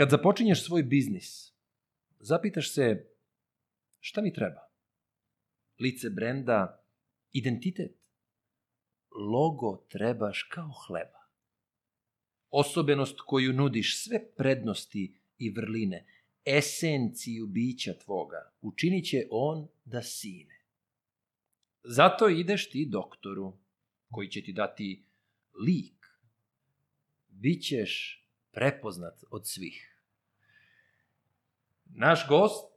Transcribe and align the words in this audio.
Kad 0.00 0.10
započinješ 0.10 0.64
svoj 0.64 0.82
biznis, 0.82 1.52
zapitaš 2.20 2.72
se 2.72 3.06
šta 4.00 4.22
mi 4.22 4.32
treba? 4.32 4.60
Lice 5.80 6.10
brenda, 6.10 6.84
identitet. 7.32 7.96
Logo 9.32 9.76
trebaš 9.88 10.42
kao 10.42 10.70
hleba. 10.86 11.20
Osobenost 12.50 13.20
koju 13.26 13.52
nudiš 13.52 14.02
sve 14.04 14.34
prednosti 14.36 15.14
i 15.38 15.50
vrline, 15.50 16.06
esenciju 16.44 17.46
bića 17.46 17.94
tvoga, 18.04 18.52
učinit 18.60 19.04
će 19.04 19.26
on 19.30 19.68
da 19.84 20.02
sine. 20.02 20.60
Zato 21.84 22.28
ideš 22.28 22.70
ti 22.70 22.88
doktoru, 22.90 23.52
koji 24.10 24.28
će 24.28 24.42
ti 24.42 24.52
dati 24.52 25.04
lik. 25.66 26.06
Bićeš 27.28 28.24
prepoznat 28.52 29.24
od 29.30 29.48
svih. 29.48 29.89
Naš 31.96 32.26
gost, 32.28 32.70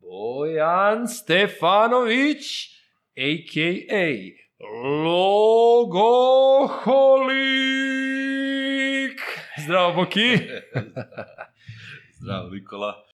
Bojan 0.00 1.08
Stefanović, 1.08 2.76
a.k.a. 3.16 4.06
Logoholik. 5.04 6.00
Zdravo, 9.58 9.92
Boki. 9.94 10.38
Zdravo, 12.20 12.50
Nikola. 12.50 13.05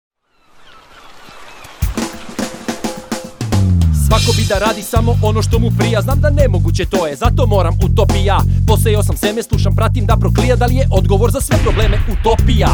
Svako 4.11 4.33
bi 4.37 4.43
da 4.49 4.57
radi 4.65 4.81
samo 4.81 5.11
ono 5.23 5.41
što 5.41 5.59
mu 5.59 5.69
prija. 5.79 6.01
Znam 6.01 6.19
da 6.21 6.29
nemoguće 6.29 6.85
to 6.85 7.07
je, 7.07 7.15
zato 7.15 7.47
moram 7.47 7.73
utopija. 7.85 8.37
Posejao 8.67 9.03
sam 9.03 9.17
seme, 9.17 9.43
slušam, 9.43 9.75
pratim 9.75 10.05
da 10.05 10.15
proklija. 10.21 10.55
Da 10.55 10.65
li 10.65 10.75
je 10.75 10.87
odgovor 10.91 11.31
za 11.31 11.41
sve 11.41 11.57
probleme 11.63 11.97
utopija? 12.13 12.71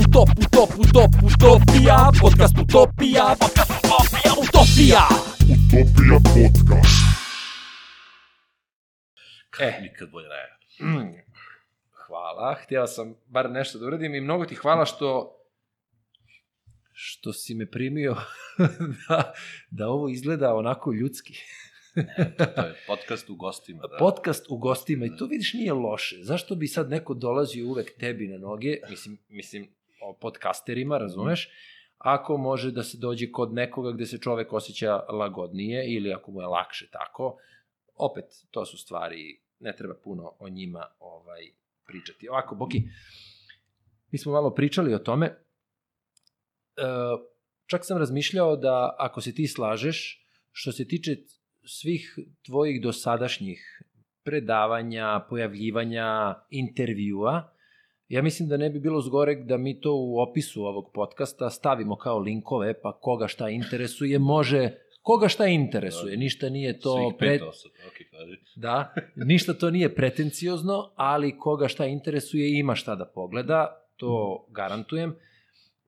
Utop, 0.00 0.28
utop, 0.44 0.70
utop, 0.84 1.12
utopija. 1.28 1.98
Podcast 2.22 2.54
utopija, 2.64 3.24
podcast 3.42 3.70
utopija, 3.78 4.32
utopija. 4.44 5.04
Utopija 5.54 6.18
podcast. 6.34 7.00
E, 9.60 9.80
Nikad 9.82 10.08
bolje 10.10 10.28
ne. 10.28 10.42
Mm, 10.86 11.14
hvala, 12.06 12.56
htio 12.62 12.86
sam 12.86 13.14
bar 13.26 13.50
nešto 13.50 13.78
da 13.78 13.86
uradim 13.86 14.14
i 14.14 14.20
mnogo 14.20 14.44
ti 14.44 14.54
hvala 14.54 14.84
što 14.84 15.36
što 16.96 17.32
si 17.32 17.54
me 17.54 17.70
primio 17.70 18.16
da, 19.08 19.32
da 19.70 19.88
ovo 19.88 20.08
izgleda 20.08 20.54
onako 20.54 20.92
ljudski. 20.92 21.34
To 22.54 22.66
je 22.66 22.74
podcast 22.86 23.30
u 23.30 23.34
gostima. 23.34 23.82
Da. 23.86 23.96
Podcast 23.98 24.46
u 24.50 24.56
gostima 24.56 25.06
i 25.06 25.16
to 25.18 25.26
vidiš 25.26 25.52
nije 25.54 25.72
loše. 25.72 26.16
Zašto 26.22 26.54
bi 26.54 26.66
sad 26.66 26.90
neko 26.90 27.14
dolazio 27.14 27.68
uvek 27.68 27.98
tebi 27.98 28.28
na 28.28 28.38
noge, 28.38 28.76
mislim, 28.90 29.18
mislim 29.28 29.68
o 30.02 30.16
podcasterima, 30.20 30.98
razumeš, 30.98 31.48
ako 31.98 32.36
može 32.36 32.70
da 32.70 32.82
se 32.82 32.98
dođe 32.98 33.32
kod 33.32 33.54
nekoga 33.54 33.92
gde 33.92 34.06
se 34.06 34.18
čovek 34.18 34.52
osjeća 34.52 34.96
lagodnije 34.96 35.94
ili 35.94 36.12
ako 36.12 36.30
mu 36.30 36.40
je 36.40 36.46
lakše 36.46 36.88
tako, 36.90 37.36
opet, 37.94 38.24
to 38.50 38.64
su 38.64 38.78
stvari, 38.78 39.40
ne 39.60 39.76
treba 39.76 39.94
puno 40.04 40.32
o 40.38 40.48
njima 40.48 40.86
ovaj 40.98 41.42
pričati. 41.86 42.28
Ovako, 42.28 42.54
Boki, 42.54 42.82
mi 44.10 44.18
smo 44.18 44.32
malo 44.32 44.54
pričali 44.54 44.94
o 44.94 44.98
tome, 44.98 45.44
čak 47.66 47.84
sam 47.84 47.98
razmišljao 47.98 48.56
da 48.56 48.96
ako 48.98 49.20
se 49.20 49.34
ti 49.34 49.46
slažeš, 49.46 50.26
što 50.52 50.72
se 50.72 50.88
tiče 50.88 51.16
svih 51.64 52.18
tvojih 52.46 52.82
dosadašnjih 52.82 53.82
predavanja, 54.24 55.26
pojavljivanja, 55.30 56.34
intervjua, 56.50 57.54
ja 58.08 58.22
mislim 58.22 58.48
da 58.48 58.56
ne 58.56 58.70
bi 58.70 58.80
bilo 58.80 59.00
zgoreg 59.00 59.46
da 59.46 59.56
mi 59.56 59.80
to 59.80 59.94
u 59.94 60.18
opisu 60.20 60.64
ovog 60.64 60.90
podcasta 60.94 61.50
stavimo 61.50 61.96
kao 61.96 62.18
linkove, 62.18 62.80
pa 62.80 62.92
koga 63.00 63.28
šta 63.28 63.48
interesuje, 63.48 64.18
može, 64.18 64.70
koga 65.02 65.28
šta 65.28 65.46
interesuje, 65.46 66.16
ništa 66.16 66.48
nije 66.48 66.78
to... 66.80 66.96
Svih 66.96 67.14
pet 67.18 67.42
osoba, 67.42 67.74
ok, 67.86 67.94
kaži. 68.10 68.36
Da, 68.56 68.94
ništa 69.16 69.54
to 69.54 69.70
nije 69.70 69.94
pretenciozno, 69.94 70.92
ali 70.96 71.38
koga 71.38 71.68
šta 71.68 71.86
interesuje 71.86 72.58
ima 72.58 72.74
šta 72.74 72.94
da 72.94 73.04
pogleda, 73.04 73.86
to 73.96 74.46
garantujem. 74.50 75.16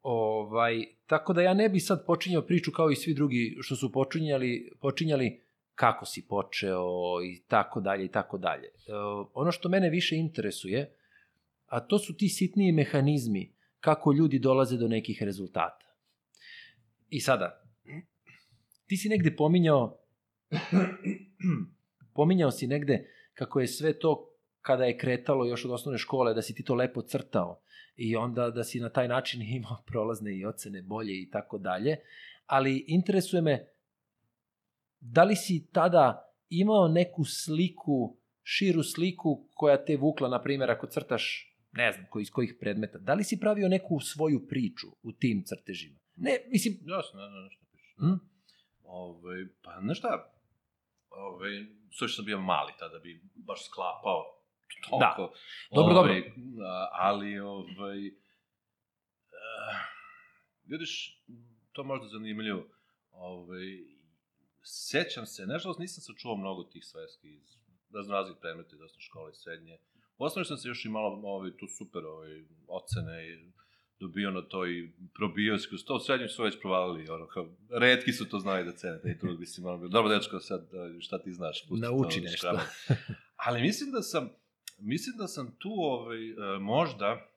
Ovaj, 0.09 0.85
tako 1.07 1.33
da 1.33 1.43
ja 1.43 1.55
ne 1.55 1.69
bi 1.69 1.81
sad 1.81 2.07
počinjao 2.07 2.43
priču 2.43 2.73
kao 2.73 2.91
i 2.91 2.97
svi 2.97 3.15
drugi 3.15 3.57
što 3.61 3.77
su 3.77 3.93
počinjali, 3.93 4.73
počinjali 4.81 5.41
kako 5.75 6.07
si 6.07 6.27
počeo 6.29 6.85
i 7.25 7.43
tako 7.49 7.81
dalje 7.81 8.05
i 8.05 8.09
tako 8.09 8.39
dalje. 8.39 8.67
E, 8.67 8.71
ono 9.35 9.53
što 9.53 9.69
mene 9.69 9.91
više 9.91 10.17
interesuje, 10.17 10.97
a 11.67 11.81
to 11.81 11.99
su 11.99 12.17
ti 12.17 12.29
sitniji 12.29 12.73
mehanizmi 12.73 13.53
kako 13.81 14.13
ljudi 14.13 14.39
dolaze 14.39 14.77
do 14.77 14.89
nekih 14.89 15.23
rezultata. 15.23 15.87
I 17.09 17.21
sada, 17.21 17.63
ti 18.87 18.97
si 18.97 19.09
negde 19.09 19.37
pominjao 19.37 19.99
pominjao 22.17 22.51
si 22.51 22.67
negde 22.67 23.11
kako 23.35 23.61
je 23.61 23.67
sve 23.67 23.99
to 23.99 24.36
kada 24.67 24.85
je 24.85 24.99
kretalo 24.99 25.47
još 25.47 25.65
od 25.65 25.71
osnovne 25.71 25.99
škole, 25.99 26.35
da 26.35 26.43
si 26.43 26.55
ti 26.55 26.65
to 26.65 26.75
lepo 26.75 27.03
crtao 27.03 27.61
i 27.97 28.17
onda 28.17 28.51
da 28.51 28.65
si 28.65 28.81
na 28.81 28.89
taj 28.89 29.09
način 29.09 29.43
imao 29.59 29.83
prolazne 29.87 30.37
i 30.37 30.47
ocene 30.47 30.83
bolje 30.83 31.23
i 31.23 31.31
tako 31.31 31.59
dalje. 31.59 31.97
Ali 32.47 32.85
interesuje 32.89 33.43
me, 33.43 33.67
da 35.01 35.25
li 35.25 35.37
si 35.37 35.69
tada 35.73 36.33
imao 36.49 36.89
neku 36.89 37.25
sliku, 37.25 38.17
širu 38.43 38.83
sliku 38.83 39.49
koja 39.55 39.85
te 39.85 39.97
vukla, 39.97 40.29
na 40.29 40.43
primjer, 40.43 40.71
ako 40.71 40.87
crtaš, 40.87 41.53
ne 41.73 41.93
znam, 41.93 42.07
ko, 42.11 42.21
iz 42.21 42.31
kojih 42.31 42.57
predmeta, 42.61 42.99
da 42.99 43.15
li 43.15 43.25
si 43.25 43.41
pravio 43.41 43.69
neku 43.69 44.01
svoju 44.01 44.47
priču 44.49 44.87
u 45.03 45.13
tim 45.13 45.43
crtežima? 45.47 45.99
Ne, 46.17 46.39
mislim, 46.49 46.75
Jasno, 46.87 47.21
ne, 47.21 47.29
ne, 47.31 47.43
ne, 47.43 47.51
šta 47.51 47.65
pišeš. 47.73 47.95
hm? 47.97 48.15
Ove, 48.85 49.47
pa, 49.63 49.79
znaš 49.81 49.99
šta, 49.99 50.33
ove, 51.11 51.51
sve 51.91 52.09
što 52.09 52.17
sam 52.17 52.25
bio 52.25 52.41
mali 52.41 52.73
tada 52.79 52.99
bi 52.99 53.21
baš 53.35 53.67
sklapao 53.67 54.36
toliko. 54.91 55.33
Dobro, 55.75 55.95
dobro. 55.95 56.13
Ovaj, 56.13 56.33
ali, 56.93 57.39
ovaj, 57.39 58.09
uh, 58.09 58.15
vidiš, 60.65 61.23
to 61.73 61.85
možda 61.85 62.09
zanimljivo. 62.09 62.67
Ovaj, 63.11 63.67
sećam 64.63 65.27
se, 65.27 65.47
nažalost 65.47 65.81
nisam 65.81 66.03
sačuvao 66.03 66.37
mnogo 66.37 66.63
tih 66.65 66.85
sveski 66.85 67.29
iz 67.29 67.47
raznoraznih 67.95 68.37
predmeta 68.41 68.69
iz 68.73 68.81
osnovne 68.81 69.03
škole 69.03 69.31
i 69.33 69.35
srednje. 69.35 69.79
U 70.19 70.25
osnovi 70.25 70.45
sam 70.45 70.57
se 70.57 70.69
još 70.69 70.85
i 70.85 70.89
malo 70.89 71.21
ovaj, 71.25 71.51
tu 71.51 71.67
super 71.79 72.05
ovaj, 72.05 72.45
ocene 72.69 73.29
i 73.29 73.53
dobio 74.01 74.31
na 74.31 74.43
to 74.43 74.67
i 74.67 74.91
probio 75.15 75.59
se 75.59 75.69
kroz 75.69 75.85
to, 75.85 75.95
u 75.95 76.01
srednjem 76.01 76.29
su 76.29 76.43
već 76.43 76.61
provalili, 76.61 77.09
ono, 77.09 77.27
kao, 77.27 77.57
redki 77.71 78.13
su 78.13 78.29
to 78.29 78.39
znali 78.39 78.65
da 78.65 78.73
cene, 78.73 79.01
taj 79.03 79.19
trud 79.19 79.39
bi 79.39 79.47
si 79.47 79.61
malo 79.61 79.79
bio, 79.79 79.89
dobro 79.89 80.19
dečko, 80.19 80.41
sad, 80.41 80.69
da, 80.73 81.01
šta 81.01 81.23
ti 81.23 81.33
znaš? 81.33 81.69
pusti 81.69 81.83
Nauči 81.83 82.21
to, 82.21 82.25
nešto. 82.25 82.59
Ali 83.47 83.63
mislim 83.63 83.91
da 83.91 84.03
sam, 84.03 84.31
mislim 84.79 85.17
da 85.17 85.29
sam 85.29 85.57
tu 85.59 85.73
ovaj, 85.79 86.31
e, 86.31 86.59
možda 86.61 87.29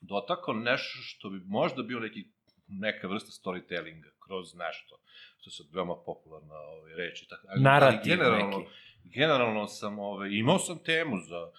dotakao 0.00 0.54
nešto 0.54 0.98
što 1.02 1.30
bi 1.30 1.40
možda 1.46 1.82
bio 1.82 2.00
neki, 2.00 2.24
neka 2.66 3.08
vrsta 3.08 3.30
storytellinga 3.30 4.10
kroz 4.26 4.54
nešto, 4.54 4.98
što 5.40 5.50
sad 5.50 5.66
veoma 5.72 5.94
popularna 6.06 6.54
ovaj, 6.54 6.94
reč 6.94 7.22
i 7.22 7.28
tako. 7.28 7.46
Ali, 7.48 7.62
Narativ 7.62 8.00
generalno, 8.04 8.58
neki. 8.58 8.70
generalno 9.04 9.66
sam, 9.66 9.98
ovaj, 9.98 10.28
imao 10.32 10.58
sam 10.58 10.78
temu 10.78 11.16
za, 11.28 11.50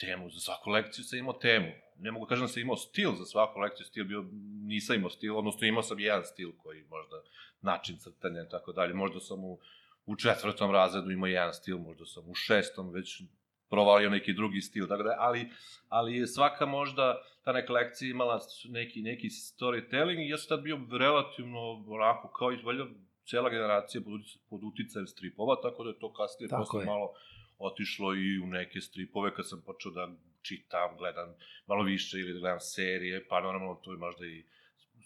temu, 0.00 0.30
za 0.30 0.40
svaku 0.40 0.70
lekciju 0.70 1.04
sam 1.04 1.18
imao 1.18 1.32
temu. 1.32 1.72
Ne 1.98 2.10
mogu 2.10 2.26
da 2.26 2.28
kažem 2.28 2.44
da 2.44 2.48
sam 2.48 2.62
imao 2.62 2.76
stil 2.76 3.12
za 3.12 3.24
svaku 3.24 3.58
lekciju, 3.60 3.86
stil 3.86 4.04
bio, 4.04 4.24
nisam 4.66 4.96
imao 4.96 5.10
stil, 5.10 5.38
odnosno 5.38 5.66
imao 5.66 5.82
sam 5.82 6.00
jedan 6.00 6.24
stil 6.24 6.52
koji 6.58 6.84
možda 6.90 7.22
način 7.60 7.98
crtanja 7.98 8.42
i 8.42 8.48
tako 8.50 8.72
dalje. 8.72 8.94
Možda 8.94 9.20
sam 9.20 9.44
u, 9.44 9.58
u 10.06 10.16
četvrtom 10.16 10.70
razredu 10.70 11.10
imao 11.10 11.26
jedan 11.26 11.54
stil, 11.54 11.78
možda 11.78 12.06
sam 12.06 12.30
u 12.30 12.34
šestom 12.34 12.90
već 12.90 13.22
provalio 13.70 14.10
neki 14.10 14.32
drugi 14.32 14.60
stil, 14.60 14.88
tako 14.88 15.02
da, 15.02 15.16
ali, 15.18 15.48
ali 15.88 16.16
je 16.16 16.26
svaka 16.26 16.66
možda 16.66 17.22
ta 17.44 17.52
neka 17.52 17.72
lekcija 17.72 18.10
imala 18.10 18.40
neki, 18.68 19.02
neki 19.02 19.28
storytelling 19.28 20.26
i 20.26 20.28
ja 20.28 20.38
sam 20.38 20.48
tad 20.48 20.64
bio 20.64 20.78
relativno 20.98 21.84
onako 21.88 22.28
kao 22.28 22.52
i 22.52 22.62
valjda 22.64 22.84
cela 23.30 23.50
generacija 23.50 24.00
pod, 24.00 24.20
pod 24.50 24.60
uticajem 24.64 25.06
stripova, 25.06 25.56
tako 25.62 25.84
da 25.84 25.90
je 25.90 25.98
to 25.98 26.12
kasnije 26.12 26.48
Tako 26.48 26.62
posle 26.62 26.82
je. 26.82 26.86
malo 26.86 27.12
otišlo 27.58 28.14
i 28.14 28.40
u 28.44 28.46
neke 28.46 28.80
stripove 28.80 29.34
kad 29.34 29.48
sam 29.48 29.62
počeo 29.66 29.92
da 29.92 30.08
čitam, 30.42 30.96
gledam 30.98 31.34
malo 31.66 31.82
više 31.82 32.18
ili 32.18 32.32
da 32.32 32.38
gledam 32.40 32.60
serije, 32.60 33.26
pa 33.28 33.40
normalno 33.40 33.74
to 33.74 33.92
je 33.92 33.98
možda 33.98 34.26
i 34.26 34.44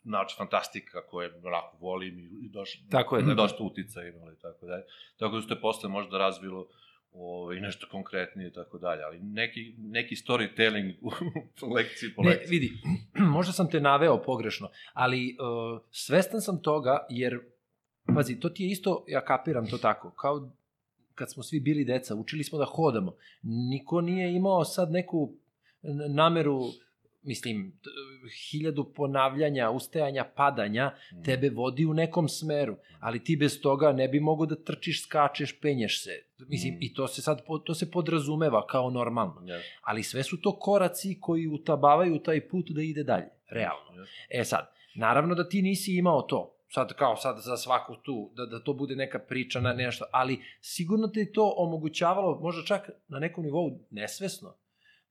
naučna 0.04 0.36
fantastika 0.36 1.06
koje 1.06 1.40
onako 1.44 1.76
volim 1.80 2.18
i, 2.18 2.46
i 2.46 2.48
doš, 2.48 2.70
Tako 2.90 3.16
je, 3.16 3.22
da 3.22 3.34
dosta 3.34 3.62
utica 3.62 4.02
imalo 4.02 4.32
i 4.32 4.38
tako 4.42 4.66
dalje. 4.66 4.84
Tako 5.18 5.40
da 5.40 5.54
je 5.54 5.60
posle 5.60 5.88
možda 5.88 6.18
razvilo 6.18 6.68
ovaj, 7.14 7.60
nešto 7.60 7.86
konkretnije 7.90 8.48
i 8.48 8.52
tako 8.52 8.78
dalje, 8.78 9.02
ali 9.02 9.18
neki, 9.20 9.74
neki 9.78 10.14
storytelling 10.14 10.94
u 11.02 11.10
lekciji 11.74 12.10
po 12.16 12.22
Ne, 12.22 12.28
lekciji. 12.28 12.50
vidi, 12.50 12.72
možda 13.36 13.52
sam 13.52 13.70
te 13.70 13.80
naveo 13.80 14.22
pogrešno, 14.22 14.68
ali 14.92 15.36
uh, 15.40 15.80
svestan 15.90 16.40
sam 16.40 16.62
toga, 16.62 17.06
jer, 17.10 17.40
pazi, 18.14 18.40
to 18.40 18.48
ti 18.48 18.62
je 18.64 18.70
isto, 18.70 19.04
ja 19.08 19.24
kapiram 19.24 19.66
to 19.66 19.78
tako, 19.78 20.10
kao 20.10 20.50
kad 21.14 21.32
smo 21.32 21.42
svi 21.42 21.60
bili 21.60 21.84
deca, 21.84 22.14
učili 22.14 22.44
smo 22.44 22.58
da 22.58 22.64
hodamo. 22.64 23.16
Niko 23.42 24.00
nije 24.00 24.32
imao 24.34 24.64
sad 24.64 24.90
neku 24.90 25.32
nameru, 26.08 26.60
mislim, 27.24 27.80
hiljadu 28.42 28.84
ponavljanja, 28.86 29.70
ustajanja, 29.70 30.24
padanja, 30.26 30.90
Mm. 31.12 31.22
tebe 31.22 31.50
vodi 31.50 31.86
u 31.86 31.94
nekom 31.94 32.28
smeru, 32.28 32.76
ali 33.00 33.24
ti 33.24 33.36
bez 33.36 33.60
toga 33.60 33.92
ne 33.92 34.08
bi 34.08 34.20
mogo 34.20 34.46
da 34.46 34.56
trčiš, 34.56 35.02
skačeš, 35.02 35.60
penješ 35.60 36.04
se. 36.04 36.10
Mislim, 36.40 36.74
Mm. 36.74 36.78
i 36.80 36.94
to 36.94 37.08
se 37.08 37.22
sad, 37.22 37.42
to 37.64 37.74
se 37.74 37.90
podrazumeva 37.90 38.66
kao 38.66 38.90
normalno. 38.90 39.42
Jeste, 39.42 39.68
Ali 39.82 40.02
sve 40.02 40.22
su 40.22 40.40
to 40.40 40.58
koraci 40.58 41.18
koji 41.20 41.46
utabavaju 41.48 42.18
taj 42.18 42.48
put 42.48 42.70
da 42.70 42.82
ide 42.82 43.02
dalje, 43.04 43.28
realno. 43.48 43.90
jeste. 43.92 44.14
E 44.30 44.44
sad, 44.44 44.66
naravno 44.94 45.34
da 45.34 45.48
ti 45.48 45.62
nisi 45.62 45.92
imao 45.92 46.22
to, 46.22 46.50
sad 46.68 46.94
kao 46.94 47.16
sad 47.16 47.36
za 47.38 47.56
svaku 47.56 47.96
tu, 47.96 48.30
da, 48.34 48.46
da 48.46 48.60
to 48.60 48.72
bude 48.72 48.96
neka 48.96 49.18
priča 49.18 49.60
na 49.60 49.72
nešto, 49.72 50.04
ali 50.10 50.40
sigurno 50.60 51.08
te 51.08 51.32
to 51.32 51.54
omogućavalo, 51.56 52.38
možda 52.38 52.62
čak 52.64 52.90
na 53.08 53.18
nekom 53.18 53.44
nivou 53.44 53.78
nesvesno, 53.90 54.54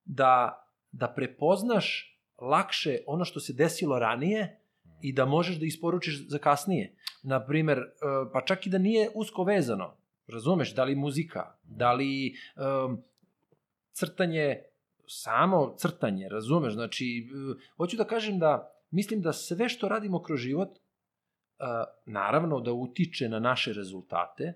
da, 0.06 0.60
da 0.94 1.08
prepoznaš 1.08 2.18
lakše 2.42 3.00
ono 3.08 3.26
što 3.26 3.40
se 3.40 3.54
desilo 3.54 4.00
ranije 4.00 4.60
i 5.02 5.14
da 5.14 5.26
možeš 5.26 5.60
da 5.60 5.66
isporučiš 5.66 6.28
za 6.28 6.38
kasnije. 6.38 6.96
Naprimer, 7.24 7.78
e, 7.78 7.84
pa 8.34 8.42
čak 8.42 8.68
i 8.68 8.70
da 8.70 8.78
nije 8.78 9.10
usko 9.16 9.44
vezano, 9.44 9.98
razumeš, 10.28 10.76
da 10.76 10.84
li 10.84 10.96
muzika, 10.96 11.56
da 11.64 11.94
li 11.94 12.36
um, 12.56 13.04
crtanje, 13.92 14.62
samo 15.08 15.76
crtanje, 15.78 16.30
razumeš, 16.30 16.74
znači, 16.74 17.30
e, 17.30 17.64
hoću 17.78 17.98
da 17.98 18.04
kažem 18.04 18.40
da 18.40 18.70
mislim 18.92 19.22
da 19.22 19.34
sve 19.34 19.70
što 19.70 19.90
radimo 19.90 20.24
kroz 20.24 20.40
život, 20.40 20.70
naravno 22.06 22.60
da 22.60 22.74
utiče 22.74 23.30
na 23.30 23.40
naše 23.40 23.74
rezultate, 23.74 24.54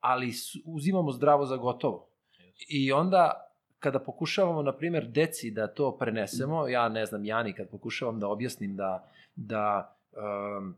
ali 0.00 0.32
uzimamo 0.64 1.12
zdravo 1.12 1.46
za 1.46 1.56
gotovo. 1.56 2.08
I 2.68 2.92
onda 2.92 3.51
kada 3.82 3.98
pokušavamo, 3.98 4.62
na 4.62 4.72
primjer, 4.76 5.06
deci 5.08 5.50
da 5.50 5.66
to 5.66 5.96
prenesemo, 5.98 6.68
ja 6.68 6.88
ne 6.88 7.06
znam, 7.06 7.24
Jani, 7.24 7.52
kad 7.52 7.70
pokušavam 7.70 8.20
da 8.20 8.28
objasnim 8.28 8.76
da, 8.76 9.10
da 9.36 9.96
um, 10.12 10.76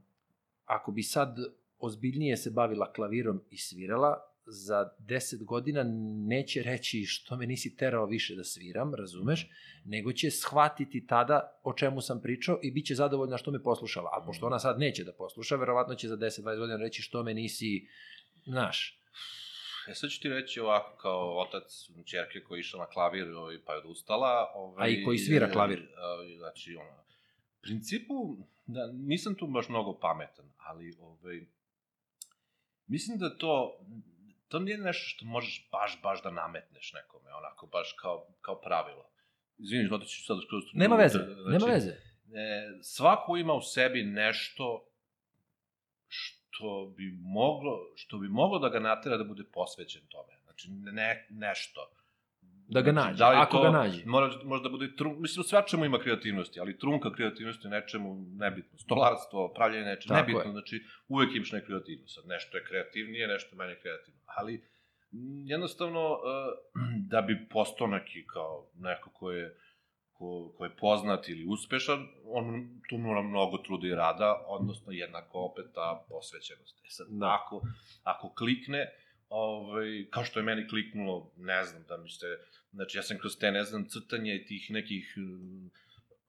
ako 0.64 0.92
bi 0.92 1.02
sad 1.02 1.36
ozbiljnije 1.78 2.36
se 2.36 2.50
bavila 2.50 2.92
klavirom 2.92 3.40
i 3.50 3.58
svirala, 3.58 4.16
za 4.46 4.90
10 4.98 5.44
godina 5.44 5.84
neće 6.26 6.62
reći 6.62 7.04
što 7.04 7.36
me 7.36 7.46
nisi 7.46 7.76
terao 7.76 8.06
više 8.06 8.34
da 8.34 8.44
sviram, 8.44 8.94
razumeš, 8.94 9.50
nego 9.84 10.12
će 10.12 10.30
shvatiti 10.30 11.06
tada 11.06 11.60
o 11.62 11.72
čemu 11.72 12.00
sam 12.00 12.20
pričao 12.22 12.58
i 12.62 12.70
bit 12.70 12.86
će 12.86 12.94
zadovoljna 12.94 13.38
što 13.38 13.50
me 13.50 13.62
poslušala. 13.62 14.10
A 14.12 14.24
pošto 14.26 14.46
ona 14.46 14.58
sad 14.58 14.78
neće 14.78 15.04
da 15.04 15.12
posluša, 15.12 15.56
verovatno 15.56 15.94
će 15.94 16.08
za 16.08 16.16
10-20 16.16 16.58
godina 16.58 16.76
reći 16.76 17.02
što 17.02 17.22
me 17.22 17.34
nisi, 17.34 17.88
znaš, 18.46 19.00
E 19.88 19.94
sad 19.94 20.10
ću 20.10 20.20
ti 20.20 20.28
reći 20.28 20.60
ovako, 20.60 20.96
kao 20.96 21.40
otac 21.40 21.90
čerke 22.04 22.40
koji 22.40 22.58
je 22.58 22.60
išla 22.60 22.80
na 22.80 22.86
klavir 22.86 23.30
ovaj, 23.30 23.58
pa 23.66 23.72
je 23.72 23.78
odustala. 23.78 24.52
Ovaj, 24.54 24.84
A 24.84 24.88
i 24.88 25.04
koji 25.04 25.18
svira 25.18 25.46
e, 25.46 25.52
klavir. 25.52 25.78
a, 25.96 26.36
Znači, 26.38 26.76
ono, 26.76 27.04
principu, 27.60 28.36
da, 28.66 28.86
nisam 28.92 29.34
tu 29.34 29.46
baš 29.46 29.68
mnogo 29.68 29.98
pametan, 29.98 30.52
ali 30.56 30.96
ovaj, 31.00 31.46
mislim 32.86 33.18
da 33.18 33.38
to, 33.38 33.80
to 34.48 34.58
nije 34.58 34.78
nešto 34.78 35.04
što 35.08 35.26
možeš 35.26 35.68
baš, 35.72 36.00
baš 36.02 36.22
da 36.22 36.30
nametneš 36.30 36.92
nekome, 36.92 37.34
onako, 37.34 37.66
baš 37.66 37.94
kao, 38.00 38.26
kao 38.40 38.60
pravilo. 38.60 39.10
Izvini, 39.58 39.88
otići 39.92 40.20
ću 40.20 40.24
sad 40.24 40.36
skroz... 40.46 40.64
nema 40.72 40.96
veze, 40.96 41.18
Znači, 41.18 41.50
nema 41.50 41.66
veze. 41.66 41.90
E, 41.90 42.78
svako 42.82 43.36
ima 43.36 43.54
u 43.54 43.60
sebi 43.60 44.02
nešto 44.02 44.88
što 46.54 46.94
bi 46.96 47.18
moglo, 47.22 47.78
što 47.94 48.18
bi 48.18 48.28
moglo 48.28 48.58
da 48.58 48.68
ga 48.68 48.80
natera 48.80 49.16
da 49.16 49.24
bude 49.24 49.44
posvećen 49.52 50.02
tome. 50.08 50.32
Znači, 50.44 50.68
ne, 50.70 51.26
nešto. 51.30 51.80
Da 52.68 52.80
ga 52.80 52.92
Znači, 52.92 53.06
nađe, 53.06 53.18
da 53.18 53.30
li 53.30 53.36
ako 53.36 53.56
to 53.56 53.62
ga 53.62 53.70
nađe. 53.70 54.02
Mora, 54.06 54.30
možda 54.44 54.68
bude 54.68 54.96
trun, 54.96 55.16
mislim, 55.20 55.40
u 55.40 55.44
svačemu 55.44 55.84
ima 55.84 55.98
kreativnosti, 55.98 56.60
ali 56.60 56.78
trunka 56.78 57.12
kreativnosti 57.12 57.66
je 57.66 57.70
nečemu 57.70 58.26
nebitno. 58.28 58.78
Stolarstvo, 58.78 59.52
pravljanje 59.56 59.84
nečemu, 59.84 60.14
Tako 60.14 60.20
nebitno. 60.20 60.50
je. 60.50 60.52
Znači, 60.52 60.84
uvek 61.08 61.34
imaš 61.34 61.52
neku 61.52 61.66
kreativnost. 61.66 62.14
Sad, 62.14 62.24
nešto 62.26 62.56
je 62.56 62.64
kreativnije, 62.64 63.28
nešto 63.28 63.54
je 63.54 63.56
manje 63.56 63.76
kreativno. 63.82 64.20
Ali, 64.26 64.64
jednostavno, 65.44 66.12
uh, 66.12 66.18
da 67.12 67.20
bi 67.22 67.48
postao 67.50 67.86
neki 67.86 68.26
kao 68.26 68.70
neko 68.74 69.10
ko 69.10 69.30
je 69.30 69.56
ko, 70.18 70.52
ko 70.58 70.64
je 70.64 70.76
poznat 70.76 71.28
ili 71.28 71.46
uspešan, 71.46 72.08
on 72.24 72.68
tu 72.88 72.98
mora 72.98 73.22
mnogo 73.22 73.58
truda 73.58 73.86
i 73.86 73.94
rada, 73.94 74.44
odnosno 74.46 74.92
jednako 74.92 75.38
opet 75.40 75.64
ta 75.74 76.04
posvećenost. 76.08 76.78
E 76.84 76.88
sad, 76.90 77.06
Da. 77.10 77.38
ako, 77.42 77.62
ako 78.02 78.34
klikne, 78.34 78.90
ovaj, 79.28 80.06
kao 80.10 80.24
što 80.24 80.40
je 80.40 80.44
meni 80.44 80.68
kliknulo, 80.68 81.30
ne 81.36 81.64
znam, 81.64 81.82
da 81.88 81.96
mi 81.96 82.10
se, 82.10 82.26
znači 82.72 82.98
ja 82.98 83.02
sam 83.02 83.18
kroz 83.18 83.36
te, 83.38 83.50
ne 83.50 83.64
znam, 83.64 83.88
crtanje 83.88 84.44
tih 84.48 84.70
nekih, 84.70 85.14
um, 85.16 85.70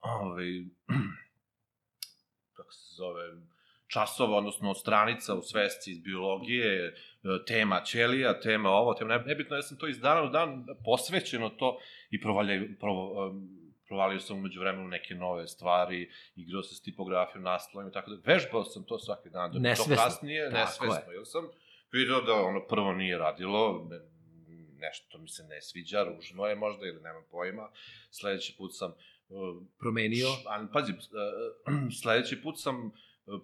ovaj, 0.00 0.46
kako 2.56 2.72
se 2.72 2.94
zove, 2.94 3.22
časova, 3.86 4.38
odnosno 4.38 4.74
stranica 4.74 5.34
u 5.34 5.42
svesci 5.42 5.90
iz 5.92 5.98
biologije, 5.98 6.86
e, 6.86 6.94
tema 7.46 7.80
ćelija, 7.80 8.40
tema 8.40 8.70
ovo, 8.70 8.94
tema, 8.94 9.16
ne- 9.16 9.24
nebitno, 9.26 9.56
ja 9.56 9.62
sam 9.62 9.78
to 9.78 9.88
iz 9.88 10.00
dana 10.00 10.22
u 10.22 10.28
dan 10.28 10.66
posvećeno 10.84 11.48
to 11.48 11.78
i 12.10 12.20
provalja, 12.20 12.62
provo, 12.80 13.26
um, 13.28 13.65
provalio 13.86 14.20
sam 14.20 14.36
umeđu 14.36 14.60
vremenu 14.60 14.88
neke 14.88 15.14
nove 15.14 15.46
stvari, 15.46 16.10
igrao 16.36 16.62
se 16.62 16.74
s 16.74 16.82
tipografijom, 16.82 17.44
naslovima 17.44 17.90
i 17.90 17.94
tako 17.94 18.10
da, 18.10 18.16
vežbao 18.24 18.64
sam 18.64 18.84
to 18.84 18.98
svaki 18.98 19.30
dan, 19.30 19.52
da 19.52 19.58
bi 19.58 19.62
to 19.64 19.68
Nesvesno. 19.68 19.96
kasnije, 19.96 20.50
Tako 20.50 20.56
nesvesno, 20.60 21.12
jer 21.12 21.22
sam 21.24 21.48
vidio 21.92 22.20
da 22.20 22.34
ono 22.34 22.66
prvo 22.66 22.92
nije 22.92 23.18
radilo, 23.18 23.86
ne- 23.90 24.16
nešto 24.78 25.18
mi 25.18 25.28
se 25.28 25.44
ne 25.44 25.62
sviđa, 25.62 26.02
ružno 26.04 26.46
je 26.46 26.54
možda 26.56 26.86
ili 26.86 27.00
nemam 27.00 27.22
pojma, 27.30 27.68
sledeći 28.10 28.54
put 28.58 28.70
sam 28.74 28.90
uh, 29.28 29.62
Promenio. 29.78 30.26
Š- 30.28 30.42
Ali, 30.46 30.66
pazi, 30.72 30.92
uh, 30.92 30.98
sledeći 32.02 32.42
put 32.42 32.60
sam 32.60 32.86
uh, 32.86 32.92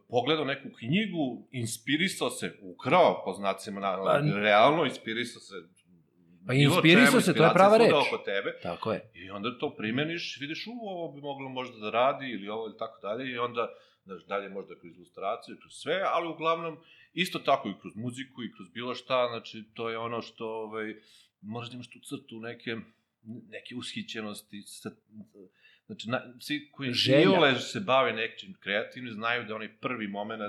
pogledao 0.09 0.45
neku 0.45 0.69
knjigu, 0.79 1.49
inspirisao 1.51 2.31
se, 2.31 2.59
ukrao 2.63 3.23
po 3.25 3.33
znacima, 3.33 3.81
na, 3.81 3.97
Pa, 3.97 4.19
realno 4.19 4.85
inspirisao 4.85 5.41
se. 5.41 5.55
Pa 6.47 6.55
inspirisao 6.55 7.21
se, 7.21 7.35
to 7.35 7.45
je 7.45 7.51
prava 7.55 7.77
reč. 7.79 7.93
oko 7.93 8.19
tebe. 8.25 8.59
Tako 8.63 8.93
je. 8.93 9.11
I 9.15 9.31
onda 9.31 9.59
to 9.59 9.77
primeniš, 9.77 10.39
vidiš, 10.41 10.67
u, 10.67 10.71
ovo 10.89 11.13
bi 11.13 11.21
moglo 11.21 11.49
možda 11.49 11.79
da 11.79 11.91
radi, 11.91 12.31
ili 12.31 12.49
ovo, 12.49 12.67
ili 12.67 12.79
tako 12.79 13.01
dalje, 13.03 13.33
i 13.33 13.39
onda, 13.39 13.69
znaš, 14.05 14.25
dalje 14.25 14.49
možda 14.49 14.79
kroz 14.81 14.97
ilustraciju, 14.97 15.57
kroz 15.61 15.73
sve, 15.73 16.03
ali 16.15 16.29
uglavnom, 16.29 16.79
isto 17.13 17.39
tako 17.39 17.69
i 17.69 17.75
kroz 17.81 17.97
muziku 17.97 18.43
i 18.43 18.53
kroz 18.57 18.69
bilo 18.69 18.95
šta, 18.95 19.29
znači, 19.31 19.65
to 19.75 19.91
je 19.91 19.99
ono 19.99 20.23
što, 20.23 20.47
ovaj, 20.47 20.95
moraš 21.41 21.69
da 21.71 21.75
imaš 21.75 21.91
tu 21.91 21.99
crtu 22.01 22.41
neke, 22.41 22.77
neke 23.49 23.75
ushićenosti, 23.75 24.63
sa- 24.63 24.91
znači, 25.87 26.09
na, 26.09 26.35
svi 26.41 26.71
koji 26.73 26.93
iole 27.23 27.59
se 27.61 27.81
bave 27.81 28.13
nekim 28.13 28.55
kreativnim, 28.61 29.13
znaju 29.13 29.45
da 29.45 29.55
onaj 29.55 29.77
prvi 29.81 30.09
moment 30.09 30.43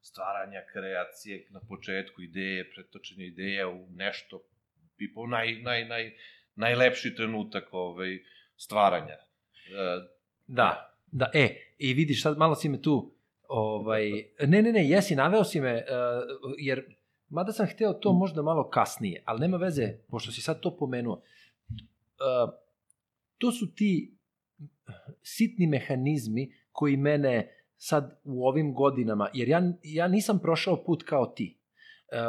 stvaranja 0.00 0.60
kreacije 0.72 1.46
na 1.50 1.60
početku 1.68 2.22
ideje, 2.22 2.70
pretočenja 2.70 3.24
ideje 3.24 3.66
u 3.66 3.86
nešto, 3.90 4.42
pipo, 5.00 5.26
naj, 5.26 5.54
naj, 5.64 5.84
naj, 5.88 6.10
najlepši 6.60 7.14
trenutak 7.16 7.72
ovaj, 7.72 8.18
stvaranja. 8.56 9.16
E, 9.16 10.20
Da, 10.50 10.96
da, 11.12 11.30
e, 11.34 11.74
i 11.78 11.94
vidiš 11.94 12.22
sad 12.22 12.38
malo 12.38 12.54
si 12.54 12.68
me 12.68 12.82
tu, 12.82 13.12
ovaj, 13.48 14.10
ne, 14.46 14.62
ne, 14.62 14.72
ne, 14.72 14.88
jesi, 14.88 15.16
naveo 15.16 15.44
si 15.44 15.60
me, 15.60 15.74
uh, 15.74 16.54
jer, 16.58 16.82
mada 17.28 17.52
sam 17.52 17.66
hteo 17.66 17.92
to 17.92 18.12
možda 18.12 18.42
malo 18.42 18.68
kasnije, 18.70 19.22
ali 19.24 19.40
nema 19.40 19.56
veze, 19.56 19.92
pošto 20.10 20.32
si 20.32 20.42
sad 20.42 20.60
to 20.60 20.76
pomenuo, 20.76 21.22
uh, 21.22 22.50
to 23.38 23.52
su 23.52 23.74
ti 23.74 24.16
sitni 25.22 25.66
mehanizmi 25.66 26.52
koji 26.72 26.96
mene 26.96 27.54
sad 27.76 28.20
u 28.24 28.46
ovim 28.46 28.74
godinama, 28.74 29.30
jer 29.34 29.48
ja, 29.48 29.62
ja 29.82 30.08
nisam 30.08 30.38
prošao 30.38 30.84
put 30.84 31.02
kao 31.02 31.26
ti. 31.26 31.56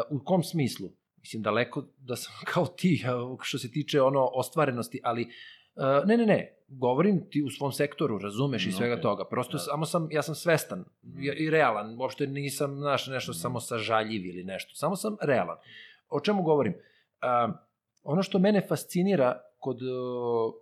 Uh, 0.09 0.19
u 0.21 0.23
kom 0.23 0.43
smislu? 0.43 0.89
Mislim, 1.21 1.41
daleko 1.41 1.83
da 1.97 2.15
sam 2.15 2.33
kao 2.53 2.65
ti, 2.67 3.03
što 3.41 3.57
se 3.57 3.71
tiče 3.71 4.01
ono 4.01 4.29
ostvarenosti, 4.33 4.99
ali 5.03 5.27
uh, 5.75 6.07
ne, 6.07 6.17
ne, 6.17 6.25
ne, 6.25 6.57
govorim 6.69 7.29
ti 7.29 7.43
u 7.43 7.49
svom 7.49 7.71
sektoru, 7.71 8.17
razumeš 8.17 8.65
i 8.65 8.69
Mm, 8.69 8.71
svega 8.71 8.93
okej. 8.93 9.01
toga. 9.01 9.25
Prosto 9.25 9.51
Da. 9.53 9.59
samo 9.59 9.85
sam, 9.85 10.07
ja 10.11 10.21
sam 10.21 10.35
svestan 10.35 10.85
i, 11.19 11.25
i 11.37 11.49
realan. 11.49 11.95
Uopšte 11.99 12.27
nisam, 12.27 12.75
znaš, 12.75 13.07
nešto 13.07 13.31
Mm. 13.31 13.35
samo 13.35 13.59
sažaljiv 13.59 14.25
ili 14.25 14.43
nešto. 14.43 14.75
Samo 14.75 14.95
sam 14.95 15.17
realan. 15.21 15.57
O 16.09 16.19
čemu 16.19 16.43
govorim? 16.43 16.73
Uh, 16.73 17.53
ono 18.03 18.23
što 18.23 18.39
mene 18.39 18.61
fascinira 18.61 19.41
kod 19.57 19.81
uh, 19.81 20.53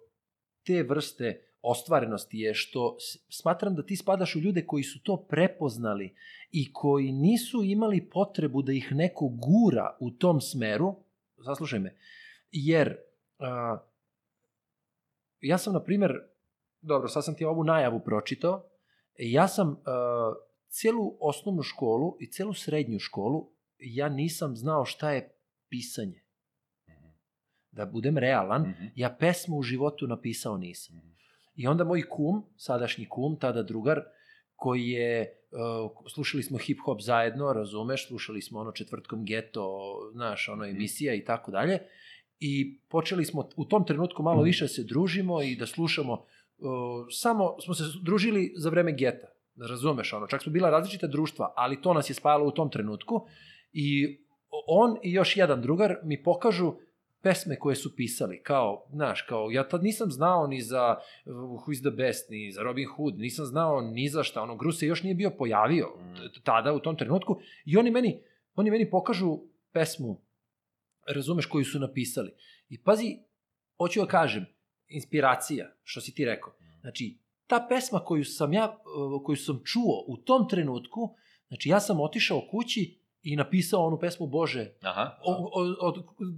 te 0.64 0.84
vrste 0.84 1.42
ostvarenosti 1.62 2.38
je 2.38 2.54
što 2.54 2.98
smatram 3.30 3.76
da 3.76 3.84
ti 3.84 3.96
spadaš 3.96 4.36
u 4.36 4.40
ljude 4.40 4.66
koji 4.66 4.84
su 4.84 5.00
to 5.04 5.18
prepoznali 5.20 6.16
i 6.52 6.74
koji 6.74 7.12
nisu 7.12 7.64
imali 7.64 8.10
potrebu 8.10 8.62
da 8.62 8.72
ih 8.74 8.92
neko 8.92 9.28
gura 9.28 9.98
u 10.00 10.12
tom 10.12 10.42
smeru, 10.42 10.96
saslušaj 11.46 11.80
me, 11.80 11.96
jer 12.52 12.98
a, 13.40 13.78
ja 15.42 15.58
sam, 15.58 15.74
na 15.74 15.84
primer, 15.84 16.14
dobro, 16.82 17.08
sad 17.08 17.26
sam 17.26 17.36
ti 17.36 17.46
ovu 17.46 17.64
najavu 17.64 18.00
pročitao, 18.00 18.64
ja 19.18 19.48
sam 19.48 19.82
a, 19.86 20.34
celu 20.68 21.18
osnovnu 21.20 21.64
školu 21.64 22.18
i 22.20 22.32
celu 22.32 22.54
srednju 22.54 23.00
školu, 23.00 23.52
ja 23.80 24.10
nisam 24.10 24.56
znao 24.56 24.86
šta 24.86 25.12
je 25.12 25.36
pisanje. 25.70 26.24
Da 27.72 27.86
budem 27.86 28.18
realan, 28.18 28.62
mhm, 28.62 28.86
ja 28.96 29.16
pesmu 29.20 29.58
u 29.58 29.62
životu 29.62 30.08
napisao 30.08 30.58
nisam. 30.58 30.96
mhm. 30.96 31.08
I 31.56 31.68
onda 31.68 31.84
moj 31.84 32.10
kum, 32.10 32.46
sadašnji 32.58 33.06
kum, 33.10 33.40
tada 33.40 33.64
drugar, 33.64 34.02
koji 34.60 34.90
je, 34.90 35.34
uh, 35.52 35.92
slušali 36.14 36.44
smo 36.44 36.58
hip-hop 36.58 37.02
zajedno, 37.02 37.54
razumeš, 37.54 38.08
slušali 38.08 38.42
smo 38.42 38.60
ono 38.60 38.72
četvrtkom 38.72 39.26
geto, 39.26 39.96
znaš, 40.14 40.50
ono 40.50 40.66
emisija 40.66 41.14
i 41.14 41.26
tako 41.26 41.52
dalje, 41.52 41.80
i 42.40 42.80
počeli 42.90 43.26
smo 43.26 43.50
u 43.56 43.66
tom 43.66 43.86
trenutku 43.86 44.24
malo 44.24 44.42
više 44.44 44.64
da 44.64 44.70
se 44.70 44.84
družimo 44.84 45.42
i 45.42 45.56
da 45.56 45.66
slušamo, 45.66 46.14
uh, 46.14 47.08
samo 47.12 47.56
smo 47.62 47.74
se 47.74 47.84
družili 48.04 48.54
za 48.56 48.70
vreme 48.70 48.92
geta, 48.92 49.28
razumeš, 49.70 50.14
ono, 50.14 50.28
čak 50.28 50.44
smo 50.44 50.52
bila 50.52 50.70
različita 50.70 51.08
društva, 51.08 51.54
ali 51.56 51.82
to 51.82 51.94
nas 51.94 52.10
je 52.10 52.14
spajalo 52.14 52.48
u 52.48 52.52
tom 52.52 52.70
trenutku 52.70 53.26
i 53.74 54.20
on 54.68 54.98
i 55.04 55.14
još 55.14 55.38
jedan 55.38 55.62
drugar 55.62 55.96
mi 56.04 56.24
pokažu 56.24 56.74
pesme 57.22 57.60
koje 57.60 57.76
su 57.76 57.96
pisali, 57.96 58.42
kao, 58.44 58.86
znaš, 58.92 59.22
kao, 59.22 59.52
ja 59.52 59.68
tad 59.68 59.84
nisam 59.84 60.12
znao 60.12 60.48
ni 60.48 60.62
za 60.62 60.96
uh, 61.26 61.34
Who 61.34 61.72
is 61.72 61.82
the 61.82 61.92
Best, 61.92 62.30
ni 62.30 62.52
za 62.52 62.62
Robin 62.62 62.88
Hood, 62.88 63.18
nisam 63.18 63.46
znao 63.46 63.82
ni 63.82 64.10
za 64.10 64.24
šta, 64.24 64.42
ono, 64.42 64.56
Grus 64.56 64.80
se 64.80 64.88
još 64.88 65.04
nije 65.04 65.16
bio 65.16 65.30
pojavio 65.38 65.88
t- 66.16 66.42
tada, 66.44 66.74
u 66.74 66.80
tom 66.80 66.98
trenutku, 66.98 67.40
i 67.66 67.78
oni 67.78 67.92
meni, 67.92 68.22
oni 68.56 68.72
meni 68.72 68.90
pokažu 68.90 69.40
pesmu, 69.72 70.22
razumeš, 71.08 71.46
koju 71.46 71.66
su 71.66 71.80
napisali. 71.80 72.32
I 72.70 72.84
pazi, 72.84 73.18
hoću 73.78 74.00
da 74.00 74.08
kažem, 74.08 74.46
inspiracija, 74.88 75.72
što 75.84 76.02
si 76.02 76.14
ti 76.14 76.26
rekao, 76.26 76.54
znači, 76.82 77.18
ta 77.48 77.66
pesma 77.70 78.00
koju 78.00 78.26
sam 78.26 78.54
ja, 78.54 78.66
uh, 78.66 79.24
koju 79.26 79.36
sam 79.36 79.62
čuo 79.66 80.06
u 80.08 80.18
tom 80.18 80.50
trenutku, 80.50 81.16
znači, 81.48 81.70
ja 81.70 81.80
sam 81.80 82.00
otišao 82.00 82.48
kući 82.52 83.00
i 83.24 83.36
napisao 83.36 83.86
onu 83.86 84.00
pesmu 84.00 84.28
Bože, 84.28 84.68
Aha. 84.82 85.18
o, 85.24 85.52
o, 85.54 85.90
o, 85.90 85.94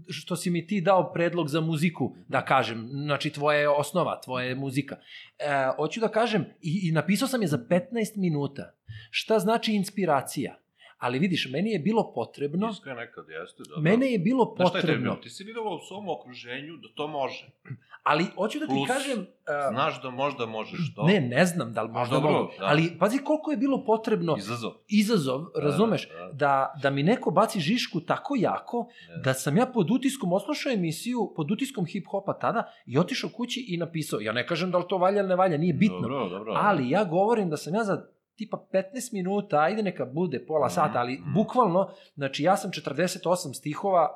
što 0.09 0.35
si 0.35 0.49
mi 0.49 0.67
ti 0.67 0.81
dao 0.81 1.13
predlog 1.13 1.47
za 1.49 1.61
muziku, 1.61 2.15
da 2.27 2.45
kažem, 2.45 2.89
znači 2.91 3.29
tvoja 3.29 3.59
je 3.59 3.69
osnova, 3.69 4.21
tvoja 4.21 4.45
je 4.45 4.55
muzika. 4.55 4.95
E, 5.39 5.71
hoću 5.75 5.99
da 5.99 6.07
kažem, 6.07 6.45
i, 6.61 6.89
i 6.89 6.91
napisao 6.91 7.27
sam 7.27 7.41
je 7.41 7.47
za 7.47 7.57
15 7.57 8.17
minuta. 8.17 8.75
Šta 9.09 9.39
znači 9.39 9.73
inspiracija? 9.73 10.60
Ali 11.01 11.19
vidiš, 11.19 11.49
meni 11.51 11.69
je 11.69 11.79
bilo 11.79 12.11
potrebno, 12.13 12.69
Iskren 12.69 12.97
nekad 12.97 13.25
jeste, 13.29 13.63
dobro. 13.63 13.81
mene 13.81 14.05
je 14.07 14.19
bilo 14.19 14.53
Znaš 14.55 14.69
šta 14.69 14.77
je 14.77 14.81
potrebno, 14.81 15.03
bilo? 15.03 15.15
Ti 15.15 15.29
si 15.29 15.43
videla 15.43 15.69
u 15.71 15.79
svom 15.79 16.09
okruženju 16.09 16.77
da 16.77 16.87
to 16.95 17.07
može. 17.09 17.45
ali 18.03 18.25
hoću 18.35 18.59
da 18.59 18.67
ti 18.67 18.73
Plus, 18.73 18.87
kažem... 18.87 19.25
a, 19.47 19.69
Znaš 19.71 20.01
da 20.01 20.09
možda 20.11 20.45
možeš 20.45 20.95
to. 20.95 21.03
Ne, 21.03 21.21
ne 21.21 21.45
znam 21.45 21.73
da 21.73 21.81
li 21.81 21.91
možda 21.91 22.15
dobro, 22.15 22.31
mogu. 22.31 22.51
da. 22.59 22.65
Ali 22.65 22.97
pazi 22.99 23.17
koliko 23.19 23.51
je 23.51 23.57
bilo 23.57 23.85
potrebno 23.85 24.35
Izazov. 24.37 24.71
izazov, 24.89 25.45
razumeš, 25.55 26.09
da, 26.09 26.15
da. 26.17 26.31
da, 26.33 26.73
da 26.81 26.89
mi 26.89 27.03
neko 27.03 27.31
baci 27.31 27.59
žišku 27.59 27.99
tako 28.01 28.35
jako 28.37 28.87
Ne. 29.09 29.21
da 29.21 29.33
sam 29.33 29.57
ja 29.57 29.65
pod 29.65 29.91
utiskom 29.91 30.33
oslušao 30.33 30.71
emisiju, 30.71 31.33
pod 31.35 31.51
utiskom 31.51 31.85
hip-hopa 31.85 32.39
tada 32.41 32.71
i 32.85 32.97
otišao 32.97 33.29
kući 33.29 33.65
i 33.67 33.77
napisao. 33.77 34.19
Ja 34.19 34.33
ne 34.33 34.47
kažem 34.47 34.71
da 34.71 34.77
li 34.77 34.85
to 34.89 34.97
valja 34.97 35.19
ili 35.19 35.29
ne 35.29 35.35
valja, 35.35 35.57
nije 35.57 35.73
bitno. 35.73 35.99
Dobro, 35.99 36.29
dobro. 36.29 36.53
Ali 36.55 36.89
ja 36.89 37.03
govorim 37.03 37.49
da 37.49 37.57
sam 37.57 37.75
ja 37.75 37.83
za 37.83 38.05
tipa 38.41 38.57
15 38.73 39.13
minuta, 39.13 39.59
ajde 39.59 39.83
neka 39.83 40.05
bude 40.05 40.45
pola 40.45 40.67
Mhm, 40.67 40.73
sata, 40.73 40.99
ali 40.99 41.13
mhm. 41.13 41.33
bukvalno, 41.33 41.89
znači 42.15 42.43
ja 42.43 42.57
sam 42.57 42.71
48 42.71 43.53
stihova 43.53 44.09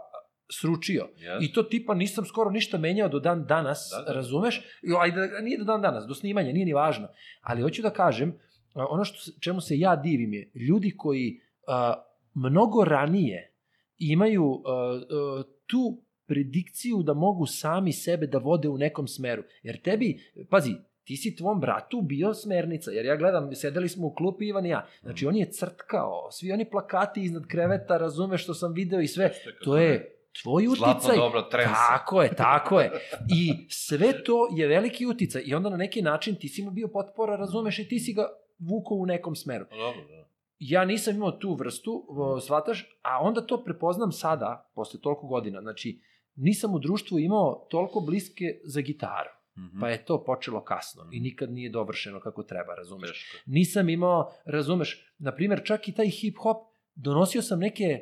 sručio. 0.49 1.07
Yes. 1.17 1.37
I 1.41 1.53
to 1.53 1.63
tipa 1.63 1.93
nisam 1.93 2.25
skoro 2.25 2.51
ništa 2.51 2.77
menjao 2.77 3.09
do 3.09 3.19
dan 3.19 3.45
danas, 3.45 3.89
Da, 3.91 4.01
da, 4.05 4.13
razumeš? 4.13 4.59
I, 4.59 4.93
Ajde, 4.99 5.29
nije 5.41 5.57
do 5.57 5.63
dan 5.63 5.81
danas, 5.81 6.05
do 6.07 6.13
snimanja, 6.13 6.53
nije 6.53 6.65
ni 6.65 6.73
važno. 6.73 7.07
Ali 7.41 7.61
hoću 7.61 7.81
da 7.81 7.89
kažem, 7.89 8.37
ono 8.75 9.03
što, 9.03 9.31
čemu 9.41 9.61
se 9.61 9.79
ja 9.79 9.95
divim 9.95 10.33
je, 10.33 10.51
ljudi 10.69 10.93
koji 10.97 11.39
a, 11.67 11.93
mnogo 12.33 12.83
ranije 12.83 13.53
imaju 13.97 14.61
a, 14.65 14.71
a, 14.71 15.43
tu 15.67 16.01
predikciju 16.27 17.03
da 17.03 17.13
mogu 17.13 17.45
sami 17.45 17.93
sebe 17.93 18.27
da 18.27 18.37
vode 18.37 18.69
u 18.69 18.77
nekom 18.77 19.07
smeru. 19.07 19.43
Jer 19.63 19.81
tebi, 19.81 20.19
pazi, 20.49 20.75
ti 21.05 21.17
si 21.17 21.35
tvom 21.35 21.59
bratu 21.59 22.01
bio 22.01 22.33
smernica, 22.33 22.91
jer 22.91 23.05
ja 23.05 23.15
gledam, 23.15 23.55
sedeli 23.55 23.89
smo 23.89 24.07
u 24.07 24.13
klupi 24.13 24.47
Ivan 24.47 24.65
i 24.65 24.69
ja, 24.69 24.87
znači 25.01 25.25
on 25.25 25.35
je 25.35 25.51
crtkao, 25.51 26.27
svi 26.31 26.51
oni 26.51 26.69
plakati 26.69 27.23
iznad 27.23 27.47
kreveta, 27.47 27.97
razumeš 27.97 28.43
što 28.43 28.53
sam 28.53 28.73
video 28.73 28.99
i 28.99 29.07
sve, 29.07 29.31
to 29.63 29.77
je 29.77 30.11
tvoj 30.41 30.65
Zlatno 30.77 30.95
uticaj. 30.95 31.17
dobro, 31.17 31.41
trensa. 31.41 31.73
Tako 31.89 32.21
je, 32.21 32.35
tako 32.35 32.79
je. 32.79 32.91
I 33.29 33.67
sve 33.69 34.13
to 34.25 34.47
je 34.55 34.67
veliki 34.67 35.05
uticaj. 35.05 35.41
I 35.45 35.55
onda 35.55 35.69
na 35.69 35.77
neki 35.77 36.01
način 36.01 36.35
ti 36.35 36.47
si 36.47 36.63
mu 36.63 36.71
bio 36.71 36.87
potpora, 36.87 37.35
razumeš, 37.35 37.79
i 37.79 37.87
ti 37.87 37.99
si 37.99 38.13
ga 38.13 38.27
vukao 38.59 38.97
u 38.97 39.05
nekom 39.05 39.35
smeru. 39.35 39.65
Pa 39.69 39.75
Dobro, 39.75 40.01
da. 40.01 40.25
Ja 40.59 40.85
nisam 40.85 41.15
imao 41.15 41.31
tu 41.31 41.53
vrstu, 41.53 42.07
shvataš, 42.41 42.99
a 43.01 43.19
onda 43.21 43.41
to 43.41 43.63
prepoznam 43.63 44.11
sada, 44.11 44.71
posle 44.75 44.99
toliko 44.99 45.27
godina. 45.27 45.61
Znači, 45.61 46.01
nisam 46.35 46.73
u 46.73 46.79
društvu 46.79 47.19
imao 47.19 47.67
toliko 47.69 47.99
bliske 47.99 48.59
za 48.63 48.81
gitaru. 48.81 49.29
Mhm. 49.57 49.79
Pa 49.79 49.89
je 49.89 50.05
to 50.05 50.23
počelo 50.23 50.63
kasno 50.63 51.09
i 51.11 51.19
nikad 51.19 51.51
nije 51.51 51.69
dovršeno 51.69 52.19
kako 52.19 52.43
treba, 52.43 52.75
razumeš? 52.75 53.11
Teško. 53.11 53.37
Nisam 53.45 53.89
imao, 53.89 54.31
razumeš, 54.45 55.13
na 55.17 55.35
primjer, 55.35 55.61
čak 55.63 55.87
i 55.87 55.93
taj 55.93 56.05
hip-hop, 56.05 56.65
donosio 56.95 57.41
sam 57.41 57.59
neke 57.59 57.99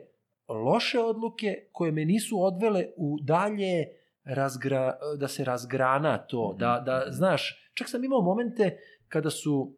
loše 0.47 0.99
odluke 0.99 1.69
koje 1.71 1.91
me 1.91 2.05
nisu 2.05 2.43
odvele 2.43 2.85
u 2.97 3.17
dalje 3.21 3.85
razgra, 4.23 4.97
da 5.19 5.27
se 5.27 5.43
razgrana 5.43 6.17
to, 6.17 6.49
Mhm, 6.51 6.59
da, 6.59 6.83
da, 6.85 6.99
mhm. 6.99 7.11
znaš, 7.11 7.69
čak 7.73 7.89
sam 7.89 8.03
imao 8.03 8.21
momente 8.21 8.77
kada 9.07 9.29
su, 9.29 9.77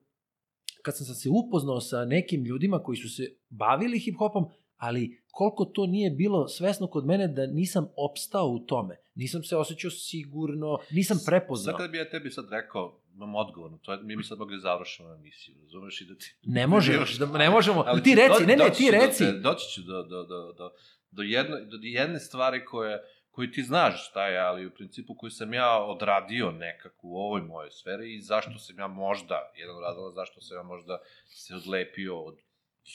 kad 0.81 0.97
sam 0.97 1.05
se 1.05 1.29
upoznao 1.31 1.81
sa 1.81 2.05
nekim 2.05 2.45
ljudima 2.45 2.83
koji 2.83 2.95
su 2.97 3.09
se 3.09 3.35
bavili 3.49 3.99
hip-hopom, 3.99 4.49
ali 4.87 5.21
koliko 5.31 5.65
to 5.65 5.85
nije 5.85 6.09
bilo 6.11 6.47
svesno 6.47 6.87
kod 6.87 7.05
mene 7.05 7.27
da 7.27 7.45
nisam 7.47 7.87
opstao 7.97 8.47
u 8.47 8.59
tome. 8.59 8.97
Nisam 9.15 9.43
se 9.43 9.57
osjećao 9.57 9.91
sigurno, 9.91 10.77
nisam 10.91 11.17
prepoznao. 11.25 11.73
Sad 11.73 11.81
kad 11.81 11.91
bi 11.91 11.97
ja 11.97 12.09
tebi 12.09 12.31
sad 12.31 12.45
rekao, 12.51 12.99
imam 13.15 13.35
odgovor 13.35 13.71
na 13.71 13.77
to, 13.77 13.97
mi 14.03 14.15
bi 14.15 14.23
sad 14.23 14.37
mogli 14.37 14.59
završiti 14.59 15.03
emisiju, 15.03 15.55
razumeš 15.61 16.01
i 16.01 16.05
da 16.05 16.15
ti... 16.15 16.35
Ne 16.43 16.67
možeš, 16.67 17.17
da, 17.19 17.25
ne 17.25 17.49
možemo. 17.49 17.83
Ali 17.87 18.03
ti 18.03 18.15
reci, 18.15 18.39
do- 18.39 18.45
ne, 18.47 18.55
ne, 18.55 18.69
ti 18.73 18.85
do 18.91 18.91
reci. 18.91 19.23
te- 19.23 19.31
doći 19.31 19.65
ću 19.73 19.81
do, 19.81 20.03
do, 20.03 20.23
do, 20.23 20.53
do, 20.53 20.71
do, 21.11 21.21
jedno, 21.21 21.55
do 21.57 21.77
jedne 21.81 22.19
stvari 22.19 22.65
koje, 22.65 22.99
koju 23.31 23.51
ti 23.51 23.63
znaš 23.63 24.09
šta 24.09 24.27
je, 24.27 24.39
ali 24.39 24.65
u 24.65 24.71
principu 24.71 25.15
koju 25.15 25.29
sam 25.29 25.53
ja 25.53 25.83
odradio 25.83 26.51
nekako 26.51 27.07
u 27.07 27.17
ovoj 27.17 27.41
mojoj 27.41 27.71
sferi 27.71 28.15
i 28.15 28.21
zašto 28.21 28.59
sam 28.59 28.79
ja 28.79 28.87
možda, 28.87 29.51
jedan 29.55 29.75
od 29.75 29.83
razloga 29.83 30.15
zašto 30.15 30.41
sam 30.41 30.57
ja 30.57 30.63
možda 30.63 30.97
se 31.25 31.55
odlepio 31.55 32.19
od 32.19 32.37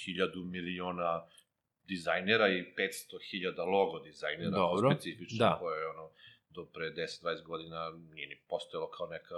hiljadu 0.05 0.45
miliona 0.45 1.27
dizajnera 1.95 2.49
i 2.49 2.59
500 2.77 3.31
hiljada 3.31 3.65
logo 3.65 3.99
dizajnera 3.99 4.51
Dobro, 4.51 4.91
specifično, 4.91 5.39
da. 5.39 5.57
koje 5.61 5.89
ono, 5.89 6.07
do 6.51 6.65
pre 6.75 6.87
10-20 6.91 7.43
godina 7.43 7.91
nije 8.15 8.27
ni 8.29 8.37
postojalo 8.49 8.91
kao 8.91 9.07
neka 9.07 9.35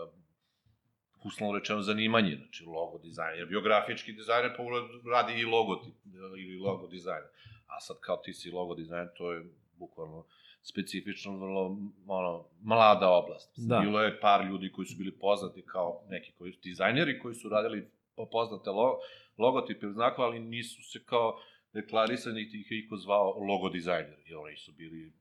uslovno 1.24 1.58
rečeno 1.58 1.82
zanimanje, 1.82 2.36
znači 2.36 2.64
logo 2.64 2.98
dizajner, 2.98 3.46
biografički 3.46 4.12
dizajner 4.12 4.50
pa 4.56 4.62
radi 5.10 5.40
i 5.40 5.44
logotip 5.44 5.94
ili 6.38 6.58
logo 6.58 6.86
dizajner. 6.86 7.28
A 7.66 7.80
sad 7.80 7.96
kao 8.00 8.16
ti 8.16 8.32
si 8.32 8.50
logo 8.50 8.74
dizajner, 8.74 9.08
to 9.18 9.32
je 9.32 9.44
bukvalno 9.78 10.26
specifično, 10.62 11.38
vrlo 11.38 11.76
ono, 12.06 12.44
mlada 12.62 13.10
oblast. 13.10 13.52
Da. 13.56 13.78
Bilo 13.78 14.00
je 14.02 14.20
par 14.20 14.44
ljudi 14.46 14.72
koji 14.72 14.86
su 14.86 14.96
bili 14.98 15.18
poznati 15.18 15.62
kao 15.66 16.04
neki 16.08 16.32
koji 16.38 16.52
su 16.52 16.60
dizajneri, 16.62 17.18
koji 17.18 17.34
su 17.34 17.48
radili 17.48 17.90
po- 18.16 18.26
poznate 18.26 18.70
lo, 18.70 18.98
logotipe 19.38 19.86
ili 19.86 19.94
znakove, 19.94 20.28
ali 20.28 20.40
nisu 20.40 20.82
se 20.82 21.04
kao 21.04 21.38
deklarisani, 21.72 22.42
niti 22.42 22.60
ih 22.60 22.70
je 22.70 22.78
iko 22.78 22.96
zvao 22.96 23.38
logo 23.38 23.68
dizajner, 23.68 24.18
jer 24.26 24.36
oni 24.36 24.56
su 24.56 24.72
bili 24.72 25.12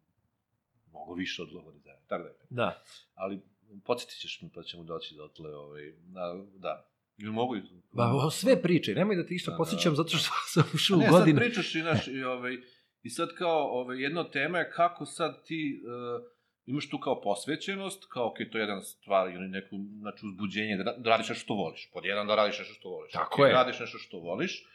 mnogo 0.89 1.13
više 1.13 1.41
od 1.41 1.53
logo 1.53 1.71
dizajnera. 1.71 2.05
Tako 2.07 2.23
da 2.23 2.29
je. 2.29 2.35
Da. 2.49 2.83
Ali 3.15 3.39
podsjetit 3.85 4.17
ćeš 4.19 4.41
mi 4.41 4.49
pa 4.55 4.63
ćemo 4.63 4.83
doći 4.83 5.15
do 5.15 5.27
tle, 5.27 5.55
ovaj, 5.55 5.93
da, 5.97 6.43
da. 6.55 6.87
Ili 7.17 7.31
mogu... 7.31 7.55
Ba, 7.91 8.11
o, 8.15 8.31
sve 8.31 8.61
priče, 8.61 8.93
nemoj 8.95 9.15
da 9.15 9.23
ti 9.25 9.29
Da, 9.29 9.35
išta 9.35 9.51
da. 9.51 9.57
posjećam 9.57 9.95
zato 9.95 10.09
što 10.17 10.29
sam 10.53 10.63
ušao 10.73 10.97
u 10.97 10.99
ne, 10.99 11.09
godinu. 11.09 11.39
sad 11.39 11.45
pričaš 11.45 11.75
i, 11.75 11.81
naš, 11.81 12.07
i, 12.07 12.23
ovaj, 12.23 12.57
i 13.03 13.09
sad 13.09 13.29
kao 13.37 13.79
ovaj, 13.79 14.01
jedna 14.01 14.31
tema 14.31 14.59
je 14.59 14.71
kako 14.71 15.05
sad 15.05 15.45
ti 15.45 15.81
uh, 15.85 16.25
imaš 16.65 16.89
tu 16.89 16.97
kao 16.99 17.21
posvećenost, 17.21 18.05
kao 18.09 18.27
ok, 18.27 18.37
to 18.51 18.57
je 18.57 18.61
jedna 18.61 18.81
stvar 18.81 19.29
ili 19.33 19.47
neko 19.47 19.75
znači, 19.99 20.25
uzbuđenje, 20.25 20.77
da, 20.77 20.95
da 20.97 21.09
radiš 21.09 21.29
nešto 21.29 21.43
što 21.43 21.53
voliš. 21.53 21.89
Pod 21.93 22.05
jedan 22.05 22.27
da 22.27 22.35
radiš 22.35 22.59
nešto 22.59 22.73
što 22.73 22.89
voliš. 22.89 23.11
Tako 23.11 23.41
Ok, 23.41 23.47
je. 23.47 23.53
Radiš 23.53 23.79
nešto 23.79 23.97
što 23.97 24.19
voliš, 24.19 24.65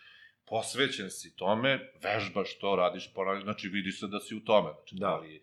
posvećen 0.47 1.11
si 1.11 1.37
tome, 1.37 1.93
vežbaš 2.03 2.59
to, 2.59 2.77
radiš, 2.77 3.15
ponavljaš, 3.15 3.45
znači 3.45 3.69
vidi 3.69 3.93
se 3.93 4.07
da 4.07 4.21
si 4.21 4.35
u 4.35 4.45
tome. 4.45 4.71
Znači, 4.73 4.95
da. 4.95 5.07
Da. 5.07 5.17
li 5.17 5.43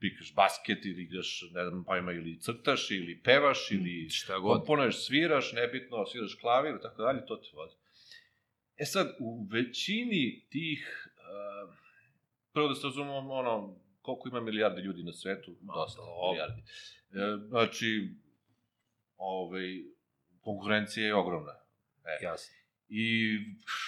pikaš 0.00 0.34
basket 0.34 0.84
ili 0.84 1.02
igraš, 1.02 1.44
ne 1.52 1.64
znam, 1.64 1.84
pa 1.84 1.98
ima 1.98 2.12
ili 2.12 2.40
crtaš 2.40 2.90
ili 2.90 3.22
pevaš 3.22 3.70
ili 3.70 4.10
Šta 4.10 4.38
god. 4.38 4.58
komponuješ, 4.58 5.06
sviraš, 5.06 5.52
nebitno, 5.52 6.06
sviraš 6.06 6.34
klavir 6.34 6.74
i 6.74 6.82
tako 6.82 7.02
dalje, 7.02 7.26
to 7.26 7.36
te 7.36 7.48
vodi. 7.54 7.74
E 8.76 8.84
sad, 8.84 9.16
u 9.20 9.46
većini 9.50 10.46
tih, 10.50 11.08
uh, 11.16 11.74
prvo 12.52 12.68
da 12.68 12.74
se 12.74 12.86
razumemo, 12.86 13.32
ono, 13.32 13.76
koliko 14.02 14.28
ima 14.28 14.40
milijardi 14.40 14.80
ljudi 14.80 15.02
na 15.02 15.12
svetu, 15.12 15.56
dosta 15.60 16.00
dobro. 16.02 16.30
milijardi. 16.30 16.62
E, 17.12 17.48
znači, 17.48 18.08
ovaj, 19.16 19.82
konkurencija 20.40 21.06
je 21.06 21.14
ogromna. 21.14 21.52
E, 22.04 22.24
Jasno. 22.24 22.63
I 22.88 23.36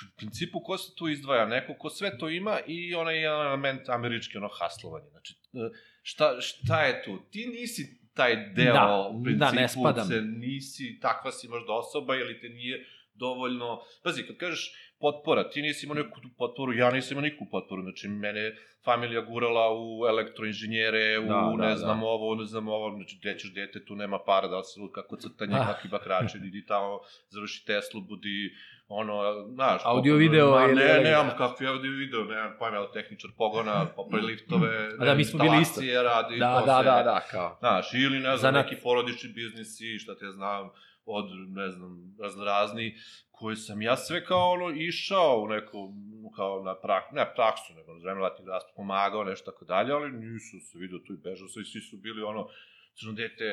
u 0.06 0.16
principu 0.16 0.60
ko 0.60 0.78
se 0.78 0.94
tu 0.94 1.08
izdvaja? 1.08 1.46
Neko 1.46 1.74
ko 1.74 1.90
sve 1.90 2.18
to 2.18 2.28
ima 2.28 2.58
i 2.66 2.94
onaj 2.94 3.22
jedan 3.22 3.46
element 3.46 3.88
američki, 3.88 4.38
ono 4.38 4.48
haslovanje. 4.60 5.08
Znači, 5.10 5.34
e, 5.34 5.58
šta, 6.02 6.40
šta 6.40 6.82
je 6.82 7.02
tu? 7.04 7.18
Ti 7.30 7.46
nisi 7.46 8.00
taj 8.14 8.36
deo 8.50 8.72
Da, 8.74 9.10
u 9.12 9.18
da, 9.18 9.24
principu 9.24 9.60
ne 9.60 9.68
spadam. 9.68 10.08
se 10.08 10.20
nisi, 10.20 10.98
takva 11.02 11.32
si 11.32 11.48
možda 11.48 11.72
osoba 11.72 12.16
ili 12.16 12.40
te 12.40 12.48
nije 12.48 12.86
dovoljno... 13.14 13.80
Pazi, 14.02 14.22
kad 14.22 14.36
kažeš 14.36 14.85
potpora, 15.00 15.50
ti 15.50 15.62
nisi 15.62 15.86
imao 15.86 15.94
neku 15.96 16.20
tu 16.20 16.28
potporu, 16.38 16.72
ja 16.74 16.90
nisam 16.90 17.12
imao 17.12 17.22
nikakvu 17.22 17.46
potporu, 17.50 17.82
znači 17.82 18.08
mene 18.08 18.52
familija 18.84 19.20
gurala 19.20 19.66
u 19.72 20.06
elektroinženjere, 20.08 21.18
u 21.18 21.22
Da, 21.24 21.28
da, 21.58 21.66
ne 21.66 21.76
znam 21.76 22.00
da. 22.00 22.06
ovo, 22.06 22.34
ne 22.34 22.44
znam 22.44 22.68
ovo, 22.68 22.90
znači 22.92 23.18
gde 23.20 23.38
ćeš 23.38 23.54
dete, 23.54 23.84
tu 23.84 23.96
nema 23.96 24.18
para, 24.20 24.48
da 24.48 24.56
li 24.56 24.64
se 24.64 24.80
kako 24.94 25.16
crtanje, 25.16 25.54
Ah. 25.54 25.66
kakvi 25.66 25.88
bakrače, 25.90 26.38
idi 26.40 26.66
tamo, 26.66 26.98
završi 27.28 27.66
Teslu, 27.66 28.00
budi 28.00 28.50
ono, 28.88 29.14
znaš... 29.48 29.80
Audio, 29.84 30.12
poput- 30.12 30.18
video 30.20 30.50
Ma, 30.50 30.64
ili 30.64 30.74
Ne, 30.76 31.00
nemam 31.00 31.30
kakvi 31.38 31.66
audio 31.66 31.90
video, 31.92 32.24
nemam 32.24 32.54
pojma, 32.58 32.76
evo, 32.76 32.86
tehničar 32.86 33.30
pogona, 33.36 33.86
popravi 33.86 34.26
liftove, 34.26 34.88
A 35.00 35.04
da, 35.04 35.14
mi 35.14 35.24
smo 35.24 35.38
bili 35.40 35.62
isto. 35.62 35.80
radi, 36.04 36.38
Da, 36.38 36.60
to 36.60 36.66
da, 36.66 36.82
da, 36.84 37.02
da, 37.04 37.20
kao. 37.30 37.56
Znaš, 37.58 37.94
ili 37.94 38.16
ne 38.16 38.20
znam, 38.20 38.38
Zanat. 38.38 38.64
neki 38.64 38.82
porodični 38.82 39.28
biznisi, 39.30 39.98
šta 39.98 40.14
te 40.14 40.26
znam, 40.28 40.70
od, 41.06 41.24
ne 41.48 41.70
znam, 41.70 41.90
raznorazni, 42.20 42.94
koji 43.36 43.56
sam 43.56 43.82
ja 43.82 43.96
sve 43.96 44.24
kao 44.24 44.50
ono 44.50 44.70
išao 44.70 45.40
u 45.40 45.48
neku, 45.48 45.92
kao 46.36 46.62
na 46.62 46.74
prak, 46.74 47.12
ne 47.12 47.32
praksu, 47.34 47.74
nego 47.74 47.94
na 47.94 48.22
letnih 48.22 48.48
raspa, 48.48 48.70
pomagao, 48.76 49.24
nešto 49.24 49.50
tako 49.50 49.64
dalje, 49.64 49.92
ali 49.92 50.12
nisu 50.12 50.60
se 50.60 50.78
vidio 50.78 50.98
tu 50.98 51.12
i 51.12 51.16
bežao 51.16 51.46
i 51.46 51.64
svi 51.64 51.80
su 51.80 51.96
bili 51.96 52.22
ono, 52.22 52.48
crno 52.94 53.12
dete, 53.12 53.44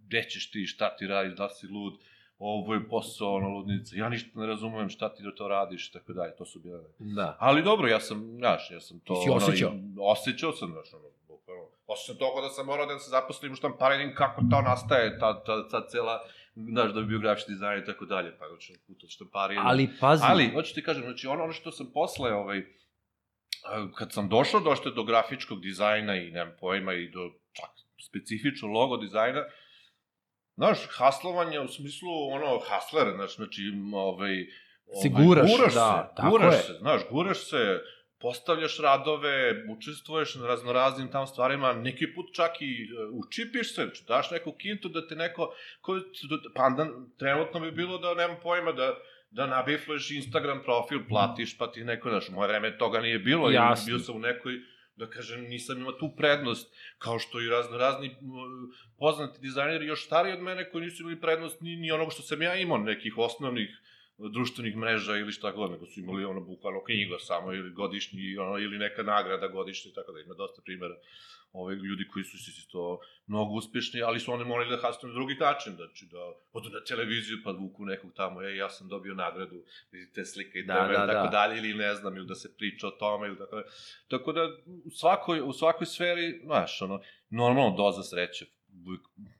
gde 0.00 0.22
ćeš 0.22 0.50
ti, 0.50 0.66
šta 0.66 0.96
ti 0.96 1.06
radiš, 1.06 1.34
da 1.34 1.48
si 1.48 1.66
lud, 1.66 1.94
ovo 2.38 2.74
je 2.74 2.88
posao, 2.88 3.34
ono, 3.34 3.48
ludnica, 3.48 3.96
ja 3.96 4.08
ništa 4.08 4.40
ne 4.40 4.46
razumem 4.46 4.88
šta 4.88 5.14
ti 5.14 5.22
da 5.22 5.34
to 5.34 5.48
radiš, 5.48 5.90
tako 5.90 6.12
dalje, 6.12 6.36
to 6.36 6.44
su 6.44 6.60
bile 6.60 6.80
Da. 6.98 7.36
Ali 7.40 7.62
dobro, 7.62 7.88
ja 7.88 8.00
sam, 8.00 8.34
znaš, 8.36 8.70
ja 8.70 8.80
sam 8.80 9.00
to... 9.00 9.14
Ti 9.14 9.20
si 9.24 9.30
osjećao? 9.30 9.70
Ono, 9.70 9.78
i- 9.78 9.96
osjećao 10.00 10.52
sam, 10.52 10.68
znaš, 10.72 10.94
ono, 10.94 11.04
bukvalno. 11.28 11.62
Osjećam 11.86 12.16
toga 12.16 12.40
da 12.40 12.48
sam 12.48 12.66
morao 12.66 12.86
da 12.86 12.98
se 12.98 13.10
zaposlim 13.10 13.52
u 13.52 13.56
štamparenim, 13.56 14.14
kako 14.14 14.40
to 14.50 14.62
nastaje, 14.62 15.18
ta, 15.18 15.44
ta, 15.44 15.68
ta 15.68 15.86
cela, 15.86 16.20
znaš, 16.56 16.92
da 16.92 17.00
bi 17.00 17.06
bio 17.06 17.18
grafički 17.18 17.52
dizajn 17.52 17.82
i 17.82 17.84
tako 17.84 18.04
dalje, 18.04 18.38
pa 18.38 18.48
znači, 18.48 18.74
put 18.86 19.04
od 19.04 19.10
štamparije. 19.10 19.60
Ali 19.64 19.88
pazi, 20.00 20.22
Ali, 20.26 20.50
hoću 20.54 20.74
ti 20.74 20.82
kažem, 20.82 21.02
znači, 21.02 21.26
ono, 21.26 21.44
ono 21.44 21.52
što 21.52 21.72
sam 21.72 21.90
posle, 21.94 22.32
ovaj, 22.32 22.62
kad 23.94 24.12
sam 24.12 24.28
došao 24.28 24.60
došte 24.60 24.90
do 24.90 25.04
grafičkog 25.04 25.60
dizajna 25.60 26.16
i, 26.16 26.30
nemam 26.30 26.54
pojma, 26.60 26.94
i 26.94 27.10
do 27.10 27.30
čak 27.52 27.70
specifično 28.08 28.68
logo 28.68 28.96
dizajna, 28.96 29.44
znaš, 30.56 30.78
haslovanje 30.90 31.60
u 31.60 31.68
smislu, 31.68 32.08
ono, 32.32 32.58
hasler, 32.68 33.12
znaš, 33.16 33.36
znači, 33.36 33.62
ovaj, 33.94 34.46
Si 35.02 35.08
guraš, 35.08 35.50
guraš 35.56 35.74
da, 35.74 36.08
se, 36.10 36.16
tako 36.16 36.30
guraš 36.30 36.54
je. 36.54 36.62
se, 36.62 36.72
znaš, 36.72 37.00
guraš 37.10 37.38
se, 37.38 37.80
postavljaš 38.20 38.78
radove, 38.78 39.64
učestvuješ 39.76 40.34
na 40.34 40.46
raznoraznim 40.46 41.10
tam 41.10 41.26
stvarima, 41.26 41.72
neki 41.72 42.14
put 42.14 42.26
čak 42.34 42.50
i 42.60 42.72
e, 42.84 43.04
učipiš 43.12 43.74
se, 43.74 43.82
znači 43.84 44.04
daš 44.08 44.30
neku 44.30 44.52
kintu 44.52 44.88
da 44.88 45.08
te 45.08 45.16
neko, 45.16 45.54
ko, 45.80 46.00
pa 46.54 46.62
onda 46.62 46.86
trenutno 47.18 47.60
bi 47.60 47.70
bilo 47.70 47.98
da 47.98 48.14
nemam 48.14 48.36
pojma 48.42 48.72
da 48.72 48.94
da 49.30 49.46
nabifleš 49.46 50.10
Instagram 50.10 50.62
profil, 50.64 51.00
platiš, 51.08 51.58
pa 51.58 51.70
ti 51.72 51.84
neko, 51.84 52.10
znaš, 52.10 52.28
moje 52.28 52.48
vreme 52.48 52.78
toga 52.78 53.00
nije 53.00 53.18
bilo, 53.18 53.50
Jasno. 53.50 53.84
i 53.84 53.86
bio 53.86 53.98
sam 53.98 54.16
u 54.16 54.18
nekoj, 54.18 54.52
da 54.96 55.10
kažem, 55.10 55.42
nisam 55.44 55.78
imao 55.78 55.92
tu 55.92 56.14
prednost, 56.16 56.74
kao 56.98 57.18
što 57.18 57.40
i 57.40 57.48
razno 57.48 57.78
razni 57.78 58.16
poznati 58.98 59.40
dizajneri 59.40 59.86
još 59.86 60.06
stariji 60.06 60.32
od 60.32 60.42
mene 60.42 60.70
koji 60.70 60.84
nisu 60.84 61.02
imali 61.02 61.20
prednost 61.20 61.60
ni, 61.60 61.76
ni 61.76 61.92
onog 61.92 62.12
što 62.12 62.22
sam 62.22 62.42
ja 62.42 62.54
imao, 62.54 62.78
nekih 62.78 63.18
osnovnih 63.18 63.80
društvenih 64.18 64.76
mreža 64.76 65.16
ili 65.16 65.32
šta 65.32 65.50
god, 65.50 65.70
nego 65.70 65.86
su 65.86 66.00
imali 66.00 66.24
ono 66.24 66.40
bukvalno 66.40 66.84
knjiga 66.84 67.16
samo 67.18 67.52
ili 67.52 67.70
godišnji, 67.70 68.36
ono, 68.36 68.58
ili 68.58 68.78
neka 68.78 69.02
nagrada 69.02 69.48
godišnja, 69.48 69.92
tako 69.94 70.12
da 70.12 70.20
ima 70.20 70.34
dosta 70.34 70.62
primjera 70.64 70.94
ove 71.52 71.74
ljudi 71.74 72.08
koji 72.12 72.24
su 72.24 72.38
se 72.38 72.68
to 72.72 73.00
mnogo 73.26 73.54
uspešni, 73.54 74.02
ali 74.02 74.20
su 74.20 74.32
oni 74.32 74.44
morali 74.44 74.70
da 74.70 74.82
hasnu 74.82 75.08
na 75.08 75.14
drugi 75.14 75.34
način, 75.34 75.72
znači 75.76 76.06
da 76.10 76.18
odu 76.52 76.68
na 76.70 76.84
televiziju 76.84 77.36
pa 77.44 77.50
vuku 77.50 77.84
nekog 77.84 78.10
tamo, 78.16 78.42
ej, 78.42 78.56
ja 78.56 78.68
sam 78.70 78.88
dobio 78.88 79.14
nagradu, 79.14 79.64
vidite 79.90 80.24
slika 80.24 80.58
i 80.58 80.62
Da, 80.62 80.74
da, 80.74 81.06
da, 81.06 81.12
tako 81.12 81.26
da. 81.26 81.30
dalje, 81.30 81.58
ili 81.58 81.74
ne 81.74 81.94
znam, 81.94 82.16
ili 82.16 82.26
da 82.26 82.34
se 82.34 82.56
priča 82.56 82.86
o 82.86 82.90
tome, 82.90 83.26
ili 83.26 83.38
tako 83.38 83.56
dalje. 83.56 83.66
Tako 84.08 84.32
da, 84.32 84.48
u 84.84 84.90
svakoj, 84.90 85.40
u 85.40 85.52
svakoj 85.52 85.86
sferi, 85.86 86.40
znaš, 86.44 86.82
ono, 86.82 87.00
normalno 87.30 87.76
doza 87.76 88.02
sreće 88.02 88.46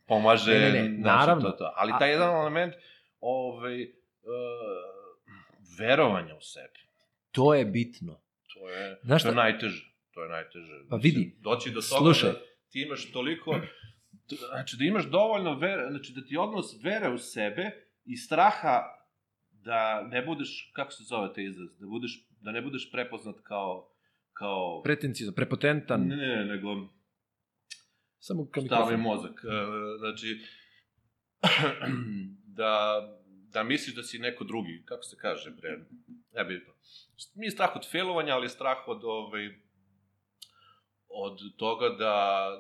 pomaže, 0.07 0.53
Ne, 0.53 0.73
ne, 0.73 0.83
ne, 0.83 0.99
naravno. 0.99 1.51
To, 1.51 1.57
to. 1.57 1.73
ali 1.77 1.93
taj 1.99 2.11
jedan 2.11 2.35
element, 2.35 2.75
ovaj, 3.21 3.87
verovanja 5.79 6.35
u 6.37 6.41
sebe, 6.41 6.79
to 7.33 7.55
je 7.55 7.65
bitno. 7.65 8.21
to 8.55 8.69
je, 8.69 8.99
Znaš 9.05 9.23
to 9.23 9.29
je 9.29 9.35
najteže, 9.35 9.85
to 10.11 10.23
je 10.23 10.29
najteže. 10.29 10.73
Pa 10.91 10.97
vidi, 10.97 11.37
doći 11.41 11.71
do 11.71 11.81
toga 11.81 11.99
slušaj. 11.99 12.31
da 12.31 12.39
ti 12.71 12.83
imaš 12.83 13.13
toliko, 13.13 13.61
znači 14.49 14.77
da 14.77 14.85
imaš 14.85 15.05
dovoljno 15.05 15.55
vere, 15.55 15.87
znači 15.91 16.13
da 16.13 16.25
ti 16.25 16.37
odnos 16.37 16.85
vere 16.85 17.09
u 17.09 17.19
sebe 17.19 17.71
i 18.05 18.17
straha 18.17 18.83
da 19.51 20.03
ne 20.03 20.23
budeš, 20.23 20.71
kako 20.75 20.93
se 20.93 21.05
zove 21.05 21.33
taj 21.35 21.45
izraz, 21.45 21.69
da, 21.79 21.87
budeš, 21.87 22.27
da 22.41 22.53
ne 22.53 22.63
budeš 22.63 22.91
prepoznat 22.93 23.37
kao, 23.43 23.93
kao 24.33 24.83
Pretenciozno, 24.83 25.35
prepotentan, 25.35 26.01
ne, 26.01 26.17
ne, 26.17 26.27
ne, 26.27 26.45
nego 26.45 26.69
samo 28.19 28.51
ka 28.51 28.61
stao 28.61 28.79
mi 28.81 28.97
mikrofonu. 28.97 29.03
mozak. 29.03 29.45
E, 29.45 29.49
Znači, 29.99 30.41
da, 32.61 33.01
da 33.57 33.63
misliš 33.63 33.95
da 33.97 34.03
si 34.03 34.19
neko 34.19 34.45
drugi, 34.45 34.83
kako 34.85 35.03
se 35.03 35.17
kaže, 35.17 35.51
bre, 35.51 35.79
ne 36.35 36.45
bitno. 36.45 36.73
Nije 37.35 37.51
strah 37.51 37.77
od 37.77 37.91
failovanja, 37.91 38.35
ali 38.35 38.45
je 38.45 38.57
strah 38.59 38.89
od, 38.89 39.05
ovaj, 39.05 39.49
od 41.09 41.39
toga 41.57 41.89
da, 41.89 42.17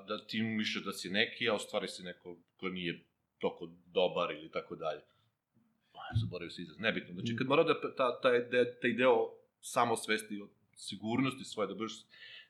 da 0.09 0.27
ti 0.27 0.41
misliš 0.43 0.85
da 0.85 0.93
si 0.93 1.11
neki, 1.11 1.49
a 1.49 1.55
u 1.55 1.59
stvari 1.59 1.89
si 1.89 2.03
neko 2.03 2.37
ko 2.57 2.69
nije 2.69 3.05
toliko 3.39 3.69
dobar 3.87 4.31
ili 4.31 4.51
tako 4.51 4.77
dalje. 4.77 5.03
Aj, 5.93 6.17
Zaboravio 6.21 6.51
se 6.51 6.63
izraz, 6.63 6.79
nebitno. 6.79 7.15
Znači, 7.15 7.37
kad 7.37 7.47
mora 7.47 7.65
da 7.65 7.95
ta, 7.97 8.21
taj, 8.21 8.41
de, 8.41 8.65
taj 8.81 8.93
deo 8.93 9.17
samosvesti 9.61 10.41
od 10.41 10.51
sigurnosti 10.77 11.45
svoje, 11.45 11.69
da 11.69 11.75
budeš 11.75 11.93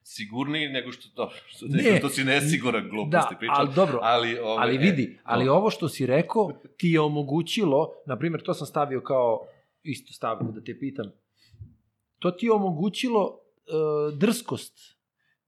sigurniji 0.09 0.69
nego 0.69 0.93
što, 0.93 1.09
dobro, 1.17 1.37
što, 1.47 1.67
Ne. 1.67 1.83
nego 1.83 1.97
što 1.97 2.09
si 2.09 2.25
nesiguran, 2.25 2.89
gluposti 2.89 3.35
Da, 3.35 3.39
pričam. 3.39 3.55
ali 3.59 3.75
dobro, 3.75 3.99
ali, 4.03 4.39
ove, 4.39 4.57
ali 4.63 4.79
vidi, 4.79 5.03
e, 5.03 5.21
ali 5.25 5.45
to. 5.45 5.55
ovo 5.55 5.71
što 5.71 5.89
si 5.89 6.07
rekao 6.07 6.53
ti 6.77 6.89
je 6.89 7.01
omogućilo, 7.01 7.89
na 8.07 8.19
primjer, 8.19 8.43
to 8.43 8.55
sam 8.55 8.67
stavio 8.67 9.01
kao 9.01 9.47
isto 9.83 10.13
stavku 10.13 10.53
da 10.53 10.65
te 10.65 10.79
pitam, 10.79 11.13
to 12.19 12.31
ti 12.31 12.47
je 12.47 12.53
omogućilo 12.53 13.39
e, 13.67 13.71
drskost, 14.17 14.79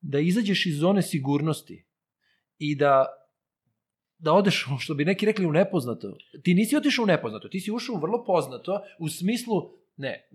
da 0.00 0.18
izađeš 0.18 0.66
iz 0.66 0.78
zone 0.78 1.02
sigurnosti 1.02 1.84
i 2.58 2.74
da 2.74 3.06
da 4.18 4.32
odeš, 4.32 4.66
što 4.84 4.94
bi 4.94 5.04
neki 5.04 5.26
rekli, 5.26 5.46
u 5.46 5.52
nepoznato. 5.52 6.16
Ti 6.42 6.54
nisi 6.54 6.76
otišao 6.76 7.02
u 7.02 7.06
nepoznato, 7.06 7.48
ti 7.48 7.60
si 7.60 7.70
ušao 7.72 7.94
u 7.94 8.00
vrlo 8.00 8.24
poznato, 8.24 8.80
u 8.98 9.08
smislu, 9.08 9.70
ne, 9.96 10.28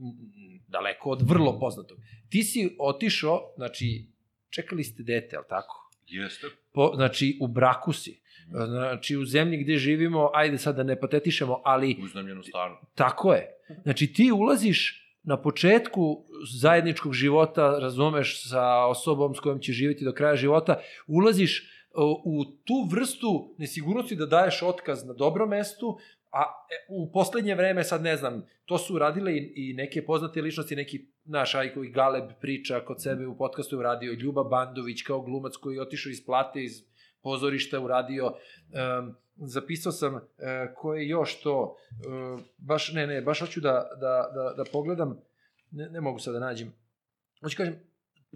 daleko 0.67 1.09
od 1.09 1.29
vrlo 1.29 1.59
poznatog. 1.59 1.97
Ti 2.29 2.43
si 2.43 2.75
otišao, 2.79 3.53
znači, 3.55 4.12
čekali 4.53 4.83
ste 4.83 5.03
dete, 5.03 5.35
ali 5.35 5.45
tako? 5.49 5.89
Jeste. 6.07 6.47
po, 6.73 6.91
znači 6.95 7.37
u 7.41 7.47
braku 7.47 7.93
si. 7.93 8.23
Znači 8.47 9.17
u 9.17 9.25
zemlji 9.25 9.57
gde 9.63 9.77
živimo, 9.77 10.29
ajde 10.33 10.57
sad 10.57 10.75
da 10.75 10.83
ne 10.83 10.99
patetišemo, 10.99 11.61
ali 11.65 11.97
Uznamljenu 12.03 12.43
stanu. 12.43 12.75
tako 12.95 13.33
je. 13.33 13.47
Znači 13.83 14.13
ti 14.13 14.31
ulaziš 14.31 14.99
na 15.23 15.41
početku 15.41 16.25
zajedničkog 16.59 17.13
života, 17.13 17.79
razumeš, 17.79 18.49
sa 18.49 18.85
osobom 18.85 19.35
s 19.35 19.39
kojom 19.39 19.59
će 19.59 19.71
živjeti 19.71 20.05
do 20.05 20.13
kraja 20.13 20.35
života, 20.35 20.79
ulaziš 21.07 21.69
o, 21.93 22.21
u 22.25 22.45
tu 22.45 22.87
vrstu 22.91 23.55
nesigurnosti 23.57 24.15
da 24.15 24.25
daješ 24.25 24.61
otkaz 24.61 25.05
na 25.05 25.13
dobro 25.13 25.47
mestu, 25.47 25.97
a 26.34 26.41
e, 26.41 26.86
u 26.89 27.12
poslednje 27.12 27.56
vreme, 27.56 27.84
sad 27.84 28.02
ne 28.02 28.17
znam, 28.17 28.46
to 28.65 28.78
su 28.78 28.96
uradile 28.96 29.34
i, 29.38 29.54
i 29.56 29.74
neke 29.74 30.06
poznate 30.06 30.41
ličnosti, 30.41 30.76
neki 30.76 31.06
naš 31.26 31.56
Ajko 31.56 31.84
i 31.84 31.89
Galeb 31.89 32.32
priča 32.41 32.80
kod 32.80 33.02
sebe 33.02 33.28
u 33.28 33.38
podcastu 33.38 33.80
uradio, 33.80 34.13
Ljuba 34.13 34.43
Bandović 34.43 35.02
kao 35.02 35.22
glumac 35.22 35.56
koji 35.56 35.76
je 35.76 35.82
otišao 35.82 36.10
iz 36.10 36.26
plate, 36.26 36.63
iz 36.63 36.84
pozorišta 37.22 37.80
uradio, 37.80 38.26
um, 38.26 39.15
zapisao 39.36 39.91
sam 39.91 40.15
uh, 40.15 40.22
ko 40.76 40.96
je 40.96 41.08
još 41.08 41.41
to, 41.41 41.76
uh, 42.08 42.39
baš, 42.58 42.91
ne, 42.91 43.08
ne, 43.08 43.22
baš 43.22 43.39
hoću 43.39 43.62
da, 43.62 43.89
da, 44.00 44.32
da, 44.34 44.54
da 44.58 44.63
pogledam, 44.72 45.22
ne, 45.72 45.89
ne 45.89 46.02
mogu 46.02 46.19
sad 46.19 46.34
da 46.34 46.39
nađem, 46.39 46.74
hoću 47.41 47.58
kažem, 47.58 47.80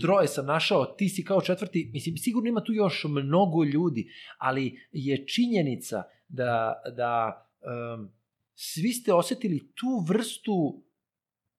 troje 0.01 0.27
sam 0.27 0.45
našao, 0.45 0.85
ti 0.85 1.09
si 1.09 1.25
kao 1.25 1.41
četvrti, 1.41 1.89
mislim, 1.93 2.17
sigurno 2.17 2.49
ima 2.49 2.63
tu 2.63 2.73
još 2.73 3.05
mnogo 3.09 3.63
ljudi, 3.63 4.11
ali 4.37 4.87
je 4.91 5.27
činjenica 5.27 6.03
da, 6.27 6.81
da 6.95 7.43
um, 7.67 8.11
svi 8.55 8.93
ste 8.93 9.13
osetili 9.13 9.71
tu 9.75 10.05
vrstu 10.07 10.83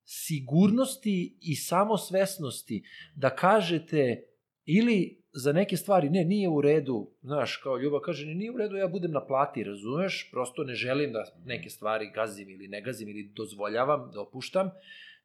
sigurnosti 0.04 1.38
i 1.40 1.56
samosvesnosti 1.56 2.82
da 3.14 3.36
kažete 3.36 4.22
ili 4.64 5.18
za 5.32 5.52
neke 5.52 5.76
stvari, 5.76 6.10
ne, 6.10 6.24
nije 6.24 6.48
u 6.48 6.60
redu, 6.60 7.10
znaš, 7.22 7.56
kao 7.56 7.78
Ljuba 7.78 8.00
kaže, 8.00 8.26
ne, 8.26 8.34
nije 8.34 8.50
u 8.50 8.56
redu, 8.56 8.76
ja 8.76 8.88
budem 8.88 9.10
na 9.10 9.26
plati, 9.26 9.64
razumeš, 9.64 10.28
prosto 10.32 10.64
ne 10.64 10.74
želim 10.74 11.12
da 11.12 11.24
neke 11.44 11.70
stvari 11.70 12.10
gazim 12.14 12.50
ili 12.50 12.68
ne 12.68 12.80
gazim 12.82 13.08
ili 13.08 13.32
dozvoljavam, 13.36 14.10
da 14.14 14.20
opuštam, 14.20 14.70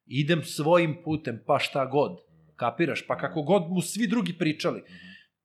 idem 0.05 0.43
svojim 0.43 0.97
putem, 1.03 1.43
pa 1.45 1.59
šta 1.59 1.85
god, 1.85 2.19
kapiraš, 2.55 3.07
pa 3.07 3.17
kako 3.17 3.41
god 3.41 3.63
mu 3.69 3.81
svi 3.81 4.07
drugi 4.07 4.37
pričali. 4.37 4.83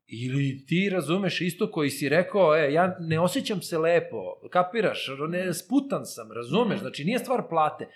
Ili 0.09 0.65
ti 0.67 0.91
razumeš 0.91 1.41
isto 1.41 1.71
koji 1.71 1.91
si 1.91 2.09
rekao, 2.09 2.57
e, 2.57 2.73
ja 2.73 2.97
ne 3.01 3.21
osjećam 3.21 3.63
se 3.63 3.79
lepo, 3.79 4.17
kapiraš, 4.51 4.99
ne, 5.29 5.55
sputan 5.55 6.07
sam, 6.07 6.33
razumeš, 6.33 6.75
Mhm. 6.75 6.81
znači 6.81 7.05
nije 7.05 7.19
stvar 7.19 7.43
plate. 7.49 7.89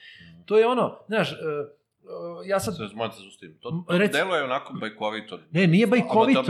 To 0.44 0.58
je 0.58 0.66
ono, 0.66 0.98
znaš, 1.06 1.32
e, 1.32 1.34
e, 1.34 1.38
ja 2.46 2.60
sad, 2.60 2.74
se 3.12 3.20
sustim. 3.20 3.58
To, 3.60 3.84
to 3.88 3.94
Reci- 3.94 4.12
deluje 4.12 4.42
onako 4.44 4.72
bajkovito. 4.72 5.38
ne, 5.50 5.66
nije 5.66 5.86
bajkovito, 5.86 6.42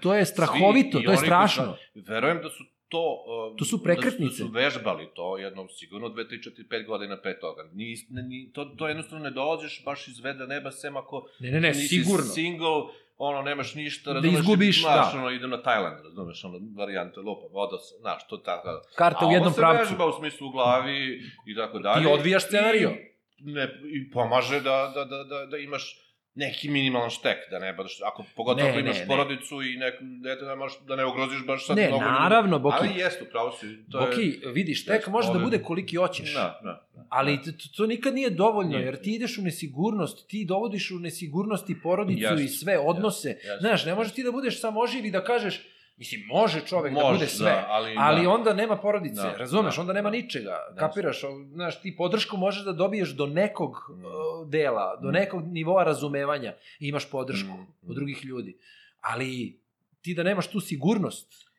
to 0.00 0.14
je 0.14 0.24
strahovito, 0.24 0.90
to 0.92 0.98
je 1.00 1.04
koji 1.06 1.16
strašno. 1.18 1.64
sad- 1.64 2.08
Verujem 2.08 2.36
da 2.36 2.48
su 2.48 2.64
to... 2.90 3.02
uh, 3.48 3.56
To 3.56 3.64
su 3.64 3.76
Da 3.76 3.82
prekretnice. 3.84 4.36
su, 4.36 4.42
da 4.42 4.48
su 4.48 4.52
vežbali 4.54 5.08
to 5.14 5.38
jednom 5.38 5.68
sigurno 5.70 6.08
2, 6.08 6.14
3, 6.26 6.50
4, 6.50 6.68
5 6.70 6.86
godina 6.86 7.16
pre 7.18 7.38
toga. 7.38 7.62
Ni, 7.72 7.94
ni, 8.22 8.50
to, 8.52 8.64
to 8.66 8.88
jednostavno 8.88 9.24
ne 9.24 9.30
dolaziš 9.32 9.82
baš 9.84 10.08
iz 10.08 10.20
veda 10.20 10.46
neba, 10.46 10.70
sem 10.72 10.96
ako 10.96 11.26
Ne, 11.40 11.50
ne, 11.50 11.60
ne, 11.60 11.68
nisi 11.70 11.88
sigurno. 11.88 12.24
single, 12.28 12.82
ono, 13.18 13.42
nemaš 13.42 13.74
ništa, 13.74 14.10
Da 14.10 14.14
razumeš, 14.14 14.38
izgubiš, 14.38 14.80
znaš, 14.82 15.12
da. 15.12 15.18
ono, 15.18 15.30
idem 15.30 15.50
na 15.50 15.62
Tajland, 15.62 16.04
razumeš, 16.04 16.44
ono, 16.44 16.58
varijante 16.76 17.20
lupa, 17.20 17.46
voda, 17.52 17.78
se, 17.78 17.94
znaš, 17.96 18.28
to 18.28 18.36
tako. 18.38 18.68
Karta 18.94 19.18
A 19.20 19.28
u 19.28 19.32
jednom 19.32 19.46
ovo 19.46 19.54
se 19.54 19.60
pravcu. 19.60 19.78
vežba 19.84 20.06
u 20.06 20.12
smislu 20.12 20.48
u 20.48 20.50
glavi 20.50 20.98
i 21.46 21.56
tako 21.56 21.78
dalje. 21.78 22.02
Ti 22.02 22.12
odvijaš 22.12 22.44
scenario. 22.44 22.90
I, 23.38 23.44
ne, 23.48 23.64
i 23.86 24.10
pomaže 24.10 24.60
da, 24.60 24.92
da, 24.94 25.04
da, 25.04 25.24
da, 25.24 25.46
da 25.46 25.56
imaš 25.58 25.96
neki 26.34 26.68
minimalan 26.68 27.10
štek, 27.10 27.38
da 27.50 27.58
ne 27.58 27.72
baš, 27.72 27.98
ako 28.02 28.24
pogotovo 28.36 28.64
Ne, 28.64 28.70
ako 28.70 28.78
imaš 28.80 28.94
ne, 28.94 29.00
ne. 29.00 29.06
porodicu 29.08 29.62
i 29.62 29.76
neku, 29.76 29.98
dete 30.00 30.44
da, 30.44 30.54
maš, 30.56 30.72
da 30.80 30.96
ne 30.96 31.04
ugroziš 31.06 31.46
baš 31.46 31.66
sad 31.66 31.76
Ne, 31.76 31.86
mnogo 31.88 32.02
ljudi. 32.02 32.14
naravno, 32.14 32.58
Boki. 32.58 32.76
Ali 32.80 32.98
jeste, 32.98 33.24
upravo 33.24 33.50
si. 33.52 33.66
To 33.90 34.00
je, 34.00 34.06
Boki, 34.06 34.40
vidiš, 34.46 34.84
tek 34.84 34.94
Jeste, 34.94 35.10
može 35.10 35.26
da 35.26 35.30
ovo 35.30 35.40
je- 35.40 35.44
bude 35.44 35.58
koliki 35.60 35.96
hoćeš. 35.96 36.34
Da, 36.34 36.60
da. 36.62 36.88
da. 36.94 37.06
Ali 37.08 37.38
to, 37.38 37.50
to 37.76 37.86
nikad 37.86 38.14
nije 38.14 38.30
dovoljno, 38.30 38.70
Nije. 38.70 38.84
jer 38.84 38.96
ti 38.96 39.12
ideš 39.12 39.38
u 39.38 39.42
nesigurnost, 39.42 40.28
ti 40.28 40.44
dovodiš 40.44 40.90
u 40.90 40.98
nesigurnost 40.98 41.70
i 41.70 41.80
porodicu 41.82 42.22
Jeste, 42.24 42.44
i 42.44 42.48
sve 42.48 42.78
odnose. 42.78 43.28
jeste, 43.28 43.56
Znaš, 43.60 43.84
ne 43.84 43.94
možeš 43.94 44.12
ti 44.12 44.22
da 44.22 44.32
budeš 44.32 44.60
samoživ 44.60 45.04
i 45.04 45.10
da 45.10 45.24
kažeš, 45.24 45.60
mislim, 46.00 46.20
može 46.28 46.60
čovek 46.62 46.94
da 46.94 47.00
Može, 47.00 47.12
bude 47.12 47.26
sve, 47.28 47.50
da, 47.50 47.66
ali- 47.68 47.94
ali 47.98 48.22
da. 48.22 48.30
onda 48.30 48.54
nema 48.54 48.76
porodice, 48.76 49.22
Da, 49.22 49.34
razumeš, 49.34 49.74
da, 49.76 49.80
onda 49.80 49.92
nema 49.92 50.10
da. 50.10 50.16
ničega, 50.16 50.56
Da. 50.70 50.76
kapiraš, 50.78 51.20
znaš, 51.46 51.80
ti 51.82 51.96
podršku 51.96 52.36
možeš 52.36 52.64
da 52.64 52.72
dobiješ 52.74 53.10
do 53.10 53.26
nekog 53.28 53.70
Mm. 53.90 54.04
o, 54.06 54.10
dela, 54.46 54.96
do 54.96 55.08
Mm. 55.08 55.12
nekog 55.12 55.42
nivoa 55.44 55.84
razumevanja 55.84 56.50
i 56.80 56.88
imaš 56.88 57.10
podršku 57.10 57.48
Mm, 57.50 57.66
od 57.82 57.90
mm. 57.90 57.94
drugih 57.94 58.24
ljudi, 58.24 58.58
ali 59.00 59.60
ti 60.02 60.14
da 60.14 60.22
nemaš 60.22 60.46
tu 60.46 60.60
sigurnost, 60.62 61.50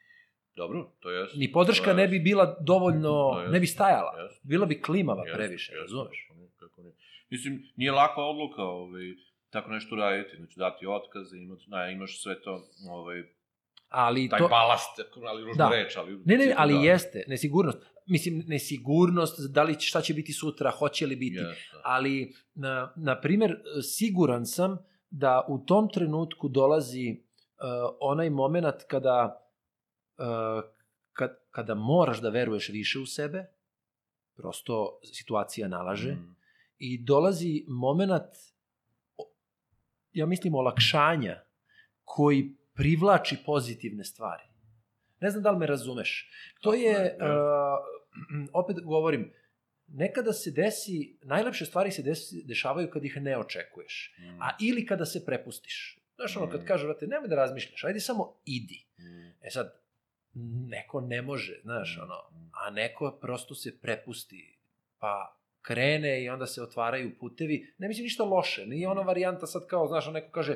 Dobro, 0.55 0.91
to 0.99 1.09
je. 1.11 1.27
ni 1.35 1.51
podrška 1.51 1.93
ne 1.93 2.07
bi 2.07 2.19
bila 2.19 2.57
dovoljno, 2.61 3.39
jest. 3.39 3.53
ne 3.53 3.59
bi 3.59 3.67
stajala, 3.67 4.13
Jeste. 4.19 4.39
bila 4.43 4.65
bi 4.65 4.81
klimava 4.81 5.23
Jeste, 5.23 5.37
previše, 5.37 5.71
jeste, 5.71 5.81
razumeš? 5.81 6.25
kako 6.27 6.39
ne, 6.39 6.47
kako 6.57 6.81
ne. 6.81 6.91
Mislim, 7.29 7.63
nije 7.75 7.91
laka 7.91 8.21
odluka 8.23 8.61
ovaj, 8.63 9.01
tako 9.49 9.71
nešto 9.71 9.95
raditi, 9.95 10.35
znači 10.37 10.53
dati 10.57 10.85
otkaze, 10.87 11.37
imati, 11.37 11.63
na, 11.67 11.89
imaš 11.89 12.21
sve 12.21 12.41
to, 12.41 12.61
ovaj, 12.89 13.23
Ali 13.91 14.29
taj 14.29 14.39
to, 14.39 14.47
balast, 14.47 14.99
ali 15.27 15.43
ružna 15.43 15.69
Da. 15.69 15.75
reč, 15.75 15.97
ali... 15.97 16.21
Ne, 16.25 16.37
ne, 16.37 16.53
ali 16.57 16.73
da. 16.73 16.79
jeste, 16.79 17.23
nesigurnost. 17.27 17.77
Mislim, 18.05 18.43
nesigurnost, 18.47 19.39
da 19.49 19.63
li 19.63 19.75
šta 19.79 20.01
će 20.01 20.13
biti 20.13 20.33
sutra, 20.33 20.71
hoće 20.71 21.07
li 21.07 21.15
biti. 21.15 21.35
Jeste. 21.35 21.77
Ali, 21.83 22.33
na, 22.53 22.93
na 22.95 23.21
primjer, 23.21 23.59
siguran 23.83 24.45
sam 24.45 24.77
da 25.09 25.45
u 25.47 25.59
tom 25.65 25.89
trenutku 25.89 26.47
dolazi 26.47 27.11
uh, 27.11 27.95
onaj 27.99 28.29
moment 28.29 28.83
kada, 28.87 29.41
uh, 30.17 30.63
kad, 31.13 31.37
kada 31.51 31.75
moraš 31.75 32.21
da 32.21 32.29
veruješ 32.29 32.69
više 32.69 32.99
u 32.99 33.05
sebe, 33.05 33.45
prosto 34.35 34.99
situacija 35.03 35.67
nalaže, 35.67 36.11
Mm. 36.11 36.35
i 36.77 36.97
dolazi 36.97 37.65
moment, 37.67 38.31
ja 40.13 40.25
mislim, 40.25 40.55
olakšanja 40.55 41.43
koji 42.03 42.55
privlači 42.81 43.37
pozitivne 43.45 44.03
stvari. 44.03 44.43
Ne 45.19 45.29
znam 45.29 45.43
da 45.43 45.51
li 45.51 45.57
me 45.57 45.65
razumeš. 45.67 46.29
To 46.61 46.73
je, 46.73 47.17
uh, 47.21 47.27
opet 48.53 48.83
govorim, 48.83 49.33
nekada 49.87 50.33
se 50.33 50.51
desi, 50.51 51.17
najlepše 51.23 51.65
stvari 51.65 51.91
se 51.91 52.01
desi, 52.01 52.43
dešavaju 52.45 52.89
kad 52.89 53.05
ih 53.05 53.17
ne 53.21 53.37
očekuješ. 53.37 54.15
Mm. 54.19 54.41
A 54.41 54.49
ili 54.61 54.85
kada 54.85 55.05
se 55.05 55.25
prepustiš. 55.25 55.99
Znaš 56.15 56.37
ono, 56.37 56.49
kad 56.49 56.61
Mm. 56.61 56.65
kažu, 56.65 56.87
vrate, 56.87 57.07
nemoj 57.07 57.27
da 57.27 57.35
razmišljaš, 57.35 57.83
ajde 57.83 57.99
samo 57.99 58.33
idi. 58.45 58.85
Mm. 58.99 59.29
E 59.41 59.49
sad, 59.49 59.73
neko 60.67 61.01
ne 61.01 61.21
može, 61.21 61.59
znaš, 61.63 61.97
Mm. 61.97 62.03
ono, 62.03 62.15
a 62.53 62.69
neko 62.69 63.17
prosto 63.21 63.55
se 63.55 63.79
prepusti, 63.81 64.57
pa 64.99 65.37
krene 65.61 66.23
i 66.23 66.29
onda 66.29 66.45
se 66.45 66.63
otvaraju 66.63 67.17
putevi. 67.19 67.73
Ne 67.77 67.87
mislim 67.87 68.03
ništa 68.03 68.23
loše, 68.23 68.65
nije 68.65 68.87
ona 68.87 69.01
varijanta 69.01 69.47
sad 69.47 69.67
kao, 69.67 69.87
znaš, 69.87 70.07
neko 70.13 70.31
kaže, 70.31 70.55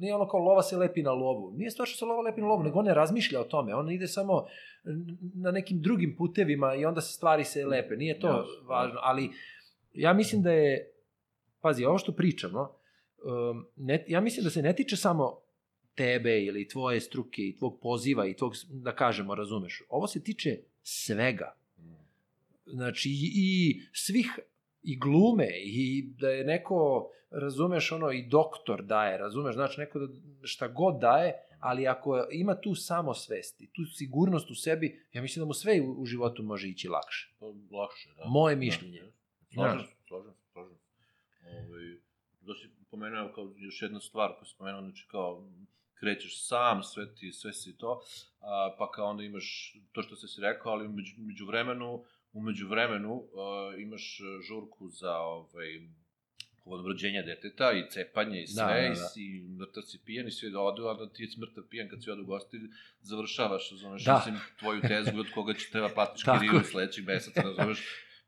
nije 0.00 0.14
ono 0.14 0.28
kao 0.28 0.40
lova 0.40 0.62
se 0.62 0.76
lepi 0.76 1.02
na 1.02 1.12
lovu. 1.12 1.52
Nije 1.56 1.70
stvar 1.70 1.88
što 1.88 1.98
se 1.98 2.04
lova 2.04 2.22
lepi 2.22 2.40
na 2.40 2.46
lovu, 2.46 2.62
nego 2.62 2.78
on 2.78 2.84
ne 2.84 2.94
razmišlja 2.94 3.40
o 3.40 3.44
tome. 3.44 3.74
On 3.74 3.90
ide 3.90 4.06
samo 4.06 4.46
na 5.34 5.50
nekim 5.50 5.80
drugim 5.80 6.16
putevima 6.16 6.74
i 6.74 6.84
onda 6.84 7.00
se 7.00 7.12
stvari 7.12 7.44
se 7.44 7.66
lepe. 7.66 7.96
Nije 7.96 8.20
to 8.20 8.26
Jasno, 8.26 8.68
važno, 8.68 9.00
ali 9.02 9.30
ja 9.92 10.12
mislim 10.12 10.42
da 10.42 10.52
je, 10.52 10.92
pazi, 11.60 11.84
ovo 11.84 11.98
što 11.98 12.12
pričamo, 12.12 12.60
um, 12.60 13.66
ne, 13.76 14.04
ja 14.08 14.20
mislim 14.20 14.44
da 14.44 14.50
se 14.50 14.62
ne 14.62 14.76
tiče 14.76 14.96
samo 14.96 15.40
tebe 15.94 16.44
ili 16.44 16.68
tvoje 16.68 17.00
struke 17.00 17.42
i 17.42 17.56
tvog 17.56 17.78
poziva 17.82 18.26
i 18.26 18.34
tvog, 18.34 18.54
da 18.70 18.94
kažemo, 18.96 19.34
razumeš. 19.34 19.82
Ovo 19.88 20.06
se 20.06 20.22
tiče 20.22 20.58
svega. 20.82 21.56
Mm. 21.78 21.82
Znači, 22.66 23.08
i, 23.10 23.32
i 23.34 23.80
svih, 23.92 24.38
i 24.82 24.98
glume, 24.98 25.48
i 25.64 26.14
da 26.18 26.30
je 26.30 26.44
neko, 26.44 27.10
razumeš, 27.30 27.92
ono, 27.92 28.10
i 28.10 28.26
doktor 28.28 28.82
daje, 28.82 29.18
razumeš, 29.18 29.54
znači 29.54 29.80
neko 29.80 29.98
da 29.98 30.06
šta 30.42 30.68
god 30.68 31.00
daje, 31.00 31.32
ali 31.60 31.86
ako 31.88 32.26
ima 32.30 32.60
tu 32.60 32.74
samosvest 32.74 33.60
i 33.60 33.70
tu 33.72 33.84
sigurnost 33.84 34.50
u 34.50 34.54
sebi, 34.54 35.06
ja 35.12 35.22
mislim 35.22 35.42
da 35.42 35.46
mu 35.46 35.54
sve 35.54 35.80
u, 35.80 36.02
u 36.02 36.06
životu 36.06 36.42
može 36.42 36.68
ići 36.68 36.88
lakše. 36.88 37.34
To 37.38 37.54
lakše, 37.70 38.08
da. 38.16 38.24
Moje 38.26 38.54
Da, 38.54 38.60
mišljenje. 38.60 38.96
jeste. 38.96 39.20
Slažem 39.54 39.80
se, 39.86 39.94
slažem 40.08 40.32
se, 40.32 40.52
slažem 40.52 40.76
se. 40.76 40.90
Ovaj, 41.46 41.82
da 42.40 42.54
si 42.54 42.68
pomenuo 42.90 43.32
kao 43.34 43.52
još 43.56 43.82
jedna 43.82 44.00
stvar 44.00 44.30
koju 44.38 44.46
si 44.46 44.54
pomenuo, 44.58 44.80
znači 44.80 45.06
kao 45.10 45.48
krećeš 45.94 46.48
sam, 46.48 46.82
sve 46.82 47.14
ti, 47.14 47.32
sve 47.32 47.52
si 47.52 47.76
to, 47.76 48.00
a, 48.40 48.74
pa 48.78 48.90
kao 48.90 49.06
onda 49.06 49.22
imaš 49.22 49.76
to 49.92 50.02
što 50.02 50.16
si 50.16 50.40
rekao, 50.40 50.72
ali 50.72 50.88
među, 50.88 51.14
među 51.18 51.46
vremenu, 51.46 52.04
umeđu 52.32 52.68
vremenu 52.68 53.22
a, 53.34 53.76
imaš 53.78 54.20
e, 54.20 54.42
žurku 54.42 54.88
za 54.88 55.16
ovaj, 55.16 55.66
povodom 56.64 56.86
rođenja 56.86 57.22
deteta 57.22 57.72
i 57.72 57.90
cepanje 57.90 58.42
i 58.42 58.46
sve, 58.46 58.64
Da, 58.64 58.72
da, 58.72 58.80
i 58.80 58.88
da. 58.88 58.94
si 58.94 59.20
mrtav 59.60 59.82
si 59.82 59.98
pijan 60.04 60.26
i 60.26 60.30
svi 60.30 60.50
da 60.50 60.60
odu, 60.60 60.86
a 60.86 60.94
da 60.94 61.08
ti 61.08 61.26
si 61.26 61.40
mrtav 61.40 61.64
pijan 61.70 61.88
kad 61.88 62.04
si 62.04 62.10
odu 62.10 62.24
gosti, 62.24 62.56
završavaš, 63.00 63.70
razumeš, 63.70 64.04
Da. 64.04 64.14
mislim, 64.14 64.36
tvoju 64.58 64.80
tezgu 64.80 65.20
od 65.20 65.26
koga 65.34 65.54
će 65.54 65.70
treba 65.70 65.88
platiš 65.94 66.24
Tako 66.24 66.44
je. 66.44 66.64
sledećeg 66.64 67.06
meseca, 67.06 67.42
razumeš, 67.42 67.84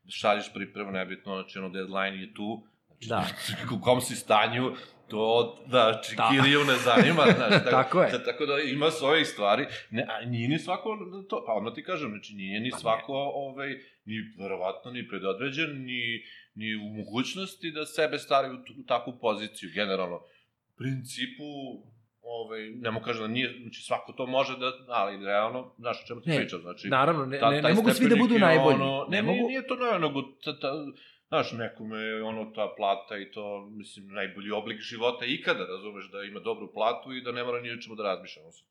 šalješ 0.09 0.53
pripremu, 0.53 0.91
nebitno, 0.91 1.35
znači 1.35 1.59
ono 1.59 1.69
deadline 1.69 2.21
je 2.21 2.33
tu, 2.33 2.63
znači, 2.87 3.07
Da. 3.09 3.27
u 3.77 3.81
kom 3.81 4.01
si 4.01 4.15
stanju, 4.15 4.71
to, 5.07 5.57
da, 5.67 6.01
či 6.03 6.15
Da. 6.15 6.29
Ne 6.65 6.75
zanima, 6.77 7.23
znaš, 7.37 7.63
Tako 7.71 8.01
je. 8.01 8.11
Da, 8.11 8.23
tako 8.23 8.45
da 8.45 8.59
ima 8.59 8.91
svojih 8.91 9.27
stvari, 9.27 9.65
ne, 9.91 10.07
a 10.09 10.25
nije 10.25 10.49
ni 10.49 10.59
svako 10.59 10.97
to, 11.29 11.43
pa 11.47 11.53
odmah 11.53 11.73
ti 11.73 11.83
kažem, 11.83 12.09
znači 12.09 12.33
nije 12.33 12.59
ni 12.59 12.69
Pa 12.69 12.77
ne. 12.77 12.81
svako, 12.81 13.13
ovaj, 13.13 13.79
ni 14.05 14.15
verovatno, 14.39 14.91
ni 14.91 15.07
predodređen, 15.07 15.69
ni, 15.85 16.01
ni 16.55 16.75
u 16.75 16.89
mogućnosti 16.97 17.71
da 17.71 17.85
sebe 17.85 18.19
stavi 18.19 18.49
u, 18.55 18.59
u 18.81 18.83
takvu 18.87 19.17
poziciju, 19.21 19.69
generalno. 19.73 20.15
U 20.15 20.73
principu, 20.77 21.43
ovaj, 22.21 22.61
ne 22.69 22.91
mogu 22.91 23.05
kažem 23.05 23.21
da 23.21 23.27
nije, 23.27 23.59
znači 23.61 23.81
svako 23.81 24.13
to 24.13 24.25
može 24.25 24.57
da, 24.57 24.71
ali 24.87 25.25
realno, 25.25 25.75
znaš 25.77 26.03
o 26.03 26.07
čemu 26.07 26.21
ti 26.21 26.31
pričam, 26.37 26.61
znači... 26.61 26.87
Naravno, 26.87 27.25
ne, 27.25 27.39
ta- 27.39 27.49
ne, 27.49 27.61
ne 27.61 27.73
mogu 27.73 27.89
svi 27.89 28.09
da 28.09 28.15
budu 28.15 28.39
najbolji. 28.39 28.75
Ono, 28.75 29.07
ne, 29.09 29.17
ne 29.17 29.21
mogu, 29.21 29.47
nije 29.47 29.67
to 29.67 29.75
ne, 29.75 29.99
nego, 29.99 30.21
ta, 30.43 30.59
ta, 30.59 30.71
znaš, 31.33 31.51
nekome 31.51 31.97
je 31.99 32.23
ono 32.23 32.45
ta 32.45 32.73
plata 32.77 33.17
i 33.17 33.31
to, 33.31 33.67
mislim, 33.71 34.07
najbolji 34.07 34.51
oblik 34.51 34.81
života 34.81 35.25
ikada, 35.25 35.65
razumeš, 35.65 36.11
da 36.11 36.21
ima 36.23 36.39
dobru 36.39 36.73
platu 36.73 37.13
i 37.13 37.21
da 37.21 37.31
ne 37.31 37.43
mora 37.43 37.61
ni 37.61 37.71
o 37.71 37.77
čemu 37.77 37.95
da 37.95 38.03
razmišlja. 38.03 38.41
Ono, 38.41 38.51
sad, 38.51 38.67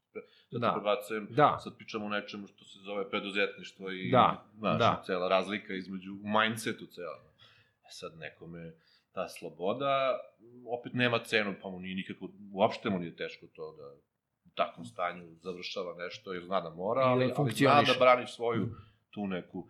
da, 0.52 0.58
Da. 0.58 0.72
prebacujem, 0.72 1.26
Da. 1.30 1.58
sad 1.58 1.76
pričamo 1.76 2.06
o 2.06 2.08
nečemu 2.08 2.46
što 2.46 2.64
se 2.64 2.78
zove 2.78 3.10
preduzetništvo 3.10 3.90
i, 3.90 4.10
Da, 4.10 4.44
znaš, 4.58 4.78
da. 4.78 5.02
cela 5.06 5.28
razlika 5.28 5.74
između 5.74 6.12
u 6.12 6.28
mindsetu 6.38 6.86
cela. 6.86 7.18
E 7.86 7.90
sad 7.90 8.18
nekome 8.18 8.72
ta 9.12 9.28
sloboda 9.28 10.18
opet 10.66 10.94
nema 10.94 11.18
cenu, 11.18 11.54
pa 11.62 11.68
mu 11.68 11.80
nije 11.80 11.94
nikako, 11.94 12.28
uopšte 12.52 12.90
mu 12.90 12.98
nije 12.98 13.16
teško 13.16 13.46
to 13.46 13.76
da 13.76 13.86
u 14.44 14.50
takvom 14.54 14.86
stanju 14.86 15.34
završava 15.42 15.94
nešto 15.94 16.32
jer 16.32 16.44
zna 16.44 16.60
da 16.60 16.70
mora, 16.70 17.00
ali, 17.00 17.32
ali 17.36 17.50
zna 17.52 17.82
da 17.82 17.94
brani 17.98 18.26
svoju 18.26 18.68
tu 19.10 19.26
neku 19.26 19.68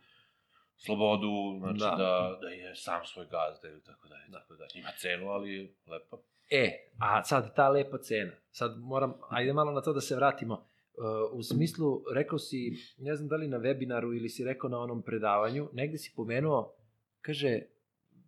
slobodu, 0.84 1.58
znači 1.58 1.78
Da. 1.78 1.90
da, 1.90 1.96
da, 1.96 2.38
da 2.42 2.48
je 2.48 2.74
sam 2.74 3.04
svoj 3.04 3.26
gazda 3.26 3.68
ili 3.68 3.82
tako 3.82 4.08
dalje, 4.08 4.32
tako 4.32 4.54
dalje. 4.54 4.70
Ima 4.74 4.90
cenu, 4.98 5.28
ali 5.28 5.54
je 5.54 5.74
lepa. 5.86 6.16
E, 6.50 6.90
a 6.98 7.24
sad 7.24 7.54
ta 7.54 7.68
lepa 7.68 7.98
cena. 7.98 8.32
Sad 8.50 8.78
moram, 8.78 9.14
ajde 9.30 9.52
malo 9.52 9.72
na 9.72 9.80
to 9.80 9.92
da 9.92 10.00
se 10.00 10.16
vratimo. 10.16 10.54
Uh, 10.54 11.38
u 11.38 11.42
smislu, 11.42 12.04
rekao 12.14 12.38
si, 12.38 12.72
ne 12.98 13.16
znam 13.16 13.28
da 13.28 13.36
li 13.36 13.48
na 13.48 13.58
webinaru 13.58 14.16
ili 14.16 14.28
si 14.28 14.44
rekao 14.44 14.70
na 14.70 14.78
onom 14.78 15.02
predavanju, 15.02 15.68
negde 15.72 15.98
si 15.98 16.12
pomenuo, 16.16 16.74
kaže, 17.20 17.60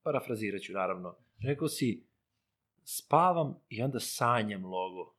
parafrazirat 0.02 0.60
ću 0.60 0.72
naravno, 0.72 1.16
rekao 1.46 1.68
si, 1.68 2.06
spavam 2.84 3.60
i 3.68 3.82
onda 3.82 4.00
sanjam 4.00 4.64
logo. 4.64 5.14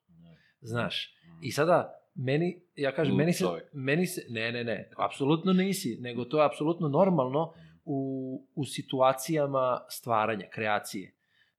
Znaš, 0.62 1.16
i 1.42 1.52
sada 1.52 2.05
meni, 2.16 2.62
ja 2.76 2.92
kažem, 2.92 3.14
Lud 3.14 3.18
meni 3.18 3.34
se, 3.34 3.46
meni 3.74 4.06
se, 4.06 4.26
ne, 4.30 4.52
ne, 4.52 4.64
ne, 4.64 4.90
apsolutno 4.98 5.54
nisi, 5.54 5.98
nego 6.02 6.26
to 6.26 6.40
je 6.40 6.46
apsolutno 6.46 6.88
normalno 6.88 7.54
u, 7.86 8.48
u 8.56 8.66
situacijama 8.66 9.86
stvaranja, 9.90 10.46
kreacije. 10.54 11.12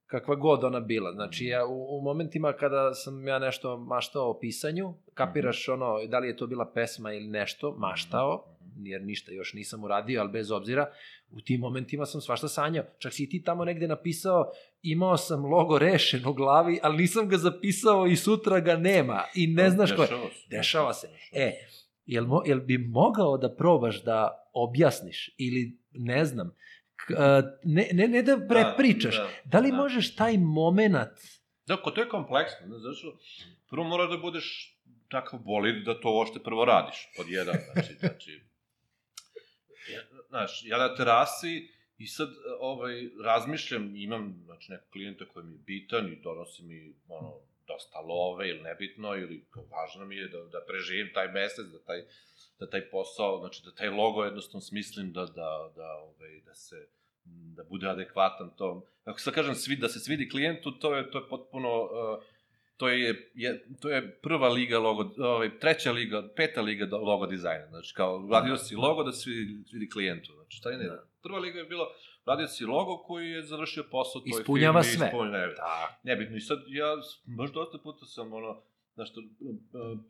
Kakva 0.06 0.34
god 0.34 0.64
ona 0.64 0.80
bila. 0.80 1.12
Znači, 1.12 1.44
ja 1.44 1.66
u, 1.66 1.98
u 1.98 2.02
momentima 2.02 2.52
kada 2.52 2.94
sam 2.94 3.28
ja 3.28 3.38
nešto 3.38 3.76
maštao 3.76 4.30
o 4.30 4.38
pisanju, 4.38 4.94
kapiraš 5.14 5.68
ono, 5.68 6.06
da 6.06 6.18
li 6.18 6.28
je 6.28 6.36
to 6.36 6.46
bila 6.46 6.72
pesma 6.74 7.12
ili 7.12 7.28
nešto, 7.28 7.74
maštao, 7.78 8.55
jer 8.84 9.02
ništa 9.02 9.32
još 9.32 9.52
nisam 9.52 9.84
uradio, 9.84 10.20
ali 10.20 10.30
bez 10.30 10.50
obzira, 10.50 10.92
u 11.30 11.40
tim 11.40 11.60
momentima 11.60 12.06
sam 12.06 12.20
svašta 12.20 12.48
sanjao. 12.48 12.84
Čak 12.98 13.12
si 13.12 13.24
i 13.24 13.28
ti 13.28 13.42
tamo 13.42 13.64
negde 13.64 13.88
napisao, 13.88 14.52
imao 14.82 15.16
sam 15.16 15.44
logo 15.44 15.78
rešen 15.78 16.26
u 16.26 16.32
glavi, 16.32 16.78
ali 16.82 16.96
nisam 16.96 17.28
ga 17.28 17.36
zapisao 17.36 18.06
i 18.06 18.16
sutra 18.16 18.60
ga 18.60 18.76
nema. 18.76 19.22
I 19.34 19.46
ne 19.46 19.70
znaš 19.70 19.92
ko 19.96 20.02
je. 20.02 20.08
Dešava 20.50 20.94
se. 20.94 21.08
E, 21.32 21.52
jel, 22.06 22.26
mo, 22.26 22.42
jel 22.46 22.60
bi 22.60 22.78
mogao 22.78 23.38
da 23.38 23.54
probaš 23.54 24.02
da 24.02 24.48
objasniš 24.52 25.34
ili 25.38 25.78
ne 25.92 26.24
znam, 26.24 26.54
k, 26.96 27.14
a, 27.18 27.42
ne, 27.64 27.88
ne, 27.92 28.08
ne 28.08 28.22
da 28.22 28.38
prepričaš, 28.48 29.16
da, 29.16 29.28
da, 29.44 29.58
li 29.58 29.70
da. 29.70 29.76
možeš 29.76 30.16
taj 30.16 30.38
moment 30.38 30.96
Da, 31.66 31.76
ko 31.82 31.90
to 31.90 32.00
je 32.00 32.08
kompleksno, 32.08 32.66
ne, 32.66 32.94
što 32.94 33.18
prvo 33.70 33.84
mora 33.84 34.06
da 34.06 34.16
budeš 34.16 34.76
takav 35.08 35.40
bolid 35.40 35.84
da 35.84 36.00
to 36.00 36.12
uopšte 36.12 36.38
prvo 36.44 36.64
radiš, 36.64 37.08
pod 37.16 37.28
jedan, 37.28 37.54
znači, 37.72 37.94
znači, 37.94 38.40
znaš, 40.28 40.62
ja 40.64 40.78
na 40.78 40.94
terasi 40.94 41.68
i 41.98 42.06
sad 42.06 42.28
ovaj, 42.60 43.08
razmišljam, 43.24 43.96
imam 43.96 44.42
znači, 44.44 44.72
nekog 44.72 44.88
klijenta 44.90 45.24
koji 45.32 45.46
mi 45.46 45.52
je 45.52 45.58
bitan 45.66 46.12
i 46.12 46.20
donosi 46.22 46.62
mi 46.62 46.94
ono, 47.08 47.34
dosta 47.66 48.00
love 48.00 48.48
ili 48.48 48.60
nebitno, 48.60 49.16
ili 49.16 49.46
važno 49.70 50.04
mi 50.04 50.16
je 50.16 50.28
da, 50.28 50.38
da 50.38 50.64
preživim 50.68 51.10
taj 51.14 51.28
mesec, 51.28 51.66
da 51.66 51.78
taj, 51.78 52.04
da 52.58 52.70
taj 52.70 52.90
posao, 52.90 53.38
znači 53.38 53.62
da 53.64 53.74
taj 53.74 53.88
logo 53.88 54.24
jednostavno 54.24 54.60
smislim 54.60 55.12
da, 55.12 55.26
da, 55.26 55.72
da, 55.76 55.92
ovaj, 55.92 56.40
da 56.44 56.54
se 56.54 56.88
da 57.56 57.64
bude 57.64 57.88
adekvatan 57.88 58.50
tom. 58.56 58.82
Ako 59.04 59.20
sad 59.20 59.34
kažem 59.34 59.54
svi, 59.54 59.76
da 59.76 59.88
se 59.88 59.98
svidi 59.98 60.28
klijentu, 60.28 60.78
to 60.78 60.96
je, 60.96 61.10
to 61.10 61.18
je 61.18 61.28
potpuno, 61.28 61.82
uh, 61.82 62.22
to 62.76 62.88
je, 62.88 63.30
je, 63.34 63.66
to 63.80 63.88
je 63.88 64.18
prva 64.22 64.48
liga 64.48 64.78
logo, 64.78 65.10
ovaj, 65.18 65.58
treća 65.58 65.92
liga, 65.92 66.28
peta 66.36 66.60
liga 66.60 66.96
logo 66.96 67.26
dizajna. 67.26 67.66
Znači, 67.66 67.94
kao, 67.94 68.28
radio 68.32 68.56
si 68.56 68.76
logo 68.76 69.02
da 69.02 69.12
se 69.12 69.30
vidi, 69.30 69.64
vidi 69.72 69.90
klijentu. 69.90 70.32
Znači, 70.32 70.62
taj 70.62 70.76
ne, 70.76 70.90
prva 71.22 71.38
liga 71.38 71.58
je 71.58 71.64
bilo, 71.64 71.86
radio 72.26 72.46
si 72.46 72.64
logo 72.64 72.96
koji 72.96 73.30
je 73.30 73.42
završio 73.42 73.84
posao 73.90 74.20
tvoj 74.20 74.40
Ispunjava 74.40 74.82
firmi, 74.82 74.96
sve. 74.96 75.06
Ispunjava, 75.06 75.46
Da. 75.46 76.00
nebitno. 76.02 76.36
I 76.36 76.40
sad 76.40 76.58
ja, 76.68 76.96
baš 77.38 77.52
dosta 77.52 77.78
puta 77.78 78.06
sam, 78.06 78.32
ono, 78.32 78.62
znaš, 78.94 79.12
to, 79.14 79.20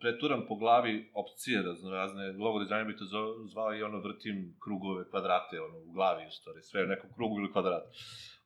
preturam 0.00 0.46
po 0.48 0.57
glavi 0.57 1.11
opcije 1.14 1.62
razno 1.62 1.90
razne, 1.90 2.33
logo 2.33 2.59
dizajna 2.59 2.85
bi 2.85 2.96
to 2.96 3.05
zvao 3.52 3.74
i 3.74 3.83
ono 3.83 3.98
vrtim 4.00 4.57
krugove, 4.64 5.11
kvadrate, 5.11 5.61
ono, 5.61 5.79
u 5.79 5.92
glavi 5.92 6.26
u 6.26 6.31
stvari, 6.31 6.62
sve 6.62 6.85
u 6.85 6.87
nekom 6.87 7.11
krugu 7.14 7.38
ili 7.40 7.52
kvadratu. 7.52 7.88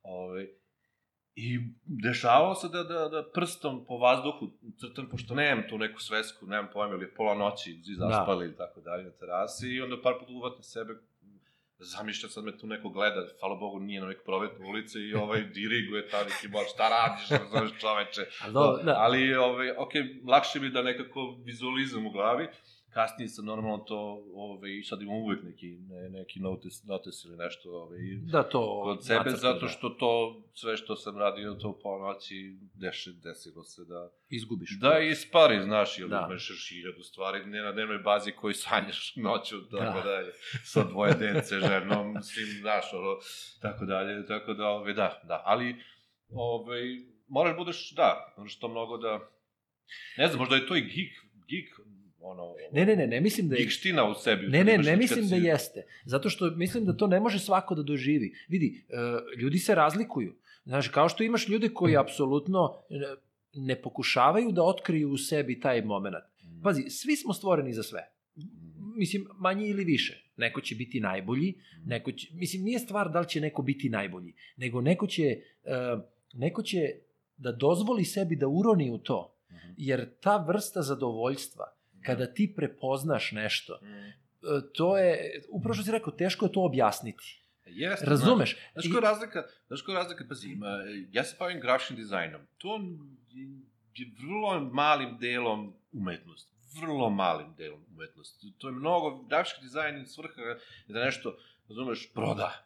Ove, 0.03 0.47
I 1.35 1.59
dešavalo 1.85 2.55
se 2.55 2.69
da, 2.69 2.83
da, 2.83 3.09
da 3.09 3.31
prstom 3.35 3.85
po 3.87 3.99
vazduhu 3.99 4.51
crtam, 4.81 5.09
pošto 5.11 5.35
nemam 5.35 5.65
tu 5.69 5.79
neku 5.79 6.01
svesku, 6.01 6.47
nemam 6.47 6.69
pojma, 6.73 6.95
ili 6.95 7.05
je 7.05 7.15
pola 7.15 7.35
noći 7.35 7.81
zaspali 7.99 8.45
ili 8.45 8.57
tako 8.57 8.81
dalje 8.81 9.05
na 9.05 9.11
terasi, 9.11 9.69
i 9.69 9.81
onda 9.81 10.03
par 10.03 10.15
puta 10.21 10.33
uvatim 10.33 10.63
sebe, 10.63 10.95
zamišljam 11.79 12.31
sad 12.31 12.45
me 12.45 12.59
tu 12.59 12.67
neko 12.67 12.89
gleda, 12.89 13.27
hvala 13.41 13.57
Bogu 13.57 13.81
nije 13.81 14.01
na 14.01 14.07
neku 14.07 14.25
provetnu 14.25 14.67
ulicu 14.67 15.01
i 15.01 15.15
ovaj 15.15 15.41
diriguje 15.43 16.09
ta 16.09 16.25
neki 16.25 16.49
moć, 16.49 16.67
šta 16.75 16.89
radiš, 16.89 17.29
razumeš 17.31 17.81
čoveče, 17.81 18.27
Ali, 18.43 18.85
da. 18.85 18.95
Ali, 18.97 19.35
ovaj, 19.35 19.71
ok, 19.71 19.93
lakše 20.29 20.61
mi 20.61 20.71
da 20.71 20.83
nekako 20.83 21.37
vizualizam 21.45 22.07
u 22.07 22.11
glavi. 22.11 22.49
Kasnije 22.93 23.29
sam 23.29 23.45
normalno 23.45 23.79
to, 23.79 24.25
ovaj, 24.35 24.83
sad 24.85 25.03
imam 25.03 25.17
uvek 25.17 25.43
neki, 25.43 25.67
ne, 25.67 26.09
neki 26.09 26.41
notice, 26.41 26.83
notice 26.87 27.29
ili 27.29 27.37
nešto 27.37 27.71
ovaj, 27.71 27.99
da 28.23 28.43
to 28.43 28.83
kod 28.83 29.07
sebe, 29.07 29.31
zato 29.31 29.61
da. 29.61 29.69
što 29.69 29.89
to, 29.89 30.43
sve 30.55 30.77
što 30.77 30.97
sam 30.97 31.19
radio 31.19 31.55
to 31.55 31.79
po 31.83 31.99
noći, 31.99 32.59
deši, 32.75 33.13
desilo 33.13 33.65
se 33.65 33.85
da, 33.85 34.11
izgubiš. 34.29 34.79
da 34.79 34.99
ispari, 34.99 35.63
znaš, 35.63 35.99
ili 35.99 36.11
Da. 36.11 36.29
još 36.33 36.69
hiljadu 36.69 37.03
stvari, 37.03 37.47
ne 37.47 37.63
na 37.63 37.73
dnevnoj 37.73 37.99
bazi 37.99 38.33
koji 38.33 38.55
sanjaš 38.55 39.17
noću, 39.17 39.57
tako 39.71 39.99
Da. 39.99 40.13
dalje, 40.13 40.33
sa 40.65 40.85
dvoje 40.85 41.15
dece, 41.15 41.61
ženom, 41.61 42.23
svim, 42.23 42.47
znaš, 42.61 42.85
ono, 42.93 43.17
tako 43.61 43.85
dalje, 43.85 44.27
tako 44.27 44.55
da, 44.55 44.69
ovaj, 44.69 44.95
da, 44.95 45.21
da, 45.25 45.43
ali, 45.47 45.77
ovaj, 46.31 46.83
moraš 47.29 47.57
budeš, 47.57 47.95
da, 47.95 48.35
moraš 48.37 48.59
to 48.59 48.69
mnogo 48.69 48.97
da, 48.99 49.31
ne 50.19 50.27
znam, 50.29 50.39
možda 50.39 50.57
je 50.57 50.67
to 50.67 50.77
i 50.77 50.81
geek, 50.81 51.13
geek, 51.49 51.81
ono, 52.21 52.55
Ne, 52.73 52.87
ne, 52.87 52.97
ne, 52.97 53.07
ne 53.07 53.21
mislim 53.21 53.49
da 53.49 53.57
je... 53.57 53.63
u 54.11 54.15
sebi. 54.15 54.47
Ne, 54.49 54.65
ne, 54.65 54.79
ne 54.79 54.97
mislim 54.97 55.29
da 55.29 55.37
jeste. 55.37 55.87
Zato 56.05 56.31
što 56.31 56.51
mislim 56.51 56.85
da 56.85 56.97
to 56.97 57.07
ne 57.07 57.21
može 57.21 57.39
svako 57.39 57.75
da 57.75 57.83
doživi. 57.83 58.35
Vidi, 58.49 58.85
e, 58.89 58.95
ljudi 59.41 59.59
se 59.59 59.75
razlikuju. 59.75 60.35
Znaš, 60.65 60.89
kao 60.89 61.09
što 61.09 61.25
imaš 61.25 61.49
ljude 61.49 61.69
koji 61.69 61.97
apsolutno 61.97 62.75
e, 62.91 62.95
ne 63.55 63.83
pokušavaju 63.83 64.53
da 64.53 64.63
otkriju 64.63 65.11
u 65.11 65.19
sebi 65.19 65.61
taj 65.61 65.83
moment. 65.83 66.15
Mm. 66.43 66.63
Pazi, 66.63 66.91
svi 66.91 67.17
smo 67.17 67.35
stvoreni 67.35 67.73
za 67.73 67.83
sve. 67.83 68.01
Mislim, 68.97 69.27
manje 69.39 69.69
ili 69.69 69.85
više. 69.85 70.31
Neko 70.37 70.61
će 70.61 70.75
biti 70.75 71.01
najbolji, 71.01 71.55
neko 71.85 72.13
će, 72.13 72.29
mislim, 72.35 72.63
nije 72.63 72.79
stvar 72.79 73.11
da 73.11 73.21
li 73.21 73.29
će 73.29 73.41
neko 73.41 73.63
biti 73.63 73.89
najbolji, 73.89 74.35
nego 74.57 74.81
neko 74.81 75.07
će, 75.07 75.23
e, 75.23 75.97
neko 76.33 76.63
će 76.63 76.79
da 77.37 77.53
dozvoli 77.53 78.05
sebi 78.05 78.37
da 78.37 78.49
uroni 78.49 78.91
u 78.91 78.99
to. 78.99 79.37
Mhm. 79.51 79.73
Jer 79.77 80.11
ta 80.21 80.37
vrsta 80.37 80.83
zadovoljstva, 80.83 81.65
kada 82.03 82.35
ti 82.35 82.53
prepoznaš 82.57 83.33
nešto, 83.33 83.79
Mm. 83.83 83.87
e, 83.87 84.13
to 84.75 84.99
je, 84.99 85.43
upravo 85.51 85.75
što 85.75 85.85
si 85.85 85.91
rekao, 85.93 86.13
teško 86.13 86.47
je 86.47 86.53
to 86.53 86.63
objasniti. 86.63 87.37
Jeste, 87.67 88.07
Razumeš? 88.07 88.57
Znaš 88.73 88.85
koja 88.85 88.97
je 88.97 89.01
razlika, 89.01 89.43
znaš 89.69 89.83
koja 89.83 89.95
je 89.95 90.03
razlika, 90.03 90.25
pazi, 90.29 90.49
ima, 90.49 90.79
ja 91.13 91.25
se 91.25 91.37
bavim 91.39 91.61
grafičnim 91.61 91.97
dizajnom. 91.97 92.41
To 92.59 92.81
je 93.95 94.07
vrlo 94.23 94.61
malim 94.61 95.19
delom 95.21 95.75
umetnost. 95.93 96.49
Vrlo 96.81 97.11
malim 97.11 97.55
delom 97.59 97.85
umetnost. 97.91 98.45
To 98.59 98.69
je 98.69 98.73
mnogo, 98.73 99.25
grafički 99.29 99.61
dizajn 99.63 100.07
svrha 100.07 100.43
je 100.43 100.59
da 100.89 101.05
nešto, 101.05 101.37
razumeš, 101.69 102.11
proda. 102.15 102.65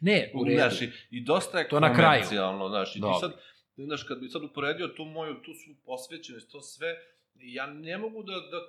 Ne, 0.00 0.30
u 0.34 0.44
redu. 0.44 0.56
Znaš, 0.58 0.82
i, 0.82 0.90
i 1.10 1.20
dosta 1.24 1.58
je 1.58 1.68
To 1.68 1.80
komercijalno, 1.80 2.68
znaš, 2.68 2.96
i 2.96 3.00
ti 3.00 3.06
sad, 3.20 3.32
znaš, 3.76 4.02
kad 4.02 4.20
bi 4.20 4.28
sad 4.28 4.42
uporedio 4.42 4.88
tu 4.88 5.04
moju, 5.04 5.34
tu 5.34 5.54
su 5.54 5.74
posvećenost, 5.86 6.50
to 6.52 6.60
sve, 6.62 6.96
ja 7.40 7.66
ne 7.66 7.98
mogu 7.98 8.22
da, 8.22 8.32
da 8.32 8.60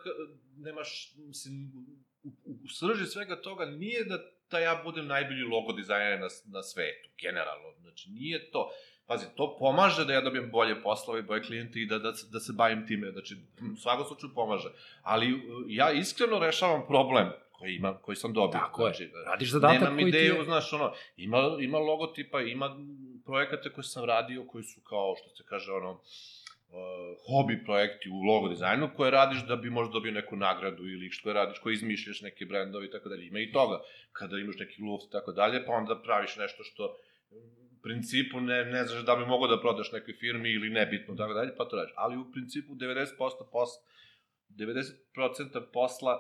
nemaš, 0.58 1.14
mislim, 1.18 1.72
u, 2.24 2.30
u, 2.30 2.68
srži 2.68 3.06
svega 3.06 3.42
toga 3.42 3.66
nije 3.66 4.04
da, 4.06 4.20
da 4.52 4.60
ja 4.60 4.82
budem 4.84 5.08
najbolji 5.08 5.44
logo 5.44 5.74
dizajner 5.74 6.20
na, 6.20 6.28
na 6.46 6.64
svetu, 6.64 7.10
generalno, 7.22 7.74
znači 7.82 8.10
nije 8.10 8.52
to, 8.52 8.72
pazi, 9.08 9.26
to 9.36 9.56
pomaže 9.60 10.06
da 10.06 10.14
ja 10.14 10.22
dobijem 10.22 10.52
bolje 10.52 10.82
poslove, 10.82 11.22
bolje 11.22 11.44
klijente 11.44 11.80
i 11.80 11.86
da, 11.86 12.00
da, 12.00 12.12
da 12.32 12.40
se 12.40 12.54
bavim 12.54 12.88
time, 12.88 13.12
znači, 13.12 13.36
u 13.74 13.78
svakom 13.78 14.06
slučaju 14.06 14.34
pomaže, 14.36 14.70
ali 15.02 15.34
uh, 15.34 15.40
ja 15.68 15.92
iskreno 15.92 16.40
rešavam 16.40 16.88
problem 16.88 17.30
koji 17.52 17.76
imam, 17.76 17.98
koji 18.02 18.16
sam 18.16 18.34
dobio. 18.34 18.60
Tako 18.60 18.88
je. 18.88 18.94
znači, 18.94 19.12
Radiš 19.26 19.52
zadatak 19.52 19.82
Nemam 19.82 19.96
koji 19.96 20.12
ti 20.12 20.18
ideju, 20.18 20.36
je... 20.36 20.44
znaš, 20.44 20.74
ono, 20.74 20.94
ima, 21.18 21.58
ima 21.60 21.78
logotipa, 21.78 22.42
ima 22.42 22.78
projekate 23.26 23.72
koje 23.74 23.84
sam 23.84 24.06
radio, 24.06 24.48
koji 24.48 24.64
su 24.64 24.82
kao, 24.82 25.16
što 25.16 25.30
se 25.30 25.44
kaže, 25.50 25.72
ono, 25.72 25.92
uh, 25.92 26.00
hobi 27.28 27.64
projekti 27.66 28.10
u 28.10 28.22
logo 28.22 28.50
dizajnu, 28.50 28.90
koje 28.96 29.12
radiš 29.12 29.46
da 29.48 29.56
bi 29.56 29.70
možda 29.70 29.94
dobio 29.94 30.12
neku 30.12 30.36
nagradu 30.36 30.84
ili 30.88 31.10
što 31.10 31.34
radiš, 31.34 31.60
koje 31.60 31.74
izmišljaš 31.74 32.22
neke 32.22 32.46
brendove 32.46 32.86
i 32.86 32.92
tako 32.92 33.10
dalje. 33.10 33.28
Ima 33.28 33.40
i 33.40 33.52
toga, 33.52 33.80
kada 34.12 34.38
imaš 34.38 34.56
neki 34.60 34.82
luft 34.82 35.08
i 35.08 35.12
tako 35.12 35.32
dalje, 35.32 35.66
pa 35.66 35.72
onda 35.72 36.02
praviš 36.02 36.36
nešto 36.38 36.64
što 36.64 36.96
u 37.32 37.82
principu 37.84 38.42
ne, 38.42 38.66
ne 38.66 38.86
znaš 38.86 39.06
da 39.06 39.16
bi 39.16 39.26
mogao 39.26 39.48
da 39.48 39.62
prodaš 39.62 39.92
nekoj 39.92 40.14
firmi 40.14 40.50
ili 40.50 40.70
nebitno, 40.70 41.16
tako 41.16 41.34
dalje, 41.34 41.56
pa 41.58 41.66
to 41.66 41.76
radiš. 41.76 41.94
Ali 41.96 42.18
u 42.18 42.32
principu 42.32 42.76
90% 42.76 43.06
posla, 43.52 43.82
90% 44.50 45.72
posla 45.74 46.20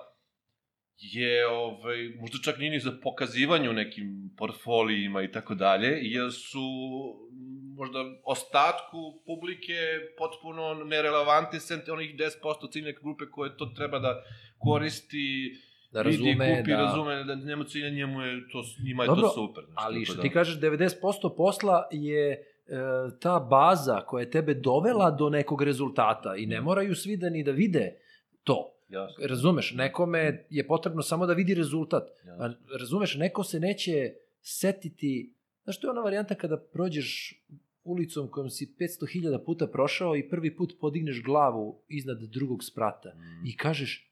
je 0.97 1.47
ovaj, 1.47 2.09
možda 2.19 2.37
čak 2.43 2.57
nije 2.57 2.71
ni 2.71 2.79
za 2.79 2.91
pokazivanje 3.03 3.69
u 3.69 3.73
nekim 3.73 4.35
portfolijima 4.37 5.23
i 5.23 5.31
tako 5.31 5.55
dalje, 5.55 5.99
jer 6.01 6.31
su 6.31 6.59
možda 7.79 7.99
ostatku 8.23 9.21
publike 9.25 9.79
potpuno 10.17 10.73
nerelevantni 10.73 11.59
sem 11.59 11.81
onih 11.91 12.15
10% 12.15 12.71
ciljne 12.71 12.93
grupe 13.01 13.25
koje 13.31 13.57
to 13.57 13.65
treba 13.65 13.99
da 13.99 14.23
koristi, 14.59 15.55
Da 15.91 16.01
vidi, 16.01 16.17
razume, 16.17 16.57
kupi, 16.57 16.71
da... 16.71 16.77
razume, 16.77 17.23
da 17.23 17.35
nema 17.35 17.63
cilja, 17.65 17.89
njemu 17.89 18.21
je 18.21 18.49
to, 18.51 18.63
njima 18.85 19.03
je 19.03 19.07
Dobro, 19.07 19.21
to 19.21 19.33
super. 19.33 19.63
Znači, 19.63 19.85
Ali 19.85 20.05
što 20.05 20.15
da. 20.15 20.21
ti 20.21 20.29
kažeš, 20.29 20.59
90% 20.59 21.35
posla 21.37 21.87
je 21.91 22.31
e, 22.31 22.39
ta 23.21 23.39
baza 23.39 24.01
koja 24.01 24.21
je 24.21 24.31
tebe 24.31 24.53
dovela 24.53 25.11
do 25.11 25.29
nekog 25.29 25.61
rezultata 25.61 26.35
i 26.35 26.45
ne 26.45 26.61
moraju 26.61 26.95
svi 26.95 27.17
da 27.17 27.29
ni 27.29 27.43
da 27.43 27.51
vide 27.51 27.91
to. 28.43 28.75
Jasno, 28.89 29.27
Razumeš, 29.27 29.73
nekome 29.75 30.45
je 30.49 30.67
potrebno 30.67 31.01
samo 31.01 31.25
da 31.25 31.33
vidi 31.33 31.53
rezultat. 31.53 32.03
A, 32.39 32.49
razumeš, 32.79 33.15
neko 33.15 33.43
se 33.43 33.59
neće 33.59 34.13
setiti... 34.41 35.33
Znaš, 35.63 35.79
to 35.79 35.87
je 35.87 35.91
ona 35.91 36.01
varijanta 36.01 36.35
kada 36.35 36.57
prođeš 36.73 37.33
ulicom 37.89 38.27
kojom 38.27 38.49
si 38.49 38.75
500.000 38.79 39.45
puta 39.45 39.67
prošao 39.67 40.15
i 40.15 40.29
prvi 40.29 40.55
put 40.55 40.73
podigneš 40.79 41.23
glavu 41.23 41.81
iznad 41.89 42.17
drugog 42.21 42.63
sprata 42.63 43.09
Mm. 43.09 43.47
i 43.47 43.57
kažeš, 43.57 44.05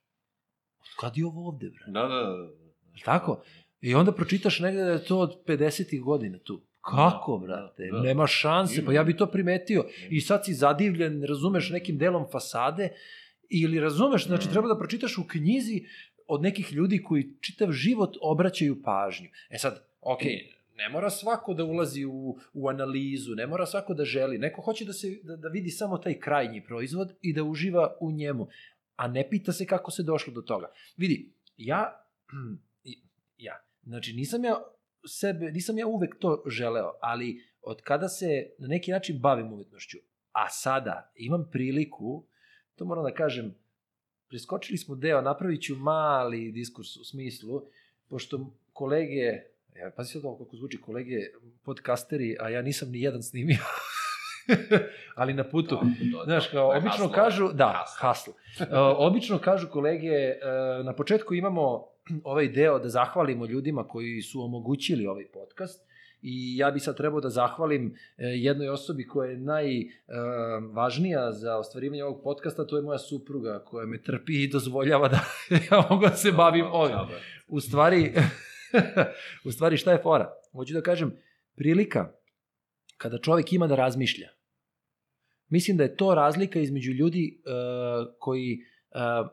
kad 0.95 1.17
je 1.17 1.25
ovo 1.25 1.47
ovde, 1.47 1.69
bre? 1.69 1.85
Da, 1.87 2.01
da, 2.01 2.07
da. 2.07 2.49
Jel 2.85 3.05
tako? 3.05 3.43
I 3.81 3.95
onda 3.95 4.11
pročitaš 4.11 4.59
negde 4.59 4.83
da 4.83 4.91
je 4.91 5.05
to 5.05 5.19
od 5.19 5.43
50. 5.45 6.01
godina 6.01 6.37
tu. 6.39 6.61
Kako, 6.81 7.37
Da, 7.37 7.45
brate? 7.45 7.83
da, 7.85 7.97
da. 7.97 8.03
Nema 8.03 8.27
šanse, 8.27 8.85
pa 8.85 8.93
ja 8.93 9.03
bi 9.03 9.17
to 9.17 9.25
primetio. 9.27 9.85
I 10.09 10.21
sad 10.21 10.45
si 10.45 10.53
zadivljen, 10.53 11.23
razumeš, 11.23 11.69
nekim 11.69 11.97
delom 11.97 12.25
fasade, 12.31 12.89
ili 13.51 13.79
razumeš, 13.79 14.27
znači 14.27 14.47
Mm. 14.47 14.51
treba 14.51 14.67
da 14.67 14.77
pročitaš 14.77 15.17
u 15.17 15.23
knjizi 15.23 15.85
od 16.27 16.41
nekih 16.41 16.73
ljudi 16.73 17.03
koji 17.03 17.29
čitav 17.41 17.71
život 17.71 18.17
obraćaju 18.21 18.81
pažnju. 18.83 19.29
E 19.49 19.57
sad, 19.57 19.87
okej, 20.01 20.49
ne 20.77 20.89
mora 20.89 21.09
svako 21.09 21.53
da 21.53 21.63
ulazi 21.63 22.05
u, 22.05 22.39
u 22.53 22.69
analizu, 22.69 23.35
ne 23.35 23.47
mora 23.47 23.65
svako 23.65 23.93
da 23.93 24.05
želi. 24.05 24.37
Neko 24.37 24.61
hoće 24.61 24.85
da, 24.85 24.93
se, 24.93 25.19
da, 25.23 25.35
da 25.35 25.47
vidi 25.47 25.69
samo 25.69 25.97
taj 25.97 26.19
krajnji 26.19 26.63
proizvod 26.63 27.13
i 27.21 27.33
da 27.33 27.43
uživa 27.43 27.97
u 27.99 28.11
njemu, 28.11 28.47
a 28.95 29.07
ne 29.07 29.29
pita 29.29 29.51
se 29.51 29.65
kako 29.65 29.91
se 29.91 30.03
došlo 30.03 30.33
do 30.33 30.41
toga. 30.41 30.71
Vidi, 30.97 31.33
ja, 31.57 32.07
ja, 33.47 33.61
znači 33.83 34.13
nisam 34.13 34.45
ja 34.45 34.63
sebe, 35.07 35.51
nisam 35.51 35.77
ja 35.77 35.87
uvek 35.87 36.19
to 36.19 36.43
želeo, 36.47 36.93
ali 37.01 37.43
od 37.61 37.81
kada 37.81 38.09
se 38.09 38.49
na 38.57 38.67
neki 38.67 38.91
način 38.91 39.19
bavim 39.19 39.53
umetnošću, 39.53 39.97
a 40.31 40.49
sada 40.49 41.11
imam 41.15 41.49
priliku, 41.51 42.25
to 42.75 42.85
moram 42.85 43.03
da 43.03 43.13
kažem, 43.13 43.55
preskočili 44.29 44.77
smo 44.77 44.95
deo, 44.95 45.21
napravit 45.21 45.61
ću 45.61 45.75
mali 45.75 46.51
diskurs 46.51 46.95
u 46.95 47.03
smislu, 47.03 47.61
pošto 48.09 48.53
kolege, 48.73 49.41
ja, 49.79 49.91
pazi 49.95 50.11
sad 50.11 50.25
ovo 50.25 50.37
kako 50.37 50.55
zvuči, 50.55 50.81
kolege 50.81 51.17
podcasteri, 51.63 52.37
a 52.39 52.49
ja 52.49 52.61
nisam 52.61 52.89
ni 52.91 53.01
jedan 53.01 53.23
snimio, 53.23 53.57
ali 55.15 55.33
na 55.33 55.43
putu. 55.43 55.79
To 56.11 56.23
Znaš, 56.25 56.45
to. 56.45 56.51
kao, 56.51 56.67
To 56.67 56.73
je 56.73 56.77
obično 56.77 57.05
hustle. 57.07 57.23
kažu, 57.23 57.53
da, 57.53 57.85
hasl. 57.97 58.29
obično 58.97 59.39
kažu 59.39 59.67
kolege, 59.71 60.13
e, 60.13 60.37
na 60.83 60.95
početku 60.95 61.33
imamo 61.33 61.83
ovaj 62.23 62.47
deo 62.47 62.79
da 62.79 62.89
zahvalimo 62.89 63.45
ljudima 63.45 63.87
koji 63.87 64.21
su 64.21 64.41
omogućili 64.43 65.07
ovaj 65.07 65.25
podcast 65.33 65.87
i 66.21 66.57
ja 66.57 66.71
bi 66.71 66.79
sad 66.79 66.97
trebao 66.97 67.21
da 67.21 67.29
zahvalim 67.29 67.95
e, 68.17 68.25
jednoj 68.25 68.69
osobi 68.69 69.07
koja 69.07 69.29
je 69.31 69.37
najvažnija 69.37 71.31
za 71.31 71.57
ostvarivanje 71.57 72.03
ovog 72.03 72.23
podcasta, 72.23 72.67
to 72.67 72.75
je 72.75 72.81
moja 72.81 72.97
supruga 72.97 73.63
koja 73.65 73.85
me 73.85 74.01
trpi 74.01 74.43
i 74.43 74.47
dozvoljava 74.47 75.07
da 75.07 75.19
ja 75.71 75.87
mogu 75.89 76.05
da 76.05 76.15
se 76.15 76.31
bavim 76.31 76.65
ovim. 76.71 76.95
U 77.47 77.59
stvari, 77.59 78.13
u 79.47 79.51
stvari 79.51 79.77
šta 79.77 79.91
je 79.91 80.01
fora? 80.03 80.33
Hoću 80.51 80.73
da 80.73 80.81
kažem, 80.81 81.17
prilika 81.55 82.11
kada 82.97 83.17
čovek 83.17 83.53
ima 83.53 83.67
da 83.67 83.75
razmišlja. 83.75 84.29
Mislim 85.49 85.77
da 85.77 85.83
je 85.83 85.95
to 85.95 86.15
razlika 86.15 86.59
između 86.59 86.91
ljudi 86.91 87.39
uh, 87.39 88.15
koji, 88.19 88.59
uh, 88.89 89.29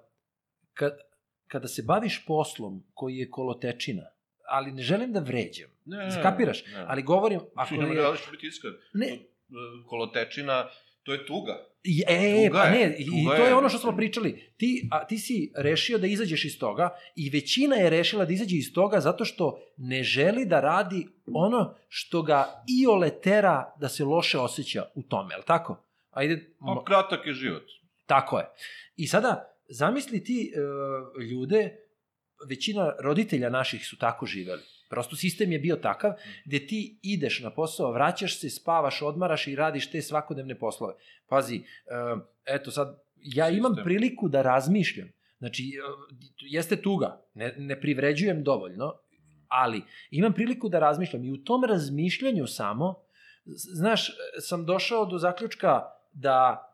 kad, 0.75 0.99
kada 1.47 1.68
se 1.68 1.83
baviš 1.83 2.25
poslom 2.27 2.85
koji 2.94 3.16
je 3.16 3.31
kolotečina, 3.31 4.03
ali 4.49 4.73
ne 4.73 4.83
želim 4.83 5.12
da 5.12 5.20
vređam, 5.20 5.70
Ne, 5.85 5.97
ne, 5.97 6.05
ne, 6.05 6.11
skapiraš, 6.11 6.66
ne. 6.66 6.85
ali 6.87 7.03
govorim, 7.03 7.40
ako 7.55 7.75
Ako 7.75 7.83
ne, 7.83 7.88
je... 7.88 8.03
ne, 8.03 8.18
biti 8.31 8.47
iskren. 8.47 8.73
Ne. 8.94 9.09
To, 9.09 9.14
e, 9.14 9.88
kolotečina, 9.88 10.68
to 11.03 11.12
je 11.12 11.27
tuga. 11.27 11.66
E, 12.07 12.47
Tuga 12.47 12.59
pa 12.59 12.64
je, 12.64 12.88
ne, 12.88 12.97
i 12.99 13.25
to 13.37 13.44
je 13.44 13.55
ono 13.55 13.68
što 13.68 13.79
smo 13.79 13.97
pričali. 13.97 14.53
Ti, 14.57 14.88
a, 14.90 15.07
ti 15.07 15.18
si 15.18 15.53
rešio 15.57 15.99
da 15.99 16.07
izađeš 16.07 16.44
iz 16.44 16.59
toga 16.59 16.97
i 17.16 17.31
većina 17.31 17.77
je 17.77 17.90
rešila 17.90 18.25
da 18.25 18.33
izađe 18.33 18.57
iz 18.57 18.73
toga 18.73 19.01
zato 19.01 19.25
što 19.25 19.59
ne 19.77 20.03
želi 20.03 20.47
da 20.47 20.61
radi 20.61 21.07
ono 21.27 21.75
što 21.88 22.23
ga 22.23 22.64
iole 22.83 23.11
tera 23.20 23.75
da 23.81 23.88
se 23.88 24.05
loše 24.05 24.38
osjeća 24.38 24.85
u 24.94 25.03
tome, 25.03 25.35
je 25.35 25.38
li 25.38 25.44
tako? 25.47 25.85
Ajde, 26.11 26.51
Pa 26.61 26.85
kratak 26.85 27.27
je 27.27 27.33
život. 27.33 27.64
Tako 28.07 28.38
je. 28.38 28.47
I 28.97 29.07
sada, 29.07 29.57
zamisli 29.68 30.25
ti 30.25 30.53
e, 30.55 31.23
ljude, 31.23 31.77
većina 32.49 32.92
roditelja 33.01 33.51
naših 33.51 33.87
su 33.87 33.99
tako 33.99 34.27
živeli. 34.27 34.62
Prosto 34.94 35.16
sistem 35.16 35.52
je 35.52 35.59
bio 35.59 35.76
takav 35.76 36.12
gde 36.44 36.66
ti 36.66 36.98
ideš 37.02 37.40
na 37.40 37.50
posao, 37.50 37.92
vraćaš 37.92 38.40
se, 38.40 38.50
spavaš, 38.50 39.02
odmaraš 39.02 39.46
i 39.46 39.57
radiš 39.57 39.90
te 39.90 40.02
svakodnevne 40.02 40.59
poslove. 40.59 40.94
Pazi, 41.26 41.62
eto 42.46 42.70
sad, 42.70 43.02
ja 43.16 43.46
Sistem. 43.46 43.59
imam 43.59 43.74
priliku 43.85 44.28
da 44.28 44.42
razmišljam. 44.42 45.09
Znači, 45.38 45.62
e, 45.62 45.80
jeste 46.38 46.76
tuga, 46.76 47.26
ne, 47.35 47.54
ne 47.59 47.80
privređujem 47.80 48.42
dovoljno, 48.42 48.92
ali 49.48 49.83
imam 50.11 50.33
priliku 50.33 50.68
da 50.68 50.78
razmišljam 50.78 51.24
i 51.24 51.33
u 51.33 51.44
tom 51.44 51.64
razmišljanju 51.64 52.46
samo, 52.46 52.94
znaš, 53.44 54.11
sam 54.40 54.66
došao 54.66 55.07
do 55.07 55.18
zaključka 55.18 55.83
da 56.12 56.68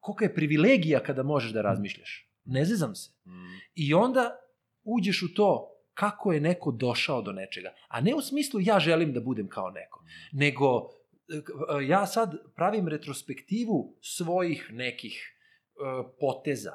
kolika 0.00 0.24
je 0.24 0.34
privilegija 0.34 1.00
kada 1.00 1.22
možeš 1.22 1.52
da 1.52 1.62
razmišljaš. 1.62 2.30
Ne 2.44 2.64
zezam 2.64 2.94
se. 2.94 3.10
Mm. 3.26 3.60
I 3.74 3.94
onda 3.94 4.36
uđeš 4.84 5.22
u 5.22 5.34
to 5.34 5.77
kako 5.98 6.32
je 6.32 6.40
neko 6.40 6.70
došao 6.70 7.22
do 7.22 7.32
nečega. 7.32 7.72
A 7.88 8.00
ne 8.00 8.14
u 8.14 8.20
smislu 8.20 8.60
ja 8.62 8.78
želim 8.78 9.12
da 9.12 9.20
budem 9.20 9.48
kao 9.48 9.70
neko, 9.70 10.04
nego 10.32 10.66
e, 11.28 11.86
ja 11.86 12.06
sad 12.06 12.34
pravim 12.56 12.88
retrospektivu 12.88 13.96
svojih 14.00 14.68
nekih 14.72 15.14
e, 15.18 16.08
poteza 16.20 16.72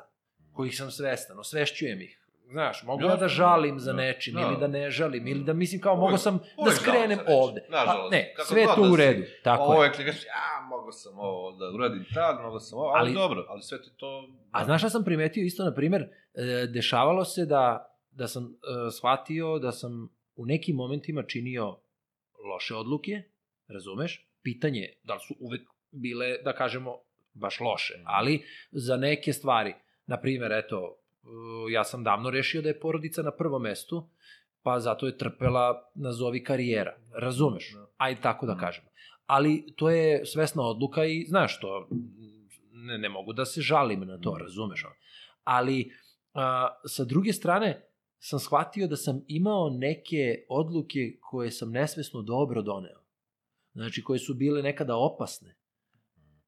kojih 0.53 0.77
sam 0.77 0.91
svestan, 0.91 1.39
osvešćujem 1.39 2.01
ih. 2.01 2.19
Znaš, 2.51 2.83
mogu 2.83 3.03
ja 3.03 3.15
da 3.15 3.27
žalim 3.27 3.79
za 3.79 3.93
da, 3.93 3.97
nečim 3.97 4.33
da. 4.33 4.41
ili 4.41 4.57
da 4.59 4.67
ne 4.67 4.91
žalim 4.91 5.27
ili 5.27 5.43
da 5.43 5.53
mislim 5.53 5.81
kao 5.81 5.95
mogu 5.95 6.17
sam 6.17 6.39
da 6.65 6.71
skrenem 6.71 7.19
ovde. 7.27 7.67
Pa 7.71 8.07
ne, 8.11 8.33
sve 8.45 8.61
je 8.61 8.67
to 8.75 8.83
da 8.83 8.91
u 8.91 8.95
redu. 8.95 9.23
Tako 9.43 9.63
ovo 9.63 9.83
je. 9.83 9.91
kažeš, 9.91 10.25
ja, 10.25 10.67
mogu 10.69 10.91
sam 10.91 11.19
ovo 11.19 11.51
da 11.51 11.65
uradim 11.75 12.05
tad, 12.13 12.41
mogu 12.41 12.59
sam 12.59 12.79
ovo, 12.79 12.87
ali, 12.87 13.09
Ali- 13.09 13.13
dobro, 13.13 13.45
ali 13.49 13.61
sve 13.61 13.81
ti 13.81 13.89
to... 13.97 14.29
A 14.51 14.65
znaš 14.65 14.81
šta 14.81 14.89
sam 14.89 15.03
primetio 15.03 15.43
isto, 15.43 15.63
na 15.63 15.73
primer, 15.73 16.01
e, 16.01 16.67
dešavalo 16.67 17.25
se 17.25 17.45
da, 17.45 17.92
da 18.15 18.27
sam 18.27 18.43
e, 18.43 18.91
shvatio 18.91 19.59
da 19.59 19.71
sam 19.71 20.09
u 20.35 20.45
nekim 20.45 20.75
momentima 20.75 21.23
činio 21.23 21.77
loše 22.53 22.75
odluke, 22.75 23.23
razumeš? 23.67 24.27
Pitanje 24.41 24.79
je 24.79 24.99
da 25.03 25.13
li 25.13 25.19
su 25.27 25.35
uvek 25.39 25.61
bile, 25.91 26.37
da 26.43 26.53
kažemo, 26.53 26.97
baš 27.33 27.59
loše, 27.59 27.93
ali 28.05 28.43
za 28.71 28.97
neke 28.97 29.33
stvari, 29.33 29.73
na 30.07 30.21
primer, 30.21 30.51
eto, 30.51 30.97
e, 31.23 31.27
ja 31.71 31.83
sam 31.83 32.03
davno 32.03 32.29
rešio 32.29 32.61
da 32.61 32.69
je 32.69 32.79
porodica 32.79 33.21
na 33.21 33.31
prvom 33.31 33.61
mestu, 33.61 34.09
pa 34.63 34.79
zato 34.79 35.05
je 35.05 35.17
trpela, 35.17 35.91
nazovi, 35.95 36.43
karijera. 36.43 36.97
Razumeš? 37.13 37.75
Ajde 37.97 38.21
tako 38.21 38.45
da 38.45 38.57
kažemo. 38.57 38.87
Ali 39.25 39.73
to 39.75 39.89
je 39.89 40.25
svesna 40.25 40.63
odluka 40.63 41.05
i, 41.05 41.25
znaš, 41.27 41.59
to 41.59 41.87
ne, 42.71 42.97
ne 42.97 43.09
mogu 43.09 43.33
da 43.33 43.45
se 43.45 43.61
žalim 43.61 43.99
na 43.99 44.17
to, 44.17 44.37
razumeš? 44.37 44.85
Ali, 45.43 45.91
a, 46.33 46.67
sa 46.85 47.03
druge 47.03 47.33
strane, 47.33 47.81
sam 48.25 48.39
shvatio 48.39 48.87
da 48.87 48.97
sam 48.97 49.21
imao 49.27 49.69
neke 49.69 50.45
odluke 50.49 51.17
koje 51.21 51.51
sam 51.51 51.71
nesvesno 51.71 52.21
dobro 52.21 52.61
doneo. 52.61 53.03
Znači, 53.73 54.03
koje 54.03 54.19
su 54.19 54.33
bile 54.33 54.61
nekada 54.61 54.97
opasne. 54.97 55.55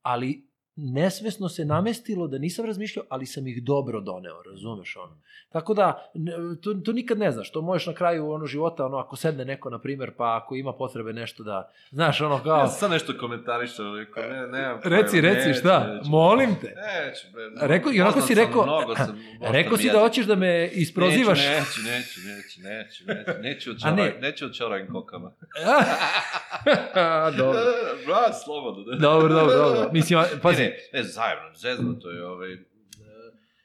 Ali 0.01 0.47
nesvesno 0.77 1.49
se 1.49 1.65
namestilo 1.65 2.27
da 2.27 2.37
nisam 2.37 2.65
razmišljao, 2.65 3.05
ali 3.09 3.25
sam 3.25 3.47
ih 3.47 3.63
dobro 3.63 4.01
doneo, 4.01 4.41
razumeš 4.43 4.95
ono. 4.95 5.17
Tako 5.49 5.73
da, 5.73 6.11
ne- 6.13 6.31
to, 6.61 6.73
to 6.75 6.91
nikad 6.91 7.19
ne 7.19 7.31
znaš, 7.31 7.51
to 7.51 7.61
možeš 7.61 7.87
na 7.87 7.93
kraju 7.93 8.31
ono 8.31 8.45
života, 8.45 8.85
ono, 8.85 8.97
ako 8.97 9.15
sedne 9.15 9.45
neko, 9.45 9.69
na 9.69 9.79
primer, 9.79 10.11
pa 10.17 10.37
ako 10.37 10.55
ima 10.55 10.73
potrebe 10.73 11.13
nešto 11.13 11.43
da, 11.43 11.71
znaš, 11.91 12.21
ono 12.21 12.43
kao, 12.43 12.57
Ja 12.57 12.67
sad 12.67 12.91
nešto 12.91 13.13
komentarišem, 13.19 13.95
rekao, 13.95 14.23
ne, 14.23 14.47
nemam 14.47 14.79
reci, 14.83 15.21
reci, 15.21 15.47
neću, 15.47 15.59
šta, 15.59 15.87
neću. 15.87 16.09
molim 16.09 16.49
te. 16.55 16.67
Neću, 16.67 17.27
bre. 17.33 17.67
Rekao- 17.67 17.91
i 17.93 18.01
onako 18.01 18.21
si 18.21 18.35
rekao- 18.35 18.63
Mnogo 18.65 18.95
sam, 18.95 19.19
Rekao 19.41 19.77
si 19.77 19.89
da 19.89 19.99
hoćeš 19.99 20.25
da 20.25 20.35
me 20.35 20.67
isprozivaš. 20.67 21.39
Neću, 21.39 21.81
neću, 21.83 22.19
neću, 22.21 22.61
neću, 22.61 23.03
neću, 23.07 23.41
neću, 23.41 23.71
od 23.71 23.77
A 23.83 23.91
ne. 23.91 24.17
neću 24.21 24.45
od 24.45 24.51
kokama. 24.91 25.31
dobro. 27.37 27.59
Brat, 28.05 28.35
slobodno. 28.43 28.83
Ne? 28.87 28.97
Dobro, 28.99 29.33
dobro, 29.33 29.55
dobro. 29.55 29.89
Mislim, 29.93 30.19
pazi, 30.41 30.64
Ne, 30.65 30.77
ne, 30.93 31.03
zajedno, 31.03 31.53
zezno 31.55 31.93
to 31.93 32.11
je, 32.11 32.25
ovaj, 32.25 32.53
e, 32.53 32.57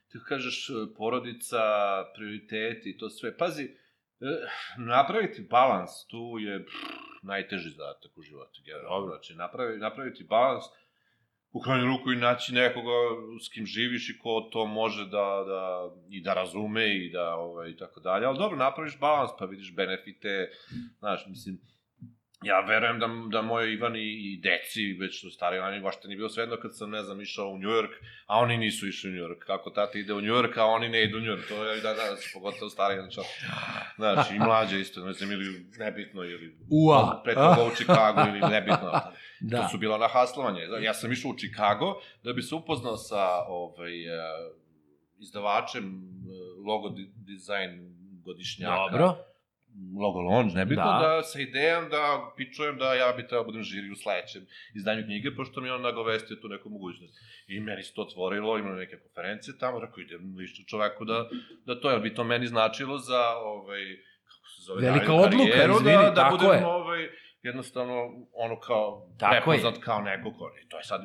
ti 0.09 0.19
kažeš 0.29 0.71
e, 0.71 0.73
porodica, 0.97 1.63
prioriteti, 2.15 2.97
to 2.99 3.11
sve. 3.11 3.37
Pazi, 3.37 3.65
e, 3.65 3.71
napraviti 4.79 5.47
balans 5.51 5.91
tu 6.11 6.39
je 6.41 6.65
pff, 6.67 6.75
najteži 7.23 7.71
zadatak 7.71 8.19
u 8.19 8.23
životu. 8.23 8.61
Generalno. 8.65 9.07
Znači, 9.07 9.35
napravi, 9.35 9.79
napraviti 9.79 10.25
balans, 10.25 10.65
u 11.53 11.61
krajnju 11.61 11.87
ruku 11.87 12.13
i 12.13 12.17
naći 12.17 12.55
nekoga 12.55 12.99
s 13.45 13.49
kim 13.49 13.67
živiš 13.67 14.11
i 14.11 14.19
ko 14.19 14.49
to 14.53 14.67
može 14.67 15.05
da, 15.05 15.45
da 15.47 15.91
i 16.09 16.21
da 16.21 16.35
razume 16.35 16.97
i 16.97 17.11
da 17.11 17.35
ovaj, 17.35 17.71
i 17.71 17.77
tako 17.77 18.01
dalje. 18.01 18.27
Ali 18.27 18.39
dobro, 18.39 18.57
napraviš 18.57 18.99
balans 19.01 19.31
pa 19.39 19.45
vidiš 19.45 19.75
benefite, 19.77 20.51
znaš, 20.99 21.27
mislim, 21.27 21.61
ja 22.43 22.61
verujem 22.61 22.99
da, 22.99 23.09
da 23.31 23.43
moji 23.43 23.73
Ivan 23.73 23.97
i, 23.97 23.99
i 24.01 24.41
deci, 24.43 24.97
već 25.01 25.21
su 25.21 25.31
stari, 25.31 25.59
oni 25.59 25.81
baš 25.81 25.95
nije 26.05 26.17
bilo 26.17 26.29
svejedno 26.29 26.57
kad 26.63 26.77
sam, 26.77 26.91
ne 26.91 27.03
znam, 27.03 27.21
išao 27.21 27.49
u 27.49 27.59
New 27.59 27.71
York, 27.71 27.91
a 28.27 28.39
oni 28.39 28.57
nisu 28.57 28.89
išli 28.89 29.11
u 29.11 29.13
New 29.13 29.23
York. 29.23 29.39
Kako 29.39 29.71
tata 29.71 29.99
ide 29.99 30.13
u 30.13 30.21
New 30.21 30.35
York, 30.35 30.59
a 30.59 30.65
oni 30.65 30.89
ne 30.89 31.05
idu 31.05 31.19
u 31.19 31.21
New 31.21 31.33
York. 31.33 31.49
To 31.49 31.65
je 31.65 31.81
da, 31.81 31.95
da, 31.95 32.17
pogotovo 32.35 32.71
stari, 32.71 32.95
znači, 32.95 33.21
znači 33.97 34.35
i 34.35 34.39
mlađe 34.39 34.81
isto, 34.81 35.05
ne 35.05 35.13
znam, 35.13 35.33
ili 35.33 35.67
nebitno, 35.79 36.25
ili 36.25 36.57
Ua. 36.71 37.21
pre 37.25 37.35
toga 37.35 37.65
u 37.73 37.75
Chicago, 37.75 38.21
ili 38.29 38.41
nebitno. 38.41 39.01
Da. 39.43 39.63
To 39.63 39.69
su 39.69 39.79
bila 39.79 39.99
na 39.99 40.09
haslovanje. 40.09 40.61
Ja 40.81 40.95
sam 40.95 41.13
išao 41.13 41.31
u 41.31 41.37
Chicago 41.37 42.01
da 42.23 42.33
bi 42.33 42.43
se 42.43 42.55
upoznao 42.55 42.97
sa 42.97 43.27
ovaj, 43.49 43.93
uh, 44.07 44.57
izdavačem 45.19 45.85
uh, 45.85 46.67
logo 46.67 46.89
di 46.89 47.13
dizajn 47.15 47.95
godišnjaka. 48.25 48.91
Dobro. 48.91 49.30
Logo 50.01 50.21
Lounge, 50.21 50.55
nebitno, 50.55 50.85
Da. 50.85 50.99
da. 50.99 51.17
da 51.17 51.23
sa 51.23 51.41
idejom 51.41 51.89
da 51.91 52.33
pičujem 52.37 52.79
da 52.79 52.95
ja 52.95 53.13
bi 53.13 53.27
trebao 53.27 53.45
budem 53.45 53.63
žiri 53.63 53.91
u 53.91 53.97
sledećem 53.97 54.47
izdanju 54.75 55.03
knjige, 55.05 55.35
pošto 55.37 55.61
mi 55.61 55.69
je 55.69 55.75
on 55.75 55.83
nagovestio 55.83 56.37
tu 56.37 56.49
neku 56.49 56.71
mogućnost. 56.71 57.15
I 57.47 57.61
meni 57.61 57.83
se 57.83 57.95
to 57.95 58.03
otvorilo, 58.03 58.59
imam 58.59 58.77
neke 58.77 58.97
konferencije 58.99 59.59
tamo, 59.59 59.81
rekao 59.81 60.01
idem 60.01 60.35
višu 60.37 60.63
čoveku 60.67 61.05
da, 61.05 61.29
da 61.67 61.81
to, 61.81 61.91
jer 61.91 62.01
bi 62.01 62.15
to 62.15 62.25
meni 62.25 62.47
značilo 62.47 62.99
za, 62.99 63.23
ovaj, 63.37 63.81
kako 64.25 64.49
se 64.49 64.63
zove, 64.63 64.83
Velika 64.83 65.13
odluka, 65.13 65.51
karijeru, 65.51 65.75
izvini, 65.75 65.93
da, 65.97 66.11
da 66.11 66.29
budem, 66.31 66.51
je. 66.53 66.67
ovaj, 66.67 67.09
jednostavno, 67.43 67.95
ono 68.33 68.61
kao, 68.61 69.09
Tako 69.19 69.35
je. 69.35 69.41
prepoznat 69.41 69.85
kao 69.85 70.01
neko 70.01 70.33
ko, 70.33 70.53
i 70.65 70.69
to 70.69 70.77
je 70.77 70.85
sad 70.85 71.01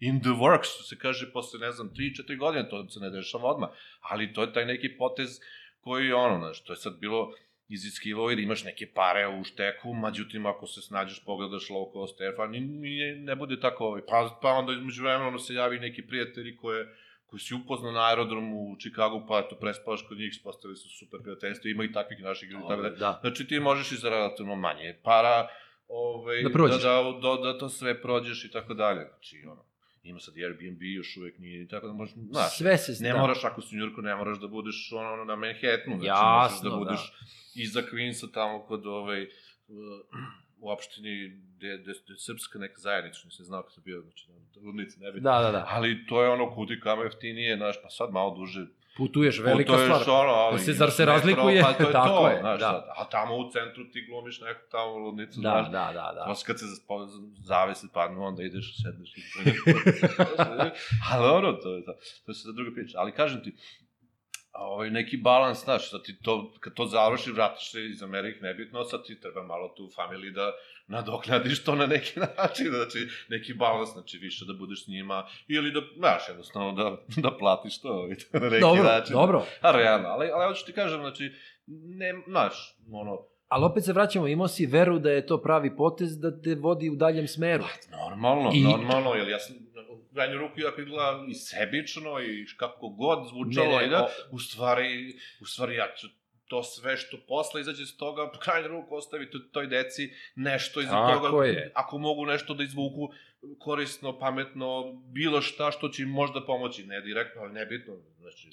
in 0.00 0.20
the 0.20 0.28
works, 0.30 0.74
što 0.74 0.82
se 0.82 0.98
kaže, 0.98 1.32
posle, 1.32 1.60
ne 1.60 1.72
znam, 1.72 1.90
3-4 1.90 2.38
godine, 2.38 2.68
to 2.68 2.88
se 2.88 3.00
ne 3.00 3.10
dešava 3.10 3.44
odmah, 3.50 3.70
ali 4.00 4.32
to 4.32 4.42
je 4.42 4.52
taj 4.52 4.64
neki 4.66 4.96
potez 4.98 5.40
koji, 5.80 6.12
ono, 6.12 6.38
znaš, 6.38 6.64
to 6.64 6.72
je 6.72 6.76
sad 6.76 6.98
bilo 7.00 7.32
iziskivao 7.70 8.30
jer 8.30 8.38
imaš 8.38 8.64
neke 8.64 8.86
pare 8.94 9.28
u 9.28 9.44
šteku, 9.44 9.94
međutim, 9.94 10.46
ako 10.46 10.66
se 10.66 10.82
snađeš, 10.82 11.24
pogledaš 11.24 11.68
low 11.68 11.92
cost 11.92 12.14
Stefan, 12.14 12.54
i, 12.54 12.58
i 12.58 13.14
ne 13.14 13.36
bude 13.36 13.60
tako, 13.60 13.84
ovaj, 13.84 14.02
pa, 14.08 14.38
pa 14.42 14.48
onda 14.48 14.72
između 14.72 15.02
vremena 15.02 15.28
ono 15.28 15.38
se 15.38 15.54
javi 15.54 15.78
neki 15.78 16.06
prijatelji 16.06 16.56
koje, 16.56 16.86
koji 17.26 17.40
si 17.40 17.54
upoznao 17.54 17.92
na 17.92 18.08
aerodromu 18.08 18.56
u 18.56 18.76
Čikagu, 18.76 19.24
pa 19.28 19.38
eto, 19.38 19.56
prespavaš 19.56 20.02
kod 20.08 20.18
njih, 20.18 20.34
spostavili 20.40 20.76
su 20.76 20.88
super 20.98 21.20
prijateljstvo, 21.22 21.68
ima 21.68 21.84
i 21.84 21.92
takvih 21.92 22.22
naših 22.22 22.50
ljudi, 22.50 22.64
tako 22.68 22.82
da, 22.82 22.90
Da. 22.90 23.18
Znači 23.20 23.46
ti 23.46 23.60
možeš 23.60 23.92
i 23.92 23.96
za 23.96 24.10
relativno 24.10 24.54
manje 24.54 25.00
para 25.02 25.48
ovaj, 25.88 26.42
Da. 26.82 26.88
Da, 26.88 27.02
da, 27.02 27.36
da, 27.36 27.52
da 27.52 27.58
to 27.58 27.68
sve 27.68 28.02
prođeš 28.02 28.44
i 28.44 28.50
tako 28.50 28.74
dalje. 28.74 29.04
Znači, 29.04 29.44
ono, 29.46 29.69
ima 30.02 30.18
sad 30.18 30.34
Airbnb, 30.36 30.82
još 30.82 31.16
uvek 31.16 31.38
nije, 31.38 31.68
tako 31.68 31.86
da 31.86 31.92
možeš, 31.92 32.14
znaš, 32.14 32.58
Sve 32.58 32.78
se 32.78 33.02
ne 33.02 33.12
da. 33.12 33.18
moraš, 33.18 33.44
ako 33.44 33.60
si 33.60 33.76
u 33.76 33.78
Njurku, 33.78 34.02
ne 34.02 34.14
moraš 34.14 34.40
da 34.40 34.48
budeš 34.48 34.92
ono, 34.92 35.24
na 35.24 35.36
Manhattanu, 35.36 35.96
znači 35.96 36.06
Jasno, 36.06 36.40
možeš 36.40 36.62
da 36.62 36.70
da. 36.70 36.76
budeš 36.76 37.12
iza 37.54 37.82
Queensa 37.82 38.32
tamo 38.34 38.62
kod 38.62 38.86
ovaj, 38.86 39.26
u 40.58 40.70
opštini 40.70 41.28
gde, 41.56 41.78
gde, 41.78 41.92
gde 42.04 42.12
je 42.12 42.18
srpska 42.18 42.58
neka 42.58 42.78
zajednica, 42.78 43.20
nisam 43.24 43.46
znao 43.46 43.62
kad 43.62 43.72
sam 43.72 43.82
bio, 43.84 44.00
znači, 44.00 44.26
ne 45.00 45.12
bi. 45.12 45.20
Da, 45.20 45.40
da, 45.40 45.50
da. 45.50 45.66
Ali 45.68 46.06
to 46.06 46.22
je 46.22 46.28
ono 46.28 46.54
kudi 46.54 46.80
kamo 46.80 47.02
jeftinije, 47.02 47.56
znaš, 47.56 47.82
pa 47.82 47.90
sad 47.90 48.12
malo 48.12 48.34
duže 48.36 48.66
Putuješ, 49.00 49.38
velika 49.40 49.72
Putuješ, 49.72 50.02
stvar. 50.02 50.20
Ono, 50.22 50.32
ali 50.34 50.58
Da 50.58 50.64
se- 50.64 50.72
zar 50.72 50.90
se 50.90 51.02
metro, 51.02 51.12
razlikuje? 51.14 51.62
Pa 51.62 51.72
to 51.72 51.82
je 51.82 51.92
Tako 52.00 52.08
to, 52.08 52.28
je, 52.28 52.40
znaš, 52.40 52.60
da. 52.60 52.94
a 52.96 53.04
tamo 53.04 53.36
u 53.36 53.50
centru 53.50 53.82
ti 53.92 54.06
glumiš 54.08 54.40
neku 54.40 54.60
tamo 54.70 54.92
ludnicu, 54.98 55.40
Da, 55.40 55.50
znaš, 55.50 55.66
da, 55.66 55.84
da, 55.92 56.12
da. 56.18 56.24
Posle 56.26 56.46
kad 56.46 56.58
se 56.60 56.66
zavese 57.42 57.86
padnu, 57.94 58.22
onda 58.22 58.42
ideš, 58.42 58.66
sedneš 58.82 59.10
i 59.16 59.20
Ali 61.12 61.22
dobro, 61.28 61.52
to 61.52 61.68
je, 61.76 61.84
to, 61.84 61.92
to 62.24 62.30
je 62.30 62.34
sada 62.34 62.52
druga 62.52 62.70
priča. 62.74 62.98
Ali 62.98 63.12
kažem 63.12 63.42
ti, 63.44 63.56
ovaj 64.52 64.90
neki 64.90 65.16
balans, 65.16 65.64
znaš, 65.64 65.90
sad 65.90 66.02
ti 66.02 66.22
to, 66.22 66.52
kad 66.60 66.74
to 66.74 66.86
završi, 66.86 67.32
vratiš 67.32 67.70
se 67.70 67.84
iz 67.86 68.02
Amerike, 68.02 68.38
nebitno, 68.42 68.84
sad 68.84 69.04
ti 69.04 69.20
treba 69.20 69.42
malo 69.42 69.68
tu 69.76 69.90
familiji 69.96 70.30
da 70.30 70.52
nadoknadiš 70.90 71.64
to 71.64 71.74
na 71.74 71.86
neki 71.86 72.20
način, 72.36 72.66
znači, 72.68 72.98
neki 73.28 73.54
balans, 73.54 73.88
znači, 73.88 74.18
više 74.18 74.44
da 74.44 74.52
budeš 74.54 74.84
s 74.84 74.88
njima, 74.88 75.26
ili 75.48 75.72
da, 75.72 75.80
znaš, 75.96 76.22
jednostavno 76.28 76.72
da, 76.74 76.96
da 77.22 77.36
platiš 77.36 77.80
to, 77.80 78.08
na 78.34 78.40
neki 78.40 78.60
Dobro, 78.60 78.82
način. 78.84 79.12
dobro. 79.12 79.44
A 79.60 79.70
realno, 79.72 80.08
ali, 80.08 80.28
ali 80.28 80.48
hoću 80.48 80.66
ti 80.66 80.72
kažem, 80.72 81.00
znači, 81.00 81.32
ne, 81.66 82.14
znaš, 82.26 82.76
ono, 82.92 83.18
Ali 83.48 83.64
opet 83.64 83.84
se 83.84 83.92
vraćamo, 83.92 84.26
imao 84.28 84.48
si 84.48 84.66
veru 84.66 84.98
da 84.98 85.10
je 85.10 85.26
to 85.26 85.38
pravi 85.38 85.76
potez 85.76 86.18
da 86.18 86.40
te 86.42 86.54
vodi 86.56 86.90
u 86.90 86.96
daljem 86.96 87.28
smeru. 87.28 87.64
Normalno, 87.90 88.50
I- 88.54 88.58
I... 88.58 88.62
normalno, 88.62 89.14
jer 89.14 89.28
ja 89.28 89.38
sam 89.38 89.56
u 89.90 90.14
krajnju 90.14 90.38
ruku 90.38 90.60
jako 90.60 90.80
izgleda 90.80 91.24
i 91.28 91.34
sebično 91.34 92.20
i 92.20 92.46
kako 92.56 92.88
god 92.88 93.28
zvučalo 93.28 93.66
Ne, 93.68 93.78
ne, 93.78 93.86
i 93.86 93.90
da, 93.90 94.02
o- 94.02 94.08
u 94.30 94.38
stvari, 94.38 95.14
u 95.40 95.46
stvari 95.46 95.74
ja 95.74 95.86
ću 95.96 96.06
to 96.50 96.62
sve 96.62 96.96
što 96.96 97.16
posle 97.28 97.60
izađe 97.60 97.82
iz 97.82 97.96
toga, 97.96 98.30
krajnju 98.44 98.68
ruku 98.68 98.94
ostaviti 98.94 99.38
toj 99.52 99.66
deci 99.66 100.10
nešto 100.36 100.80
iza 100.80 100.90
Tako 100.90 101.28
toga, 101.28 101.46
je. 101.46 101.72
ako 101.74 101.98
mogu 101.98 102.26
nešto 102.26 102.54
da 102.54 102.62
izvuku 102.62 103.08
korisno, 103.58 104.18
pametno, 104.18 104.92
bilo 104.92 105.40
šta 105.40 105.70
što 105.70 105.88
će 105.88 106.02
im 106.02 106.08
možda 106.10 106.40
pomoći, 106.40 106.84
ne 106.84 107.00
direktno, 107.00 107.42
ali 107.42 107.52
nebitno, 107.52 107.94
znači, 108.20 108.50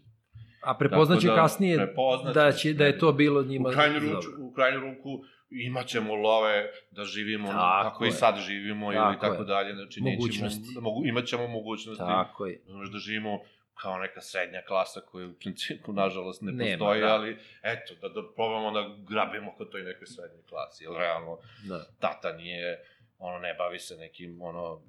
A 0.61 0.73
prepoznaće 0.73 1.27
da, 1.27 1.35
kasnije 1.35 1.77
prepoznaće, 1.77 2.33
da, 2.33 2.51
će, 2.51 2.73
da 2.73 2.85
je 2.85 2.99
to 2.99 3.11
bilo 3.11 3.43
njima 3.43 3.69
u 3.69 3.71
krajnju, 3.71 3.99
ruku, 3.99 4.25
u 4.39 4.53
krajnju 4.53 4.79
ruku 4.79 5.23
imaćemo 5.49 6.15
love 6.15 6.65
da 6.91 7.03
živimo 7.05 7.47
Tako 7.47 7.89
kako 7.89 8.03
je. 8.03 8.07
i 8.07 8.11
sad 8.11 8.35
živimo 8.39 8.91
Tako 8.93 9.07
ili 9.09 9.19
tako 9.21 9.41
je. 9.43 9.45
dalje, 9.45 9.75
znači 9.75 10.01
Mogućnosti. 10.01 10.59
nećemo, 10.59 10.75
da 10.75 10.81
mogu, 10.81 11.05
imaćemo 11.05 11.47
mogućnosti, 11.47 12.03
Tako 12.03 12.45
je. 12.45 12.61
da 12.93 12.99
živimo 12.99 13.39
kao 13.81 13.97
neka 13.97 14.21
srednja 14.21 14.61
klasa 14.67 15.01
koja 15.01 15.27
u 15.27 15.33
principu 15.33 15.93
nažalost 15.93 16.41
ne 16.41 16.51
Nema, 16.51 16.77
postoji, 16.79 17.01
da. 17.01 17.13
ali 17.13 17.37
eto, 17.63 17.93
da, 18.01 18.09
da 18.09 18.21
probamo 18.35 18.71
da 18.71 18.95
grabimo 19.09 19.53
kod 19.57 19.71
toj 19.71 19.83
nekoj 19.83 20.07
srednjoj 20.07 20.43
klasi, 20.49 20.83
jer 20.83 20.93
realno 20.93 21.37
Da. 21.67 21.85
tata 21.99 22.33
nije, 22.33 22.83
ono, 23.17 23.39
ne 23.39 23.53
bavi 23.53 23.79
se 23.79 23.95
nekim, 23.95 24.41
ono, 24.41 24.81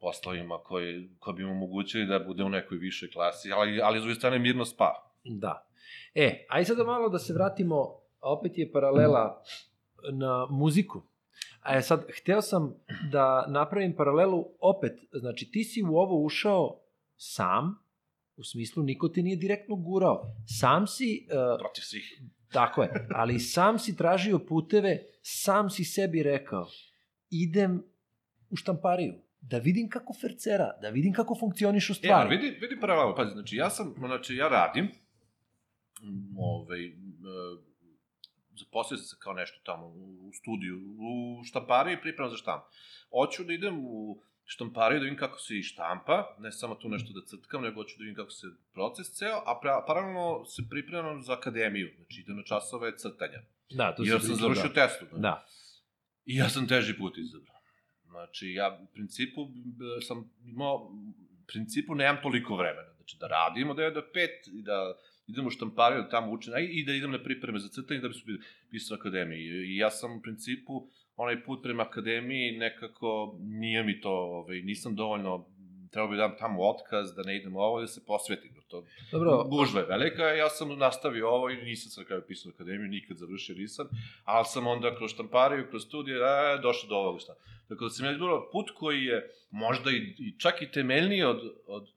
poslovima 0.00 0.58
koji, 0.58 1.08
koji 1.18 1.34
bi 1.34 1.44
mu 1.44 1.52
omogućili 1.52 2.06
da 2.06 2.18
bude 2.18 2.44
u 2.44 2.48
nekoj 2.48 2.78
višoj 2.78 3.10
klasi, 3.10 3.52
ali, 3.52 3.80
ali 3.82 3.98
s 3.98 4.02
druge 4.02 4.14
strane 4.14 4.38
mirno 4.38 4.64
spa. 4.64 5.12
Da. 5.24 5.66
E, 6.14 6.46
aj 6.48 6.64
sada 6.64 6.84
malo 6.84 7.08
da 7.08 7.18
se 7.18 7.32
vratimo, 7.32 8.00
opet 8.20 8.58
je 8.58 8.72
paralela 8.72 9.42
na 10.12 10.46
muziku. 10.50 11.02
A 11.60 11.74
je 11.74 11.82
sad, 11.82 12.04
hteo 12.12 12.42
sam 12.42 12.74
da 13.10 13.46
napravim 13.48 13.96
paralelu 13.96 14.48
opet, 14.60 14.92
znači 15.12 15.50
ti 15.50 15.64
si 15.64 15.82
u 15.82 15.96
ovo 15.96 16.24
ušao 16.24 16.80
sam, 17.16 17.85
u 18.36 18.44
smislu 18.44 18.82
niko 18.82 19.08
te 19.08 19.22
nije 19.22 19.36
direktno 19.36 19.76
gurao. 19.76 20.34
Sam 20.58 20.86
si, 20.86 21.26
uh, 21.26 21.58
Protiv 21.58 21.82
svih. 21.82 22.20
tako 22.52 22.82
je, 22.82 22.90
ali 23.10 23.40
sam 23.40 23.78
si 23.78 23.96
tražio 23.96 24.38
puteve, 24.38 25.02
sam 25.22 25.70
si 25.70 25.84
sebi 25.84 26.22
rekao, 26.22 26.66
idem 27.30 27.82
u 28.50 28.56
štampariju, 28.56 29.14
da 29.40 29.58
vidim 29.58 29.88
kako 29.88 30.14
fercera, 30.14 30.78
da 30.82 30.88
vidim 30.88 31.12
kako 31.12 31.34
funkcionišu 31.34 31.92
E, 31.92 31.94
stvari. 31.94 32.12
ali 32.14 32.36
vidi, 32.36 32.58
vidi 32.60 32.80
paralelu, 32.80 33.16
pazi, 33.16 33.30
znači 33.32 33.56
ja 33.56 33.70
sam, 33.70 33.94
znači 33.98 34.36
ja 34.36 34.48
radim, 34.48 34.84
m, 34.84 36.34
ovaj, 36.38 36.84
e, 36.84 36.92
zaposlio 38.54 38.98
sam 38.98 39.06
se 39.06 39.16
kao 39.18 39.32
nešto 39.32 39.60
tamo 39.64 39.86
u, 39.86 40.30
studiju, 40.32 40.76
u 40.78 41.44
štampariji 41.44 41.94
i 41.94 42.00
pripremam 42.00 42.30
za 42.30 42.36
štamp. 42.36 42.62
Hoću 43.10 43.44
da 43.44 43.52
idem 43.52 43.78
u 43.78 44.20
štampariju 44.46 45.00
da 45.00 45.04
vidim 45.04 45.18
kako 45.18 45.38
se 45.38 45.58
i 45.58 45.62
štampa, 45.62 46.36
ne 46.38 46.52
samo 46.52 46.74
tu 46.74 46.88
nešto 46.88 47.12
da 47.12 47.26
crtkam, 47.26 47.62
nego 47.62 47.74
hoću 47.82 47.94
da 47.98 48.02
vidim 48.02 48.14
kako 48.16 48.30
se 48.30 48.46
proces 48.74 49.06
ceo, 49.18 49.42
a 49.46 49.58
pra, 49.62 49.84
paralelno 49.86 50.44
se 50.44 50.62
pripremam 50.70 51.22
za 51.22 51.32
akademiju, 51.32 51.88
znači 51.96 52.20
idem 52.20 52.36
na 52.36 52.42
časove 52.42 52.98
crtanja. 52.98 53.40
Da, 53.70 53.94
si 53.98 54.10
ja 54.10 54.20
sam 54.20 54.34
završio 54.34 54.68
da. 54.68 54.74
testu. 54.74 55.04
Da. 55.12 55.18
Da. 55.18 55.46
I 56.24 56.36
ja 56.36 56.48
sam 56.48 56.68
teži 56.68 56.98
put 56.98 57.18
izabrao. 57.18 57.56
Znači, 58.04 58.46
ja 58.52 58.80
u 58.82 58.86
principu 58.92 59.46
b- 59.46 60.00
sam 60.00 60.30
imao, 60.44 60.74
u 60.76 61.46
principu 61.46 61.94
nemam 61.94 62.22
toliko 62.22 62.56
vremena. 62.56 62.92
Znači, 62.96 63.16
da 63.20 63.26
radim 63.26 63.70
od 63.70 63.76
9 63.76 63.94
do 63.94 64.00
5 64.14 64.58
i 64.58 64.62
da 64.62 64.94
idem 65.26 65.46
u 65.46 65.50
štampariju, 65.50 66.02
da 66.02 66.08
tamo 66.08 66.32
učim, 66.32 66.52
i 66.70 66.84
da 66.84 66.92
idem 66.92 67.10
na 67.10 67.22
pripreme 67.22 67.58
za 67.58 67.68
crtanje 67.68 68.00
da 68.00 68.08
bi 68.08 68.14
se 68.14 68.20
pisao 68.70 68.94
akademiji. 68.96 69.42
I 69.42 69.76
ja 69.76 69.90
sam 69.90 70.16
u 70.18 70.22
principu 70.22 70.88
onaj 71.16 71.44
put 71.44 71.62
prema 71.62 71.82
akademiji 71.82 72.58
nekako 72.58 73.38
nije 73.40 73.82
mi 73.82 74.00
to, 74.00 74.10
ovaj, 74.10 74.60
nisam 74.60 74.94
dovoljno 74.94 75.46
trebao 75.90 76.08
bi 76.08 76.16
da 76.16 76.28
dam 76.28 76.36
tamo 76.38 76.62
otkaz, 76.62 77.14
da 77.14 77.22
ne 77.22 77.36
idem 77.36 77.56
u 77.56 77.60
ovo, 77.60 77.80
da 77.80 77.86
se 77.86 78.04
posvetim. 78.06 78.56
To, 78.68 78.84
Dobro, 79.12 79.44
gužva 79.44 79.80
je 79.80 79.86
velika, 79.86 80.22
ja 80.22 80.48
sam 80.48 80.78
nastavio 80.78 81.28
ovo 81.28 81.50
i 81.50 81.56
nisam 81.56 81.90
sa 81.90 82.04
kraju 82.04 82.22
pisao 82.28 82.52
akademiju, 82.54 82.88
nikad 82.88 83.16
završio 83.16 83.54
nisam, 83.54 83.88
ali 84.24 84.44
sam 84.48 84.66
onda 84.66 84.96
kroz 84.96 85.10
štampariju, 85.10 85.66
kroz 85.70 85.84
studije, 85.84 86.16
e, 86.16 86.58
došao 86.62 86.88
do 86.88 86.96
ovoga 86.96 87.18
šta. 87.18 87.34
Tako 87.68 87.84
da 87.84 87.90
sam 87.90 88.06
ja 88.06 88.12
bilo 88.12 88.48
put 88.52 88.70
koji 88.74 89.04
je 89.04 89.30
možda 89.50 89.90
i, 89.90 90.14
i 90.18 90.38
čak 90.38 90.62
i 90.62 90.70
temeljniji 90.70 91.22
od, 91.22 91.40
od, 91.66 91.88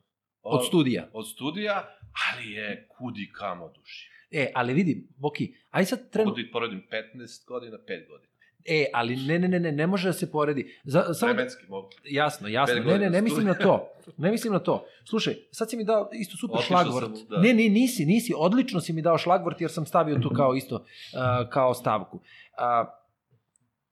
od 0.42 0.68
studija. 0.68 1.10
od 1.14 1.28
studija, 1.28 1.98
ali 2.30 2.52
je 2.52 2.88
kudi 2.90 3.32
kamo 3.34 3.72
duši. 3.76 4.10
E, 4.32 4.52
ali 4.56 4.74
vidi, 4.74 5.08
Boki, 5.18 5.54
aj 5.70 5.86
sad 5.86 6.12
trenutno... 6.12 6.32
Mogu 6.32 6.40
ih 6.40 6.50
poredim 6.54 6.84
15 7.16 7.48
godina, 7.48 7.78
5 7.78 8.08
godina. 8.08 8.29
E, 8.66 8.86
ali 8.94 9.16
ne, 9.16 9.40
ne, 9.40 9.48
ne, 9.48 9.60
ne, 9.60 9.72
ne 9.72 9.88
može 9.88 10.10
da 10.10 10.14
se 10.14 10.32
poredi. 10.32 10.76
Za, 10.84 11.14
samo 11.14 11.34
da, 11.34 11.34
Vremenski 11.34 11.66
mogu. 11.70 11.90
jasno, 12.04 12.48
jasno. 12.48 12.76
Ne, 12.76 13.00
ne, 13.00 13.10
ne 13.10 13.22
mislim 13.22 13.46
na 13.46 13.54
to. 13.54 13.90
Ne 14.18 14.32
mislim 14.32 14.54
na 14.54 14.60
to. 14.60 14.86
Slušaj, 15.10 15.36
sad 15.52 15.70
si 15.70 15.78
mi 15.78 15.84
dao 15.84 16.10
isto 16.14 16.38
super 16.38 16.58
Otišao 16.58 16.84
šlagvort. 16.84 17.18
sam 17.18 17.28
da. 17.30 17.38
Ne, 17.38 17.54
ne, 17.54 17.70
nisi, 17.70 18.06
nisi. 18.06 18.34
Odlično 18.38 18.82
si 18.82 18.94
mi 18.94 19.02
dao 19.02 19.18
šlagvort 19.18 19.62
jer 19.62 19.72
sam 19.72 19.86
stavio 19.86 20.20
tu 20.20 20.30
kao 20.30 20.56
isto, 20.56 20.76
uh, 20.76 21.50
kao 21.50 21.74
stavku. 21.74 22.18
Uh, 22.18 22.24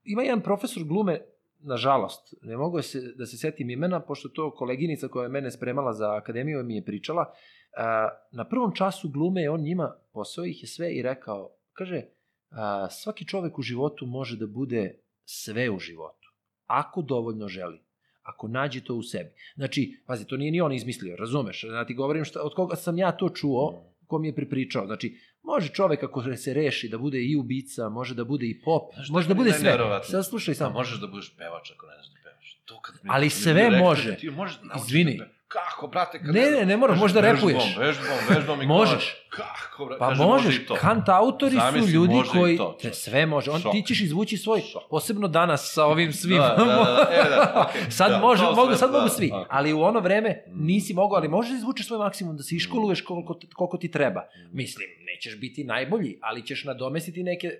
ima 0.03 0.21
jedan 0.21 0.41
profesor 0.41 0.83
glume, 0.83 1.21
nažalost, 1.59 2.33
ne 2.41 2.57
mogu 2.57 2.81
se, 2.81 3.01
da 3.15 3.25
se 3.25 3.37
setim 3.37 3.69
imena, 3.69 3.99
pošto 3.99 4.29
to 4.29 4.51
koleginica 4.51 5.07
koja 5.07 5.23
je 5.23 5.29
mene 5.29 5.51
spremala 5.51 5.93
za 5.93 6.15
akademiju 6.15 6.63
mi 6.63 6.75
je 6.75 6.85
pričala, 6.85 7.33
a, 7.77 8.09
na 8.31 8.45
prvom 8.49 8.75
času 8.75 9.09
glume 9.09 9.41
je 9.41 9.49
on 9.49 9.61
njima, 9.61 9.95
posao 10.13 10.45
ih 10.45 10.63
je 10.63 10.67
sve 10.67 10.93
i 10.93 11.01
rekao, 11.01 11.49
kaže, 11.73 12.01
a, 12.49 12.89
svaki 12.89 13.25
čovek 13.25 13.59
u 13.59 13.61
životu 13.61 14.05
može 14.05 14.37
da 14.37 14.47
bude 14.47 14.99
sve 15.25 15.69
u 15.69 15.79
životu, 15.79 16.27
ako 16.65 17.01
dovoljno 17.01 17.47
želi 17.47 17.79
ako 18.23 18.47
nađe 18.47 18.81
to 18.81 18.95
u 18.95 19.03
sebi. 19.03 19.29
Znači, 19.55 20.03
pazi, 20.05 20.27
to 20.27 20.37
nije 20.37 20.51
ni 20.51 20.61
on 20.61 20.73
izmislio, 20.73 21.15
razumeš? 21.15 21.61
Znači, 21.61 21.93
govorim 21.93 22.25
šta, 22.25 22.41
od 22.41 22.53
koga 22.55 22.75
sam 22.75 22.97
ja 22.97 23.11
to 23.11 23.29
čuo, 23.29 23.83
ko 24.07 24.19
mi 24.19 24.27
je 24.27 24.35
pripričao. 24.35 24.85
Znači, 24.85 25.17
može 25.43 25.69
čovek 25.69 26.03
ako 26.03 26.35
se 26.35 26.53
reši 26.53 26.89
da 26.89 26.97
bude 26.97 27.21
i 27.21 27.35
ubica, 27.35 27.89
može 27.89 28.15
da 28.15 28.23
bude 28.23 28.45
i 28.45 28.61
pop, 28.61 28.91
šta 29.03 29.13
može 29.13 29.27
da 29.27 29.33
bude 29.33 29.51
sve. 29.51 29.63
najneverovatnije? 29.63 30.11
Sad 30.11 30.25
slušaj 30.25 30.51
Da 30.51 30.57
samo. 30.57 30.73
možeš 30.73 30.99
da 30.99 31.07
budeš 31.07 31.35
pevač 31.37 31.71
ako 31.71 31.85
ne 31.85 31.93
znaš 31.93 32.07
da 32.07 32.19
pevaš. 32.23 32.61
To 32.65 32.81
kad 32.81 32.95
mi, 33.03 33.09
Ali 33.13 33.29
sve 33.29 33.69
da 33.69 33.77
može. 33.77 34.17
Ti 34.17 34.29
možeš 34.29 34.59
da 34.59 34.65
naučiš 34.65 34.85
Izvini. 34.87 35.17
Da. 35.17 35.29
Kako, 35.49 35.87
brate? 35.87 36.19
Kad 36.19 36.35
Ne, 36.35 36.51
ne, 36.51 36.65
ne 36.65 36.77
moraš, 36.77 36.99
možda 36.99 37.19
vežbom, 37.21 37.49
repuješ. 37.49 37.77
Vežbom, 37.77 38.05
vežbom 38.29 38.61
i 38.61 38.65
Možeš. 38.67 39.15
Kako, 39.31 39.85
brate? 39.85 39.99
Pa 39.99 40.09
Kaže, 40.09 40.23
možeš, 40.23 40.45
može 40.59 40.81
kant 40.81 41.09
autori 41.09 41.51
su 41.51 41.57
Zamisli, 41.61 41.91
ljudi 41.91 42.13
može 42.13 42.29
i 42.29 42.31
koji, 42.31 42.57
to, 42.57 42.77
te 42.81 42.93
sve 42.93 43.25
može, 43.25 43.51
on, 43.51 43.61
Šok. 43.61 43.71
ti 43.71 43.83
ćeš 43.83 44.01
izvući 44.01 44.37
svoj, 44.37 44.61
Šok. 44.61 44.81
posebno 44.89 45.27
danas 45.29 45.73
sa 45.73 45.85
ovim 45.85 46.13
svim. 46.13 46.37
Da, 46.37 46.55
da, 46.57 46.65
da, 46.65 47.07
e, 47.11 47.29
da, 47.29 47.65
okej. 47.69 47.91
sad 47.91 48.11
Da, 48.11 48.17
može, 48.19 48.43
mogu, 48.45 48.75
sad 48.75 48.91
da, 48.91 48.97
mogu 48.97 49.09
svi, 49.09 49.29
okej. 49.29 49.45
ali 49.49 49.73
u 49.73 49.81
ono 49.81 49.99
vreme 49.99 50.43
Mm. 50.47 50.65
nisi 50.65 50.93
mogao, 50.93 51.15
ali 51.15 51.27
možeš 51.27 51.51
da 51.51 51.57
izvučeš 51.57 51.87
svoj 51.87 51.99
maksimum, 51.99 52.37
da 52.37 52.43
se 52.43 52.55
iškoluješ 52.55 53.01
Mm. 53.01 53.05
koliko, 53.05 53.33
ti- 53.33 53.49
koliko 53.49 53.77
ti 53.77 53.91
treba. 53.91 54.21
Mislim, 54.51 54.87
nećeš 55.07 55.39
biti 55.39 55.63
najbolji, 55.63 56.19
ali 56.21 56.45
ćeš 56.45 56.63
nadomestiti 56.63 57.23
neke 57.23 57.47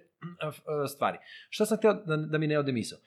uh, 0.43 0.53
stvari. 0.89 1.17
Šta 1.49 1.65
sam 1.65 1.77
hteo 1.77 1.93
da, 1.95 2.17
da 2.17 2.37
mi 2.37 2.47
ne 2.47 2.59
ode 2.59 2.71
misao? 2.71 2.99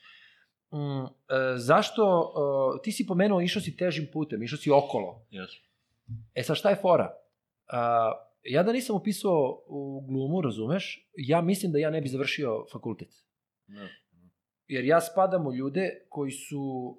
Mm, 0.72 1.04
e, 1.04 1.08
zašto, 1.56 2.04
uh, 2.04 2.82
ti 2.82 2.92
si 2.92 3.06
pomenuo, 3.06 3.40
išao 3.40 3.62
si 3.62 3.76
težim 3.76 4.06
putem, 4.12 4.42
išao 4.42 4.58
si 4.58 4.70
okolo. 4.70 5.26
Jesmo. 5.30 5.70
E 6.34 6.42
sad 6.42 6.56
šta 6.56 6.70
je 6.70 6.76
fora? 6.76 7.14
A, 7.68 8.12
ja 8.42 8.62
da 8.62 8.72
nisam 8.72 8.96
upisao 8.96 9.62
u 9.66 10.00
glumu, 10.08 10.40
razumeš, 10.40 11.10
ja 11.16 11.40
mislim 11.40 11.72
da 11.72 11.78
ja 11.78 11.90
ne 11.90 12.00
bi 12.00 12.08
završio 12.08 12.66
fakultet. 12.72 13.08
Da. 13.66 13.88
Jer 14.68 14.84
ja 14.84 15.00
spadam 15.00 15.46
u 15.46 15.54
ljude 15.54 16.06
koji 16.08 16.30
su 16.30 16.96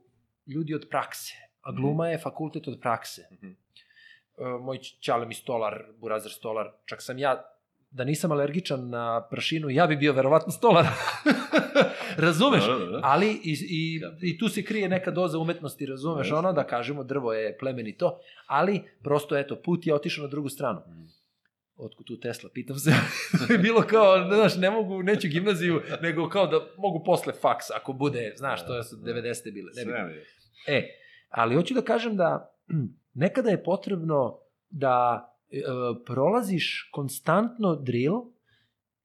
ljudi 0.48 0.76
od 0.76 0.88
prakse, 0.90 1.34
a 1.62 1.72
gluma 1.72 2.08
je 2.08 2.18
fakultet 2.18 2.68
od 2.68 2.80
prakse. 2.82 3.22
Mhm. 3.32 3.48
E, 3.48 3.54
moj 4.62 4.78
ćale 4.78 5.26
mi 5.26 5.34
stolar, 5.34 5.84
burazir 5.98 6.32
stolar, 6.32 6.72
čak 6.86 7.02
sam 7.02 7.18
ja, 7.18 7.44
da 7.92 8.04
nisam 8.04 8.32
alergičan 8.32 8.90
na 8.90 9.28
prašinu, 9.30 9.70
ja 9.70 9.88
bi 9.88 9.96
bio 9.96 10.14
verovatno 10.14 10.52
stolar. 10.52 10.86
razumeš? 12.22 12.66
Da, 12.66 12.76
da, 12.76 12.86
da. 12.86 13.00
Ali 13.04 13.28
i, 13.44 13.58
i, 13.70 14.00
Da. 14.00 14.18
i 14.22 14.38
tu 14.38 14.50
se 14.50 14.64
krije 14.64 14.90
neka 14.90 15.12
doza 15.12 15.38
umetnosti, 15.38 15.86
razumeš, 15.86 16.26
Jeste. 16.28 16.36
ono 16.36 16.54
da 16.54 16.64
kažemo 16.64 17.04
drvo 17.04 17.34
je 17.34 17.58
plemenito, 17.58 18.20
ali 18.46 18.82
prosto 19.04 19.38
eto, 19.38 19.56
put 19.56 19.88
je 19.88 19.94
otišao 19.96 20.22
na 20.22 20.28
drugu 20.30 20.50
stranu. 20.50 20.80
Mhm. 20.88 21.02
Otkud 21.76 22.06
tu 22.08 22.20
Tesla, 22.20 22.50
pitam 22.54 22.76
se. 22.76 22.92
To 23.48 23.54
je 23.54 23.60
bilo 23.60 23.82
kao, 23.82 24.28
znaš, 24.28 24.58
ne 24.58 24.72
mogu, 24.72 25.04
neću 25.04 25.28
gimnaziju, 25.28 25.82
nego 26.02 26.30
kao 26.30 26.48
da 26.48 26.60
mogu 26.78 27.04
posle 27.06 27.34
faks, 27.34 27.66
ako 27.76 27.94
bude, 27.94 28.34
znaš, 28.38 28.66
to 28.68 28.84
su 28.84 28.96
Da. 28.96 29.12
90. 29.14 29.54
bile. 29.54 29.72
Ne 29.76 29.86
bi. 29.86 30.24
E, 30.68 30.88
ali 31.30 31.56
hoću 31.56 31.74
da 31.74 31.82
kažem 31.82 32.16
da 32.18 32.56
nekada 33.14 33.50
je 33.50 33.64
potrebno 33.64 34.38
da 34.70 35.28
e, 35.52 35.62
prolaziš 36.06 36.90
konstantno 36.94 37.76
drill 37.76 38.16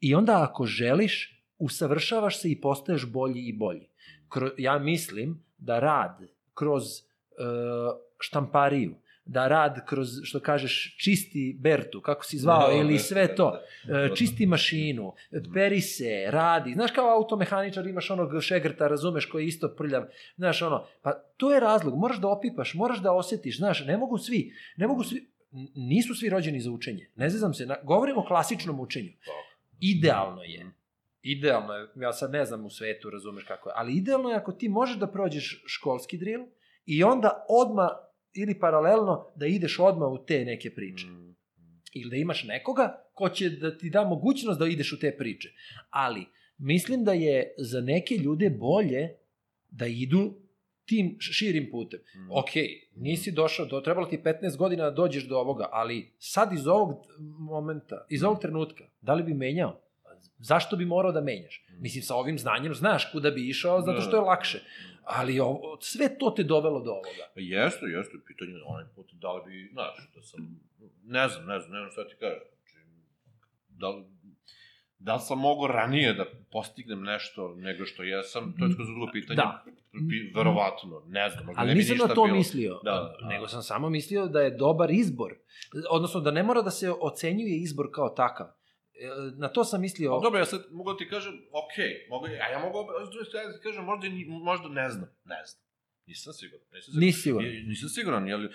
i 0.01 0.15
onda 0.15 0.43
ako 0.51 0.67
želiš, 0.67 1.36
usavršavaš 1.59 2.41
se 2.41 2.51
i 2.51 2.61
postaješ 2.61 3.07
bolji 3.13 3.41
i 3.41 3.53
bolji. 3.53 3.89
Kro, 4.29 4.51
ja 4.59 4.79
mislim 4.79 5.45
da 5.59 5.79
rad 5.79 6.19
kroz 6.55 6.83
e, 6.85 7.03
štampariju, 8.19 8.95
da 9.27 9.49
rad 9.49 9.87
kroz, 9.87 10.09
što 10.23 10.41
kažeš, 10.41 10.97
čisti 10.99 11.57
Bertu, 11.61 12.01
kako 12.01 12.25
si 12.25 12.39
zvao, 12.39 12.69
Da, 12.69 12.75
ili 12.77 12.93
da, 12.93 12.99
sve 12.99 13.27
da, 13.27 13.35
to, 13.35 13.61
da. 13.85 13.99
e, 13.99 14.11
čisti 14.17 14.47
mašinu, 14.47 15.13
peri 15.55 15.81
se, 15.81 16.25
radi. 16.29 16.73
Znaš 16.73 16.91
kao 16.91 17.17
automehaničar 17.17 17.87
imaš 17.87 18.11
onog 18.11 18.43
šegrta, 18.43 18.89
razumeš, 18.89 19.27
koji 19.27 19.45
je 19.45 19.49
isto 19.49 19.69
prljav. 19.69 20.05
Znaš 20.37 20.63
ono, 20.63 20.87
pa 21.03 21.13
to 21.37 21.53
je 21.55 21.61
razlog, 21.61 21.99
moraš 21.99 22.21
da 22.21 22.29
opipaš, 22.29 22.75
moraš 22.75 22.99
da 22.99 23.13
osetiš, 23.13 23.57
znaš, 23.57 23.85
ne 23.87 23.97
mogu 23.97 24.19
svi, 24.19 24.53
ne 24.77 24.87
mogu 24.87 25.05
svi, 25.05 25.27
nisu 25.75 26.15
svi 26.15 26.29
rođeni 26.29 26.61
za 26.61 26.71
učenje. 26.71 27.11
Ne 27.17 27.31
znam 27.31 27.55
se, 27.55 27.67
na, 27.67 27.77
govorimo 27.83 28.21
o 28.21 28.27
klasičnom 28.27 28.81
učenju. 28.81 29.13
Idealno 29.81 30.43
je. 30.43 30.67
Idealno 31.31 31.73
je, 31.73 31.89
ja 31.97 32.13
sad 32.13 32.31
ne 32.31 32.45
znam 32.45 32.67
u 32.67 32.71
svetu, 32.71 33.11
razumeš 33.11 33.45
kako 33.45 33.69
je, 33.69 33.73
ali 33.77 33.97
idealno 33.97 34.29
je 34.31 34.37
ako 34.37 34.53
ti 34.53 34.69
možeš 34.69 34.97
da 34.97 35.07
prođeš 35.07 35.63
školski 35.67 36.19
drill 36.19 36.45
i 36.87 37.05
onda 37.05 37.45
odma 37.49 37.91
ili 38.35 38.59
paralelno 38.59 39.33
da 39.37 39.47
ideš 39.47 39.79
odma 39.79 40.07
u 40.07 40.25
te 40.25 40.45
neke 40.45 40.75
priče 40.75 41.07
Mhm. 41.07 41.31
ili 41.95 42.11
da 42.11 42.17
imaš 42.17 42.45
nekoga 42.45 43.03
ko 43.15 43.29
će 43.29 43.51
da 43.51 43.79
ti 43.79 43.91
da 43.91 44.05
mogućnost 44.05 44.59
da 44.59 44.67
ideš 44.67 44.93
u 44.93 44.99
te 44.99 45.17
priče. 45.19 45.49
Ali 45.91 46.27
mislim 46.59 47.05
da 47.05 47.13
je 47.13 47.55
za 47.59 47.81
neke 47.81 48.15
ljude 48.15 48.51
bolje 48.51 49.17
da 49.71 49.87
idu 49.87 50.35
tim 50.85 51.17
širim 51.21 51.69
putem. 51.71 52.01
Mhm. 52.17 52.31
Ok, 52.31 52.51
nisi 52.97 53.33
došao, 53.33 53.67
do, 53.67 53.81
trebalo 53.81 54.07
ti 54.07 54.19
15 54.25 54.57
godina 54.57 54.85
da 54.85 54.91
dođeš 54.91 55.29
do 55.29 55.39
ovoga, 55.39 55.69
ali 55.73 56.13
sad 56.19 56.53
iz 56.53 56.67
ovog 56.67 57.07
momenta, 57.39 58.07
iz 58.09 58.23
ovog 58.25 58.41
trenutka, 58.41 58.85
da 59.01 59.15
li 59.15 59.23
bi 59.23 59.35
menjao? 59.35 59.81
Zašto 60.39 60.77
bi 60.77 60.85
morao 60.85 61.13
da 61.13 61.21
menjaš? 61.21 61.65
Mislim, 61.79 62.03
sa 62.03 62.15
ovim 62.15 62.39
znanjem 62.39 62.75
znaš 62.75 63.13
kuda 63.13 63.31
bi 63.31 63.49
išao, 63.49 63.81
zato 63.81 64.01
što 64.01 64.17
je 64.17 64.21
lakše. 64.21 64.61
Ali 65.05 65.41
ovo, 65.41 65.79
sve 65.81 66.19
to 66.19 66.31
te 66.31 66.43
dovelo 66.43 66.81
do 66.81 66.91
ovoga. 66.91 67.27
Pa 67.35 67.41
Jeste, 67.41 67.87
jeste, 67.87 68.13
pitanje 68.27 68.51
je 68.53 68.63
onaj 68.67 68.85
put 68.95 69.13
da 69.13 69.33
li 69.33 69.43
bi, 69.47 69.71
znaš, 69.73 70.11
da 70.15 70.23
sam, 70.23 70.61
ne 71.05 71.29
znam, 71.29 71.47
ne 71.47 71.61
znam, 71.61 71.73
ne 71.73 71.79
znam 71.81 71.91
šta 71.91 72.09
ti 72.09 72.15
kažem. 72.21 72.41
Znači, 72.49 72.87
da 73.69 73.89
li, 73.89 74.05
da 74.99 75.15
li 75.15 75.21
sam 75.21 75.39
mogao 75.39 75.67
ranije 75.67 76.15
da 76.15 76.25
postignem 76.53 77.03
nešto 77.03 77.55
nego 77.55 77.85
što 77.87 78.03
jesam, 78.03 78.55
to 78.59 78.65
je 78.65 78.73
skroz 78.73 78.89
drugo 78.89 79.13
pitanje. 79.13 79.37
Da. 79.37 79.65
Verovatno, 80.35 81.03
ne 81.07 81.31
znam, 81.31 81.47
Ali 81.57 81.69
ne 81.69 81.75
nisam 81.75 81.97
na 81.97 82.15
to 82.15 82.25
bilo. 82.25 82.37
mislio, 82.37 82.81
Da, 82.85 83.17
da. 83.21 83.29
nego 83.29 83.49
sam 83.49 83.63
samo 83.63 83.91
mislio 83.91 84.27
da 84.27 84.41
je 84.41 84.51
dobar 84.51 84.91
izbor. 84.91 85.35
Odnosno 85.91 86.21
da 86.21 86.31
ne 86.31 86.43
mora 86.43 86.63
da 86.63 86.71
se 86.71 86.91
ocenjuje 87.01 87.57
izbor 87.57 87.87
kao 87.95 88.09
takav. 88.09 88.47
E, 89.01 89.09
Na 89.37 89.49
to 89.49 89.65
sam 89.65 89.81
mislio... 89.81 90.13
Ali 90.13 90.23
dobro, 90.23 90.39
ja 90.39 90.47
sad 90.47 90.67
mogu 90.71 90.93
da 90.93 90.97
ti 90.97 91.09
kažem, 91.09 91.33
ok, 91.33 91.77
mogu, 92.11 92.27
a 92.27 92.49
ja 92.53 92.59
mogu, 92.59 92.79
s 93.07 93.11
druge 93.11 93.25
strane 93.25 93.47
da 93.49 93.57
ti 93.57 93.63
kažem, 93.63 93.85
možda, 93.85 94.07
možda 94.43 94.69
ne 94.69 94.91
znam, 94.91 95.09
ne 95.25 95.43
znam. 95.47 95.63
Nisam 96.07 96.33
siguran. 96.33 96.67
Nisam 96.73 96.93
siguran. 96.93 97.07
Nisi 97.07 97.21
siguran. 97.21 97.49
Nisam 97.69 97.89
siguran, 97.89 98.29
jer 98.29 98.41
e, 98.41 98.49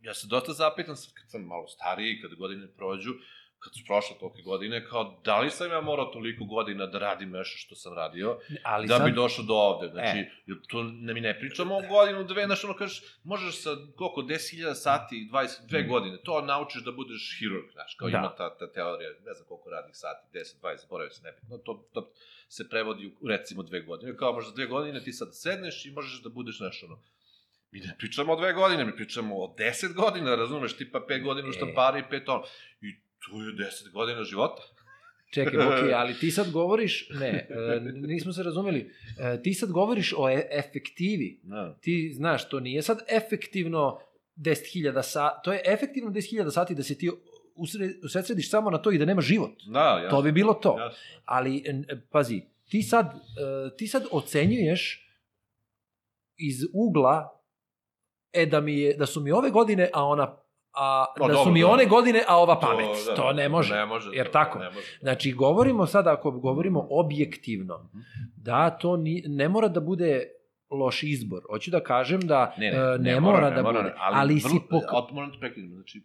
ja 0.00 0.14
se 0.14 0.26
dosta 0.26 0.52
zapitam 0.52 0.94
kad 1.14 1.30
sam 1.30 1.42
malo 1.42 1.66
stariji, 1.68 2.20
kad 2.22 2.34
godine 2.34 2.74
prođu, 2.76 3.12
kad 3.60 3.72
su 3.74 3.80
prošle 3.86 4.16
tolike 4.20 4.42
godine, 4.42 4.86
kao 4.86 5.20
da 5.24 5.40
li 5.40 5.50
sam 5.50 5.70
ja 5.70 5.80
morao 5.80 6.06
toliko 6.06 6.44
godina 6.44 6.86
da 6.86 6.98
radim 6.98 7.30
nešto 7.30 7.58
što 7.58 7.74
sam 7.74 7.94
radio, 7.94 8.38
ali 8.64 8.86
da 8.88 8.96
sad, 8.96 9.06
bi 9.06 9.12
došao 9.12 9.44
do 9.44 9.54
ovde. 9.54 9.88
Znači, 9.88 10.18
E. 10.18 10.30
to 10.68 10.82
ne, 10.82 11.14
mi 11.14 11.20
ne 11.20 11.38
pričamo 11.40 11.76
o 11.76 11.82
godinu, 11.88 12.24
dve, 12.24 12.44
znaš, 12.46 12.64
ono 12.64 12.74
kažeš, 12.74 13.02
možeš 13.24 13.62
sa 13.62 13.70
koliko, 13.96 14.22
10.000 14.22 14.74
sati, 14.74 15.28
22 15.32 15.88
godine, 15.88 16.18
to 16.24 16.40
naučiš 16.40 16.82
da 16.84 16.92
budeš 16.92 17.36
hirurg, 17.38 17.70
znaš, 17.72 17.94
kao 17.94 18.10
Da. 18.10 18.18
ima 18.18 18.34
ta, 18.36 18.56
ta 18.58 18.72
teorija, 18.72 19.10
ne 19.26 19.34
znam 19.34 19.48
koliko 19.48 19.70
radnih 19.70 19.96
sati, 19.96 20.38
10, 20.38 20.60
20, 20.62 20.80
zaboravio 20.80 21.10
se, 21.10 21.22
nebitno, 21.22 21.58
to, 21.58 21.88
to 21.92 22.12
se 22.48 22.68
prevodi 22.68 23.16
u 23.20 23.28
recimo 23.28 23.62
dve 23.62 23.80
godine, 23.80 24.16
kao 24.16 24.32
možda 24.32 24.52
dve 24.52 24.66
godine 24.66 25.04
ti 25.04 25.12
sad 25.12 25.28
sedneš 25.32 25.86
i 25.86 25.90
možeš 25.90 26.22
da 26.22 26.28
budeš, 26.28 26.56
znaš, 26.56 26.82
ono, 26.82 27.02
Mi 27.72 27.80
ne 27.80 27.94
pričamo 27.98 28.32
o 28.32 28.36
dve 28.36 28.52
godine, 28.52 28.84
mi 28.84 28.96
pričamo 28.96 29.36
o 29.36 29.54
deset 29.58 29.92
godina, 29.94 30.34
razumeš, 30.34 30.76
tipa 30.76 31.00
pet 31.08 31.22
godina 31.22 31.48
u 31.48 31.50
E. 31.50 31.52
štampari 31.52 32.00
i 32.00 32.10
pet 32.10 32.28
ono. 32.28 32.42
I 32.80 33.09
tu 33.24 33.40
je 33.40 33.52
deset 33.52 33.92
godina 33.92 34.24
života. 34.24 34.62
Čekaj, 35.30 35.58
ok, 35.66 35.92
ali 35.94 36.14
ti 36.14 36.30
sad 36.30 36.50
govoriš, 36.50 37.08
ne, 37.10 37.48
e, 37.50 37.80
nismo 37.94 38.32
se 38.32 38.42
razumeli, 38.42 38.92
e, 39.18 39.42
ti 39.42 39.54
sad 39.54 39.70
govoriš 39.70 40.14
o 40.16 40.30
e 40.30 40.48
efektivi. 40.50 41.40
Da. 41.42 41.76
Ti 41.80 42.12
znaš, 42.14 42.48
to 42.48 42.60
nije 42.60 42.82
sad 42.82 42.98
efektivno 43.08 44.00
10.000 44.36 45.02
sati, 45.02 45.40
to 45.44 45.52
je 45.52 45.62
efektivno 45.66 46.10
10.000 46.10 46.50
sati 46.50 46.74
da 46.74 46.82
se 46.82 46.98
ti 46.98 47.10
usred, 47.54 48.04
usredsrediš 48.04 48.50
samo 48.50 48.70
na 48.70 48.78
to 48.78 48.92
i 48.92 48.98
da 48.98 49.04
nema 49.04 49.20
život. 49.20 49.62
Da, 49.66 50.00
ja. 50.04 50.10
To 50.10 50.22
bi 50.22 50.32
bilo 50.32 50.54
to. 50.54 50.76
Jasno. 50.78 50.98
Ali, 51.24 51.64
pazi, 52.10 52.42
ti 52.68 52.82
sad, 52.82 53.14
ti 53.76 53.86
sad 53.86 54.04
ocenjuješ 54.10 55.06
iz 56.36 56.64
ugla 56.72 57.40
e 58.32 58.46
da 58.46 58.60
mi 58.60 58.78
je 58.78 58.94
da 58.94 59.06
su 59.06 59.20
mi 59.20 59.32
ove 59.32 59.50
godine 59.50 59.90
a 59.92 60.04
ona 60.04 60.36
a 60.74 61.04
Pa 61.18 61.26
da 61.26 61.32
su 61.32 61.38
dobro, 61.38 61.52
mi 61.52 61.60
da. 61.60 61.68
one 61.68 61.86
godine 61.86 62.22
a 62.28 62.36
ova 62.36 62.60
pamet 62.60 62.86
to, 63.16 63.26
da, 63.26 63.32
ne 63.32 63.48
može 63.48 63.74
Ne 63.74 63.86
može. 63.86 64.10
jer 64.12 64.26
to, 64.26 64.32
tako 64.32 64.58
Ne 64.58 64.70
može. 64.70 64.98
znači 65.00 65.32
govorimo 65.32 65.86
sad 65.86 66.06
ako 66.06 66.30
govorimo 66.30 66.86
objektivno 66.90 67.90
da 68.36 68.70
to 68.70 68.96
ni, 68.96 69.24
ne 69.26 69.48
mora 69.48 69.68
da 69.68 69.80
bude 69.80 70.24
loš 70.70 71.02
izbor 71.02 71.42
hoću 71.50 71.70
da 71.70 71.80
kažem 71.80 72.20
da 72.20 72.54
Ne, 72.58 72.66
e, 72.66 72.72
ne, 72.72 72.98
ne, 72.98 73.20
mora, 73.20 73.50
da 73.50 73.62
bude 73.62 73.78
ali, 73.78 74.16
ali 74.16 74.40
si 74.40 74.60
pok... 74.70 75.12
moram 75.12 75.32
te 75.32 75.38
prekidati, 75.38 75.74
znači, 75.74 76.02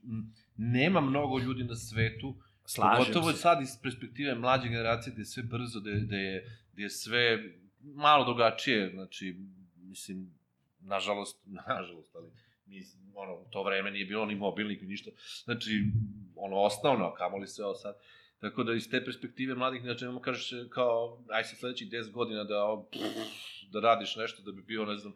nema 0.57 1.01
mnogo 1.01 1.39
ljudi 1.39 1.63
na 1.63 1.75
svetu, 1.75 2.35
slažem 2.65 3.05
pogotovo 3.05 3.31
se 3.31 3.37
sad 3.37 3.61
iz 3.61 3.69
perspektive 3.83 4.35
mlađe 4.35 4.69
generacije, 4.69 5.13
gde 5.13 5.21
je 5.21 5.25
sve 5.25 5.43
brzo, 5.43 5.79
gde, 5.79 5.91
gde, 5.91 6.17
je, 6.17 6.59
gde 6.73 6.83
je 6.83 6.89
sve 6.89 7.39
malo 7.81 8.25
drugačije, 8.25 8.89
znači, 8.93 9.35
mislim, 9.77 10.33
nažalost, 10.79 11.43
nažalost, 11.67 12.15
ali 12.15 12.29
mi, 12.65 12.83
ono, 13.15 13.33
u 13.33 13.45
to 13.49 13.63
vreme 13.63 13.91
nije 13.91 14.05
bilo 14.05 14.25
ni 14.25 14.35
mobilnik, 14.35 14.81
ni 14.81 14.87
ništa, 14.87 15.11
znači, 15.43 15.85
ono, 16.35 16.55
osnovno, 16.55 17.13
kamoli 17.13 17.47
sve 17.47 17.65
ovo 17.65 17.75
sad, 17.75 17.95
Tako 18.39 18.63
da 18.63 18.73
iz 18.73 18.89
te 18.89 19.05
perspektive 19.05 19.55
mladih, 19.55 19.81
znači 19.81 20.03
nemamo 20.03 20.21
kažeš 20.21 20.51
kao, 20.69 21.23
aj 21.29 21.43
sa 21.43 21.55
sledećih 21.55 21.89
10 21.89 22.11
godina 22.11 22.43
da, 22.43 22.83
da 23.71 23.79
radiš 23.79 24.15
nešto 24.15 24.43
da 24.43 24.51
bi 24.51 24.61
bio, 24.61 24.85
ne 24.85 24.97
znam, 24.97 25.13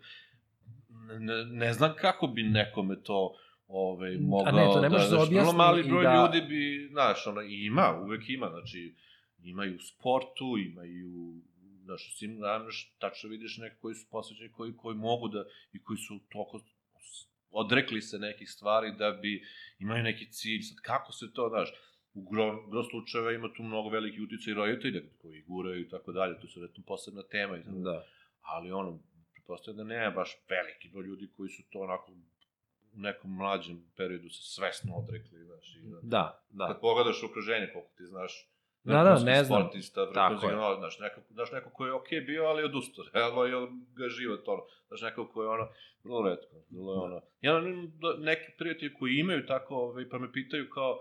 ne, 1.20 1.46
ne 1.46 1.74
znam 1.74 1.94
kako 1.98 2.28
bi 2.28 2.44
nekome 2.44 3.02
to 3.04 3.36
ovaj, 3.68 4.18
mogao 4.18 4.48
A 4.48 4.52
ne, 4.52 4.74
to 4.74 4.82
ne 4.82 4.90
da, 4.90 4.98
da 4.98 5.06
vrlo 5.06 5.24
objasni 5.24 5.58
mali 5.58 5.84
broj 5.84 6.04
da- 6.04 6.16
ljudi 6.16 6.48
bi, 6.48 6.88
znaš, 6.92 7.28
ono, 7.28 7.42
ima, 7.42 8.02
uvek 8.04 8.30
ima, 8.30 8.50
znači, 8.50 8.96
ima 9.44 9.66
i 9.66 9.76
u 9.76 9.80
sportu, 9.80 10.58
ima 10.58 10.86
i 10.86 11.04
u, 11.04 11.42
znaš, 11.84 12.08
u 12.08 12.18
svim, 12.18 12.36
znaš, 12.38 12.94
tačno 13.00 13.30
vidiš 13.30 13.58
neke 13.58 13.76
koji 13.82 13.96
su 13.96 14.08
posvećeni, 14.12 14.52
koji, 14.52 14.74
koji 14.78 14.96
mogu 14.96 15.28
da, 15.28 15.46
i 15.74 15.84
koji 15.84 15.98
su 15.98 16.20
toliko 16.30 16.60
odrekli 17.52 18.02
se 18.02 18.20
nekih 18.20 18.50
stvari 18.50 18.92
da 18.98 19.12
bi, 19.12 19.44
imaju 19.80 20.04
neki 20.04 20.32
cilj, 20.32 20.62
sad 20.62 20.78
kako 20.82 21.12
se 21.12 21.34
to, 21.34 21.50
znaš, 21.50 21.70
u 22.14 22.22
gro, 22.30 22.68
gro 22.68 22.84
slučajeva 22.84 23.32
ima 23.32 23.50
tu 23.58 23.64
mnogo 23.64 23.90
veliki 23.90 24.22
uticaj 24.22 24.54
roditelja 24.54 25.02
koji 25.22 25.42
guraju 25.42 25.82
i 25.82 25.90
tako 25.90 26.12
dalje, 26.12 26.40
to 26.40 26.48
su 26.48 26.60
vjetno 26.60 26.84
posebna 26.88 27.24
tema 27.24 27.58
i 27.58 27.64
tako 27.64 27.78
Da. 27.78 28.04
ali 28.42 28.72
ono, 28.72 29.00
pretpostavljam 29.34 29.78
da 29.78 29.94
nema 29.94 30.12
baš 30.12 30.38
veliki 30.50 30.90
broj 30.90 31.04
ljudi 31.04 31.30
koji 31.38 31.50
su 31.50 31.64
to 31.70 31.80
onako 31.80 32.12
u 32.12 32.18
nekom 32.94 33.36
mlađem 33.36 33.92
periodu 33.98 34.30
se 34.30 34.42
svesno 34.56 34.96
odrekli, 34.96 35.44
znaš, 35.44 35.76
i 35.76 35.80
da, 35.90 36.00
Da, 36.02 36.46
da. 36.50 36.68
kad 36.68 36.82
pogledaš 36.82 37.24
okruženje, 37.24 37.70
koliko 37.74 37.92
ti 37.98 38.06
znaš, 38.06 38.50
Da, 38.84 39.04
da, 39.04 39.14
ne 39.16 39.44
znam. 39.44 39.62
sportista, 39.62 40.02
ono, 40.46 40.76
znaš, 40.76 41.00
neko, 41.00 41.22
znaš, 41.30 41.52
neko 41.52 41.70
ko 41.70 41.86
je 41.86 41.94
okej 41.94 42.22
bio, 42.22 42.44
ali 42.44 42.62
je 42.62 42.66
odustao, 42.66 43.06
realno 43.14 43.44
je 43.44 43.52
ga 43.94 44.10
život, 44.10 44.48
ono, 44.48 44.62
znaš, 44.88 45.02
neko 45.02 45.28
ko 45.28 45.44
je 45.44 45.50
ono, 45.50 45.68
vrlo 46.04 46.22
redko, 46.24 46.56
vrlo 46.72 46.94
je 46.94 47.00
ono, 47.00 47.22
ja 47.42 47.54
da- 47.54 48.18
neki 48.20 48.52
prijatelji 48.58 48.94
koji 48.94 49.14
imaju 49.16 49.46
tako, 49.46 49.76
ovaj, 49.78 50.10
pa 50.10 50.18
me 50.18 50.32
pitaju 50.32 50.70
kao, 50.70 51.00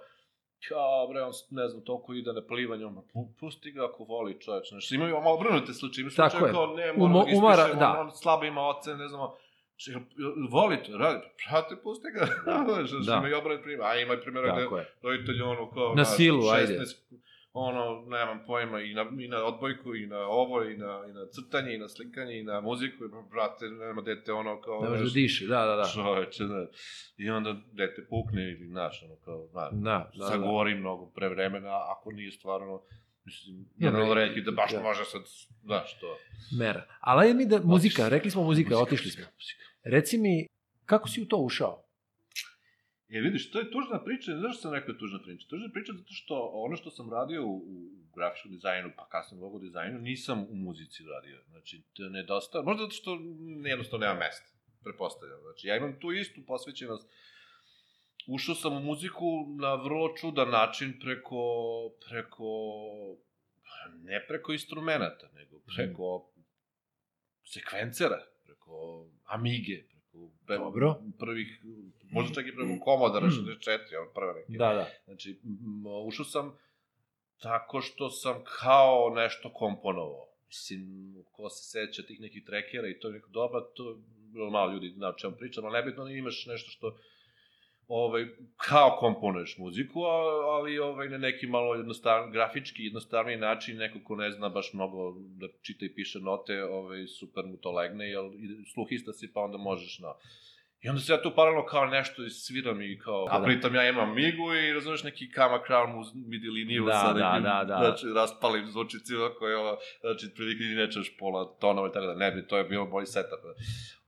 kao, 0.69 1.09
bre, 1.09 1.23
on, 1.23 1.33
ne 1.53 1.69
znam, 1.69 1.83
toliko 1.83 2.15
ide 2.15 2.33
na 2.33 2.43
plivanje, 2.43 2.87
on, 2.87 2.95
pu, 3.05 3.29
pusti 3.41 3.71
ga 3.73 3.85
ako 3.85 4.05
voli 4.05 4.41
čoveč, 4.41 4.69
znaš, 4.69 4.93
imaju 4.93 5.15
malo 5.15 5.35
obrnute 5.37 5.73
slučaje, 5.73 6.03
imaju 6.03 6.15
Tako 6.17 6.31
slučaje 6.31 6.49
je. 6.49 6.53
kao, 6.53 6.67
ne, 6.69 6.93
Umo- 6.93 6.99
moramo 6.99 7.25
da 7.25 7.37
umara- 7.37 7.55
ispišemo, 7.59 7.81
da. 7.83 8.01
on 8.01 8.11
slabo 8.13 8.45
ima 8.45 8.63
ocene, 8.63 8.97
ne 8.97 9.09
znamo, 9.09 9.35
Če, 9.77 9.93
volite, 10.51 10.93
radi, 10.95 11.21
prate, 11.39 11.77
pusti 11.77 12.09
ga, 12.11 12.27
znaš, 12.67 12.91
da. 12.91 12.99
da. 13.03 13.17
ima 13.17 13.29
i 13.29 13.35
obrat 13.35 13.63
primjer, 13.63 13.83
a 13.83 13.97
ima 13.97 14.15
i 14.15 14.21
primjera 14.21 14.53
gde 14.53 14.63
Tako 14.63 14.79
je. 14.79 14.95
roditelji 15.03 15.41
ono 15.43 15.71
kao, 15.71 15.95
Na 15.95 16.05
silu, 16.07 16.43
16, 16.43 16.53
ajde. 16.53 16.85
Ono, 17.59 18.05
nemam 18.09 18.41
pojma, 18.47 18.81
i 18.81 18.95
na, 18.95 19.07
i 19.21 19.29
na 19.29 19.45
odbojku, 19.45 19.95
i 19.95 20.07
na 20.07 20.19
ovo, 20.19 20.65
i 20.65 20.77
na, 20.77 21.05
i 21.11 21.13
na 21.13 21.27
crtanje, 21.27 21.75
i 21.75 21.79
na 21.79 21.89
slikanje, 21.89 22.39
i 22.39 22.43
na 22.43 22.61
muziku, 22.61 23.05
i 23.05 23.09
brate, 23.31 23.65
nema 23.67 24.03
dete, 24.03 24.33
ono, 24.33 24.61
kao, 24.61 24.81
Ne 24.83 24.89
može 24.89 25.05
da 25.05 25.11
diše, 25.11 25.47
da, 25.47 25.65
da, 25.67 25.77
da. 25.77 25.91
čoveče, 25.95 26.45
da. 26.45 26.67
I 27.17 27.31
onda 27.31 27.57
dete 27.73 28.07
pukne 28.11 28.43
ili, 28.43 28.67
znaš, 28.67 29.03
ono, 29.03 29.17
kao, 29.17 29.47
znaš, 29.47 29.71
Da, 29.73 29.79
da, 29.81 30.11
da. 30.19 30.27
zagovori 30.27 30.75
mnogo 30.75 31.07
pre 31.07 31.29
vremena, 31.29 31.71
ako 31.91 32.13
nije 32.13 32.31
stvarno, 32.33 32.83
mislim, 33.25 33.67
Ja, 33.77 33.91
bre, 33.91 34.15
redki 34.15 34.41
da 34.41 34.51
baš 34.51 34.73
da. 34.73 34.81
može 34.81 35.05
sad, 35.05 35.23
znaš, 35.63 35.99
to. 36.01 36.17
Mera. 36.59 36.87
Ali 37.01 37.23
ajde 37.23 37.35
mi 37.35 37.47
da, 37.47 37.61
muzika, 37.65 38.09
rekli 38.09 38.31
smo 38.31 38.43
muzika, 38.43 38.69
Muzika, 38.71 38.83
otišli 38.83 39.11
smo. 39.11 39.25
muzika. 39.25 39.65
Reci 39.85 40.19
mi, 40.19 40.47
kako 40.85 41.09
si 41.09 41.23
u 41.23 41.27
to 41.27 41.37
ušao? 41.37 41.88
E, 43.09 43.21
vidiš, 43.21 43.51
to 43.51 43.59
je 43.59 43.71
tužna 43.71 44.05
priča, 44.05 44.33
ne 44.33 44.39
znaš 44.39 44.55
što 44.55 44.63
sam 44.63 44.75
rekao 44.75 44.95
tužna 44.95 45.19
priča. 45.23 45.49
Tužna 45.49 45.69
priča 45.73 45.93
zato 45.93 46.13
što 46.13 46.51
ono 46.55 46.77
što 46.77 46.91
sam 46.91 47.13
radio 47.13 47.47
u, 47.47 47.57
u 47.57 47.91
grafičkom 48.17 48.51
dizajnu, 48.51 48.91
pa 48.97 49.09
kasnije 49.09 49.43
logo 49.43 49.59
dizajnu, 49.59 49.99
nisam 49.99 50.47
u 50.51 50.57
muzici 50.57 51.03
radio. 51.05 51.43
Znači, 51.49 51.83
to 51.93 52.05
je 52.05 52.11
nedosta, 52.11 52.63
možda 52.63 52.83
zato 52.83 52.95
što 52.95 53.19
jednostavno 53.65 54.07
nema 54.07 54.19
mesta, 54.19 54.51
prepostavljam. 54.85 55.41
Znači, 55.41 55.69
ja 55.69 55.77
imam 55.77 56.01
tu 56.01 56.13
istu 56.13 56.41
posvećenost. 56.47 57.11
Ušao 58.27 58.55
sam 58.55 58.77
u 58.77 58.81
muziku 58.81 59.47
na 59.61 59.75
vrlo 59.75 60.17
čudan 60.17 60.51
način 60.51 60.99
preko, 61.01 61.43
preko, 62.09 62.45
ne 64.03 64.27
preko 64.29 64.53
instrumenta, 64.53 65.29
nego 65.35 65.61
preko 65.77 66.33
sekvencera, 67.45 68.21
preko 68.45 69.07
Amige, 69.25 69.83
preko 69.89 69.98
pe- 70.47 70.59
Dobro. 70.59 70.95
prvih, 71.19 71.63
možda 72.11 72.35
čak 72.35 72.47
i 72.47 72.55
preko 72.55 72.85
Commodore 72.85 73.27
64, 73.27 73.79
on 74.03 74.09
prve 74.15 74.33
neke. 74.35 74.53
Da, 74.59 74.73
da. 74.75 74.89
Znači, 75.05 75.41
ušao 76.07 76.25
sam 76.25 76.57
tako 77.43 77.81
što 77.81 78.11
sam 78.11 78.35
kao 78.61 79.13
nešto 79.15 79.53
komponovao. 79.53 80.25
Mislim, 80.47 81.15
ko 81.33 81.49
se 81.49 81.63
seća 81.71 82.03
tih 82.03 82.21
nekih 82.21 82.45
trekera 82.47 82.89
i 82.89 82.99
to 82.99 83.09
je 83.09 83.15
neko 83.15 83.29
dobro, 83.31 83.61
to 83.61 83.91
je 83.91 83.97
malo 84.51 84.73
ljudi 84.73 84.91
zna 84.91 85.09
o 85.09 85.13
čemu 85.13 85.37
pričam, 85.37 85.65
ali 85.65 85.79
nebitno 85.79 86.09
imaš 86.09 86.47
nešto 86.47 86.71
što 86.71 86.97
ovaj, 87.89 88.27
kao 88.57 88.97
komponuješ 89.01 89.59
muziku, 89.59 90.03
ali 90.55 90.79
ovaj, 90.79 91.09
na 91.09 91.19
neki 91.19 91.47
malo 91.47 91.75
jednostav, 91.75 92.31
grafički 92.31 92.85
jednostavniji 92.85 93.37
način, 93.37 93.77
neko 93.77 93.99
ko 94.05 94.17
ne 94.17 94.31
zna 94.31 94.49
baš 94.49 94.73
mnogo 94.73 95.15
da 95.19 95.49
čita 95.63 95.85
i 95.85 95.95
piše 95.95 96.21
note, 96.21 96.65
ovaj, 96.65 97.07
super 97.07 97.45
mu 97.47 97.57
to 97.57 97.73
legne, 97.73 98.11
jer 98.11 98.25
sluhista 98.75 99.13
si 99.13 99.33
pa 99.33 99.41
onda 99.41 99.59
možeš 99.59 99.99
na... 99.99 100.15
I 100.81 100.89
onda 100.89 101.01
se 101.01 101.13
ja 101.13 101.23
tu 101.23 101.33
paralelno 101.37 101.67
kao 101.67 101.87
nešto 101.87 102.29
sviram 102.31 102.83
i 102.83 102.99
kao, 102.99 103.25
Da, 103.25 103.35
a 103.35 103.39
da. 103.39 103.45
pritom 103.45 103.75
ja 103.75 103.89
imam 103.89 104.15
migu 104.15 104.55
i 104.55 104.73
razumeš 104.73 105.03
neki 105.03 105.31
kama 105.31 105.61
crown 105.69 106.01
uz 106.01 106.07
midi 106.15 106.49
liniju 106.49 106.85
Da, 106.85 106.93
sa 106.93 107.13
da, 107.13 107.31
nekim, 107.33 107.43
da, 107.43 107.65
da. 107.65 107.77
znači, 107.79 108.07
raspalim 108.15 108.67
zvučicima 108.67 109.31
koje, 109.39 109.57
ovo, 109.57 109.77
znači, 110.01 110.35
prilike 110.35 110.65
ni 110.65 110.75
ne 110.75 110.91
čuješ 110.93 111.17
pola 111.19 111.57
tonova 111.61 111.89
i 111.89 111.93
tako 111.93 112.07
da, 112.07 112.15
ne 112.15 112.31
bi, 112.31 112.47
to 112.47 112.59
je 112.59 112.65
bio 112.65 112.85
moj 112.85 113.07
setup. 113.07 113.39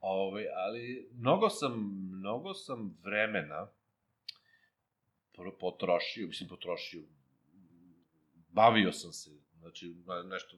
Ove, 0.01 0.45
ali 0.57 1.09
mnogo 1.13 1.49
sam, 1.51 1.73
mnogo 2.13 2.55
sam 2.55 2.97
vremena 3.05 3.69
potrošio, 5.61 6.27
mislim 6.27 6.49
potrošio, 6.49 7.03
bavio 8.49 8.93
sam 8.93 9.13
se, 9.13 9.31
znači 9.53 9.95
na- 10.07 10.23
nešto, 10.23 10.57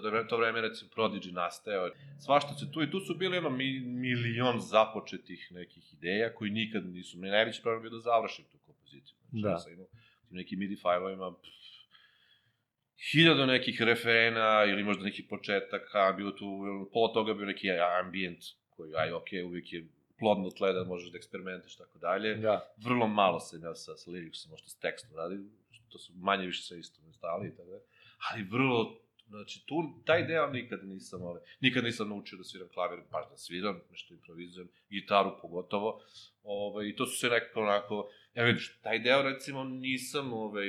to, 0.00 0.10
da 0.10 0.26
to 0.26 0.36
vreme 0.36 0.60
recimo 0.60 0.90
Prodigy 0.96 1.32
nastajao, 1.32 1.90
svašta 2.18 2.54
se 2.54 2.72
tu 2.72 2.82
i 2.82 2.90
tu 2.90 3.00
su 3.00 3.14
bili 3.14 3.38
ono 3.38 3.50
mi, 3.50 3.80
milion 3.80 4.60
započetih 4.60 5.48
nekih 5.50 5.94
ideja 5.94 6.34
koji 6.34 6.50
nikad 6.50 6.86
nisu, 6.86 7.18
mi 7.18 7.28
najveći 7.28 7.62
problem 7.62 7.82
bio 7.82 7.90
da 7.90 7.98
završim 7.98 8.44
tu 8.52 8.58
kompoziciju. 8.66 9.16
Znači, 9.30 9.42
Da. 9.42 9.50
ja 9.50 9.58
sam 9.58 9.72
imao 9.72 9.86
nekim 10.30 10.58
MIDI 10.58 10.76
fajlovima, 10.76 11.34
hiljadu 13.10 13.46
nekih 13.46 13.82
referena 13.82 14.64
ili 14.64 14.82
možda 14.82 15.04
nekih 15.04 15.24
početaka, 15.28 16.14
bilo 16.16 16.30
tu, 16.30 16.46
pola 16.92 17.12
toga 17.12 17.34
bio 17.34 17.46
neki 17.46 17.70
ambijent 18.04 18.38
koji, 18.70 18.92
aj, 18.96 19.12
ok, 19.12 19.28
uvijek 19.46 19.72
je 19.72 19.86
plodno 20.18 20.50
tle 20.50 20.72
da 20.72 20.84
možeš 20.84 21.10
da 21.10 21.16
eksperimentiš, 21.16 21.76
tako 21.76 21.98
dalje. 21.98 22.34
Da. 22.34 22.74
Vrlo 22.76 23.06
malo 23.06 23.40
sam 23.40 23.62
ja 23.62 23.74
sa, 23.74 23.96
sa 23.96 24.10
liriksom, 24.10 24.50
možda 24.50 24.68
s 24.68 24.78
tekstom 24.78 25.16
radi, 25.16 25.36
to 25.88 25.98
su 25.98 26.12
manje 26.16 26.46
više 26.46 26.62
sve 26.62 26.78
isto 26.78 27.00
stali 27.12 27.48
i 27.48 27.50
tako 27.50 27.68
dalje. 27.68 27.82
Ali 28.30 28.42
vrlo, 28.42 29.00
znači, 29.28 29.66
tu, 29.66 29.74
taj 30.04 30.26
deo 30.26 30.46
nikad 30.50 30.80
nisam, 30.84 31.22
ovaj, 31.22 31.42
nikad 31.60 31.84
nisam 31.84 32.08
naučio 32.08 32.38
da 32.38 32.44
sviram 32.44 32.68
klavir, 32.74 32.98
baš 33.12 33.30
da 33.30 33.36
sviram, 33.36 33.80
nešto 33.90 34.14
improvizujem, 34.14 34.68
gitaru 34.90 35.30
pogotovo, 35.42 36.00
ovaj, 36.42 36.88
i 36.88 36.96
to 36.96 37.06
su 37.06 37.18
sve 37.18 37.30
nekako 37.30 37.60
onako, 37.60 38.08
ja 38.34 38.44
vidiš, 38.44 38.78
taj 38.82 38.98
deo 38.98 39.22
recimo 39.22 39.64
nisam, 39.64 40.32
ovaj, 40.32 40.68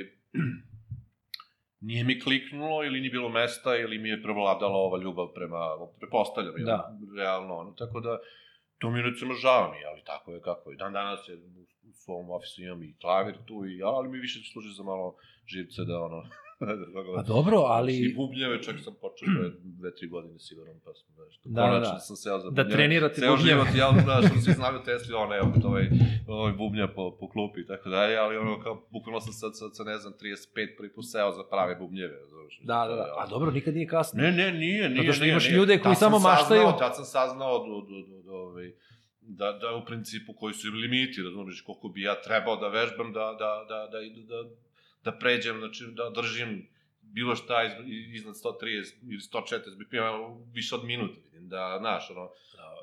nije 1.88 2.04
mi 2.04 2.20
kliknulo 2.20 2.84
ili 2.84 3.00
nije 3.00 3.10
bilo 3.10 3.28
mesta 3.28 3.76
ili 3.76 3.98
mi 3.98 4.08
je 4.08 4.22
prevladala 4.22 4.76
ova 4.76 5.02
ljubav 5.02 5.28
prema, 5.34 5.88
prepostavljam, 5.98 6.54
Da. 6.64 6.98
realno, 7.16 7.56
ono, 7.56 7.72
tako 7.72 8.00
da, 8.00 8.18
to 8.78 8.90
mi 8.90 9.02
recimo 9.02 9.34
žao 9.34 9.70
mi, 9.72 9.84
ali 9.84 10.02
tako 10.04 10.32
je 10.32 10.40
kako 10.40 10.70
je. 10.70 10.76
Dan 10.76 10.92
danas 10.92 11.28
je 11.28 11.34
u 11.82 11.92
svom 11.92 12.30
ofisu 12.30 12.62
imam 12.62 12.82
i 12.82 12.96
klavir 13.00 13.34
tu, 13.46 13.66
i, 13.66 13.82
ali 13.82 14.08
mi 14.08 14.18
više 14.18 14.50
služi 14.52 14.74
za 14.76 14.82
malo 14.82 15.16
živce 15.46 15.84
da 15.84 16.00
ono... 16.00 16.22
da, 16.94 17.14
Pa 17.16 17.22
dobro, 17.22 17.56
I 17.56 17.64
ali 17.76 18.14
bubnjeve 18.16 18.62
čak 18.62 18.76
sam 18.84 18.94
počeo 19.00 19.26
pre 19.36 19.50
dve, 19.78 19.94
tri 19.94 20.06
godine 20.08 20.38
sigurno, 20.38 20.72
pa 20.84 20.90
sam 20.94 21.08
nešto. 21.26 21.48
Da, 21.48 21.54
Da, 21.54 21.60
da, 21.66 21.72
Konačno 21.72 21.92
da. 21.92 21.98
sam 22.08 22.16
seo 22.16 22.38
za 22.38 22.44
Da 22.44 22.50
bubnjeve. 22.50 22.70
trenirate 22.70 23.20
Ceo 23.20 23.36
bubnjeve. 23.36 23.50
život, 23.50 23.68
ja, 23.82 23.88
znaš, 24.06 24.24
ono, 24.32 24.40
svi 24.40 24.52
znali 24.52 24.78
u 24.78 24.82
Tesli, 24.84 25.14
ono, 25.14 25.36
evo, 25.36 25.52
ovaj, 25.64 25.86
ovaj 26.26 26.52
bubnja 26.52 26.86
po, 26.96 27.16
po 27.20 27.26
klupi 27.28 27.60
i 27.60 27.66
tako 27.66 27.88
dalje, 27.88 28.16
ali 28.16 28.36
ono, 28.36 28.60
kao, 28.64 28.74
bukvalno 28.90 29.20
sam 29.20 29.32
sad, 29.32 29.52
sad, 29.58 29.70
sa, 29.76 29.82
ne 29.84 29.98
znam, 29.98 30.12
35 30.12 30.76
prvi 30.78 30.90
put 30.94 31.04
seo 31.12 31.32
za 31.32 31.44
prave 31.52 31.74
bubnjeve, 31.76 32.16
znaš. 32.32 32.52
da, 32.70 32.80
da, 32.88 32.94
da. 32.96 33.14
A 33.18 33.26
dobro, 33.26 33.50
nikad 33.50 33.74
nije 33.74 33.86
kasno. 33.86 34.22
Ne, 34.22 34.32
ne, 34.32 34.52
nije, 34.52 34.88
nije, 34.88 35.02
Zato 35.02 35.12
što 35.12 35.22
nije, 35.24 35.30
imaš 35.32 35.46
nije. 35.48 35.56
ljude 35.56 35.78
koji 35.78 35.94
samo 35.94 36.18
maštaju. 36.18 36.60
Saznao, 36.62 36.78
tad 36.78 36.96
sam 36.96 37.04
saznao 37.04 37.58
do, 37.58 37.74
do, 37.88 37.98
do, 38.10 38.22
do, 38.22 38.32
ovaj, 38.32 38.72
da, 39.20 39.52
da 39.52 39.74
u 39.74 39.84
principu 39.84 40.32
koji 40.40 40.54
su 40.54 40.68
limiti, 40.82 41.22
razumiješ, 41.22 41.60
koliko 41.60 41.88
bi 41.88 42.02
ja 42.02 42.14
trebao 42.22 42.56
da 42.56 42.68
vežbam, 42.68 43.12
da, 43.12 43.26
da, 43.38 43.50
da, 43.68 43.78
da, 43.92 43.98
da, 43.98 44.22
da, 44.32 44.50
da 45.04 45.12
pređem, 45.18 45.58
znači 45.58 45.84
da 45.92 46.10
držim 46.14 46.68
bilo 47.02 47.36
šta 47.36 47.64
iz, 47.64 47.72
iznad 48.14 48.34
130 48.34 48.92
ili 49.02 49.20
140 49.20 49.60
BPM 49.78 50.50
više 50.52 50.74
od 50.74 50.84
minuta, 50.84 51.20
vidim, 51.32 51.48
da, 51.48 51.76
znaš, 51.80 52.10
ono, 52.10 52.30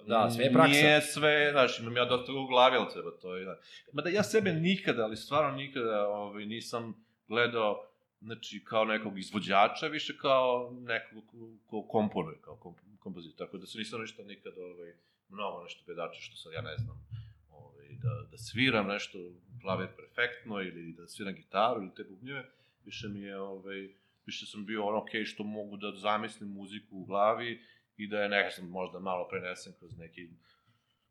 Da, 0.08 0.30
sve 0.32 0.46
je 0.46 0.54
praksa. 0.54 0.72
Nije 0.72 1.02
sve, 1.02 1.50
znaš, 1.52 1.80
imam 1.80 1.98
ja 1.98 2.06
dosta 2.06 2.32
u 2.34 2.48
glavi, 2.48 2.76
ali 2.78 2.94
treba 2.94 3.12
to, 3.22 3.36
da. 3.36 3.60
Mada 3.94 4.10
ja 4.10 4.24
sebe 4.24 4.54
nikada, 4.54 5.04
ali 5.04 5.18
stvarno 5.18 5.58
nikada 5.58 6.08
ovaj, 6.08 6.46
nisam 6.46 7.06
gledao 7.28 7.84
znači, 8.22 8.64
kao 8.64 8.86
nekog 8.86 9.20
izvođača, 9.20 9.88
više 9.88 10.18
kao 10.18 10.76
nekog 10.80 11.24
ko- 11.32 11.58
ko 11.66 11.88
komponuje, 11.88 12.38
kao 12.42 12.56
komp 12.56 12.78
kompozitor. 13.00 13.48
Tako 13.48 13.58
da 13.58 13.66
se 13.66 13.78
nisam 13.78 14.02
ništa 14.02 14.24
nikad, 14.24 14.54
ovaj, 14.58 14.94
mnogo 15.30 15.64
nešto 15.64 15.84
bedače, 15.88 16.22
što 16.22 16.36
sad 16.36 16.54
ja 16.54 16.62
ne 16.62 16.78
znam, 16.78 17.08
ovaj, 17.50 17.88
da, 17.90 18.28
da 18.32 18.38
sviram 18.38 18.88
nešto 18.88 19.18
klavir 19.62 19.88
perfektno 19.88 20.62
ili 20.62 20.94
da 20.94 21.08
sviram 21.08 21.34
gitaru 21.34 21.82
ili 21.82 21.96
te 21.96 22.04
bubnjeve, 22.04 22.44
više 22.86 23.08
mi 23.08 23.22
je, 23.22 23.40
ovaj, 23.40 23.90
više 24.26 24.46
sam 24.46 24.66
bio 24.66 24.86
ono, 24.86 24.98
okej, 24.98 25.26
što 25.26 25.44
mogu 25.44 25.78
da 25.78 25.92
zamislim 25.92 26.50
muziku 26.50 26.98
u 26.98 27.06
glavi 27.06 27.62
i 27.98 28.08
da 28.08 28.20
je, 28.20 28.30
ne 28.30 28.50
znam, 28.50 28.70
možda 28.70 29.00
malo 29.00 29.28
prenesem 29.28 29.74
kroz 29.80 29.98
neki 29.98 30.30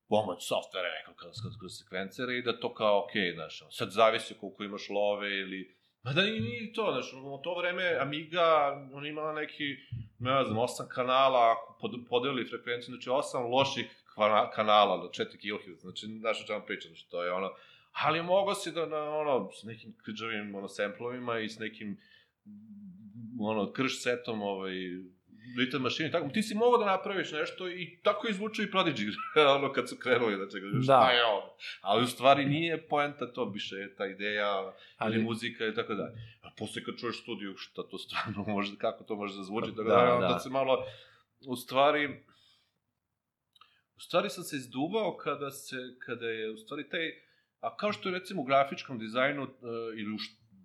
pomoć 0.08 0.48
softvera 0.48 0.88
nekog 0.98 1.16
kroz, 1.16 1.34
kroz, 1.42 1.54
kroz 1.60 1.72
sekvencere 1.78 2.38
i 2.38 2.42
da 2.42 2.60
to 2.60 2.74
kao 2.74 3.04
okej, 3.04 3.22
okay, 3.22 3.34
znaš, 3.34 3.62
sad 3.70 3.90
zavisi 3.90 4.34
koliko 4.40 4.64
imaš 4.64 4.88
love 4.88 5.38
ili 5.38 5.76
Ma 6.06 6.12
da 6.12 6.22
nije, 6.22 6.40
nije 6.40 6.72
to, 6.72 6.92
znaš, 6.92 7.12
u 7.12 7.40
to 7.44 7.58
vreme 7.58 7.98
Amiga, 8.00 8.46
on 8.92 9.06
imala 9.06 9.32
neki, 9.32 9.76
ne 10.18 10.44
znam, 10.44 10.58
osam 10.58 10.86
kanala, 10.88 11.52
ako 11.52 11.78
pod, 11.80 11.90
podeli 12.08 12.48
frekvenciju, 12.48 12.94
znači 12.94 13.10
osam 13.10 13.46
loših 13.46 14.04
kanala 14.54 14.96
do 14.96 15.08
4 15.08 15.24
kHz, 15.24 15.80
znači, 15.80 16.06
znaš 16.06 16.42
o 16.42 16.46
čemu 16.46 16.66
pričam, 16.66 16.88
znači, 16.88 17.10
to 17.10 17.24
je 17.24 17.32
ono, 17.32 17.50
ali 18.04 18.22
mogo 18.22 18.54
si 18.54 18.72
da, 18.72 18.86
na, 18.86 19.10
ono, 19.10 19.50
s 19.52 19.62
nekim 19.62 19.94
krđavim, 20.04 20.54
ono, 20.54 20.68
semplovima 20.68 21.38
i 21.38 21.48
s 21.48 21.58
nekim, 21.58 22.00
ono, 23.40 23.72
krš 23.72 24.02
setom, 24.02 24.42
ovaj, 24.42 24.72
Little 25.58 25.80
Machine, 25.80 26.10
tako, 26.10 26.28
ti 26.28 26.42
si 26.42 26.54
mogao 26.54 26.78
da 26.78 26.86
napraviš 26.86 27.32
nešto 27.32 27.68
i 27.68 27.98
tako 28.02 28.28
izvuče 28.28 28.62
i 28.62 28.70
Prodigy, 28.70 29.12
ono, 29.56 29.72
kad 29.72 29.88
su 29.88 29.96
krenuli, 29.96 30.36
znači, 30.36 30.60
da. 30.60 30.82
šta 30.82 31.10
je 31.10 31.24
ovo? 31.24 31.56
Ali 31.80 32.04
u 32.04 32.06
stvari 32.06 32.44
nije 32.44 32.88
poenta 32.88 33.32
to, 33.32 33.44
više 33.44 33.76
je 33.76 33.94
ta 33.94 34.06
ideja, 34.06 34.72
ali... 34.96 35.14
Ili 35.14 35.24
muzika 35.24 35.66
i 35.66 35.74
tako 35.74 35.94
dalje. 35.94 36.12
A 36.42 36.50
posle 36.58 36.84
kad 36.84 36.96
čuješ 36.96 37.22
studiju, 37.22 37.56
šta 37.56 37.82
to 37.90 37.98
stvarno 37.98 38.44
može, 38.54 38.76
kako 38.78 39.04
to 39.04 39.16
može 39.16 39.36
da 39.36 39.42
zvuči, 39.42 39.70
tako 39.70 39.88
Da, 39.88 39.96
da, 39.96 40.02
da, 40.02 40.20
da. 40.20 40.28
da 40.28 40.38
se 40.38 40.50
malo, 40.50 40.84
u 41.46 41.56
stvari, 41.56 42.08
u 43.96 44.00
stvari 44.00 44.30
sam 44.30 44.44
se 44.44 44.56
izduvao 44.56 45.16
kada 45.16 45.50
se, 45.50 45.76
kada 46.06 46.26
je, 46.26 46.50
u 46.50 46.56
stvari 46.56 46.88
taj, 46.88 47.25
a 47.60 47.76
kao 47.76 47.92
što 47.92 48.08
je 48.08 48.18
recimo 48.18 48.42
u 48.42 48.44
grafičkom 48.44 48.98
dizajnu 48.98 49.42
uh, 49.42 49.48
ili 49.98 50.14
u 50.14 50.18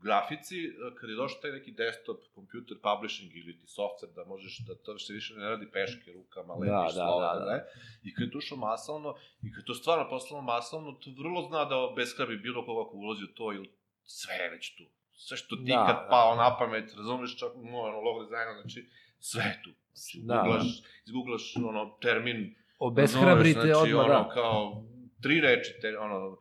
grafici, 0.04 0.58
uh, 0.68 0.94
kad 1.00 1.10
je 1.10 1.16
došao 1.16 1.42
taj 1.42 1.52
neki 1.52 1.72
desktop 1.72 2.20
computer 2.36 2.78
publishing 2.88 3.36
ili 3.36 3.60
ti 3.60 3.68
software 3.68 4.14
da 4.16 4.26
možeš 4.26 4.60
da 4.68 4.76
to 4.76 5.00
se 5.00 5.14
više 5.14 5.34
ne 5.34 5.50
radi 5.50 5.72
peške 5.72 6.12
rukama, 6.12 6.54
lepiš 6.54 6.94
Da, 6.96 7.02
da, 7.02 7.08
slova, 7.08 7.34
da, 7.34 7.46
da. 7.46 7.52
ne? 7.52 7.64
I 8.04 8.14
kad 8.14 8.26
je 8.26 8.32
to 8.32 8.38
ušlo 8.38 8.58
masovno, 8.58 9.16
i 9.42 9.52
kad 9.54 9.62
je 9.62 9.66
to 9.66 9.74
stvarno 9.74 10.10
postalo 10.10 10.42
masovno, 10.42 10.92
to 10.92 11.10
vrlo 11.20 11.42
zna 11.42 11.66
da 11.66 11.78
obeshrabi 11.78 12.38
bilo 12.38 12.66
koga 12.66 12.90
ko 12.90 12.98
ulazi 12.98 13.24
u 13.24 13.34
to, 13.36 13.54
ili 13.54 13.70
sve 14.04 14.36
je 14.36 14.50
već 14.50 14.76
tu. 14.76 14.84
Sve 15.14 15.38
što 15.38 15.56
ti 15.56 15.72
Da, 15.72 15.86
kad 15.88 15.96
da. 15.96 16.08
pao 16.10 16.36
na 16.36 16.58
pamet, 16.58 16.94
razumeš 16.98 17.38
čak 17.38 17.56
u 17.56 17.66
moj 17.66 17.92
logo 17.92 18.24
dizajnu, 18.24 18.62
znači 18.62 18.90
sve 19.20 19.44
je 19.44 19.62
tu. 19.64 19.70
Znači, 19.94 20.20
Da, 20.24 20.36
googlaš, 20.36 20.82
izgooglaš 21.06 21.56
ono, 21.56 21.98
termin 22.02 22.56
Obeshrabrite 22.80 23.62
znači, 23.62 23.94
odmah, 23.94 24.06
ono, 24.06 24.24
da. 24.24 24.30
kao, 24.34 24.84
tri 25.24 25.42
reči, 25.42 25.74
te, 25.82 25.98
ono, 25.98 26.38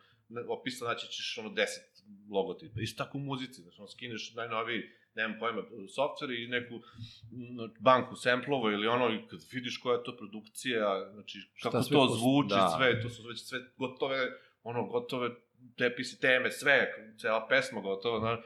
opisano, 0.49 0.89
znači 0.91 1.07
ćeš 1.13 1.39
ono 1.39 1.49
deset 1.49 1.91
logotipa. 2.31 2.81
Isto 2.81 3.05
tako 3.05 3.19
u 3.19 3.21
muzici, 3.21 3.63
znači, 3.63 3.77
ono, 3.81 3.89
skineš 3.89 4.35
najnoviji, 4.35 4.83
nemam 5.15 5.39
pojma, 5.39 5.63
software 5.97 6.45
i 6.45 6.49
neku 6.49 6.75
m, 6.75 7.73
banku 7.81 8.17
semplova 8.17 8.73
ili 8.73 8.87
ono, 8.87 9.15
i 9.15 9.29
kad 9.29 9.41
vidiš 9.53 9.79
koja 9.79 9.97
je 9.97 10.05
to 10.05 10.17
produkcija, 10.17 11.11
znači, 11.13 11.39
kako 11.63 11.83
to 11.83 12.07
zvuči, 12.19 12.49
da. 12.49 12.75
sve, 12.77 13.03
to 13.03 13.09
su 13.09 13.29
već 13.29 13.41
sve 13.41 13.59
gotove, 13.77 14.27
ono, 14.63 14.85
gotove 14.85 15.31
tepisi, 15.79 16.21
teme, 16.21 16.51
sve, 16.51 16.93
cela 17.21 17.47
pesma 17.49 17.81
gotova, 17.81 18.19
znaš, 18.19 18.41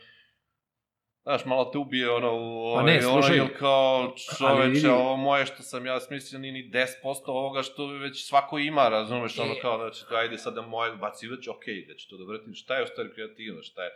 Znaš, 1.25 1.45
malo 1.45 1.65
te 1.65 1.79
ubije 1.79 2.11
ono, 2.11 2.29
Pa 2.75 2.83
ne, 2.83 2.93
ovaj, 2.93 3.05
ono, 3.07 3.13
slušaj, 3.13 3.37
jel 3.37 3.49
kao 3.59 3.97
ali 3.97 4.13
čoveče, 4.39 4.69
vidi- 4.71 4.89
ovo 4.89 5.17
moje 5.17 5.47
što 5.47 5.63
sam 5.63 5.87
ja 5.87 6.01
smislio 6.01 6.39
nije 6.39 6.53
ni 6.53 6.71
10% 6.71 6.87
ovoga 7.27 7.63
što 7.63 7.87
već 7.87 8.27
svako 8.27 8.59
ima, 8.59 8.89
razumeš, 8.89 9.39
ono 9.39 9.53
E. 9.53 9.61
kao, 9.61 9.79
znači, 9.79 10.15
ajde 10.15 10.39
sad 10.39 10.55
da 10.55 10.63
moje 10.63 10.93
baci 10.93 11.29
već, 11.29 11.49
okej, 11.49 11.87
da 11.89 11.95
ću 11.95 12.09
to 12.09 12.17
da 12.17 12.25
vrtim, 12.25 12.55
šta 12.55 12.77
je 12.77 12.83
u 12.83 12.87
stvari 12.87 13.11
kreativno, 13.15 13.63
šta 13.63 13.85
je, 13.85 13.91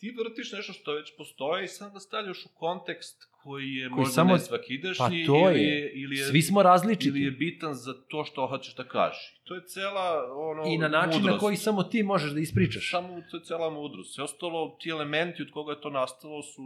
ti 0.00 0.14
vrtiš 0.18 0.52
nešto 0.52 0.72
što 0.72 0.92
već 0.92 1.16
postoji 1.16 1.64
i 1.64 1.68
sad 1.68 1.92
da 1.92 2.00
stavljaš 2.00 2.44
u 2.44 2.50
kontekst 2.54 3.16
koji 3.34 3.74
je 3.74 3.88
Koji 3.88 3.98
možda 3.98 4.12
samo- 4.12 4.32
ne 4.32 4.38
svakidašnji 4.40 4.98
pa 5.20 5.26
to 5.26 5.38
ili, 5.40 5.60
je. 5.60 5.92
ili 5.94 6.16
je, 6.16 6.24
Svi 6.24 6.42
smo 6.42 6.62
različiti. 6.62 7.08
ili 7.08 7.22
je 7.22 7.30
bitan 7.32 7.74
za 7.74 7.94
to 8.02 8.24
što 8.24 8.46
hoćeš 8.46 8.74
da 8.74 8.84
kažeš. 8.86 9.40
To 9.44 9.54
je 9.54 9.62
cela, 9.64 10.08
ono, 10.34 10.62
I 10.66 10.78
na 10.78 10.88
način 10.90 11.10
na 11.12 11.18
mudrost. 11.20 11.40
koji 11.40 11.56
samo 11.58 11.82
ti 11.82 12.02
možeš 12.02 12.30
da 12.32 12.40
ispričaš. 12.40 12.90
Samo 12.90 13.22
to 13.30 13.36
je 13.36 13.44
cela 13.44 13.70
mudrost. 13.70 14.14
Sve 14.14 14.24
ostalo, 14.24 14.76
ti 14.80 14.90
elementi 14.90 15.42
od 15.42 15.50
koga 15.50 15.72
je 15.72 15.80
to 15.80 15.90
nastalo 15.92 16.42
su 16.42 16.62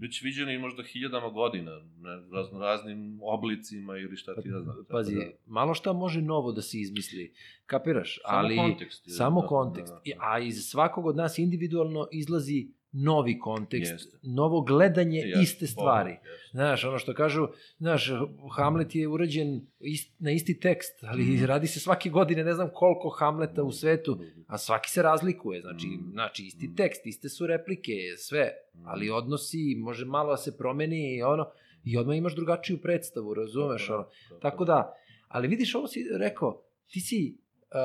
već 0.00 0.22
viđeni 0.22 0.58
možda 0.58 0.82
hiljadama 0.82 1.28
godina, 1.28 1.70
ne, 2.00 2.10
razno 2.32 2.58
raznim 2.58 3.18
oblicima 3.22 3.96
ili 3.96 4.16
šta 4.16 4.34
ti 4.34 4.48
ja 4.48 4.60
znam. 4.62 4.76
Tako 4.76 4.92
Pazi, 4.92 5.14
da, 5.14 5.22
malo 5.46 5.74
šta 5.74 5.92
može 5.92 6.22
novo 6.22 6.52
da 6.52 6.62
se 6.62 6.78
izmisli. 6.78 7.32
Kapiraš? 7.66 8.18
Samo 8.22 8.38
Ali 8.38 8.56
kontekst 8.56 9.06
je, 9.08 9.12
Samo 9.14 9.40
da, 9.40 9.46
kontekst. 9.46 9.92
da, 9.92 10.00
da. 10.06 10.12
A 10.18 10.38
iz 10.38 10.56
svakog 10.56 11.06
od 11.06 11.16
nas 11.16 11.38
individualno 11.38 12.08
izlazi 12.12 12.68
novi 12.92 13.38
kontekst, 13.38 13.92
Jeste. 13.92 14.18
novo 14.24 14.60
gledanje 14.62 15.18
Jeste, 15.18 15.42
iste 15.42 15.66
stvari. 15.66 16.10
jeste. 16.10 16.28
Znaš, 16.50 16.84
ono 16.84 16.98
što 16.98 17.14
kažu, 17.14 17.48
znaš, 17.78 18.10
Hamlet 18.52 18.94
je 18.94 19.08
urađen 19.08 19.66
ist, 19.80 20.12
na 20.18 20.30
isti 20.30 20.60
tekst, 20.60 20.92
ali 21.02 21.22
Mhm. 21.24 21.44
radi 21.44 21.66
se 21.66 21.80
svake 21.80 22.10
godine 22.10 22.44
ne 22.44 22.52
znam 22.52 22.68
koliko 22.74 23.08
Hamleta 23.10 23.62
u 23.62 23.72
svetu, 23.72 24.18
a 24.46 24.58
svaki 24.58 24.90
se 24.90 25.02
razlikuje, 25.02 25.60
znači, 25.60 25.86
Mhm. 25.88 26.10
znači 26.10 26.44
isti 26.44 26.66
Mhm. 26.66 26.74
tekst, 26.74 27.06
iste 27.06 27.28
su 27.28 27.46
replike, 27.46 27.92
sve, 28.18 28.50
ali 28.84 29.10
odnosi, 29.10 29.58
može 29.76 30.04
malo 30.04 30.30
da 30.30 30.36
se 30.36 30.56
promeni 30.56 31.16
i 31.16 31.22
ono, 31.22 31.50
i 31.84 31.96
odmah 31.96 32.16
imaš 32.16 32.34
drugačiju 32.34 32.78
predstavu, 32.78 33.34
razumeš, 33.34 33.90
ono. 33.90 34.08
Tako 34.42 34.64
da, 34.64 34.94
ali 35.28 35.48
vidiš, 35.48 35.74
ovo 35.74 35.88
si 35.88 36.06
rekao, 36.12 36.62
ti 36.86 37.00
si, 37.00 37.36
uh, 37.62 37.76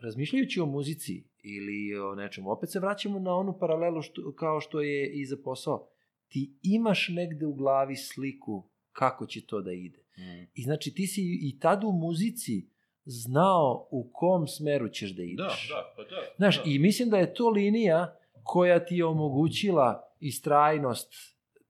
razmišljajući 0.00 0.60
o 0.60 0.66
muzici 0.66 1.24
ili 1.46 1.98
o 1.98 2.14
nečemu, 2.14 2.50
opet 2.50 2.70
se 2.70 2.80
vraćamo 2.80 3.18
na 3.18 3.34
onu 3.34 3.58
paralelu 3.58 4.02
što, 4.02 4.32
kao 4.32 4.60
što 4.60 4.80
je 4.80 5.12
i 5.12 5.26
za 5.26 5.36
posao. 5.44 5.88
Ti 6.28 6.58
imaš 6.62 7.08
negde 7.08 7.46
u 7.46 7.54
glavi 7.54 7.96
sliku 7.96 8.68
kako 8.92 9.26
će 9.26 9.46
to 9.46 9.60
da 9.60 9.72
ide. 9.72 9.98
Mm. 10.18 10.46
I 10.54 10.62
znači 10.62 10.94
ti 10.94 11.06
si 11.06 11.22
i 11.42 11.58
tad 11.58 11.84
u 11.84 11.92
muzici 11.92 12.68
znao 13.04 13.88
u 13.90 14.10
kom 14.12 14.46
smeru 14.46 14.88
ćeš 14.88 15.10
da 15.10 15.16
Da, 15.16 15.22
ideš. 15.24 15.68
da, 15.68 15.92
pa 15.96 16.02
da. 16.02 16.16
Znaš, 16.36 16.56
da. 16.56 16.70
i 16.70 16.78
mislim 16.78 17.10
da 17.10 17.18
je 17.18 17.34
to 17.34 17.48
linija 17.48 18.16
koja 18.44 18.84
ti 18.84 18.96
je 18.96 19.04
omogućila 19.04 20.14
istrajnost 20.20 21.14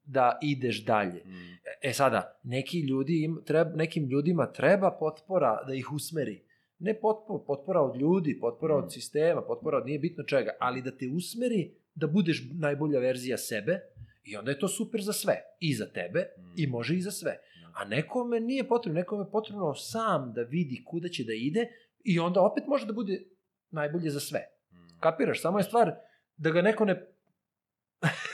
da 0.05 0.39
ideš 0.43 0.85
dalje. 0.85 1.23
Mm. 1.27 1.59
E 1.83 1.93
sada, 1.93 2.39
neki 2.43 2.81
ljudi 2.81 3.23
im, 3.25 3.43
treba, 3.47 3.71
nekim 3.77 4.09
ljudima 4.09 4.53
treba 4.53 4.97
potpora 5.01 5.65
da 5.67 5.75
ih 5.75 5.93
usmeri. 5.93 6.46
Ne 6.79 6.95
potpora, 6.95 7.45
potpora 7.47 7.81
od 7.81 7.97
ljudi, 7.97 8.39
potpora 8.41 8.75
Mm. 8.75 8.79
od 8.79 8.93
sistema, 8.93 9.43
potpora 9.43 9.79
od 9.79 9.87
nije 9.87 9.99
bitno 9.99 10.25
čega, 10.25 10.51
ali 10.61 10.83
da 10.83 10.91
te 10.91 11.09
usmeri 11.09 11.75
da 11.95 12.07
budeš 12.07 12.43
najbolja 12.55 12.99
verzija 13.01 13.39
sebe 13.39 13.81
i 14.25 14.37
onda 14.37 14.51
je 14.51 14.59
to 14.59 14.69
super 14.69 15.03
za 15.03 15.13
sve. 15.13 15.43
I 15.61 15.75
za 15.75 15.87
tebe 15.87 16.21
Mm. 16.39 16.53
i 16.57 16.67
može 16.67 16.95
i 16.95 17.01
za 17.01 17.11
sve. 17.11 17.39
A 17.75 17.85
nekome 17.85 18.41
nije 18.41 18.69
potrebno, 18.69 18.99
nekome 18.99 19.23
je 19.25 19.31
potrebno 19.31 19.75
sam 19.75 20.33
da 20.35 20.43
vidi 20.43 20.83
kuda 20.87 21.09
će 21.09 21.25
da 21.25 21.33
ide 21.33 21.69
i 22.05 22.19
onda 22.19 22.41
opet 22.41 22.65
može 22.67 22.87
da 22.87 22.93
bude 22.93 23.23
najbolje 23.71 24.11
za 24.11 24.21
sve. 24.21 24.41
Mm. 24.73 25.01
Kapiraš? 25.01 25.43
Samo 25.43 25.59
je 25.59 25.65
stvar 25.65 25.95
da 26.37 26.51
ga 26.51 26.63
neko 26.63 26.85
ne... 26.85 27.07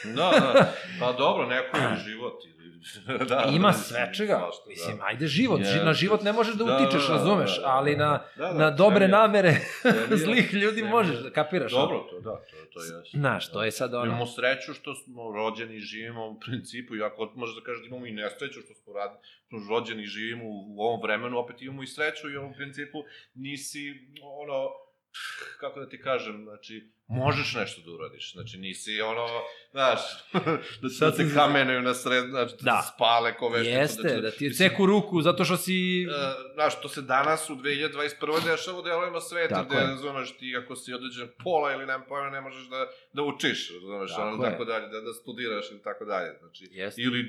Da, 0.06 0.12
da. 0.32 0.72
Pa 1.00 1.12
dobro, 1.12 1.46
neko 1.46 1.76
je 1.76 1.96
život. 1.98 2.42
Ili... 2.46 2.62
da, 3.28 3.48
Ima 3.48 3.68
da, 3.68 3.72
svečega. 3.74 4.38
svašta, 4.38 4.68
Mislim, 4.68 4.96
da. 4.96 5.04
ajde 5.04 5.26
život. 5.28 5.60
Jeste. 5.60 5.84
Na 5.84 5.92
život 5.94 6.22
ne 6.22 6.32
možeš 6.32 6.54
da 6.54 6.64
Da, 6.64 6.76
utičeš, 6.76 7.02
da, 7.02 7.08
da, 7.08 7.14
razumeš, 7.14 7.56
da, 7.56 7.62
da, 7.62 7.68
ali 7.68 7.96
da. 7.96 8.06
na, 8.06 8.20
Da, 8.36 8.46
da, 8.48 8.52
na 8.54 8.70
dobre 8.72 8.96
sve 8.96 9.04
je- 9.04 9.08
namere 9.10 9.52
sve 9.80 9.90
je- 10.10 10.16
zlih 10.24 10.54
ljudi 10.54 10.74
sve 10.74 10.82
je- 10.82 10.90
možeš, 10.90 11.16
da 11.16 11.30
kapiraš. 11.30 11.72
Dobro, 11.72 11.98
to 12.00 12.20
da, 12.20 12.30
to, 12.30 12.56
to 12.72 12.82
je 12.82 12.88
jasno. 12.88 13.10
Znaš, 13.12 13.48
to 13.48 13.64
je 13.64 13.70
sad 13.72 13.94
ono... 13.94 14.04
Imamo 14.04 14.26
sreću 14.28 14.74
što 14.74 14.94
smo 14.94 15.32
rođeni 15.32 15.76
i 15.76 15.80
živimo 15.82 16.26
u 16.26 16.40
principu, 16.40 16.96
iako 16.96 17.32
možeš 17.34 17.54
da 17.54 17.62
kažeš 17.62 17.80
da 17.80 17.86
imamo 17.86 18.06
i 18.06 18.12
nesreću 18.12 18.60
što 18.60 18.74
smo 18.74 18.92
rad, 18.92 19.10
što 19.46 19.58
smo 19.58 19.70
rođeni 19.70 20.02
i 20.02 20.06
živimo 20.08 20.44
u, 20.44 20.64
u 20.68 20.80
ovom 20.80 21.00
vremenu, 21.02 21.38
opet 21.38 21.62
imamo 21.62 21.82
i 21.82 21.86
sreću 21.86 22.30
i 22.30 22.36
u 22.36 22.40
ovom 22.40 22.54
principu 22.54 22.98
nisi, 23.34 23.94
ono, 24.42 24.68
kako 25.58 25.80
da 25.80 25.88
ti 25.88 26.00
kažem, 26.00 26.44
znači, 26.44 26.72
možeš 27.08 27.54
nešto 27.54 27.80
da 27.80 27.90
uradiš, 27.92 28.32
znači 28.32 28.58
nisi 28.58 29.00
ono, 29.02 29.26
znaš, 29.70 30.00
da, 30.34 30.40
se- 30.60 30.78
da 30.82 30.88
Sad 30.90 31.16
te 31.16 31.24
sam- 31.24 31.34
kamenuju 31.36 31.82
na 31.82 31.94
sred, 31.94 32.24
znači, 32.26 32.54
da, 32.54 32.64
Da. 32.64 32.82
spale 32.86 33.36
ko 33.36 33.48
veš. 33.48 33.66
Jeste, 33.66 34.20
da 34.20 34.30
ti 34.30 34.44
je 34.44 34.52
ceku 34.52 34.86
ruku 34.86 35.22
zato 35.22 35.44
što 35.44 35.56
si... 35.56 35.72
E, 36.02 36.06
znaš, 36.54 36.80
to 36.80 36.88
se 36.88 37.02
danas 37.02 37.50
u 37.50 37.54
2021. 37.54 38.08
dešava 38.46 38.78
u 38.78 38.82
delovima 38.82 39.20
sveta, 39.20 39.54
Tako 39.54 39.66
gde, 39.66 39.76
je. 39.76 39.86
razumeš, 39.86 40.38
ti 40.38 40.56
ako 40.56 40.76
si 40.76 40.94
određen 40.94 41.28
pola 41.44 41.72
ili 41.72 41.86
nema 41.86 42.04
pojma, 42.04 42.30
ne 42.30 42.40
možeš 42.40 42.64
da, 42.64 42.80
da 43.12 43.22
učiš, 43.24 43.70
razumeš, 43.72 44.10
Tako 44.10 44.22
ono, 44.24 44.44
je. 44.44 44.50
tako 44.50 44.64
dalje, 44.64 44.88
da, 44.88 45.00
da 45.00 45.12
studiraš 45.12 45.70
ili 45.70 45.82
tako 45.82 46.04
dalje, 46.04 46.38
znači, 46.38 46.68
Jeste. 46.70 47.02
ili 47.02 47.24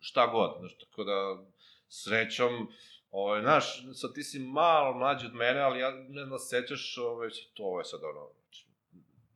šta 0.00 0.26
god, 0.26 0.50
znaš, 0.60 0.72
tako 0.80 1.04
da, 1.04 1.36
srećom, 1.90 2.68
ovaj, 3.10 3.40
znaš, 3.42 3.64
sad 3.94 4.14
ti 4.14 4.22
si 4.22 4.38
malo 4.38 4.94
mlađi 4.94 5.26
od 5.26 5.34
mene, 5.34 5.60
ali 5.60 5.80
ja 5.80 5.90
ne 6.08 6.24
znam, 6.24 6.38
sećaš, 6.38 6.98
ovaj, 6.98 7.28
to 7.54 7.62
ovo 7.62 7.78
je 7.78 7.84
sad 7.84 8.00
ono, 8.04 8.28
znači, 8.34 8.66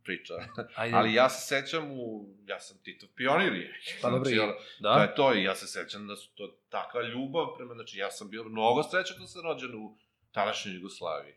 priča. 0.04 0.34
Ajde. 0.74 0.96
Ali 0.96 1.14
ja 1.14 1.28
se 1.28 1.46
sećam 1.46 1.90
u, 1.90 2.26
ja 2.46 2.60
sam 2.60 2.78
Titov 2.78 3.08
pionir 3.16 3.52
je. 3.54 3.72
Pa 4.02 4.10
dobro, 4.10 4.30
i- 4.30 4.38
ono, 4.38 4.52
da. 4.80 4.94
To 4.94 5.00
je 5.02 5.14
to 5.14 5.34
i 5.34 5.42
ja 5.42 5.54
se 5.54 5.66
sećam 5.68 6.06
da 6.06 6.16
su 6.16 6.34
to 6.34 6.56
takva 6.68 7.02
ljubav 7.02 7.46
prema, 7.56 7.74
znači 7.74 7.98
ja 7.98 8.10
sam 8.10 8.30
bio 8.30 8.44
mnogo 8.44 8.82
srećan 8.82 9.16
da 9.20 9.26
sam 9.26 9.42
rođen 9.42 9.74
u 9.74 9.96
tadašnjoj 10.32 10.74
Jugoslaviji. 10.74 11.34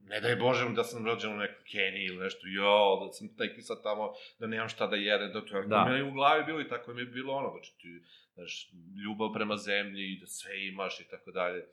Ne 0.00 0.20
daj 0.20 0.36
Bože 0.36 0.68
da 0.68 0.84
sam 0.84 1.06
rođen 1.06 1.32
u 1.32 1.36
nekoj 1.36 1.64
Keniji 1.64 2.04
ili 2.04 2.16
nešto, 2.18 2.40
jo, 2.46 3.06
da 3.06 3.12
sam 3.12 3.28
neki 3.38 3.62
sad 3.62 3.82
tamo, 3.82 4.12
da 4.38 4.46
nemam 4.46 4.68
šta 4.68 4.86
da 4.86 4.96
jedem, 4.96 5.32
da 5.32 5.40
to 5.40 5.56
je 5.56 5.66
Da. 5.66 5.86
u 6.08 6.12
glavi 6.12 6.44
bilo 6.44 6.60
i 6.60 6.68
tako 6.68 6.94
mi 6.94 7.00
je 7.00 7.06
bilo 7.06 7.34
ono, 7.34 7.50
znači 7.50 7.72
ti, 7.78 8.02
znaš, 8.34 8.70
ljubav 9.04 9.32
prema 9.32 9.56
zemlji 9.56 10.12
i 10.12 10.20
da 10.20 10.26
sve 10.26 10.66
imaš 10.66 11.00
i 11.00 11.08
tako 11.10 11.30
dalje. 11.30 11.66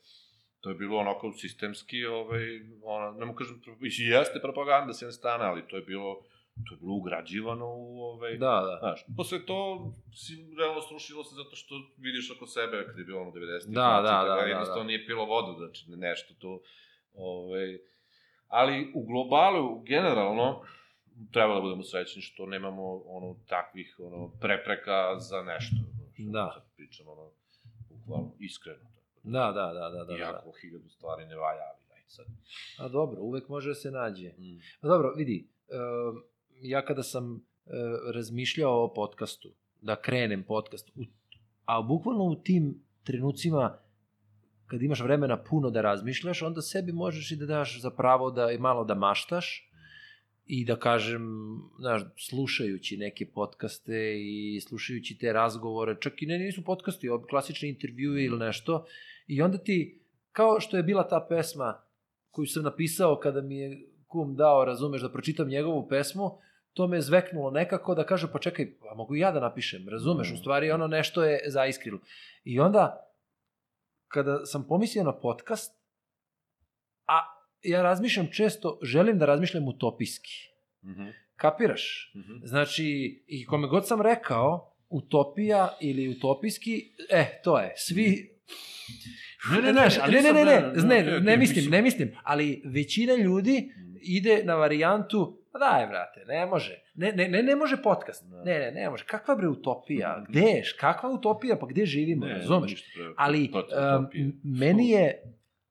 To 0.59 0.69
je 0.69 0.75
bilo 0.75 0.97
onako 0.97 1.31
sistemski, 1.31 2.05
ovaj, 2.05 2.43
ono, 2.83 3.11
ne 3.11 3.25
mogu 3.25 3.37
kažem, 3.37 3.61
mislim, 3.79 4.07
jeste 4.07 4.39
propaganda 4.41 4.93
s 4.93 5.01
jedne 5.01 5.11
strane, 5.11 5.45
ali 5.45 5.67
to 5.67 5.75
je 5.75 5.81
bilo, 5.81 6.21
to 6.67 6.73
je 6.73 6.77
bilo 6.77 6.93
ugrađivano 6.93 7.65
u, 7.65 8.01
ovaj, 8.01 8.37
Da, 8.37 8.61
da. 8.69 8.77
Znaš, 8.79 9.05
posle 9.17 9.45
to 9.45 9.91
si 10.13 10.55
realno 10.57 10.81
srušilo 10.81 11.23
se 11.23 11.35
zato 11.35 11.55
što 11.55 11.75
vidiš 11.97 12.31
oko 12.31 12.47
sebe 12.47 12.85
kad 12.87 12.97
je 12.97 13.03
bilo 13.03 13.21
ono 13.21 13.31
90. 13.31 13.65
Da, 13.67 14.01
da, 14.05 14.23
da, 14.27 14.35
da, 14.35 14.41
Jednostavno 14.41 14.83
da. 14.83 14.87
nije 14.87 15.05
pilo 15.05 15.25
vodu, 15.25 15.57
znači 15.57 15.85
nešto 15.87 16.33
to, 16.39 16.61
ovaj, 17.13 17.77
ali 18.47 18.91
u 18.95 19.05
globalu, 19.05 19.81
generalno, 19.83 20.61
treba 21.31 21.55
da 21.55 21.61
budemo 21.61 21.83
srećni 21.83 22.21
što 22.21 22.45
nemamo 22.45 23.01
ono 23.05 23.35
takvih 23.47 23.95
ono 23.99 24.31
prepreka 24.41 25.19
za 25.19 25.41
nešto. 25.43 25.75
Da. 26.29 26.51
Sad 26.53 26.63
pričam 26.75 27.07
ono 27.07 27.31
bukvalno 27.89 28.31
iskreno. 28.39 28.89
Tako. 28.95 29.19
Da, 29.23 29.51
da, 29.51 29.73
da, 29.73 29.89
da, 29.89 29.89
da. 29.89 30.03
da. 30.03 30.17
Iako 30.17 30.51
hiljadu 30.61 30.89
stvari 30.89 31.25
ne 31.25 31.35
valja, 31.35 31.61
ali 31.61 31.95
ajde 31.95 32.09
sad. 32.09 32.25
A 32.77 32.87
dobro, 32.87 33.21
uvek 33.21 33.47
može 33.49 33.69
da 33.69 33.75
se 33.75 33.91
nađe. 33.91 34.29
Mm. 34.29 34.59
Pa 34.81 34.87
dobro, 34.87 35.13
vidi, 35.15 35.47
uh, 35.67 36.21
ja 36.61 36.85
kada 36.85 37.03
sam 37.03 37.33
uh, 37.33 37.41
razmišljao 38.13 38.83
o 38.83 38.93
podcastu, 38.93 39.49
da 39.81 40.01
krenem 40.01 40.43
podcast, 40.43 40.89
u, 40.95 41.03
a 41.65 41.81
bukvalno 41.81 42.23
u 42.23 42.35
tim 42.35 42.83
trenucima 43.03 43.77
kad 44.65 44.81
imaš 44.81 45.01
vremena 45.01 45.43
puno 45.43 45.69
da 45.69 45.81
razmišljaš, 45.81 46.41
onda 46.41 46.61
sebi 46.61 46.91
možeš 46.91 47.31
i 47.31 47.35
da 47.35 47.45
daš 47.45 47.81
za 47.81 47.89
pravo 47.89 48.31
da 48.31 48.51
i 48.51 48.57
malo 48.57 48.83
da 48.83 48.95
maštaš 48.95 49.70
i 50.45 50.65
da 50.65 50.75
kažem, 50.75 51.21
znaš, 51.79 52.01
slušajući 52.29 52.97
neke 52.97 53.25
podcaste 53.25 54.15
i 54.19 54.61
slušajući 54.61 55.17
te 55.17 55.33
razgovore, 55.33 55.95
čak 55.99 56.21
i 56.21 56.25
ne, 56.25 56.37
nisu 56.37 56.63
podcasti, 56.63 57.09
klasični 57.29 57.69
intervjui 57.69 58.25
ili 58.25 58.39
nešto, 58.39 58.85
i 59.27 59.41
onda 59.41 59.57
ti, 59.57 60.01
kao 60.31 60.59
što 60.59 60.77
je 60.77 60.83
bila 60.83 61.07
ta 61.07 61.25
pesma 61.29 61.81
koju 62.31 62.45
sam 62.45 62.63
napisao 62.63 63.19
kada 63.19 63.41
mi 63.41 63.57
je 63.57 63.87
kum 64.07 64.35
dao, 64.35 64.65
razumeš, 64.65 65.01
da 65.01 65.11
pročitam 65.11 65.47
njegovu 65.47 65.87
pesmu, 65.87 66.37
to 66.73 66.87
me 66.87 66.97
je 66.97 67.01
zveknulo 67.01 67.51
nekako 67.51 67.95
da 67.95 68.05
kaže, 68.05 68.31
pa 68.31 68.39
čekaj, 68.39 68.73
a 68.91 68.95
mogu 68.95 69.15
i 69.15 69.19
ja 69.19 69.31
da 69.31 69.39
napišem, 69.39 69.89
razumeš, 69.89 70.31
u 70.31 70.37
stvari 70.37 70.71
ono 70.71 70.87
nešto 70.87 71.23
je 71.23 71.39
zaiskrilo. 71.47 71.99
I 72.43 72.59
onda, 72.59 73.13
kada 74.07 74.45
sam 74.45 74.67
pomislio 74.67 75.03
na 75.03 75.19
podcast, 75.19 75.81
a 77.07 77.40
ja 77.63 77.81
razmišljam 77.81 78.27
često, 78.27 78.79
želim 78.83 79.17
da 79.17 79.25
razmišljam 79.25 79.67
utopijski. 79.67 80.31
Mhm. 80.83 81.07
Kapiraš? 81.35 82.11
Mhm. 82.15 82.45
Znači, 82.45 82.83
i 83.27 83.45
kome 83.45 83.67
god 83.67 83.87
sam 83.87 84.01
rekao, 84.01 84.75
utopija 84.89 85.77
ili 85.81 86.09
utopijski, 86.09 86.81
e, 87.09 87.41
to 87.43 87.59
je, 87.59 87.73
svi... 87.77 88.31
Ne, 89.51 89.61
ne, 89.61 89.73
ne, 89.73 89.87
ne, 90.11 90.21
ne, 90.21 90.33
ne, 90.33 90.33
ne, 90.33 90.45
ne, 90.45 90.61
ne, 90.83 91.01
ne, 91.01 91.01
okej, 91.01 91.11
ne, 91.11 91.17
okej, 91.17 91.37
mislim, 91.37 91.55
mislim. 91.55 91.71
ne 91.71 91.81
mislim, 91.81 92.11
ali 92.23 92.61
većina 92.65 93.13
ljudi 93.15 93.71
Mhm. 93.77 93.95
ide 94.01 94.41
na 94.43 94.55
varijantu, 94.55 95.37
pa 95.51 95.59
daj, 95.59 95.87
brate, 95.87 96.23
ne 96.27 96.45
može. 96.45 96.81
Ne, 96.95 97.11
ne, 97.11 97.27
ne, 97.27 97.43
ne 97.43 97.55
može 97.55 97.77
podcast. 97.77 98.25
Da. 98.25 98.43
Ne, 98.43 98.59
ne, 98.59 98.71
ne 98.73 98.89
može. 98.89 99.05
Kakva 99.05 99.35
bre 99.35 99.47
utopija? 99.47 100.17
Mhm. 100.17 100.31
Gde 100.31 100.41
je? 100.41 100.63
Kakva 100.79 101.09
utopija? 101.09 101.55
Pa 101.55 101.65
gde 101.65 101.85
živimo? 101.85 102.25
Ne, 102.25 102.33
razumeš? 102.33 102.83
Ali, 103.17 103.51
m- 104.13 104.39
meni 104.43 104.89
je, 104.89 105.21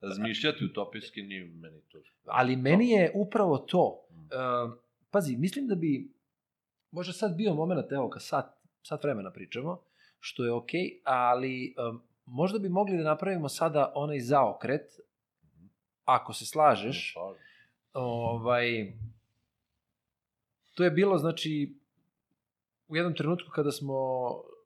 Razmišljati 0.00 0.64
utopijski 0.64 1.22
nije 1.22 1.44
meni 1.44 1.80
to. 1.88 1.98
ali 2.24 2.56
meni 2.56 2.90
je 2.90 3.12
upravo 3.14 3.58
to. 3.58 4.06
Mm. 4.10 4.14
Um, 4.14 4.78
pazi, 5.10 5.36
mislim 5.36 5.66
da 5.66 5.74
bi 5.74 6.12
možda 6.90 7.12
sad 7.12 7.36
bio 7.36 7.54
moment, 7.54 7.92
evo, 7.92 8.10
kad 8.10 8.22
sat, 8.22 8.60
sat 8.82 9.04
vremena 9.04 9.30
pričamo, 9.32 9.82
što 10.18 10.44
je 10.44 10.52
okej, 10.52 11.00
ali 11.04 11.74
um, 11.90 12.02
možda 12.26 12.58
bi 12.58 12.68
mogli 12.68 12.96
da 12.96 13.04
napravimo 13.04 13.48
sada 13.48 13.92
onaj 13.94 14.20
zaokret, 14.20 15.00
ako 16.04 16.32
se 16.32 16.46
slažeš, 16.46 17.14
ovaj, 17.92 18.92
to 20.74 20.84
je 20.84 20.90
bilo, 20.90 21.18
znači, 21.18 21.74
u 22.88 22.96
jednom 22.96 23.14
trenutku 23.14 23.50
kada 23.50 23.72
smo 23.72 23.94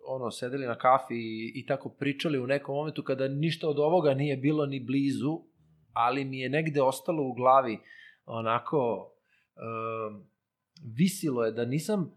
ono, 0.07 0.30
sedeli 0.30 0.66
na 0.66 0.78
kafi 0.78 1.14
i, 1.14 1.52
i 1.55 1.66
tako 1.66 1.88
pričali 1.88 2.38
u 2.38 2.46
nekom 2.46 2.74
momentu 2.74 3.02
kada 3.02 3.28
ništa 3.28 3.68
od 3.68 3.78
ovoga 3.78 4.14
nije 4.14 4.36
bilo 4.36 4.66
ni 4.66 4.80
blizu, 4.80 5.40
ali 5.92 6.24
mi 6.24 6.38
je 6.38 6.48
negde 6.48 6.82
ostalo 6.82 7.22
u 7.22 7.32
glavi 7.32 7.78
onako 8.26 9.11
um, 9.57 10.26
visilo 10.96 11.44
je 11.44 11.52
da 11.52 11.64
nisam 11.64 12.16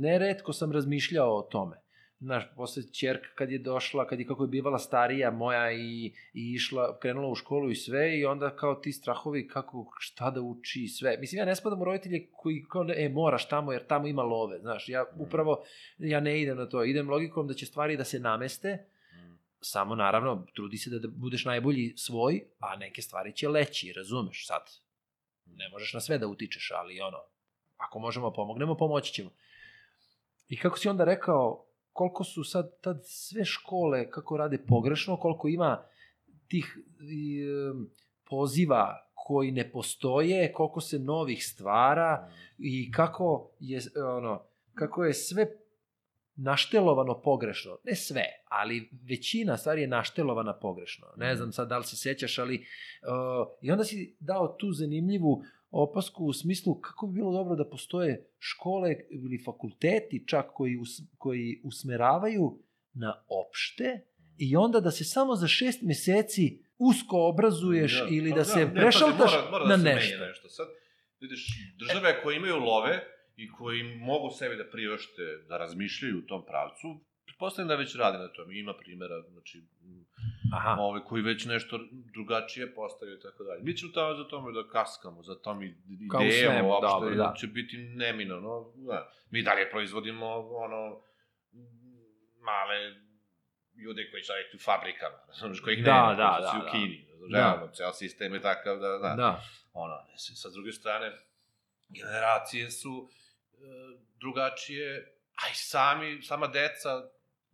neretko 0.00 0.52
sam 0.52 0.72
razmišljao 0.72 1.38
o 1.38 1.42
tome. 1.42 1.83
Znaš, 2.24 2.44
posle 2.56 2.82
čerka 2.92 3.28
kad 3.34 3.50
je 3.50 3.58
došla, 3.58 4.06
kad 4.06 4.20
je 4.20 4.26
kako 4.26 4.44
je 4.44 4.48
bivala 4.48 4.78
starija 4.78 5.30
moja 5.30 5.72
i, 5.72 6.06
i 6.34 6.52
išla, 6.54 6.98
krenula 6.98 7.28
u 7.28 7.34
školu 7.34 7.70
i 7.70 7.74
sve 7.74 8.18
i 8.18 8.24
onda 8.24 8.56
kao 8.56 8.74
ti 8.74 8.92
strahovi 8.92 9.48
kako, 9.48 9.86
šta 9.98 10.30
da 10.30 10.40
uči 10.40 10.82
i 10.82 10.88
sve. 10.88 11.16
Mislim, 11.20 11.38
ja 11.38 11.44
ne 11.44 11.56
spadam 11.56 11.80
u 11.80 11.84
roditelje 11.84 12.28
koji 12.32 12.64
kao, 12.70 12.86
e, 12.96 13.08
moraš 13.08 13.48
tamo 13.48 13.72
jer 13.72 13.86
tamo 13.86 14.06
ima 14.06 14.22
love, 14.22 14.58
znaš, 14.58 14.88
ja 14.88 15.04
upravo, 15.18 15.64
ja 15.98 16.20
ne 16.20 16.40
idem 16.42 16.56
na 16.56 16.68
to, 16.68 16.84
idem 16.84 17.10
logikom 17.10 17.48
da 17.48 17.54
će 17.54 17.66
stvari 17.66 17.96
da 17.96 18.04
se 18.04 18.20
nameste, 18.20 18.86
samo 19.60 19.94
naravno, 19.94 20.46
trudi 20.54 20.76
se 20.76 20.90
da, 20.90 20.98
da 20.98 21.08
budeš 21.08 21.44
najbolji 21.44 21.92
svoj, 21.96 22.44
a 22.58 22.76
neke 22.76 23.02
stvari 23.02 23.32
će 23.32 23.48
leći, 23.48 23.92
razumeš, 23.92 24.46
sad. 24.46 24.62
Ne 25.46 25.68
možeš 25.68 25.92
na 25.92 26.00
sve 26.00 26.18
da 26.18 26.26
utičeš, 26.26 26.72
ali 26.74 27.00
ono, 27.00 27.18
ako 27.76 27.98
možemo 27.98 28.32
pomognemo, 28.32 28.76
pomoći 28.76 29.12
ćemo. 29.12 29.30
I 30.48 30.56
kako 30.56 30.78
si 30.78 30.88
onda 30.88 31.04
rekao, 31.04 31.66
koliko 31.94 32.24
su 32.24 32.44
sad 32.44 32.80
tad 32.80 33.00
sve 33.04 33.44
škole, 33.44 34.10
kako 34.10 34.36
rade 34.36 34.58
pogrešno, 34.68 35.16
koliko 35.16 35.48
ima 35.48 35.82
tih 36.48 36.78
i, 37.00 37.42
poziva 38.30 39.10
koji 39.14 39.52
ne 39.52 39.70
postoje, 39.70 40.52
koliko 40.52 40.80
se 40.80 40.98
novih 40.98 41.46
stvara 41.46 42.30
i 42.58 42.92
kako 42.92 43.50
je 43.60 43.80
ono 44.16 44.42
kako 44.74 45.04
je 45.04 45.14
sve 45.14 45.46
naštelovano 46.36 47.20
pogrešno. 47.20 47.78
Ne 47.84 47.94
sve, 47.94 48.24
ali 48.48 48.90
većina 49.08 49.56
stvari 49.56 49.80
je 49.80 49.88
naštelovana 49.88 50.58
pogrešno. 50.58 51.06
Ne 51.16 51.36
znam 51.36 51.52
sad 51.52 51.68
da 51.68 51.78
li 51.78 51.84
se 51.84 51.96
sećaš, 51.96 52.38
ali 52.38 52.54
uh, 52.54 53.48
i 53.62 53.70
onda 53.70 53.84
si 53.84 54.16
dao 54.20 54.56
tu 54.58 54.72
zanimljivu 54.72 55.42
opasku 55.74 56.24
u 56.24 56.32
smislu 56.32 56.80
kako 56.80 57.06
bi 57.06 57.14
bilo 57.14 57.32
dobro 57.32 57.56
da 57.56 57.68
postoje 57.68 58.30
škole 58.38 58.94
ili 59.10 59.42
fakulteti 59.44 60.24
čak 60.26 60.46
koji, 60.54 60.76
us, 60.76 61.00
koji 61.18 61.60
usmeravaju 61.64 62.58
na 62.92 63.24
opšte 63.28 64.00
i 64.38 64.56
onda 64.56 64.80
da 64.80 64.90
se 64.90 65.04
samo 65.04 65.36
za 65.36 65.46
šest 65.48 65.82
meseci 65.82 66.62
usko 66.78 67.28
obrazuješ 67.28 68.00
Da. 68.00 68.08
ili 68.10 68.30
Pa 68.30 68.36
da 68.36 68.44
se 68.44 68.64
ne, 68.64 68.74
prešaltaš 68.74 69.32
mora, 69.32 69.50
mora 69.50 69.64
na 69.64 69.76
da 69.76 69.82
se 69.82 69.94
nešto. 69.94 70.26
nešto. 70.26 70.48
Sad, 70.48 70.66
vidiš, 71.20 71.46
države 71.78 72.22
koje 72.22 72.36
imaju 72.36 72.56
love 72.56 73.00
i 73.36 73.52
koji 73.52 73.82
mogu 73.82 74.30
sebi 74.30 74.56
da 74.56 74.70
privešte 74.70 75.22
da 75.48 75.58
razmišljaju 75.58 76.18
u 76.18 76.26
tom 76.26 76.44
pravcu, 76.46 77.00
pretpostavljam 77.34 77.68
da 77.68 77.76
već 77.76 77.96
rade 77.96 78.18
na 78.18 78.28
tome. 78.28 78.58
Ima 78.58 78.74
primjera, 78.74 79.22
znači, 79.22 79.62
Aha. 80.52 80.76
ove 80.80 81.04
koji 81.04 81.22
već 81.22 81.44
nešto 81.44 81.78
drugačije 82.14 82.74
postavljaju 82.74 83.18
i 83.18 83.22
tako 83.22 83.44
dalje. 83.44 83.62
Mi 83.62 83.76
ćemo 83.76 83.92
tamo 83.92 84.14
za 84.14 84.24
tome 84.24 84.52
da 84.52 84.68
kaskamo, 84.68 85.22
za 85.22 85.34
tom 85.36 85.62
i- 85.62 85.74
Kao 86.10 86.20
u 86.20 86.24
idejama 86.24 86.54
svemu, 86.54 86.68
uopšte, 86.68 86.86
dobro, 86.88 87.14
da. 87.14 87.34
će 87.36 87.46
biti 87.46 87.76
neminovno. 87.78 88.72
Da. 88.76 89.12
Mi 89.30 89.42
dalje 89.42 89.70
proizvodimo 89.70 90.26
ono 90.56 91.00
male 92.40 92.78
ljude 93.76 94.10
koji 94.10 94.22
će 94.22 94.32
raditi 94.32 94.56
u 94.56 94.60
fabrikama, 94.60 95.18
razumiješ, 95.28 95.60
kojih 95.60 95.84
Da, 95.84 95.92
nema, 95.92 96.14
da, 96.14 96.30
koji 96.30 96.42
da, 96.52 96.58
u 96.58 96.64
da. 96.64 96.70
Kini, 96.70 97.06
razumiješ, 97.10 97.32
Da. 97.32 97.38
realno, 97.38 97.68
ceo 97.68 97.92
sistem 97.92 98.34
je 98.34 98.40
takav 98.42 98.78
da, 98.78 98.88
da, 98.88 99.14
Da. 99.16 99.42
ono, 99.72 99.96
sa 100.16 100.50
druge 100.50 100.72
strane, 100.72 101.12
generacije 101.90 102.70
su 102.70 103.08
e, 103.52 103.56
drugačije, 104.16 105.10
a 105.34 105.48
i 105.48 105.54
sami, 105.54 106.22
sama 106.22 106.46
deca, 106.46 106.90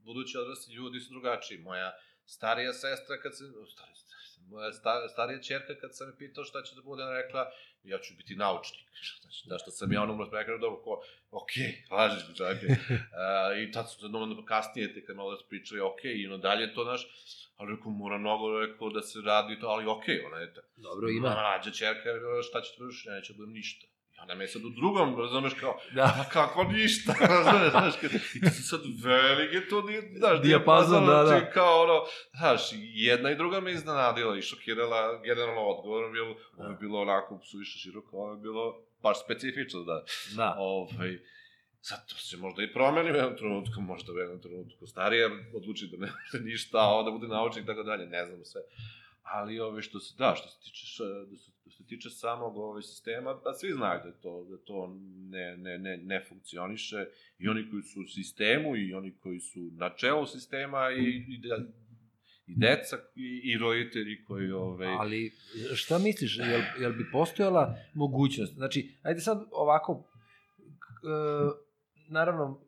budući 0.04 0.38
odrasli 0.38 0.74
ljudi 0.74 1.00
su 1.00 1.10
drugačiji. 1.10 1.58
Moja 1.58 1.92
starija 2.24 2.72
sestra, 2.72 3.20
kad 3.22 3.36
se, 3.36 3.44
o, 3.44 3.66
starija, 3.66 3.94
moja 4.48 4.72
sta, 4.72 5.08
starija 5.08 5.40
čerka, 5.42 5.74
kad 5.80 5.96
sam 5.96 6.08
je 6.08 6.16
pitao 6.18 6.44
šta 6.44 6.62
će 6.62 6.74
da 6.74 6.82
bude, 6.82 7.02
ona 7.02 7.12
rekla, 7.12 7.50
ja 7.82 7.98
ću 7.98 8.14
biti 8.16 8.36
naučnik. 8.36 8.88
Znači, 9.20 9.48
da 9.48 9.58
što 9.58 9.70
sam 9.70 9.92
ja 9.92 10.02
ono 10.02 10.30
rekao, 10.32 10.58
dobro, 10.58 10.82
ko, 10.82 11.02
ok, 11.30 11.50
mi 12.28 12.36
čak. 12.36 12.56
uh, 12.62 13.62
I 13.62 13.72
tad 13.72 13.90
su 13.90 14.06
ono 14.06 14.44
kasnije, 14.44 14.94
te 14.94 15.04
kad 15.04 15.16
malo 15.16 15.30
da 15.36 15.48
pričali, 15.48 15.80
ok, 15.80 16.04
i 16.04 16.26
ono 16.26 16.38
dalje 16.38 16.74
to 16.74 16.84
naš, 16.84 17.02
ali 17.56 17.76
rekao, 17.76 17.92
mora 17.92 18.18
mnogo, 18.18 18.60
rekao, 18.60 18.90
da 18.90 19.02
se 19.02 19.18
radi 19.24 19.60
to, 19.60 19.66
ali 19.66 19.86
ok, 19.86 20.04
ona 20.26 20.38
je 20.38 20.54
ta. 20.54 20.60
Dobro, 20.76 21.08
ima. 21.08 21.28
Mlađa 21.28 21.70
čerka, 21.70 22.10
šta 22.48 22.60
će 22.60 22.70
ti 22.70 22.76
budeš, 22.78 23.06
ja 23.06 23.14
neću 23.14 23.32
da 23.32 23.36
budem 23.36 23.52
ništa. 23.52 23.86
Onda 24.20 24.34
me 24.34 24.48
sad 24.48 24.64
u 24.64 24.70
drugom, 24.70 25.18
razumeš, 25.18 25.54
kao, 25.54 25.78
Da. 25.92 26.02
a 26.02 26.30
kako 26.32 26.64
ništa, 26.64 27.14
razumeš, 27.28 27.70
znaš, 27.70 27.94
kad, 28.00 28.10
i 28.34 28.40
to 28.40 28.50
su 28.50 28.62
sad 28.64 28.80
velike 29.02 29.68
to, 29.68 29.82
di- 29.82 30.12
znaš, 30.16 30.42
Dijapazon, 30.42 31.06
da, 31.06 31.12
da. 31.12 31.26
znači, 31.26 31.46
kao 31.54 31.82
ono, 31.82 32.00
znaš, 32.32 32.60
jedna 32.94 33.30
i 33.30 33.36
druga 33.36 33.60
me 33.60 33.72
iznenadila 33.72 34.36
i 34.36 34.42
šokirala, 34.42 35.20
generalno 35.20 35.60
odgovor, 35.62 36.12
bilo, 36.12 36.36
ovo 36.56 36.68
je 36.68 36.76
bilo 36.76 37.00
onako 37.00 37.40
suviše 37.42 37.78
široko, 37.78 38.16
ovo 38.16 38.32
je 38.32 38.38
bilo 38.38 38.64
baš 39.02 39.24
specifično, 39.24 39.80
da, 39.82 40.04
Da. 40.36 40.54
ovaj, 40.58 41.18
sad 41.80 42.08
to 42.08 42.14
se 42.16 42.36
možda 42.36 42.62
i 42.62 42.72
promeni 42.72 43.12
u 43.12 43.14
jednom 43.14 43.36
trenutku, 43.36 43.80
možda 43.82 44.12
u 44.12 44.18
jednom 44.18 44.40
trenutku 44.40 44.86
starija 44.86 45.26
odluči 45.54 45.86
da 45.86 45.96
ne 45.96 46.12
može 46.12 46.44
ništa, 46.44 46.78
a 46.78 46.88
onda 46.90 47.10
bude 47.10 47.28
naučnik 47.28 47.64
i 47.64 47.66
tako 47.66 47.82
dalje, 47.82 48.06
ne 48.06 48.26
znamo 48.26 48.44
sve. 48.44 48.60
Ali 49.22 49.60
ove 49.60 49.82
što 49.82 50.00
se, 50.00 50.14
da, 50.18 50.34
što 50.36 50.48
se 50.48 50.56
tiče, 50.60 50.86
da 51.30 51.36
se, 51.36 51.50
što 51.70 51.82
se 51.82 51.88
tiče 51.88 52.10
samog 52.10 52.56
ovaj 52.56 52.82
sistema, 52.82 53.34
da 53.44 53.54
svi 53.54 53.72
znaju 53.72 54.00
da 54.04 54.12
to, 54.12 54.46
da 54.50 54.56
to 54.64 54.96
ne, 55.30 55.56
ne, 55.56 55.78
ne, 55.78 55.96
ne 55.96 56.24
funkcioniše 56.28 57.06
i 57.38 57.48
oni 57.48 57.70
koji 57.70 57.82
su 57.82 58.00
u 58.00 58.06
sistemu 58.06 58.76
i 58.76 58.94
oni 58.94 59.16
koji 59.18 59.40
su 59.40 59.60
na 59.72 59.90
čelu 59.96 60.26
sistema 60.26 60.90
i, 60.90 61.24
i, 61.28 61.38
da, 61.38 61.56
i 62.46 62.54
deca 62.56 62.96
i, 63.14 63.40
i 63.44 63.58
roditelji 63.58 64.24
koji 64.24 64.52
ovaj, 64.52 64.96
Ali 64.98 65.32
šta 65.74 65.98
misliš, 65.98 66.38
jel, 66.38 66.62
jel 66.80 66.92
bi 66.92 67.10
postojala 67.12 67.76
mogućnost? 67.94 68.54
Znači, 68.54 68.94
ajde 69.02 69.20
sad 69.20 69.48
ovako, 69.52 70.10
e, 70.68 71.16
naravno, 72.08 72.60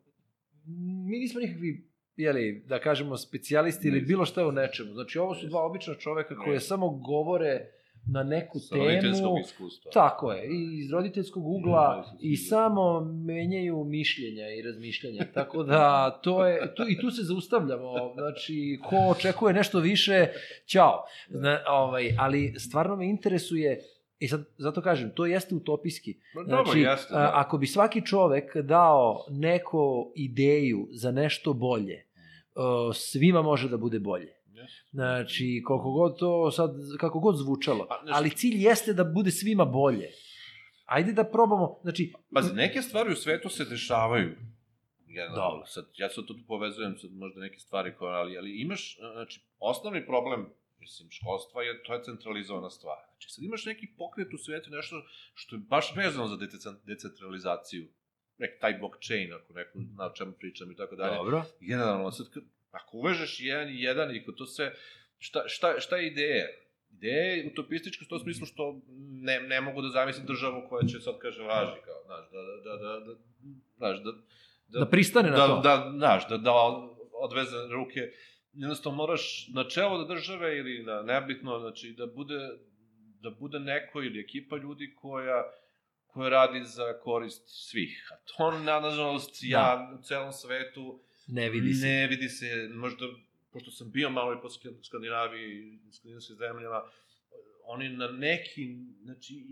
mi 1.07 1.17
nismo 1.19 1.39
nikakvi, 1.39 1.89
jeli, 2.15 2.63
da 2.67 2.79
kažemo, 2.79 3.17
specijalisti 3.17 3.87
ili 3.87 4.01
bilo 4.01 4.25
šta 4.25 4.47
u 4.47 4.51
nečemu. 4.51 4.93
Znači, 4.93 5.19
ovo 5.19 5.35
su 5.35 5.47
dva 5.47 5.65
obična 5.65 5.95
čoveka 5.95 6.35
koje 6.35 6.59
samo 6.59 6.89
govore 6.89 7.69
na 8.07 8.23
neku 8.23 8.59
sa 8.59 8.75
roditeljskog 8.75 9.35
temu. 9.35 9.39
iskustva. 9.39 9.91
Tako 9.91 10.31
je, 10.31 10.47
i 10.47 10.79
iz 10.79 10.91
roditeljskog 10.91 11.47
ugla 11.47 11.87
Da, 11.95 12.17
i 12.21 12.37
samo 12.37 13.01
menjaju 13.01 13.83
mišljenja 13.83 14.49
i 14.49 14.61
razmišljanja. 14.61 15.25
Tako 15.33 15.63
da 15.63 16.11
to 16.23 16.45
je 16.45 16.75
tu, 16.75 16.83
i 16.89 16.99
tu 17.01 17.11
se 17.11 17.21
zaustavljamo. 17.23 18.13
Znači 18.13 18.79
ko 18.89 18.95
očekuje 18.97 19.53
nešto 19.53 19.79
više, 19.79 20.27
ćao. 20.65 21.03
Zna, 21.29 21.59
ovaj, 21.67 22.15
ali 22.19 22.53
stvarno 22.59 22.95
me 22.95 23.09
interesuje 23.09 23.79
I 24.19 24.27
sad, 24.27 24.43
zato 24.57 24.81
kažem, 24.81 25.11
to 25.15 25.25
jeste 25.25 25.55
utopijski. 25.55 26.15
Ma, 26.35 26.43
dobro, 26.43 26.63
Znači, 26.63 26.79
jeste, 26.79 27.13
da. 27.13 27.31
ako 27.33 27.57
bi 27.57 27.67
svaki 27.67 28.05
čovek 28.05 28.57
dao 28.57 29.25
neku 29.29 30.11
ideju 30.15 30.87
za 30.91 31.11
nešto 31.11 31.53
bolje, 31.53 32.05
uh, 32.55 32.95
svima 32.95 33.41
može 33.41 33.69
da 33.69 33.77
bude 33.77 33.99
bolje. 33.99 34.33
Znači, 34.91 35.61
koliko 35.65 35.91
god 35.91 36.19
to 36.19 36.51
sad, 36.51 36.71
kako 36.99 37.19
god 37.19 37.37
zvučalo. 37.37 37.85
Pa, 37.89 37.99
znaš- 38.03 38.15
Ali 38.17 38.29
cilj 38.29 38.65
jeste 38.65 38.93
da 38.93 39.03
bude 39.03 39.31
svima 39.31 39.65
bolje. 39.65 40.09
Ajde 40.85 41.13
da 41.13 41.23
probamo, 41.23 41.79
znači, 41.81 42.13
Pazi, 42.33 42.53
neke 42.53 42.81
stvari 42.81 43.11
u 43.11 43.15
svetu 43.15 43.49
se 43.49 43.65
dešavaju. 43.65 44.35
Generalno, 45.07 45.35
Dobro. 45.41 45.65
sad, 45.65 45.85
ja 45.95 46.09
sad 46.09 46.25
to 46.25 46.33
tu 46.33 46.39
povezujem 46.47 46.97
sad 46.97 47.11
možda 47.13 47.41
neke 47.41 47.59
stvari 47.59 47.95
koje, 47.95 48.15
ali, 48.15 48.37
ali 48.37 48.61
imaš, 48.61 48.97
znači, 49.13 49.41
osnovni 49.59 50.05
problem, 50.05 50.45
mislim, 50.79 51.11
školstva 51.11 51.63
je, 51.63 51.83
to 51.83 51.93
je 51.93 52.03
centralizovana 52.03 52.69
stvar. 52.69 52.97
Znači, 53.11 53.29
sad 53.29 53.43
imaš 53.43 53.65
neki 53.65 53.87
pokret 53.97 54.33
u 54.33 54.37
svetu, 54.37 54.69
nešto 54.69 54.95
što 55.33 55.55
je 55.55 55.59
baš 55.59 55.95
vezano 55.95 56.27
za 56.27 56.37
decentralizaciju. 56.85 57.87
Nek, 58.37 58.49
taj 58.61 58.73
blockchain, 58.73 59.33
ako 59.33 59.53
neko 59.53 59.79
zna 59.93 60.05
o 60.05 60.13
čemu 60.15 60.31
pričam 60.31 60.71
i 60.71 60.75
tako 60.75 60.95
dalje. 60.95 61.15
dobro. 61.15 61.43
Generalno, 61.59 62.11
sad, 62.11 62.27
ako 62.73 62.97
uvežeš 62.97 63.39
jedan 63.39 63.69
i 63.69 63.81
jedan 63.81 64.15
i 64.15 64.25
to 64.37 64.45
sve, 64.45 64.73
šta, 65.17 65.43
šta, 65.47 65.79
šta 65.79 65.97
je 65.97 66.07
ideja? 66.07 66.47
Ideja 66.91 67.23
je 67.23 67.47
utopistička 67.51 68.05
u 68.05 68.09
tom 68.09 68.19
smislu 68.19 68.45
što 68.45 68.81
ne, 69.21 69.39
ne 69.39 69.61
mogu 69.61 69.81
da 69.81 69.89
zamislim 69.89 70.25
državu 70.25 70.61
koja 70.69 70.87
će 70.87 70.99
sad 70.99 71.19
kaže 71.19 71.43
važi, 71.43 71.81
kao, 71.85 72.03
znaš, 72.05 72.25
da, 72.31 72.41
da, 72.41 72.77
da, 72.77 72.99
da, 72.99 73.15
znaš, 73.77 74.03
da, 74.03 74.11
Da 74.79 74.89
pristane 74.89 75.29
na 75.29 75.37
da, 75.37 75.47
to. 75.47 75.61
Da, 75.61 75.91
znaš, 75.97 76.27
da, 76.29 76.37
da 76.37 76.51
odveze 77.23 77.57
ruke, 77.71 77.99
jednostavno 78.53 78.97
moraš 78.97 79.47
na 79.53 79.63
čelo 79.69 79.97
da 79.97 80.13
države 80.13 80.57
ili 80.57 80.83
na 80.83 81.01
nebitno, 81.01 81.59
znači 81.59 81.95
da 81.97 82.05
bude, 82.05 82.39
da 83.21 83.29
bude 83.29 83.59
neko 83.59 84.01
ili 84.01 84.19
ekipa 84.19 84.57
ljudi 84.57 84.93
koja 85.01 85.43
koja 86.13 86.29
radi 86.29 86.63
za 86.63 86.99
korist 87.03 87.43
svih. 87.45 88.09
A 88.11 88.15
to, 88.25 88.51
na, 88.51 88.79
nažalost, 88.79 89.39
ja 89.41 89.91
u 89.99 90.03
celom 90.03 90.31
svetu 90.31 91.03
Ne 91.27 91.49
vidi 91.49 91.73
se. 91.73 91.85
Ne 91.85 92.07
vidi 92.07 92.29
se, 92.29 92.69
možda, 92.73 93.05
pošto 93.51 93.71
sam 93.71 93.91
bio 93.91 94.09
malo 94.09 94.33
i 94.33 94.41
po 94.41 94.47
Sk- 94.47 94.83
Skandinaviji 94.83 95.79
i 95.89 95.91
skandinavskim 95.91 96.35
zemljama, 96.35 96.83
oni 97.65 97.89
na 97.89 98.07
neki, 98.07 98.75
znači, 99.03 99.43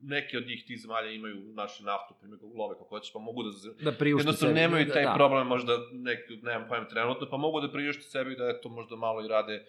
neke 0.00 0.38
od 0.38 0.46
njih 0.46 0.64
tih 0.66 0.80
zemalja 0.80 1.10
imaju 1.10 1.36
naše 1.54 1.82
naftu, 1.84 2.14
primjer, 2.20 2.40
love 2.54 2.74
kako 2.74 2.88
hoćeš, 2.88 3.12
pa 3.12 3.18
mogu 3.18 3.42
da... 3.42 3.50
Da 3.90 3.92
priušte 3.92 4.20
Jednostavno 4.20 4.54
sebi. 4.54 4.60
nemaju 4.60 4.88
taj 4.92 5.04
da, 5.04 5.14
problem 5.16 5.46
možda, 5.46 5.78
neki, 5.92 6.36
nemam 6.42 6.68
pojem 6.68 6.86
trenutno, 6.90 7.28
pa 7.30 7.36
mogu 7.36 7.60
da 7.60 7.72
priušte 7.72 8.02
sebi 8.02 8.36
da 8.36 8.48
eto 8.58 8.68
možda 8.68 8.96
malo 8.96 9.24
i 9.24 9.28
rade 9.28 9.64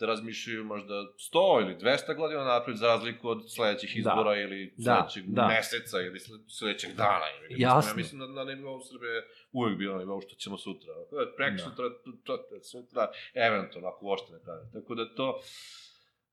da 0.00 0.06
razmišljaju 0.06 0.64
možda 0.64 0.94
100 0.94 1.60
ili 1.62 1.74
200 1.76 2.16
godina 2.16 2.44
napred 2.44 2.76
za 2.76 2.86
razliku 2.86 3.28
od 3.28 3.52
sledećih 3.52 3.90
Da. 3.94 3.98
izbora 4.00 4.36
ili 4.36 4.74
Da, 4.76 4.94
sledećeg 5.08 5.34
da. 5.34 5.48
meseca 5.48 6.00
ili 6.00 6.18
sle- 6.18 6.48
sledećeg 6.48 6.92
dana. 6.92 7.24
Ili, 7.40 7.60
Jasno. 7.60 7.90
Ja 7.90 7.96
mislim 7.96 8.20
da 8.20 8.26
na 8.26 8.44
nivou 8.46 8.80
Srbije 8.82 9.22
uvek 9.52 9.78
bilo 9.78 9.94
na 9.94 10.00
nivou 10.00 10.20
što 10.20 10.34
ćemo 10.34 10.58
sutra. 10.58 10.92
Prek 11.36 11.52
Da. 11.52 11.58
sutra, 11.58 11.84
to, 12.24 12.38
sutra, 12.62 13.08
eventualno, 13.36 13.88
ako 13.88 14.06
uopšte 14.06 14.32
ne 14.32 14.38
kaže. 14.44 14.70
Tako 14.72 14.94
da 14.94 15.14
to, 15.14 15.40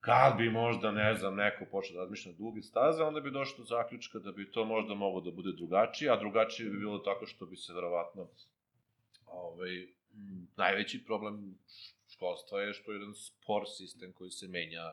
kad 0.00 0.36
bi 0.36 0.50
možda, 0.50 0.90
ne 0.92 1.14
znam, 1.14 1.34
neko 1.34 1.64
počeo 1.66 1.94
da 1.94 2.00
razmišlja 2.00 2.32
na 2.32 2.38
dugi 2.38 2.62
staze, 2.62 3.02
onda 3.02 3.20
bi 3.20 3.30
došlo 3.30 3.58
do 3.58 3.64
zaključka 3.66 4.18
da 4.18 4.32
bi 4.32 4.50
to 4.50 4.64
možda 4.64 4.94
moglo 4.94 5.20
da 5.20 5.30
bude 5.30 5.52
drugačije, 5.52 6.10
a 6.10 6.16
drugačije 6.16 6.70
bi 6.70 6.78
bilo 6.78 6.98
tako 6.98 7.26
što 7.26 7.46
bi 7.46 7.56
se 7.56 7.72
verovatno 7.72 8.28
ovaj, 9.26 9.86
najveći 10.56 11.04
problem 11.04 11.58
školstva 12.16 12.60
je 12.60 12.72
što 12.72 12.92
je 12.92 12.96
jedan 12.96 13.14
spor 13.14 13.62
sistem 13.76 14.12
koji 14.12 14.30
se 14.30 14.48
menja 14.48 14.92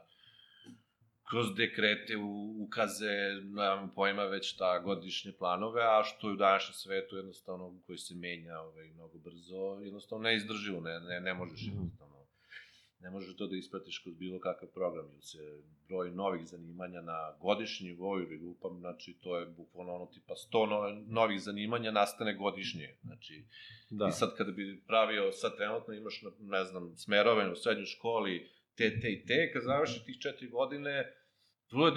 kroz 1.29 1.55
dekrete, 1.55 2.17
ukaze, 2.65 3.13
nemam 3.43 3.91
pojma 3.95 4.23
već 4.23 4.53
šta, 4.53 4.79
godišnje 4.79 5.31
planove, 5.31 5.81
a 5.83 6.03
što 6.03 6.29
je 6.29 6.33
u 6.33 6.37
današnjem 6.37 6.73
svetu 6.73 7.17
jednostavno 7.17 7.79
koji 7.85 7.97
se 7.97 8.15
menja 8.15 8.59
ovaj, 8.59 8.87
mnogo 8.87 9.17
brzo, 9.17 9.79
jednostavno 9.83 10.23
neizdrživo, 10.23 10.81
ne, 10.81 10.99
ne, 10.99 11.19
ne 11.19 11.33
možeš 11.33 11.67
jednostavno 11.67 12.12
ne 13.03 13.09
možeš 13.09 13.35
to 13.35 13.47
da 13.47 13.55
ispratiš 13.55 13.99
kroz 13.99 14.15
bilo 14.15 14.39
kakav 14.39 14.69
program, 14.69 15.05
ili 15.11 15.21
se 15.21 15.61
broj 15.87 16.11
novih 16.11 16.47
zanimanja 16.47 17.01
na 17.01 17.37
godišnji 17.41 17.89
nivou 17.89 18.19
ili 18.19 18.37
lupam, 18.37 18.79
znači 18.79 19.17
to 19.21 19.37
je 19.37 19.45
bukvalno 19.45 19.93
ono 19.93 20.05
tipa 20.05 20.33
100 20.33 20.69
no, 20.69 21.03
novih 21.07 21.41
zanimanja 21.41 21.91
nastane 21.91 22.35
godišnje, 22.35 22.95
znači 23.03 23.45
Da. 23.89 24.07
I 24.07 24.11
sad 24.11 24.35
kada 24.37 24.51
bi 24.51 24.83
pravio, 24.87 25.31
sad 25.31 25.57
trenutno 25.57 25.93
imaš, 25.93 26.21
ne 26.39 26.63
znam, 26.63 26.95
smerove 26.95 27.51
u 27.51 27.55
srednjoj 27.55 27.85
školi, 27.85 28.49
te, 28.75 28.99
te 28.99 29.11
i 29.11 29.25
te, 29.25 29.51
kad 29.53 29.63
završi 29.63 30.05
tih 30.05 30.17
četiri 30.19 30.47
godine, 30.49 31.13
vrlo 31.73 31.87
je 31.87 31.93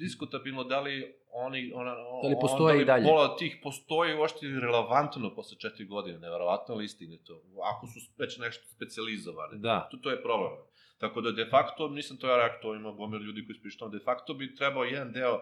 diskutabilno 0.00 0.64
da 0.64 0.80
li 0.80 1.14
oni, 1.32 1.72
ona, 1.74 1.94
Da 2.22 2.28
li 2.28 2.34
on- 2.34 2.40
postoje 2.40 2.82
i 2.82 2.84
dalje? 2.84 3.04
pola 3.04 3.36
tih 3.36 3.56
postoji 3.62 4.14
uopšte 4.14 4.46
relevantno 4.46 5.34
posle 5.34 5.58
četiri 5.58 5.84
godine, 5.86 6.18
neverovatno 6.18 6.74
li 6.74 6.84
istine 6.84 7.18
to, 7.24 7.42
ako 7.74 7.86
su 7.86 8.00
već 8.18 8.38
nešto 8.38 8.64
specializovane. 8.68 9.58
Da. 9.58 9.88
To, 9.90 9.96
to 9.96 10.10
je 10.10 10.22
problem. 10.22 10.52
Tako 10.98 11.20
da 11.20 11.30
de 11.32 11.46
facto, 11.50 11.88
nisam 11.88 12.16
to 12.16 12.28
ja 12.28 12.36
rekao, 12.36 12.60
to 12.62 12.74
ima 12.74 12.92
gomil 12.92 13.20
ljudi 13.22 13.46
koji 13.46 13.58
spišu 13.58 13.88
de 13.88 13.98
facto 14.04 14.34
bi 14.34 14.54
trebao 14.54 14.84
jedan 14.84 15.12
deo, 15.12 15.40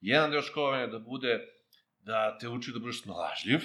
jedan 0.00 0.30
deo 0.30 0.42
školovanja 0.42 0.86
da 0.86 0.98
bude 0.98 1.48
da 2.00 2.38
te 2.38 2.48
uči 2.48 2.72
da 2.72 2.78
budeš 2.78 3.02
snalažljiv, 3.02 3.60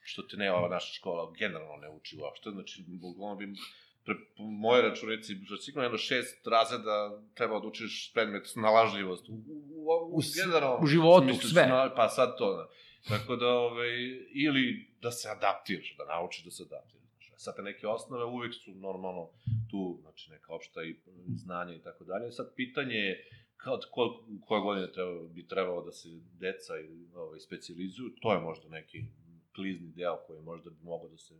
što 0.00 0.22
te 0.22 0.36
ne 0.36 0.52
ova 0.52 0.68
naša 0.68 0.92
škola 0.94 1.32
generalno 1.38 1.76
ne 1.76 1.90
uči 1.90 2.16
uopšte, 2.20 2.50
znači, 2.50 2.84
bukvalno 2.88 3.36
bi 3.36 3.46
moje 4.38 4.82
računici, 4.82 5.34
za 5.50 5.56
sigurno 5.56 5.84
jedno 5.84 5.98
šest 5.98 6.46
razreda 6.46 7.22
treba 7.34 7.60
da 7.60 7.66
učiš 7.66 8.12
predmet 8.14 8.46
snalažljivost. 8.46 9.28
U, 9.28 9.32
u, 9.32 9.36
u, 9.76 10.16
U 10.16 10.20
generalno, 10.44 10.78
u 10.82 10.86
životu, 10.86 11.24
smislu 11.24 11.50
sve. 11.50 11.62
snal- 11.62 11.96
pa 11.96 12.08
sad 12.08 12.38
to, 12.38 12.56
da. 12.56 12.68
Tako 13.08 13.36
da, 13.36 13.48
ovaj, 13.48 13.90
ili 14.34 14.90
da 15.02 15.10
se 15.10 15.28
adaptiraš, 15.28 15.94
da 15.98 16.04
naučiš 16.04 16.44
da 16.44 16.50
se 16.50 16.62
adaptiraš. 16.62 17.00
Sad 17.36 17.56
te 17.56 17.62
neke 17.62 17.86
osnove 17.86 18.24
uvek 18.24 18.54
su 18.54 18.74
normalno 18.74 19.30
tu, 19.70 19.98
znači 20.02 20.30
neka 20.30 20.54
opšta 20.54 20.82
i 20.82 20.96
znanje 21.36 21.76
i 21.76 21.82
tako 21.82 22.04
dalje. 22.04 22.32
Sad 22.32 22.54
pitanje 22.56 22.94
je 22.94 23.28
kao 23.56 23.74
od 23.74 23.84
kol, 23.90 24.08
koje 24.46 24.60
godine 24.60 24.92
treba, 24.92 25.28
bi 25.28 25.46
trebalo 25.46 25.82
da 25.84 25.92
se 25.92 26.08
deca 26.38 26.80
i, 26.80 27.08
ovaj, 27.14 27.40
specializuju, 27.40 28.10
to 28.22 28.32
je 28.32 28.40
možda 28.40 28.68
neki 28.68 29.04
klizni 29.54 29.88
deo 29.88 30.16
koji 30.26 30.42
možda 30.42 30.70
bi 30.70 30.76
mogao 30.82 31.08
da 31.08 31.16
se 31.18 31.34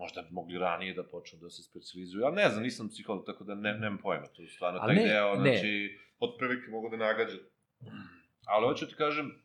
možda 0.00 0.22
bi 0.22 0.28
mogli 0.30 0.58
ranije 0.58 0.94
da 0.94 1.04
počnu 1.04 1.38
da 1.38 1.50
se 1.50 1.62
specializuju. 1.62 2.20
Ja 2.20 2.30
ne 2.30 2.48
znam, 2.48 2.62
nisam 2.62 2.88
psiholog, 2.88 3.26
tako 3.26 3.44
da 3.44 3.54
ne, 3.54 3.72
nemam 3.72 3.98
pojma. 3.98 4.26
To 4.26 4.42
je 4.42 4.48
stvarno 4.48 4.80
A 4.82 4.86
taj 4.86 4.96
ne, 4.96 5.04
deo, 5.08 5.36
znači, 5.36 5.98
od 6.18 6.30
prilike 6.38 6.70
mogu 6.70 6.88
da 6.90 6.96
nagađam. 6.96 7.40
Ali 8.46 8.66
hoću 8.66 8.88
ti 8.88 8.94
kažem 8.94 9.42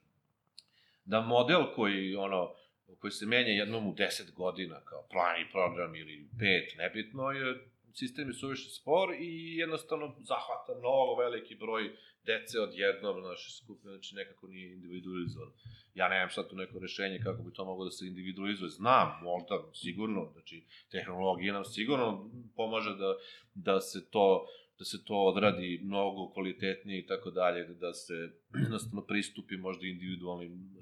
da 1.06 1.22
model 1.22 1.64
koji, 1.76 2.16
ono, 2.16 2.54
koji 3.00 3.12
se 3.12 3.26
menja 3.26 3.52
jednom 3.52 3.88
u 3.88 3.94
10 3.94 4.34
godina, 4.34 4.82
kao 4.82 5.08
plan 5.12 5.42
i 5.42 5.52
program 5.52 5.96
ili 5.96 6.28
pet, 6.40 6.78
nebitno, 6.78 7.32
je 7.32 7.68
sistem 7.98 8.28
je 8.28 8.34
suviše 8.34 8.70
spor 8.70 9.16
i 9.20 9.58
jednostavno 9.58 10.16
zahvata 10.20 10.80
mnogo 10.80 11.16
veliki 11.20 11.56
broj 11.56 11.84
dece 12.26 12.60
odjednom, 12.60 13.22
znaš, 13.22 13.58
skupine, 13.58 13.94
znači 13.94 14.16
nekako 14.16 14.48
nije 14.48 14.74
individualizovan. 14.74 15.52
Ja 15.94 16.10
nemam 16.10 16.30
sad 16.30 16.50
tu 16.50 16.56
neko 16.56 16.80
rešenje 16.80 17.20
kako 17.24 17.44
bi 17.44 17.54
to 17.54 17.66
moglo 17.66 17.86
da 17.86 17.92
se 17.92 18.08
individualizuje. 18.08 18.70
Znam, 18.70 19.24
možda, 19.24 19.56
sigurno, 19.74 20.30
znači, 20.34 20.66
tehnologija 20.92 21.54
nam 21.54 21.66
sigurno 21.66 22.32
pomaže 22.56 22.96
da, 22.96 23.16
da 23.54 23.82
se 23.82 24.10
to 24.10 24.48
da 24.80 24.86
se 24.86 25.04
to 25.06 25.16
odradi 25.16 25.82
mnogo 25.84 26.34
kvalitetnije 26.34 27.00
i 27.00 27.06
tako 27.08 27.32
dalje, 27.32 27.64
da 27.64 27.94
se 27.94 28.14
jednostavno 28.54 29.02
pristupi 29.02 29.58
možda 29.58 29.88
individualnim 29.88 30.76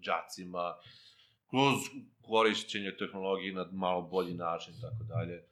džacima, 0.00 0.74
kroz 1.50 1.74
korišćenje 2.22 2.96
tehnologije 2.98 3.52
na 3.52 3.68
malo 3.72 4.02
bolji 4.02 4.34
način 4.34 4.74
i 4.74 4.80
tako 4.80 5.04
dalje 5.04 5.44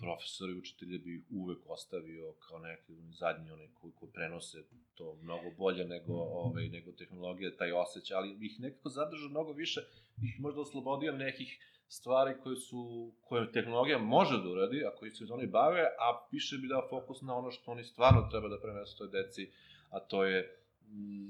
profesori, 0.00 0.58
učitelje 0.58 0.98
bi 0.98 1.24
uvek 1.30 1.58
ostavio 1.66 2.34
kao 2.48 2.58
neki 2.58 2.92
zadnji 3.10 3.50
onaj 3.50 3.68
koji, 3.80 3.92
koji 3.92 4.12
prenose 4.12 4.58
to 4.94 5.16
mnogo 5.22 5.50
bolje 5.58 5.84
nego, 5.84 6.14
ovaj, 6.14 6.68
nego 6.68 6.92
tehnologija, 6.92 7.56
taj 7.56 7.72
osjećaj, 7.72 8.16
ali 8.16 8.46
ih 8.46 8.60
nekako 8.60 8.88
zadrža 8.88 9.28
mnogo 9.28 9.52
više, 9.52 9.80
ih 10.22 10.40
možda 10.40 10.60
oslobodio 10.60 11.12
nekih 11.12 11.58
stvari 11.88 12.34
koje 12.42 12.56
su, 12.56 13.12
koje 13.20 13.52
tehnologija 13.52 13.98
može 13.98 14.42
da 14.42 14.48
uradi, 14.48 14.84
a 14.84 14.96
koji 14.98 15.10
se 15.10 15.24
oni 15.30 15.46
bave, 15.46 15.82
a 15.82 16.26
više 16.32 16.56
bi 16.56 16.68
dao 16.68 16.88
fokus 16.90 17.22
na 17.22 17.34
ono 17.36 17.50
što 17.50 17.70
oni 17.70 17.84
stvarno 17.84 18.28
treba 18.30 18.48
da 18.48 18.60
prenesu 18.60 18.98
toj 18.98 19.08
deci, 19.08 19.50
a 19.90 20.00
to 20.00 20.24
je 20.24 20.56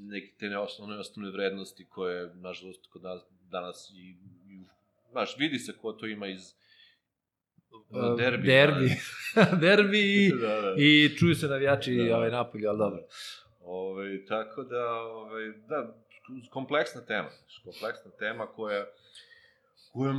neke 0.07 0.33
te 0.39 0.59
osnovne, 0.59 0.99
osnovne 0.99 1.31
vrednosti 1.31 1.87
koje, 1.89 2.35
nažalost, 2.35 2.87
kod 2.87 3.03
nas 3.03 3.23
danas 3.51 3.91
i, 3.95 4.17
i 4.53 4.65
znaš, 5.11 5.37
vidi 5.39 5.59
se 5.59 5.73
ko 5.79 5.93
to 5.93 6.07
ima 6.07 6.27
iz 6.27 6.55
derbi. 8.19 8.47
derbi. 8.47 8.91
derbi 9.67 10.27
i, 10.27 10.33
da, 10.41 10.61
da. 10.61 10.75
i 10.79 11.17
čuju 11.19 11.35
se 11.35 11.47
navijači 11.47 11.97
Da. 12.09 12.17
ovaj 12.17 12.31
napolju, 12.31 12.69
ali 12.69 12.79
dobro. 12.79 13.03
Ove, 13.61 14.27
tako 14.27 14.63
da, 14.63 14.93
ove, 14.95 15.53
da, 15.69 15.95
kompleksna 16.51 17.01
tema, 17.01 17.29
kompleksna 17.65 18.11
tema 18.19 18.47
koja, 18.47 18.85
koja, 19.93 20.13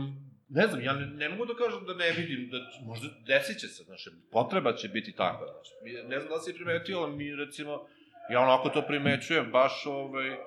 ne 0.49 0.68
znam, 0.68 0.82
ja 0.82 0.93
ne, 0.93 1.06
ne 1.06 1.30
mogu 1.30 1.45
da 1.45 1.54
kažem 1.54 1.86
da 1.86 1.93
ne 1.93 2.12
vidim, 2.12 2.49
da 2.49 2.58
možda 2.86 3.08
desit 3.28 3.60
će 3.60 3.68
se, 3.68 3.84
znaš, 3.84 4.08
potreba 4.32 4.76
će 4.76 4.88
biti 4.88 5.12
takva, 5.12 5.47
ne 6.08 6.20
znam 6.20 6.30
da 6.30 6.39
si 6.39 6.54
primetio, 6.54 6.99
ali 6.99 7.16
mi, 7.16 7.36
recimo, 7.36 7.88
ja 8.32 8.39
onako 8.39 8.70
to 8.70 8.84
primećujem, 8.88 9.52
baš, 9.52 9.86
ovaj, 9.86 10.38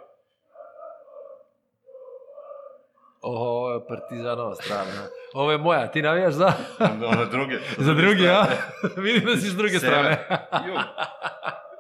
Ovo 3.27 3.73
je 3.73 3.87
partizanova 3.89 4.55
strana. 4.55 5.09
Ovo 5.35 5.53
je 5.53 5.59
moja, 5.59 5.87
ti 5.87 6.03
navijaš 6.03 6.35
za? 6.35 6.53
one 7.07 7.27
druge. 7.31 7.59
za 7.87 7.95
drugi, 7.95 8.29
a? 8.29 8.47
Vidim 9.05 9.25
da 9.25 9.37
si 9.37 9.51
s 9.51 9.57
druge 9.57 9.79
strane. 9.79 10.27
Jug. 10.67 10.77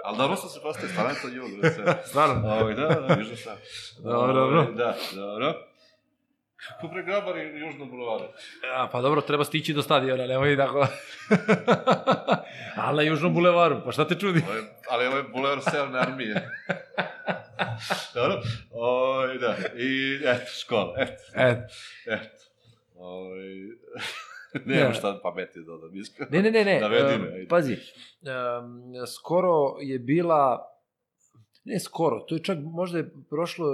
Ali 0.04 0.18
dobro 0.18 0.36
sam 0.36 0.50
se 0.50 0.60
postaje, 0.62 0.88
stvarno 0.88 1.10
je 1.10 1.20
to 1.22 1.28
jug. 1.28 1.50
Stvarno? 2.06 2.48
Ovaj, 2.48 2.74
da, 2.74 2.88
da, 2.88 3.14
južno 3.18 3.36
sam. 3.36 3.56
Dobro, 4.02 4.32
dobro. 4.32 4.60
Ovaj, 4.60 4.72
Da, 4.74 4.94
dobro. 5.14 5.54
Kako 6.68 6.88
pregrabari 6.88 7.60
južno 7.60 7.86
bulevaru? 7.86 8.24
A, 8.76 8.88
pa 8.92 9.00
dobro, 9.00 9.20
treba 9.20 9.44
stići 9.44 9.72
do 9.72 9.82
stadiona, 9.82 10.26
nemoj 10.26 10.56
tako. 10.56 10.86
Ali 12.84 12.96
na 12.96 13.02
Južnom 13.02 13.34
bulevaru, 13.34 13.80
pa 13.84 13.92
šta 13.92 14.08
te 14.08 14.14
čudi? 14.14 14.42
Ovo 14.48 14.58
ali 14.90 15.06
ovo 15.06 15.16
je 15.16 15.22
bulevar 15.22 15.60
severne 15.60 15.98
armije. 15.98 16.50
dobro? 18.14 18.42
Ovaj, 18.70 19.38
da. 19.38 19.56
I, 19.76 20.14
eto, 20.24 20.50
škola, 20.60 20.94
eto, 20.98 21.22
E, 21.36 21.66
eto. 22.06 22.44
Ovaj, 22.96 23.48
nemam 24.66 24.88
Ne. 24.88 24.94
šta 24.94 25.20
pametnije 25.22 25.64
da 25.64 25.70
dodam, 25.72 25.96
iskreno. 25.96 26.28
ne, 26.32 26.42
ne, 26.42 26.50
ne, 26.50 26.64
ne. 26.64 26.80
Navedi 26.80 27.22
me, 27.22 27.28
ajde. 27.34 27.48
pazi, 27.48 27.72
um, 27.74 29.06
skoro 29.06 29.76
je 29.80 29.98
bila, 29.98 30.70
ne 31.64 31.80
skoro, 31.80 32.20
to 32.20 32.34
je 32.34 32.42
čak 32.42 32.58
možda 32.62 32.98
je 32.98 33.10
prošlo, 33.30 33.66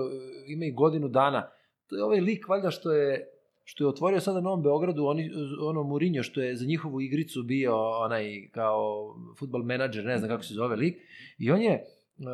ima 0.47 0.65
i 0.65 0.73
godinu 0.73 1.09
dana, 1.09 1.51
to 1.87 1.97
je 1.97 2.05
ovaj 2.05 2.21
lik 2.21 2.49
valjda 2.49 2.71
što 2.71 2.93
je 2.93 3.27
što 3.65 3.85
je 3.85 3.89
otvorio 3.89 4.21
sada 4.21 4.35
na 4.35 4.41
Novom 4.45 4.63
Beogradu, 4.63 5.07
oni, 5.07 5.31
ono 5.61 5.83
Mourinho 5.83 6.23
što 6.23 6.41
je 6.41 6.57
za 6.57 6.67
njihovu 6.67 7.01
igricu 7.01 7.43
bio 7.43 7.91
onaj 7.91 8.49
kao 8.53 9.15
futbol 9.39 9.63
menadžer, 9.63 10.05
ne 10.05 10.19
znam 10.19 10.31
kako 10.31 10.43
se 10.43 10.55
zove 10.55 10.77
lik, 10.77 10.97
i 11.39 11.51
on 11.51 11.63
je 11.63 11.73
e, 11.73 11.85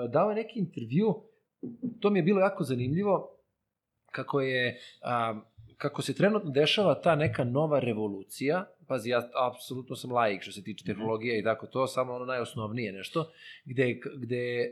dao 0.08 0.34
neki 0.34 0.58
intervju, 0.58 1.14
to 2.00 2.10
mi 2.10 2.18
je 2.18 2.22
bilo 2.22 2.40
jako 2.40 2.64
zanimljivo, 2.64 3.32
kako 4.10 4.40
je, 4.40 4.80
a, 5.02 5.40
kako 5.76 6.02
se 6.02 6.14
trenutno 6.14 6.50
dešava 6.50 7.00
ta 7.00 7.14
neka 7.16 7.44
nova 7.44 7.80
revolucija, 7.80 8.66
pazi, 8.88 9.10
ja 9.10 9.28
apsolutno 9.52 9.96
sam 9.96 10.12
laik 10.12 10.42
što 10.42 10.52
se 10.52 10.64
tiče 10.64 10.84
tehnologije 10.84 11.40
i 11.40 11.44
tako 11.44 11.66
to, 11.66 11.86
samo 11.86 12.14
ono 12.14 12.24
najosnovnije 12.24 12.92
nešto, 12.92 13.30
gde, 13.64 14.00
gde 14.16 14.60
e, 14.60 14.70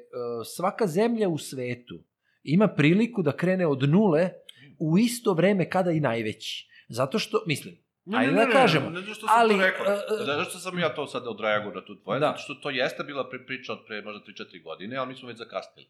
svaka 0.57 0.87
zemlja 0.87 1.29
u 1.29 1.39
svetu 1.39 2.05
ima 2.43 2.69
priliku 2.69 3.23
da 3.23 3.33
krene 3.37 3.67
od 3.67 3.89
nule 3.89 4.31
u 4.79 4.99
isto 4.99 5.33
vreme 5.33 5.71
kada 5.71 5.91
i 5.91 6.01
najveći. 6.01 6.69
Zato 6.89 7.19
što, 7.19 7.43
mislim, 7.47 7.85
Ajde 8.13 8.33
da 8.33 8.47
kažemo. 8.53 8.91
Ne, 8.91 8.91
ne, 8.91 9.01
zato 9.01 9.15
što 9.15 9.27
sam 9.27 9.37
Ali, 9.39 9.55
to 9.55 9.61
rekao. 9.61 9.87
e, 9.87 9.91
e, 10.23 10.27
Da, 10.27 10.37
zašto 10.37 10.59
sam 10.59 10.79
ja 10.79 10.95
to 10.95 11.07
sad 11.07 11.27
odreagovao 11.27 11.75
na 11.75 11.85
tu 11.85 12.03
tvoje? 12.03 12.21
Da. 12.21 12.27
Zato 12.27 12.39
što 12.39 12.55
to 12.55 12.71
jeste 12.71 13.05
bila 13.05 13.31
pri- 13.31 13.47
priča 13.47 13.73
od 13.73 13.79
pre 13.87 14.03
možda 14.03 14.21
3-4 14.25 14.63
godine, 14.65 14.97
ali 14.97 15.09
mi 15.09 15.15
smo 15.15 15.29
već 15.29 15.39
zakasnili. 15.39 15.89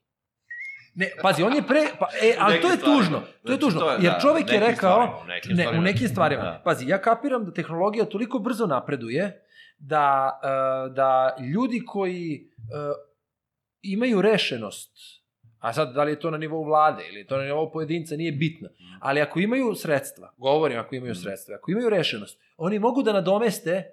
Ne, 0.95 1.11
pazi, 1.23 1.43
on 1.43 1.55
je 1.55 1.63
pre, 1.63 1.81
pa, 1.99 2.09
e, 2.23 2.35
ali 2.39 2.61
to 2.61 2.69
je 2.69 2.77
tužno, 2.79 3.19
to 3.19 3.27
je 3.27 3.31
Znači, 3.47 3.61
tužno, 3.61 3.81
to 3.81 3.91
je, 3.91 3.99
jer 4.03 4.13
da, 4.13 4.19
čovek 4.21 4.53
je 4.53 4.61
rekao, 4.61 4.75
stvarima, 5.07 5.25
nekim 5.27 5.57
ne, 5.57 5.69
u 5.71 5.83
nekim 5.83 6.09
stvarima, 6.09 6.43
Da. 6.43 6.61
pazi, 6.65 6.89
ja 6.89 6.99
kapiram 6.99 7.45
da 7.45 7.53
tehnologija 7.53 8.05
toliko 8.05 8.39
brzo 8.39 8.67
napreduje, 8.67 9.43
da, 9.79 10.41
e, 10.43 10.49
da 10.91 11.37
ljudi 11.55 11.83
koji 11.87 12.35
e, 12.35 12.65
imaju 13.83 14.23
rešenost, 14.23 14.91
a 15.59 15.73
sad 15.73 15.95
da 15.95 16.05
li 16.05 16.13
je 16.13 16.21
to 16.21 16.31
na 16.31 16.39
nivou 16.39 16.65
vlade 16.65 17.03
ili 17.09 17.19
je 17.19 17.27
to 17.27 17.37
na 17.37 17.45
nivou 17.45 17.71
pojedinca, 17.73 18.17
nije 18.17 18.33
bitno, 18.33 18.69
ali 19.01 19.21
ako 19.21 19.41
imaju 19.41 19.75
sredstva, 19.75 20.35
govorim 20.37 20.79
ako 20.79 20.95
imaju 20.95 21.13
Mhm. 21.13 21.21
sredstva, 21.21 21.55
ako 21.55 21.71
imaju 21.71 21.89
rešenost, 21.91 22.41
oni 22.57 22.79
mogu 22.79 23.03
da 23.03 23.13
nadomeste, 23.13 23.85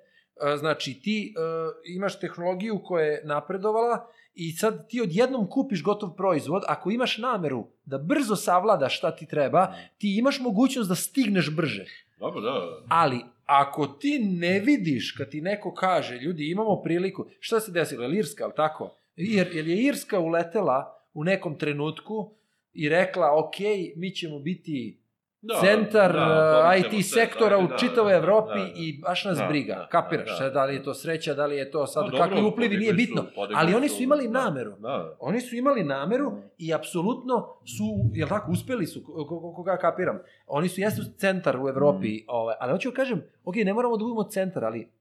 znači 0.57 0.93
ti 0.93 1.33
e, 1.37 1.41
imaš 1.85 2.19
tehnologiju 2.19 2.79
koja 2.83 3.05
je 3.05 3.21
napredovala 3.25 4.07
i 4.35 4.51
sad 4.51 4.89
ti 4.89 5.01
odjednom 5.01 5.49
kupiš 5.49 5.83
gotov 5.83 6.15
proizvod, 6.15 6.63
ako 6.67 6.91
imaš 6.91 7.17
nameru 7.17 7.67
da 7.85 7.97
brzo 7.97 8.35
savladaš 8.35 8.97
šta 8.97 9.15
ti 9.15 9.25
treba, 9.25 9.73
ti 9.97 10.17
imaš 10.17 10.39
mogućnost 10.39 10.89
da 10.89 10.95
stigneš 10.95 11.55
brže. 11.55 11.85
Dobro, 12.19 12.41
da, 12.41 12.51
da. 12.51 12.81
Ali 12.89 13.19
ako 13.45 13.87
ti 13.87 14.19
ne 14.19 14.59
vidiš 14.59 15.11
kad 15.11 15.29
ti 15.29 15.41
neko 15.41 15.73
kaže, 15.73 16.15
ljudi 16.15 16.51
imamo 16.51 16.81
priliku, 16.81 17.25
šta 17.39 17.59
se 17.59 17.71
desilo, 17.71 18.03
je 18.03 18.07
li 18.07 18.17
Irska, 18.17 18.43
ali 18.43 18.53
tako? 18.55 18.97
Jer, 19.15 19.47
jer 19.53 19.67
je 19.67 19.83
Irska 19.83 20.19
uletela 20.19 21.05
u 21.13 21.23
nekom 21.23 21.57
trenutku 21.57 22.33
i 22.73 22.89
rekla, 22.89 23.39
ok, 23.39 23.55
mi 23.95 24.11
ćemo 24.11 24.39
biti 24.39 25.00
Da, 25.43 25.55
centar 25.55 26.13
da, 26.13 26.25
uh, 26.69 26.79
IT 26.79 27.05
sve, 27.05 27.21
sektora 27.21 27.49
da, 27.51 27.63
u 27.63 27.67
da, 27.67 27.77
čitavoj 27.77 28.11
da, 28.11 28.17
Evropi 28.17 28.47
da, 28.51 28.65
da. 28.65 28.71
i 28.75 28.99
baš 28.99 29.25
nas 29.25 29.37
Da, 29.37 29.47
briga. 29.47 29.75
da, 29.75 29.87
Kapiraš, 29.87 30.27
da, 30.27 30.35
sad, 30.35 30.53
da 30.53 30.65
li 30.65 30.73
je 30.75 30.83
to 30.83 30.93
sreća, 30.93 31.33
da 31.33 31.45
li 31.45 31.55
je 31.55 31.71
to 31.71 31.87
sad, 31.87 32.11
Pa 32.11 32.17
kakvi 32.17 32.41
uplivi, 32.43 32.77
nije 32.77 32.93
bitno. 32.93 33.25
Ali 33.55 33.73
oni 33.75 33.89
su 33.89 34.03
imali 34.03 34.27
da, 34.27 34.31
nameru. 34.33 34.71
Da, 34.79 35.15
Oni 35.19 35.41
su 35.41 35.55
imali 35.55 35.83
nameru 35.83 36.27
i 36.57 36.73
apsolutno 36.73 37.35
su, 37.67 37.83
jel 38.13 38.27
tako, 38.29 38.51
uspeli 38.51 38.85
su, 38.85 39.03
ko- 39.03 39.25
ko- 39.25 39.53
koga 39.53 39.77
kapiram. 39.77 40.17
Oni 40.47 40.69
su 40.69 40.81
jesu 40.81 41.01
centar 41.17 41.57
u 41.57 41.69
Evropi, 41.69 42.07
Mm. 42.09 42.23
ovaj, 42.27 42.55
ali 42.59 42.71
hoću 42.71 42.89
da 42.89 42.95
kažem, 42.95 43.23
ok, 43.43 43.55
ne 43.55 43.73
moramo 43.73 43.97
da 43.97 44.03
budemo 44.03 44.23
centar, 44.23 44.65
ali 44.65 44.91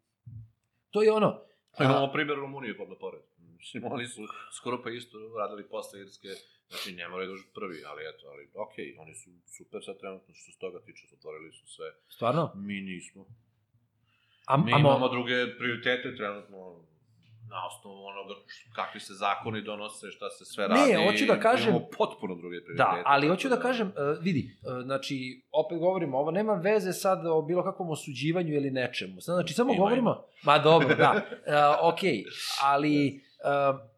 to 0.90 1.02
je 1.02 1.12
ono, 1.12 1.40
Pa 1.78 1.84
imamo 1.84 2.12
primjer 2.12 2.38
Rumunije 2.38 2.76
pod 2.76 2.88
pored. 3.00 3.20
Mislim, 3.58 3.84
oni 3.84 4.06
su 4.06 4.22
skoro 4.52 4.82
pa 4.82 4.90
isto 4.90 5.18
radili 5.38 5.68
posle 5.68 6.00
Irske, 6.00 6.28
znači 6.70 6.92
ne 6.92 7.08
moraju 7.08 7.28
doći 7.28 7.44
prvi, 7.54 7.84
ali 7.84 8.02
eto, 8.04 8.26
ali 8.26 8.42
okej, 8.56 8.96
oni 8.98 9.14
su 9.14 9.30
super 9.48 9.80
sad 9.84 9.98
trenutno 9.98 10.34
što 10.34 10.52
se 10.52 10.58
toga 10.58 10.78
tiče, 10.80 11.06
otvorili 11.12 11.52
su 11.52 11.66
sve. 11.68 11.86
stvarno, 12.08 12.52
Mi 12.56 12.74
nismo. 12.82 13.24
a, 14.46 14.56
Mi 14.56 14.72
a 14.72 14.76
mo- 14.76 14.80
imamo 14.80 15.08
druge 15.08 15.56
prioritete 15.58 16.16
trenutno 16.16 16.58
na 17.48 17.66
osnovu 17.68 18.04
onoga 18.04 18.34
kakvi 18.72 19.00
se 19.00 19.14
zakoni 19.14 19.62
donose, 19.62 20.10
šta 20.10 20.30
se 20.30 20.44
sve 20.44 20.68
Ne, 20.68 20.74
radi. 20.74 21.06
hoću 21.06 21.24
da 21.26 21.40
kažem- 21.40 21.68
Imamo 21.68 21.86
potpuno 21.98 22.34
druge 22.34 22.56
prioritete. 22.56 22.96
Da, 22.96 23.02
ali 23.06 23.28
hoću 23.28 23.48
da 23.48 23.56
kažem, 23.58 23.86
uh, 23.88 23.94
vidi, 24.22 24.56
uh, 24.62 24.82
znači, 24.82 25.16
opet 25.52 25.78
govorimo, 25.78 26.18
ovo 26.18 26.30
nema 26.30 26.54
veze 26.54 26.92
sad 26.92 27.26
o 27.26 27.42
bilo 27.42 27.64
kakvom 27.64 27.90
osuđivanju 27.90 28.54
ili 28.54 28.70
nečemu. 28.72 29.20
Znači, 29.20 29.54
samo 29.54 29.72
Ima, 29.72 29.78
govorimo, 29.78 30.24
ma 30.42 30.58
dobro, 30.60 30.94
da, 30.94 31.12
uh, 31.82 31.88
ok, 31.88 32.00
ali 32.62 33.20
uh, 33.74 33.89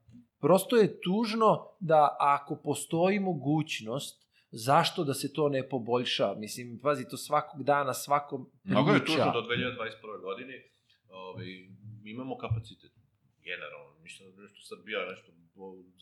prosto 0.43 0.77
je 0.77 1.01
tužno 1.01 1.51
da 1.81 2.17
ako 2.21 2.57
postoji 2.65 3.21
mogućnost, 3.21 4.23
zašto 4.51 5.05
da 5.05 5.15
se 5.15 5.33
to 5.33 5.49
ne 5.49 5.69
poboljša? 5.69 6.35
Mislim, 6.35 6.81
pazi, 6.83 7.09
to 7.11 7.17
svakog 7.17 7.63
dana, 7.63 7.95
svakom 7.95 8.51
priča. 8.63 8.81
Mnogo 8.81 8.91
je 8.93 9.05
tužno 9.05 9.33
do 9.33 9.41
2021. 9.41 10.21
godini, 10.23 10.57
ovaj, 11.09 11.47
mi 12.03 12.11
imamo 12.11 12.37
kapacitet, 12.37 12.93
generalno, 13.45 13.95
ništa, 14.03 14.25
nešto 14.25 14.61
Srbija, 14.71 15.01
nešto 15.11 15.33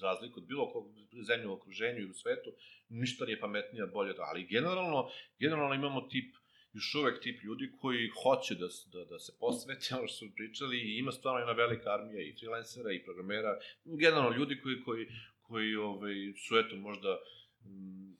za 0.00 0.06
razliku 0.06 0.40
od 0.40 0.46
bilo 0.46 0.72
kog 0.72 0.84
zemlje 1.26 1.46
u 1.48 1.52
okruženju 1.52 2.00
i 2.00 2.10
u 2.10 2.14
svetu, 2.14 2.50
ništa 2.88 3.24
nije 3.24 3.40
pametnija, 3.40 3.86
bolje, 3.86 4.12
da, 4.12 4.22
ali 4.22 4.46
generalno, 4.46 5.08
generalno 5.38 5.74
imamo 5.74 6.00
tip 6.00 6.34
još 6.72 6.94
uvek 6.94 7.22
tip 7.22 7.42
ljudi 7.42 7.72
koji 7.80 8.08
hoće 8.22 8.54
da, 8.54 8.68
da, 8.92 9.04
da 9.04 9.18
se 9.18 9.32
posvete 9.40 9.86
ono 9.98 10.06
što 10.06 10.16
su 10.16 10.34
pričali 10.34 10.76
i 10.78 10.98
ima 10.98 11.12
stvarno 11.12 11.38
jedna 11.40 11.52
velika 11.52 11.94
armija 11.94 12.22
i 12.22 12.34
freelancera 12.38 12.92
i 12.92 13.04
programera, 13.04 13.58
generalno 13.84 14.36
ljudi 14.36 14.60
koji, 14.62 14.82
koji, 14.84 15.06
koji 15.42 15.76
ovaj, 15.76 16.14
su 16.48 16.58
eto 16.58 16.76
možda 16.76 17.18
mm, 17.64 18.10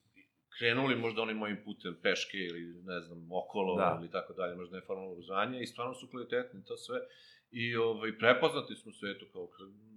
krenuli 0.58 0.96
možda 0.96 1.22
onim 1.22 1.36
mojim 1.36 1.58
putem 1.64 1.96
peške 2.02 2.38
ili 2.38 2.82
ne 2.82 3.00
znam 3.00 3.28
okolo 3.32 3.76
Da. 3.76 3.98
ili 4.00 4.10
tako 4.10 4.32
dalje, 4.32 4.56
možda 4.56 4.76
neformalno 4.76 5.12
obrazovanje 5.12 5.60
i 5.60 5.66
stvarno 5.66 5.94
su 5.94 6.10
kvalitetni 6.10 6.64
to 6.64 6.76
sve 6.76 6.98
i 7.50 7.76
ovaj, 7.76 8.18
prepoznati 8.18 8.74
smo 8.74 8.92
svetu 8.92 9.26
kao, 9.32 9.48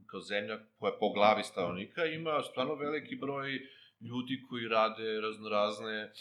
kao 0.05 0.21
zemlja 0.21 0.59
koja 0.80 0.93
po 0.99 1.09
glavi 1.09 1.43
stanovnika 1.43 2.05
ima 2.05 2.41
stvarno 2.41 2.75
veliki 2.75 3.15
broj 3.15 3.49
ljudi 4.01 4.43
koji 4.49 4.67
rade 4.67 5.21
raznorazne 5.21 6.11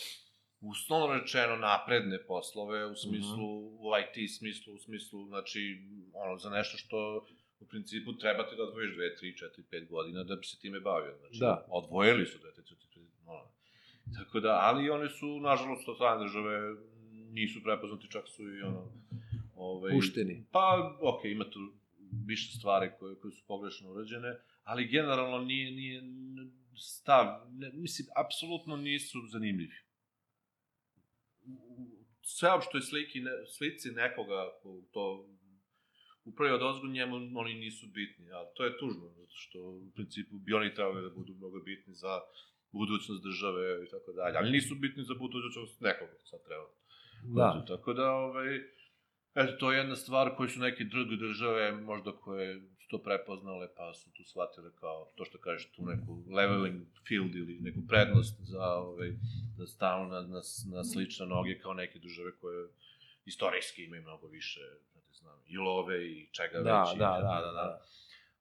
uslovno 0.63 1.15
rečeno 1.15 1.57
napredne 1.57 2.19
poslove 2.27 2.87
u 2.87 2.95
smislu, 2.95 3.49
u 3.59 3.93
IT 4.01 4.31
smislu, 4.39 4.75
u 4.75 4.79
smislu, 4.79 5.27
znači, 5.27 5.83
ono, 6.15 6.39
za 6.39 6.51
nešto 6.51 6.79
što 6.79 7.27
u 7.61 7.67
principu 7.67 8.13
treba 8.13 8.49
ti 8.49 8.57
da 8.57 8.63
odvojiš 8.63 8.91
2, 8.91 8.97
3, 9.23 9.45
4, 9.45 9.63
5 9.73 9.89
godina 9.89 10.25
da 10.25 10.37
bi 10.37 10.45
se 10.45 10.59
time 10.59 10.81
bavio. 10.81 11.17
Znači, 11.21 11.39
Da. 11.39 11.67
odvojili 11.69 12.27
su 12.27 12.39
2, 12.39 12.41
3, 12.43 12.47
4, 12.47 12.99
5, 12.99 13.07
ono. 13.27 13.45
Tako 14.19 14.41
da, 14.41 14.59
ali 14.63 14.91
oni 14.91 15.09
su, 15.09 15.41
nažalost, 15.41 15.89
od 15.89 15.97
strane 15.97 16.25
države 16.25 16.77
nisu 17.31 17.63
prepoznati, 17.63 18.11
čak 18.11 18.29
su 18.29 18.43
i 18.43 18.63
ono, 18.63 18.93
ovaj, 19.57 19.93
Pušteni. 19.93 20.45
Pa, 20.53 20.97
ok, 21.01 21.25
ima 21.25 21.45
tu 21.51 21.61
više 22.27 22.59
stvari 22.59 22.91
koje, 22.99 23.15
koje 23.21 23.33
su 23.33 23.43
pogrešno 23.47 23.91
urađene, 23.91 24.37
ali 24.65 24.89
generalno 24.89 25.39
nije, 25.39 25.71
nije 25.71 26.03
stav, 26.77 27.27
ne, 27.51 27.71
mislim, 27.75 28.09
apsolutno 28.25 28.77
nisu 28.77 29.19
zanimljivi. 29.27 29.77
U- 32.23 32.29
u- 32.29 32.29
Sve 32.29 32.51
što 32.63 32.79
je 32.79 32.83
sliki, 32.83 33.21
ne, 33.21 33.31
slici 33.47 33.91
nekoga 33.91 34.51
ko 34.63 34.83
to 34.93 35.29
upravi 36.25 36.53
od 36.53 36.63
ozgu 36.63 36.87
njemu, 36.87 37.17
oni 37.17 37.55
nisu 37.55 37.87
bitni, 37.87 38.33
a 38.33 38.45
to 38.57 38.65
je 38.65 38.79
tužno, 38.79 39.09
zato 39.09 39.33
što 39.35 39.59
u 39.61 39.91
principu 39.95 40.39
bi 40.39 40.55
oni 40.55 40.75
trebali 40.75 41.03
da 41.03 41.11
budu 41.11 41.35
mnogo 41.35 41.61
bitni 41.61 41.95
za 41.95 42.21
budućnost 42.73 43.23
države 43.23 43.85
i 43.85 43.91
tako 43.91 44.13
dalje, 44.13 44.37
ali 44.39 44.51
nisu 44.51 44.75
bitni 44.75 45.03
za 45.05 45.15
budućnost 45.15 45.81
nekoga, 45.81 46.13
sad 46.25 46.41
treba 46.45 46.65
Da. 47.25 47.65
Tako 47.69 47.93
da, 47.93 48.11
ovaj, 48.13 48.57
eto, 49.35 49.53
to 49.61 49.73
je 49.73 49.79
jedna 49.79 49.97
stvar 49.97 50.37
koju 50.37 50.49
su 50.49 50.61
neke 50.61 50.85
druge 50.85 51.17
države, 51.17 51.73
možda 51.73 52.13
koje 52.13 52.72
to 52.93 52.99
prepoznale, 53.01 53.69
pa 53.77 53.95
su 53.95 54.13
tu 54.13 54.23
shvatile 54.25 54.71
kao, 54.75 55.13
to 55.17 55.25
što 55.25 55.39
kažeš, 55.39 55.73
tu 55.73 55.83
neku 55.85 56.11
leveling 56.31 56.79
field 57.07 57.35
ili 57.35 57.59
neku 57.61 57.81
prednost 57.89 58.37
za, 58.43 58.65
ovaj, 58.67 59.11
da 59.59 59.67
stanu 59.67 60.05
na, 60.07 60.21
na, 60.23 60.41
na 60.69 60.85
slične 60.85 61.27
noge 61.27 61.59
kao 61.59 61.75
neke 61.75 61.99
države 61.99 62.31
koje 62.35 62.69
istorijski 63.25 63.85
imaju 63.85 64.03
mnogo 64.03 64.27
više, 64.29 64.61
ne 64.97 65.13
znam, 65.13 65.39
i 65.47 65.57
love 65.59 66.07
i 66.07 66.27
čega 66.33 66.59
Da, 66.61 66.81
već. 66.81 66.99
da, 66.99 67.11
tako 67.11 67.23
da, 67.25 67.41
da, 67.43 67.53
da. 67.53 67.83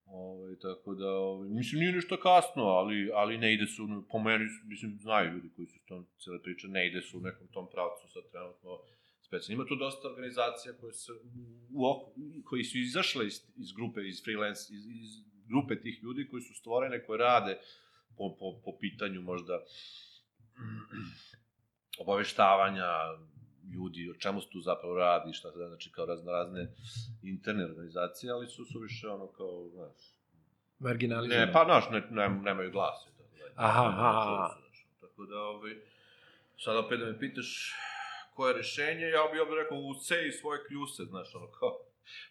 Ovaj, 0.05 0.55
tako 0.59 0.95
da, 0.95 1.09
ovaj, 1.09 1.49
mislim, 1.49 1.79
nije 1.79 1.91
ništa 1.93 2.17
kasno, 2.19 2.63
ali, 2.63 3.11
ali 3.13 3.37
ne 3.37 3.53
ide 3.53 3.65
se, 3.67 3.81
u- 3.81 4.03
po 4.11 4.19
meni, 4.19 4.45
mislim, 4.65 4.97
znaju 5.01 5.33
ljudi 5.33 5.49
koji 5.55 5.67
su 5.67 5.79
s 5.79 5.85
tom 5.85 6.07
cele 6.19 6.41
priče, 6.41 6.67
ne 6.67 6.87
ide 6.87 7.01
se 7.01 7.17
u 7.17 7.21
nekom 7.21 7.47
tom 7.47 7.67
pravcu 7.71 8.07
sad 8.07 8.23
trenutno 8.31 8.69
specijalno. 9.31 9.61
Ima 9.61 9.67
tu 9.69 9.75
dosta 9.75 10.07
organizacija 10.07 10.73
koje 10.81 10.93
su, 10.93 11.13
u, 11.73 11.81
ok- 11.91 12.43
koji 12.43 12.63
su 12.63 12.77
izašle 12.77 13.27
iz, 13.27 13.35
iz 13.57 13.71
grupe, 13.71 14.01
iz 14.07 14.23
freelance, 14.23 14.61
iz, 14.73 14.85
iz 14.85 15.11
grupe 15.47 15.81
tih 15.81 16.03
ljudi 16.03 16.27
koji 16.27 16.41
su 16.41 16.53
stvorene, 16.53 17.05
koje 17.05 17.17
rade 17.17 17.59
po, 18.17 18.35
po, 18.39 18.61
po 18.65 18.71
pitanju 18.79 19.21
možda 19.21 19.59
obaveštavanja 21.99 22.89
ljudi, 23.73 24.09
o 24.11 24.19
čemu 24.19 24.41
se 24.41 24.47
tu 24.51 24.59
zapravo 24.59 24.95
radi, 24.95 25.33
šta 25.33 25.51
se 25.51 25.57
da, 25.57 25.67
znači 25.67 25.91
kao 25.91 26.05
razne, 26.05 26.31
razne 26.31 26.73
interne 27.23 27.65
organizacije, 27.65 28.31
ali 28.31 28.47
su, 28.47 28.65
su 28.65 28.79
više 28.79 29.07
ono 29.07 29.27
kao, 29.27 29.69
znaš, 29.73 30.21
Marginalizovano. 30.79 31.45
Ne, 31.45 31.53
pa, 31.53 31.63
znaš, 31.65 31.83
ne, 31.91 32.07
ne, 32.11 32.29
nemaju 32.29 32.71
glasa. 32.71 33.09
Tako. 33.17 33.29
Aha, 33.55 33.85
aha, 33.97 34.55
znaš. 34.59 34.87
Tako 35.01 35.25
da, 35.25 35.39
ovaj, 35.39 35.71
sad 36.57 36.77
opet 36.77 36.99
da 36.99 37.05
me 37.05 37.19
pitaš 37.19 37.75
koje 38.41 38.49
je 38.51 38.57
rešenje, 38.57 39.05
ja 39.05 39.23
bi 39.31 39.39
opet 39.39 39.53
rekao, 39.63 39.77
useji 39.77 40.31
svoje 40.31 40.59
kljuse, 40.67 41.03
znaš, 41.03 41.35
ono, 41.35 41.47
kao, 41.51 41.79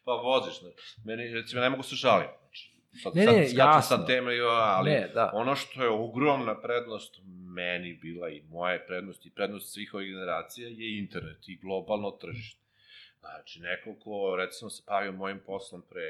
pa 0.04 0.12
voziš, 0.12 0.60
znaš. 0.60 0.74
Meni, 1.04 1.34
recimo, 1.34 1.60
ne 1.62 1.70
mogu 1.70 1.82
se 1.82 1.96
žalim, 1.96 2.28
znači, 2.40 2.72
sad, 3.02 3.16
Ne, 3.16 3.24
sad, 3.24 3.34
ne, 3.34 3.44
skačem 3.48 3.58
jasno. 3.58 3.96
sa 3.96 4.06
teme, 4.06 4.32
ali, 4.50 4.90
Ne, 4.90 5.10
da. 5.14 5.30
ono 5.34 5.56
što 5.56 5.82
je 5.82 5.88
ogromna 5.88 6.60
prednost 6.60 7.20
meni 7.54 7.94
bila 7.94 8.28
i 8.28 8.42
moja 8.42 8.78
prednost 8.86 9.26
i 9.26 9.30
prednost 9.30 9.72
svih 9.72 9.94
ovih 9.94 10.08
generacija 10.10 10.68
je 10.68 10.98
internet 10.98 11.48
i 11.48 11.56
globalno 11.56 12.10
tržište. 12.10 12.60
Znači, 13.20 13.60
neko 13.60 13.94
ko, 14.04 14.36
recimo, 14.38 14.70
se 14.70 14.82
bavio 14.86 15.12
mojim 15.12 15.40
poslom 15.46 15.82
pre 15.90 16.08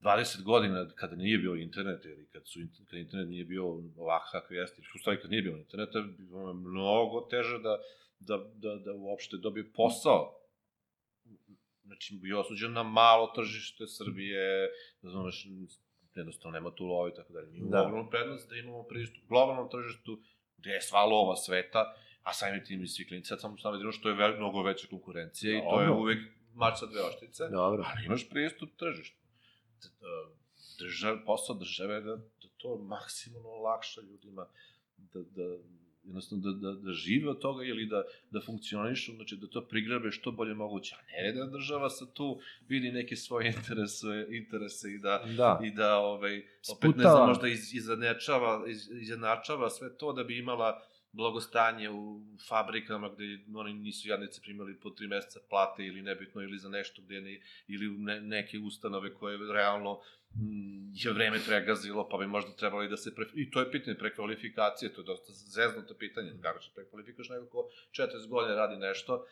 20 0.00 0.42
godina 0.42 0.88
kada 0.94 1.16
nije 1.16 1.38
bio 1.38 1.54
internet 1.54 2.04
ili 2.04 2.26
kad, 2.32 2.42
su, 2.48 2.60
kad 2.90 2.98
internet 2.98 3.28
nije 3.28 3.44
bio 3.44 3.64
ovako 3.96 4.28
kako 4.32 4.54
jeste, 4.54 4.82
u 4.94 4.98
stvari 4.98 5.20
kad 5.20 5.30
nije 5.30 5.42
bilo 5.42 5.56
interneta, 5.58 6.00
bilo 6.18 6.48
je 6.48 6.54
mnogo 6.54 7.20
teže 7.30 7.58
da, 7.58 7.78
da, 8.26 8.36
da, 8.54 8.74
da 8.76 8.92
uopšte 8.92 9.36
dobije 9.36 9.72
posao. 9.72 10.40
Znači, 11.84 12.18
bio 12.22 12.40
osuđen 12.40 12.72
na 12.72 12.82
malo 12.82 13.32
tržište 13.34 13.86
Srbije, 13.86 14.68
da 15.02 15.10
znaš, 15.10 15.46
jednostavno 16.14 16.58
nema 16.58 16.70
tu 16.70 16.84
love 16.84 17.10
i 17.10 17.14
tako 17.14 17.32
dalje. 17.32 17.46
Mi 17.46 17.58
imamo 17.58 17.70
Da. 17.70 17.82
ogromnu 17.82 18.10
prednost 18.10 18.48
da 18.48 18.56
imamo 18.56 18.82
pristup 18.82 19.24
globalnom 19.28 19.70
tržištu, 19.70 20.20
gde 20.56 20.70
je 20.70 20.82
sva 20.82 21.04
lova 21.04 21.36
sveta, 21.36 21.94
a 22.22 22.32
samim 22.32 22.64
tim 22.64 22.82
i 22.82 22.88
svi 22.88 23.06
klinici, 23.06 23.28
sad 23.28 23.40
samo 23.40 23.58
stavimo 23.58 23.92
što 23.92 24.08
je 24.08 24.14
vel, 24.14 24.36
mnogo 24.36 24.62
veća 24.62 24.86
konkurencija 24.90 25.58
i 25.58 25.62
to 25.70 25.80
je 25.80 25.90
uvek 25.90 26.18
mač 26.54 26.78
sa 26.78 26.86
dve 26.86 27.02
oštice. 27.02 27.48
Dobro. 27.48 27.84
Ali 27.86 28.06
imaš 28.06 28.28
pristup 28.28 28.70
tržištu. 28.76 29.20
Držav, 30.78 31.16
posao 31.26 31.56
države 31.56 31.94
je 31.94 32.00
da, 32.00 32.16
da 32.16 32.48
to 32.56 32.76
maksimalno 32.76 33.48
olakša 33.48 34.00
ljudima, 34.00 34.46
da, 34.96 35.20
da 35.20 35.58
jednostavno 36.04 36.52
da, 36.52 36.70
da, 36.70 36.80
da 36.80 36.92
žive 36.92 37.30
od 37.30 37.38
toga 37.38 37.64
ili 37.64 37.86
da, 37.86 38.02
da 38.30 38.40
funkcionišu, 38.40 39.12
znači 39.14 39.36
da 39.36 39.46
to 39.46 39.66
prigrabe 39.66 40.10
što 40.10 40.32
bolje 40.32 40.54
moguće, 40.54 40.94
a 40.94 41.22
ne 41.22 41.32
da 41.32 41.46
država 41.46 41.90
sa 41.90 42.06
tu 42.06 42.40
vidi 42.68 42.92
neke 42.92 43.16
svoje 43.16 43.48
interese, 43.56 44.06
interese 44.30 44.90
i 44.90 44.98
da, 44.98 45.24
Da. 45.36 45.60
i 45.64 45.70
da 45.70 45.96
ovaj, 45.98 46.38
opet 46.38 46.48
ne 46.56 46.90
Sputava. 46.92 47.10
znam, 47.16 47.28
možda 47.28 47.48
iz, 47.48 47.74
izjednačava, 47.74 48.64
iz, 48.68 48.90
izjednačava 48.90 49.70
sve 49.70 49.96
to 49.96 50.12
da 50.12 50.24
bi 50.24 50.38
imala 50.38 50.82
blagostanje 51.14 51.90
u 51.90 52.20
fabrikama 52.48 53.08
gde 53.08 53.38
oni 53.54 53.74
nisu 53.74 54.08
jadnice 54.08 54.40
primali 54.40 54.80
po 54.80 54.90
tri 54.90 55.06
meseca 55.06 55.40
plate 55.50 55.86
ili 55.86 56.02
nebitno 56.02 56.42
ili 56.42 56.58
za 56.58 56.68
nešto 56.68 57.02
gde 57.02 57.20
ne, 57.20 57.40
ili 57.68 57.88
u 57.88 57.98
ne, 57.98 58.20
neke 58.20 58.58
ustanove 58.58 59.14
koje 59.14 59.38
realno 59.52 60.00
mm, 60.34 60.92
je 60.94 61.12
vreme 61.12 61.38
pregazilo, 61.46 62.08
pa 62.08 62.18
bi 62.18 62.26
možda 62.26 62.52
trebali 62.52 62.88
da 62.88 62.96
se... 62.96 63.14
Pre... 63.14 63.26
I 63.34 63.50
to 63.50 63.60
je 63.60 63.70
pitanje 63.70 63.98
prekvalifikacije, 63.98 64.94
to 64.94 65.00
je 65.00 65.04
dosta 65.04 65.32
zeznuto 65.32 65.94
pitanje, 65.94 66.32
kako 66.42 66.62
se 66.62 66.70
prekvalifikaš 66.74 67.28
neko 67.28 67.46
ko 67.46 67.68
40 67.92 68.28
godina 68.28 68.54
radi 68.54 68.76
nešto, 68.76 69.26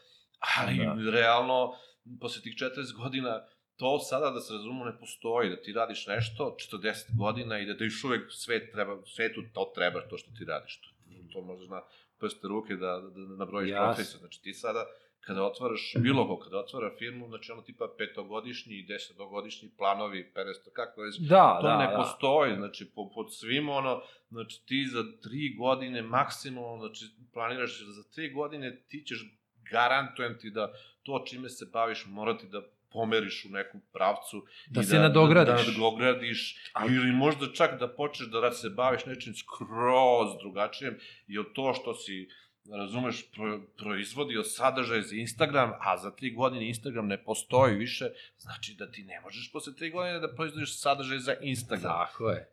ali 0.58 0.76
Da. 0.76 0.94
da. 0.94 1.10
realno, 1.10 1.74
posle 2.20 2.42
tih 2.42 2.54
40 2.54 2.96
godina, 2.96 3.46
to 3.76 3.98
sada 3.98 4.30
da 4.30 4.40
se 4.40 4.52
razumu 4.52 4.84
ne 4.84 4.98
postoji, 4.98 5.50
da 5.50 5.62
ti 5.62 5.72
radiš 5.72 6.06
nešto 6.06 6.56
40 6.72 7.18
godina 7.18 7.58
i 7.58 7.66
da, 7.66 7.74
da 7.74 7.84
još 7.84 8.04
uvek 8.04 8.32
svet 8.32 8.72
treba, 8.72 9.02
svetu 9.06 9.42
to 9.54 9.72
treba 9.74 10.08
to 10.08 10.18
što 10.18 10.30
ti 10.38 10.44
radiš. 10.44 10.80
To, 10.80 10.91
to 11.32 11.40
možeš 11.40 11.68
na 11.68 11.82
prste 12.18 12.48
ruke 12.48 12.74
da, 12.74 13.00
da, 13.00 13.20
da 13.26 13.36
nabrojiš 13.36 13.70
Jasno. 13.70 13.86
profesiju. 13.86 14.18
Znači 14.18 14.42
ti 14.42 14.54
sada 14.54 14.86
kada 15.20 15.42
otvaraš 15.44 15.94
bilo 15.98 16.26
ko, 16.28 16.38
kada 16.38 16.58
otvara 16.58 16.90
firmu, 16.98 17.28
znači 17.28 17.52
ono 17.52 17.62
tipa 17.62 17.94
petogodišnji 17.98 18.74
i 18.74 18.86
desetogodišnji 18.86 19.70
planovi, 19.78 20.32
500, 20.36 20.44
kako 20.72 21.00
već, 21.02 21.18
Da, 21.18 21.58
to 21.60 21.66
da, 21.66 21.78
ne 21.78 21.86
da. 21.86 21.96
postoji, 21.96 22.56
znači 22.56 22.90
po, 22.94 23.10
pod 23.14 23.34
svim 23.34 23.68
ono, 23.68 24.02
znači 24.28 24.66
ti 24.66 24.86
za 24.92 25.02
tri 25.22 25.54
godine 25.58 26.02
maksimalno, 26.02 26.86
znači 26.86 27.04
planiraš 27.32 27.82
za 27.86 28.02
tri 28.14 28.32
godine 28.32 28.82
ti 28.88 29.04
ćeš, 29.06 29.38
garantujem 29.70 30.38
ti 30.38 30.50
da 30.50 30.72
to 31.02 31.24
čime 31.26 31.48
se 31.48 31.66
baviš 31.72 32.04
morati 32.08 32.46
da 32.46 32.62
pomeriš 32.92 33.44
u 33.44 33.48
nekom 33.48 33.80
pravcu 33.92 34.46
Da 34.66 34.80
i 34.80 34.84
se 34.84 34.98
nadogradiš. 34.98 35.66
Da, 35.66 35.72
da 35.72 35.78
nadogradiš 35.78 36.56
Ali- 36.72 36.94
ili 36.94 37.12
možda 37.12 37.52
čak 37.52 37.78
da 37.78 37.88
počneš 37.88 38.28
da 38.28 38.52
se 38.52 38.70
baviš 38.70 39.06
nečim 39.06 39.34
skroz 39.34 40.28
drugačijem, 40.40 40.98
jer 41.26 41.44
to 41.54 41.74
što 41.74 41.94
si 41.94 42.28
razumeš, 42.70 43.30
pro, 43.30 43.60
proizvodio 43.78 44.44
sadržaj 44.44 45.02
za 45.02 45.16
Instagram, 45.16 45.72
a 45.80 45.96
za 45.96 46.10
tri 46.10 46.30
godine 46.30 46.68
Instagram 46.68 47.06
ne 47.06 47.24
postoji 47.24 47.74
više, 47.74 48.04
znači 48.38 48.74
da 48.74 48.90
ti 48.90 49.02
ne 49.04 49.20
možeš 49.20 49.52
posle 49.52 49.74
tri 49.74 49.90
godine 49.90 50.20
da 50.20 50.34
proizvodiš 50.34 50.80
sadržaj 50.80 51.18
za 51.18 51.34
Instagram. 51.40 51.92
Tako 51.92 52.30
je. 52.30 52.48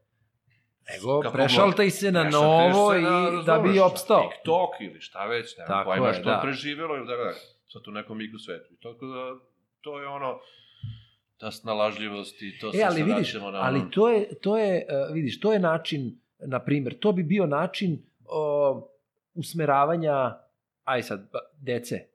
Nego, 0.90 1.22
Kako 1.22 1.34
prešaltaj 1.34 1.90
se 1.90 2.12
na 2.12 2.24
novo 2.24 2.92
se 2.94 3.00
i 3.00 3.02
na, 3.02 3.10
da 3.46 3.60
bi 3.60 3.68
razumeš, 3.68 3.80
opstao. 3.92 4.30
TikTok 4.30 4.70
ili 4.82 5.02
šta 5.02 5.26
već, 5.26 5.58
nema 5.58 5.68
Tako 5.68 5.90
pojma 5.90 6.08
je, 6.08 6.14
što 6.14 6.24
da. 6.24 6.32
je 6.32 6.42
preživjelo 6.42 6.96
ili 6.98 7.08
tako 7.08 7.24
dalje. 7.24 7.38
Sad 7.68 7.88
u 7.88 7.92
nekom 7.92 8.22
igru 8.22 8.40
svetu. 8.40 8.74
I 8.74 8.78
tako 8.78 9.06
da, 9.06 9.36
to 9.82 10.00
je 10.00 10.08
ono, 10.08 10.40
ta 11.38 11.52
snalažljivost 11.52 12.42
i 12.42 12.60
to 12.60 12.70
E, 12.70 12.72
se 12.72 12.84
ali 12.84 13.04
vidiš, 13.04 13.34
na 13.34 13.42
ali 13.54 13.80
ono- 13.80 13.90
to 13.90 14.10
je, 14.10 14.40
to 14.42 14.58
je, 14.58 14.88
uh, 15.08 15.14
vidiš, 15.14 15.40
to 15.40 15.54
je 15.54 15.60
način, 15.60 16.20
na 16.40 16.60
primjer, 16.60 17.00
to 17.00 17.12
bi 17.12 17.24
bio 17.24 17.46
način 17.46 17.94
uh, 17.94 18.84
usmeravanja, 19.34 20.38
aj 20.84 21.04
sad, 21.04 21.30
dece, 21.62 22.10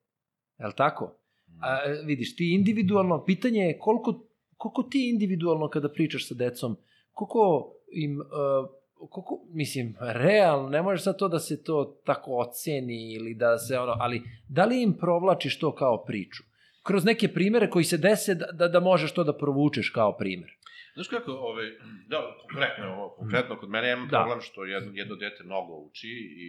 Je 0.58 0.66
li 0.66 0.72
tako? 0.76 1.16
A, 1.60 1.78
e, 1.86 2.02
vidiš, 2.04 2.36
ti 2.36 2.54
individualno, 2.54 3.24
pitanje 3.24 3.60
je 3.60 3.78
koliko, 3.78 4.24
koliko 4.56 4.82
ti 4.82 5.10
individualno 5.10 5.68
kada 5.68 5.88
pričaš 5.88 6.28
sa 6.28 6.34
decom, 6.34 6.76
koliko 7.12 7.72
im, 7.92 8.20
uh, 8.20 8.68
koliko, 9.10 9.40
mislim, 9.52 9.96
realno, 10.00 10.68
ne 10.68 10.82
može 10.82 11.02
sad 11.02 11.18
to 11.18 11.28
da 11.28 11.38
se 11.38 11.62
to 11.62 12.00
tako 12.04 12.36
oceni 12.36 13.12
ili 13.12 13.34
da 13.34 13.58
se 13.58 13.78
ono, 13.78 13.96
ali 13.98 14.22
da 14.48 14.64
li 14.64 14.82
im 14.82 14.92
provlačiš 15.00 15.58
to 15.58 15.74
kao 15.74 16.04
priču? 16.04 16.42
Kroz 16.84 17.04
neke 17.04 17.28
primere 17.28 17.70
koji 17.70 17.84
se 17.84 17.98
dese 17.98 18.34
da, 18.34 18.46
da, 18.52 18.68
da 18.68 18.80
možeš 18.80 19.12
to 19.12 19.24
da 19.24 19.32
provučeš 19.38 19.90
kao 19.90 20.16
primer. 20.16 20.50
Znaš 20.94 21.08
kako, 21.08 21.32
ovaj, 21.32 21.66
da, 22.06 22.36
konkretno, 22.40 22.84
ovo, 22.92 23.08
konkretno 23.18 23.56
kod 23.58 23.70
mene 23.70 23.92
imam 23.92 24.08
Da. 24.08 24.18
problem 24.18 24.40
što 24.40 24.64
jedno, 24.64 24.90
jedno 24.94 25.16
dete 25.16 25.44
mnogo 25.44 25.74
uči 25.74 26.08
i 26.36 26.48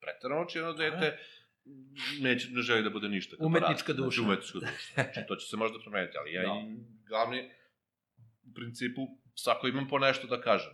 pretarano 0.00 0.42
uči 0.42 0.58
jedno 0.58 0.72
dete, 0.72 1.18
neće, 2.20 2.48
ne 2.50 2.62
želi 2.62 2.82
da 2.82 2.90
bude 2.90 3.08
ništa. 3.08 3.36
Umetnička 3.38 3.68
poraste. 3.68 3.92
duša. 3.92 4.22
Znači, 4.22 4.26
umetnička 4.28 4.58
duša. 4.58 4.92
Znači, 4.94 5.20
to 5.28 5.36
će 5.36 5.46
se 5.48 5.56
možda 5.56 5.78
promeniti, 5.78 6.18
ali 6.18 6.32
ja 6.32 6.42
Da. 6.42 6.48
i 6.48 6.76
glavni, 7.08 7.50
u 8.50 8.54
principu, 8.54 9.00
svako 9.34 9.68
imam 9.68 9.88
po 9.88 9.98
nešto 9.98 10.26
da 10.26 10.40
kažem. 10.40 10.72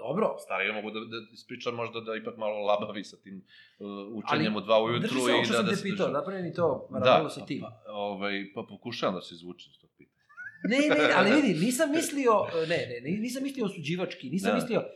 Dobro, 0.00 0.36
stariji 0.38 0.72
mogu 0.72 0.90
da, 0.90 1.00
da 1.02 1.18
ispričam 1.32 1.74
možda 1.74 2.00
da 2.00 2.16
ipak 2.16 2.36
malo 2.36 2.58
labavi 2.60 3.04
sa 3.04 3.16
tim 3.16 3.36
uh, 3.78 3.86
učenjem 4.14 4.52
Ali 4.52 4.62
u 4.62 4.66
dva 4.66 4.82
ujutru. 4.82 5.08
se 5.08 5.32
i 5.32 5.44
što 5.44 5.52
da, 5.52 5.56
sam 5.56 5.66
da 5.66 5.70
te 5.70 5.76
se 5.76 5.82
pitao, 5.82 6.08
napravi 6.08 6.52
to 6.52 6.88
Da, 6.90 6.98
paralelu 7.00 7.30
sa 7.30 7.46
tim. 7.46 7.60
Pa, 7.60 7.70
ovaj, 7.88 8.44
pa 8.54 8.62
pokušavam 8.62 9.14
da 9.14 9.22
se 9.22 9.34
izvučem 9.34 9.72
s 9.72 9.78
tog 9.78 9.90
pitanja. 9.98 10.20
Ne, 10.64 10.78
ne, 10.98 11.12
ali 11.16 11.30
vidi, 11.32 11.60
nisam 11.66 11.90
mislio, 11.90 12.32
ne, 12.68 12.76
ne, 12.88 13.00
ne, 13.02 13.18
nisam 13.18 13.42
mislio 13.42 13.64
osuđivački, 13.64 14.30
nisam 14.30 14.50
Da. 14.50 14.54
mislio, 14.54 14.80
uh, 14.80 14.86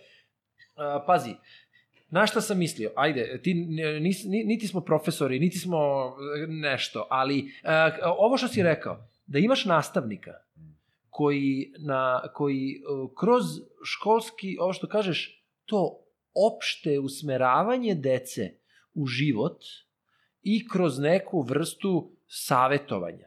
pazi, 1.07 1.35
na 2.09 2.27
šta 2.27 2.41
sam 2.41 2.59
mislio? 2.59 2.93
Ajde, 2.97 3.41
ti, 3.43 3.55
nis, 4.01 4.25
ni- 4.25 4.45
niti 4.45 4.69
smo 4.69 4.81
profesori, 4.81 5.39
niti 5.39 5.59
smo 5.59 5.79
e, 6.39 6.47
nešto, 6.47 7.07
ali 7.11 7.39
uh, 7.39 7.71
ovo 8.19 8.37
što 8.37 8.49
si 8.49 8.63
rekao, 8.63 8.95
da 9.27 9.39
imaš 9.39 9.65
nastavnika 9.65 10.31
koji, 11.17 11.73
na, 11.79 12.23
koji 12.35 12.83
uh, 12.83 13.11
kroz 13.19 13.45
školski, 13.85 14.57
ovo 14.61 14.73
što 14.73 14.89
kažeš, 14.89 15.45
to 15.65 16.01
opšte 16.35 16.99
usmeravanje 16.99 17.95
dece 17.95 18.51
u 18.95 19.07
život 19.07 19.63
i 20.43 20.69
kroz 20.69 20.99
neku 20.99 21.43
vrstu 21.43 22.17
savetovanja. 22.27 23.27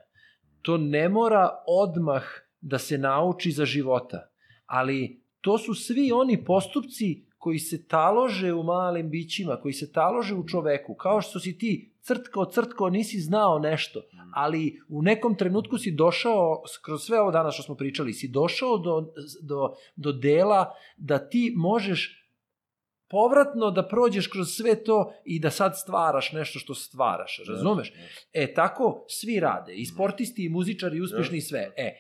To 0.62 0.78
ne 0.78 1.10
mora 1.10 1.50
odmah 1.68 2.24
da 2.62 2.78
se 2.78 2.98
nauči 2.98 3.52
za 3.52 3.66
života, 3.66 4.30
ali 4.66 5.24
to 5.42 5.58
su 5.58 5.74
svi 5.74 6.12
oni 6.12 6.44
postupci 6.46 7.26
koji 7.38 7.60
se 7.60 7.88
talože 7.88 8.54
u 8.54 8.64
malim 8.64 9.10
bićima, 9.10 9.62
koji 9.62 9.74
se 9.74 9.92
talože 9.92 10.36
u 10.36 10.48
čoveku, 10.48 10.96
kao 10.96 11.22
što 11.22 11.40
si 11.40 11.58
ti 11.58 11.94
crtkao, 12.08 12.46
crtkao, 12.46 12.90
nisi 12.90 13.20
znao 13.20 13.60
nešto, 13.60 14.02
ali 14.34 14.80
u 14.90 15.02
nekom 15.02 15.36
trenutku 15.36 15.78
si 15.78 15.92
došao, 15.92 16.64
kroz 16.86 17.02
sve 17.02 17.20
ovo 17.22 17.32
danas 17.32 17.54
što 17.54 17.64
smo 17.64 17.76
pričali, 17.76 18.14
si 18.14 18.28
došao 18.28 18.78
do, 18.78 19.14
do, 19.42 19.74
do 19.96 20.12
dela 20.12 20.74
da 20.98 21.30
ti 21.30 21.54
možeš 21.56 22.24
povratno 23.10 23.72
da 23.72 23.88
prođeš 23.88 24.28
kroz 24.28 24.48
sve 24.48 24.84
to 24.84 25.14
i 25.26 25.40
da 25.40 25.50
sad 25.50 25.80
stvaraš 25.80 26.32
nešto 26.32 26.60
što 26.60 26.74
stvaraš, 26.74 27.40
razumeš? 27.48 27.94
E, 28.34 28.54
tako 28.54 29.06
svi 29.10 29.40
rade, 29.40 29.74
i 29.74 29.86
sportisti, 29.86 30.46
i 30.46 30.50
muzičari, 30.50 30.98
i 30.98 31.02
uspešni, 31.02 31.38
i 31.38 31.42
sve. 31.42 31.72
E, 31.78 31.96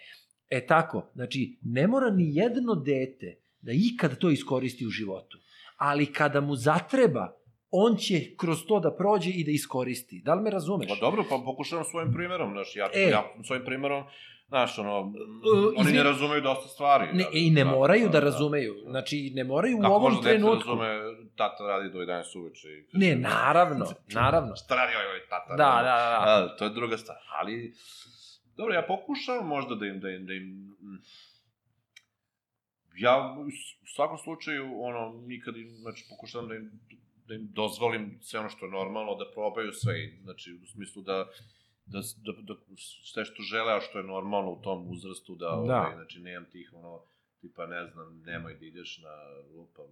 e, 0.49 0.65
tako, 0.65 1.11
znači, 1.13 1.59
ne 1.61 1.87
mora 1.87 2.09
ni 2.09 2.35
jedno 2.35 2.75
dete 2.75 3.41
da 3.61 3.71
ikad 3.71 4.17
to 4.17 4.29
iskoristi 4.29 4.85
u 4.85 4.89
životu, 4.89 5.37
ali 5.77 6.13
kada 6.13 6.41
mu 6.41 6.55
zatreba, 6.55 7.36
on 7.71 7.95
će 7.97 8.35
kroz 8.37 8.65
to 8.65 8.79
da 8.79 8.91
prođe 8.93 9.29
i 9.31 9.43
da 9.43 9.51
iskoristi. 9.51 10.21
Da 10.25 10.33
li 10.33 10.41
me 10.41 10.49
razumeš? 10.49 10.87
Pa 10.89 10.95
dobro, 10.97 11.23
pa 11.29 11.37
pokušavam 11.45 11.85
svojim 11.85 12.13
primerom, 12.13 12.51
znaš, 12.51 12.75
ja, 12.75 12.89
E. 12.95 13.01
ja 13.01 13.23
svojim 13.43 13.65
primerom, 13.65 14.03
znaš, 14.47 14.79
ono, 14.79 14.97
oni 14.97 15.13
izvin- 15.79 15.93
ne 15.93 16.03
razumeju 16.03 16.41
dosta 16.41 16.67
stvari. 16.67 17.07
Ne, 17.13 17.25
I 17.33 17.49
ne 17.51 17.63
da, 17.63 17.69
moraju 17.71 18.09
da 18.09 18.19
razumeju. 18.19 18.75
Znači, 18.85 19.31
ne 19.35 19.43
moraju 19.43 19.77
u 19.77 19.81
Kako 19.81 19.93
ovom 19.93 20.03
može 20.03 20.15
dete 20.17 20.27
da 20.27 20.33
trenutku. 20.35 20.69
razume, 20.69 20.99
tata 21.35 21.63
radi 21.65 21.89
do 21.89 21.99
11 21.99 22.39
uveče 22.39 22.67
i... 22.69 22.85
Ne, 22.93 23.15
naravno, 23.15 23.85
naravno. 24.13 24.55
Šta 24.55 24.75
radi 24.75 24.93
ovaj, 24.95 25.07
ovaj 25.07 25.19
tata? 25.29 25.49
Da, 25.51 25.57
da, 25.57 25.81
da. 25.83 26.25
da. 26.25 26.45
A, 26.45 26.57
to 26.57 26.63
je 26.63 26.69
druga 26.69 26.97
stvar, 26.97 27.17
ali... 27.33 27.73
Dobro, 28.57 28.73
ja 28.73 28.85
pokušavam 28.87 29.47
možda 29.47 29.75
da 29.75 29.85
im, 29.85 29.99
da 29.99 30.09
im, 30.09 30.25
da 30.25 30.33
im... 30.33 30.75
Ja 32.97 33.35
u 33.39 33.45
svakom 33.87 34.17
slučaju, 34.17 34.81
ono, 34.81 35.21
nikad 35.21 35.57
im, 35.57 35.69
znači, 35.71 36.05
pokušavam 36.09 36.47
da 36.49 36.55
im, 36.55 36.71
da 37.27 37.35
im 37.35 37.47
dozvolim 37.51 38.17
sve 38.21 38.39
ono 38.39 38.49
što 38.49 38.65
je 38.65 38.71
normalno, 38.71 39.15
da 39.15 39.31
probaju 39.33 39.71
sve, 39.73 39.93
znači, 40.23 40.59
u 40.63 40.67
smislu 40.67 41.01
da, 41.01 41.27
da, 41.85 41.99
da, 42.25 42.31
da 42.41 42.53
sve 43.03 43.25
što 43.25 43.43
žele, 43.43 43.73
a 43.73 43.81
što 43.81 43.97
je 43.97 44.03
normalno 44.03 44.51
u 44.51 44.61
tom 44.61 44.91
uzrastu, 44.91 45.35
da, 45.35 45.45
Da. 45.45 45.53
ovaj, 45.55 45.95
znači, 45.95 46.19
nemam 46.19 46.45
tih, 46.51 46.71
ono, 46.73 47.01
tipa, 47.41 47.65
ne 47.67 47.85
znam, 47.87 48.21
nemoj 48.25 48.53
da 48.59 48.65
ideš 48.65 48.99
na, 49.03 49.15
lupam, 49.57 49.85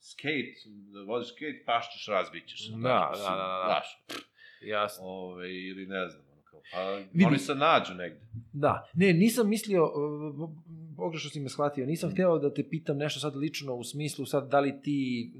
skate, 0.00 0.54
da 0.92 1.02
voziš 1.02 1.32
skate, 1.32 1.62
pašćeš, 1.66 2.06
razbićeš. 2.08 2.68
Da, 2.68 2.78
da, 2.78 3.08
mislim, 3.10 3.32
da, 3.32 3.36
da. 3.36 3.64
Znaš, 3.66 4.20
Jasno. 4.62 5.04
Ove, 5.06 5.54
ili 5.54 5.86
ne 5.86 6.08
znam, 6.08 6.24
ono 6.32 6.42
kao, 6.42 6.60
pa 6.72 6.90
Vidi. 6.94 7.24
oni 7.24 7.38
se 7.38 7.54
nađu 7.54 7.94
negde. 7.94 8.20
Da, 8.52 8.88
ne, 8.94 9.12
nisam 9.12 9.48
mislio, 9.48 9.84
uh, 9.84 10.50
pogrešno 10.96 11.30
si 11.30 11.40
me 11.40 11.48
shvatio, 11.48 11.86
nisam 11.86 12.10
hteo 12.10 12.38
da 12.38 12.54
te 12.54 12.68
pitam 12.68 12.96
nešto 12.96 13.20
sad 13.20 13.36
lično 13.36 13.74
u 13.74 13.84
smislu 13.84 14.26
sad 14.26 14.50
da 14.50 14.60
li 14.60 14.80
ti, 14.82 15.32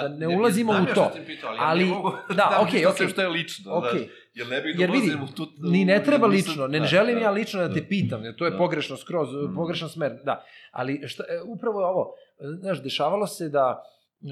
da 0.00 0.08
ne 0.10 0.28
ulazimo 0.28 0.72
u 0.72 0.94
to. 0.94 1.10
pitao, 1.26 1.50
ali, 1.50 1.58
ali- 1.60 1.84
mogu 1.86 2.10
da, 2.28 2.34
da 2.50 2.58
okej, 2.60 2.86
okej. 2.86 2.96
sve 2.96 3.08
što 3.08 3.20
je 3.20 3.28
lično, 3.28 3.72
Ok, 3.72 3.84
znaš, 3.90 4.02
jer 4.34 4.48
ne 4.48 4.60
bih 4.60 4.76
da 4.76 4.84
vidi, 4.84 4.96
ulazim 4.98 5.22
u 5.22 5.28
tu... 5.28 5.46
ni 5.60 5.84
ne 5.84 6.04
treba 6.04 6.26
lično, 6.28 6.66
ne 6.66 6.80
da, 6.80 6.86
želim 6.86 7.14
da. 7.14 7.20
ja 7.20 7.30
lično 7.30 7.60
da 7.60 7.74
te 7.74 7.88
pitam, 7.88 8.24
jer 8.24 8.36
to 8.36 8.44
je 8.44 8.50
Da. 8.50 8.56
pogrešno 8.58 8.96
skroz, 8.96 9.28
Mhm. 9.34 9.54
pogrešan 9.54 9.88
smer, 9.88 10.12
da. 10.24 10.44
Ali 10.70 11.08
šta, 11.08 11.24
e, 11.24 11.40
upravo 11.44 11.80
je 11.80 11.86
ovo, 11.86 12.14
znaš, 12.54 12.82
dešavalo 12.82 13.26
se 13.26 13.48
da 13.48 13.82
e, 14.20 14.26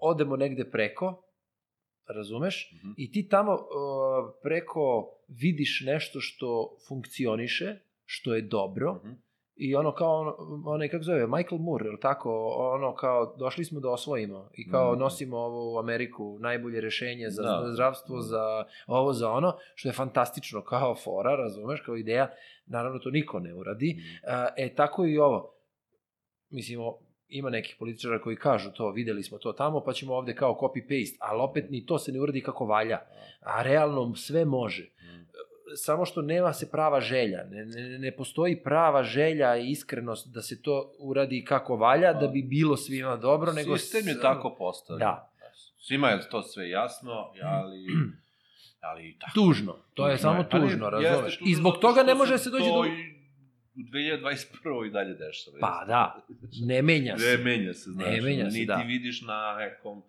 odemo 0.00 0.36
negde 0.36 0.64
preko, 0.66 1.22
razumeš, 2.08 2.72
Mhm. 2.74 2.92
i 2.96 3.12
ti 3.12 3.28
tamo 3.28 3.52
e, 3.52 3.58
preko 4.42 4.82
vidiš 5.30 5.82
nešto 5.82 6.20
što 6.20 6.76
funkcioniše, 6.88 7.76
što 8.04 8.34
je 8.34 8.42
dobro, 8.42 8.94
Mhm. 8.94 9.12
I 9.56 9.74
ono 9.74 9.92
kao, 9.92 10.36
onaj, 10.66 10.88
kako 10.88 11.02
zove, 11.02 11.26
Michael 11.28 11.58
Moore, 11.58 11.86
ili 11.86 12.00
tako, 12.00 12.30
ono 12.74 12.94
kao, 12.94 13.36
došli 13.36 13.64
smo 13.64 13.80
da 13.80 13.90
osvojimo 13.90 14.50
i 14.52 14.68
kao 14.68 14.92
Mhm. 14.92 15.00
nosimo 15.00 15.36
ovo 15.38 15.74
u 15.74 15.78
Ameriku, 15.78 16.38
najbolje 16.40 16.80
rešenje 16.80 17.30
za 17.30 17.42
Da. 17.42 17.62
zdravstvo, 17.66 18.20
za 18.20 18.42
ovo, 18.86 19.12
za 19.12 19.30
ono, 19.30 19.56
što 19.74 19.88
je 19.88 19.92
fantastično 19.92 20.62
kao 20.62 20.94
fora, 20.94 21.34
razumeš, 21.34 21.80
kao 21.80 21.96
ideja, 21.96 22.30
naravno 22.66 22.98
to 22.98 23.10
niko 23.10 23.40
ne 23.40 23.54
uradi. 23.54 23.96
A, 24.26 24.48
E, 24.56 24.74
tako 24.74 25.06
i 25.06 25.18
ovo. 25.18 25.54
Mislim, 26.50 26.80
o- 26.80 26.98
ima 27.28 27.50
nekih 27.50 27.76
političara 27.78 28.20
koji 28.20 28.36
kažu 28.36 28.70
to, 28.72 28.90
videli 28.90 29.22
smo 29.22 29.38
to 29.38 29.52
tamo, 29.52 29.80
pa 29.80 29.92
ćemo 29.92 30.14
ovde 30.14 30.34
kao 30.34 30.54
copy-paste, 30.54 31.16
ali 31.20 31.40
opet 31.40 31.70
ni 31.70 31.86
to 31.86 31.98
se 31.98 32.12
ne 32.12 32.20
uradi 32.20 32.42
kako 32.42 32.64
valja. 32.66 32.98
A 33.42 33.62
realno 33.62 34.14
sve 34.16 34.44
može 34.44 34.82
Mhm. 34.82 35.22
Samo 35.76 36.04
što 36.04 36.22
nema 36.22 36.52
se 36.52 36.70
prava 36.70 37.00
želja. 37.00 37.44
Ne, 37.50 37.64
ne, 37.64 37.98
ne 37.98 38.16
postoji 38.16 38.62
prava 38.62 39.02
želja 39.02 39.56
i 39.56 39.70
iskrenost 39.70 40.28
da 40.34 40.42
se 40.42 40.62
to 40.62 40.92
uradi 40.98 41.44
kako 41.44 41.76
valja, 41.76 42.12
da 42.12 42.26
bi 42.26 42.42
bilo 42.42 42.76
svima 42.76 43.16
dobro, 43.16 43.52
nego... 43.52 43.78
Sistem 43.78 44.08
je 44.08 44.20
tako 44.20 44.54
postavljen. 44.58 44.98
Da. 44.98 45.30
Svima 45.78 46.08
je 46.08 46.28
to 46.30 46.42
sve 46.42 46.70
jasno, 46.70 47.12
ali... 47.42 47.86
ali 48.88 49.16
tako. 49.20 49.32
Tužno. 49.34 49.76
To 49.94 50.08
je 50.08 50.16
Tužno 50.16 50.22
samo 50.22 50.46
Ali 50.52 50.62
tužno, 50.62 50.90
razumeš? 50.90 51.38
tužno 51.38 51.50
I 51.50 51.54
zbog 51.54 51.74
toga 51.80 52.02
ne 52.02 52.14
može 52.14 52.38
se 52.38 52.50
doći 52.50 52.64
do... 52.64 52.80
U 52.80 52.84
2021. 53.76 54.86
i 54.86 54.90
dalje 54.90 55.14
dešava. 55.14 55.56
Pa 55.60 55.84
da, 55.86 56.26
ne 56.66 56.82
menja 56.82 57.12
Ne 57.12 57.18
se. 57.18 57.38
menja 57.38 57.74
se, 57.74 57.90
znaš. 57.90 58.06
Ne 58.06 58.20
menja 58.20 58.50
se, 58.50 58.54
niti 58.58 58.66
da. 58.66 58.84
vidiš 58.86 59.22
na 59.22 59.56
nekom 59.58 60.02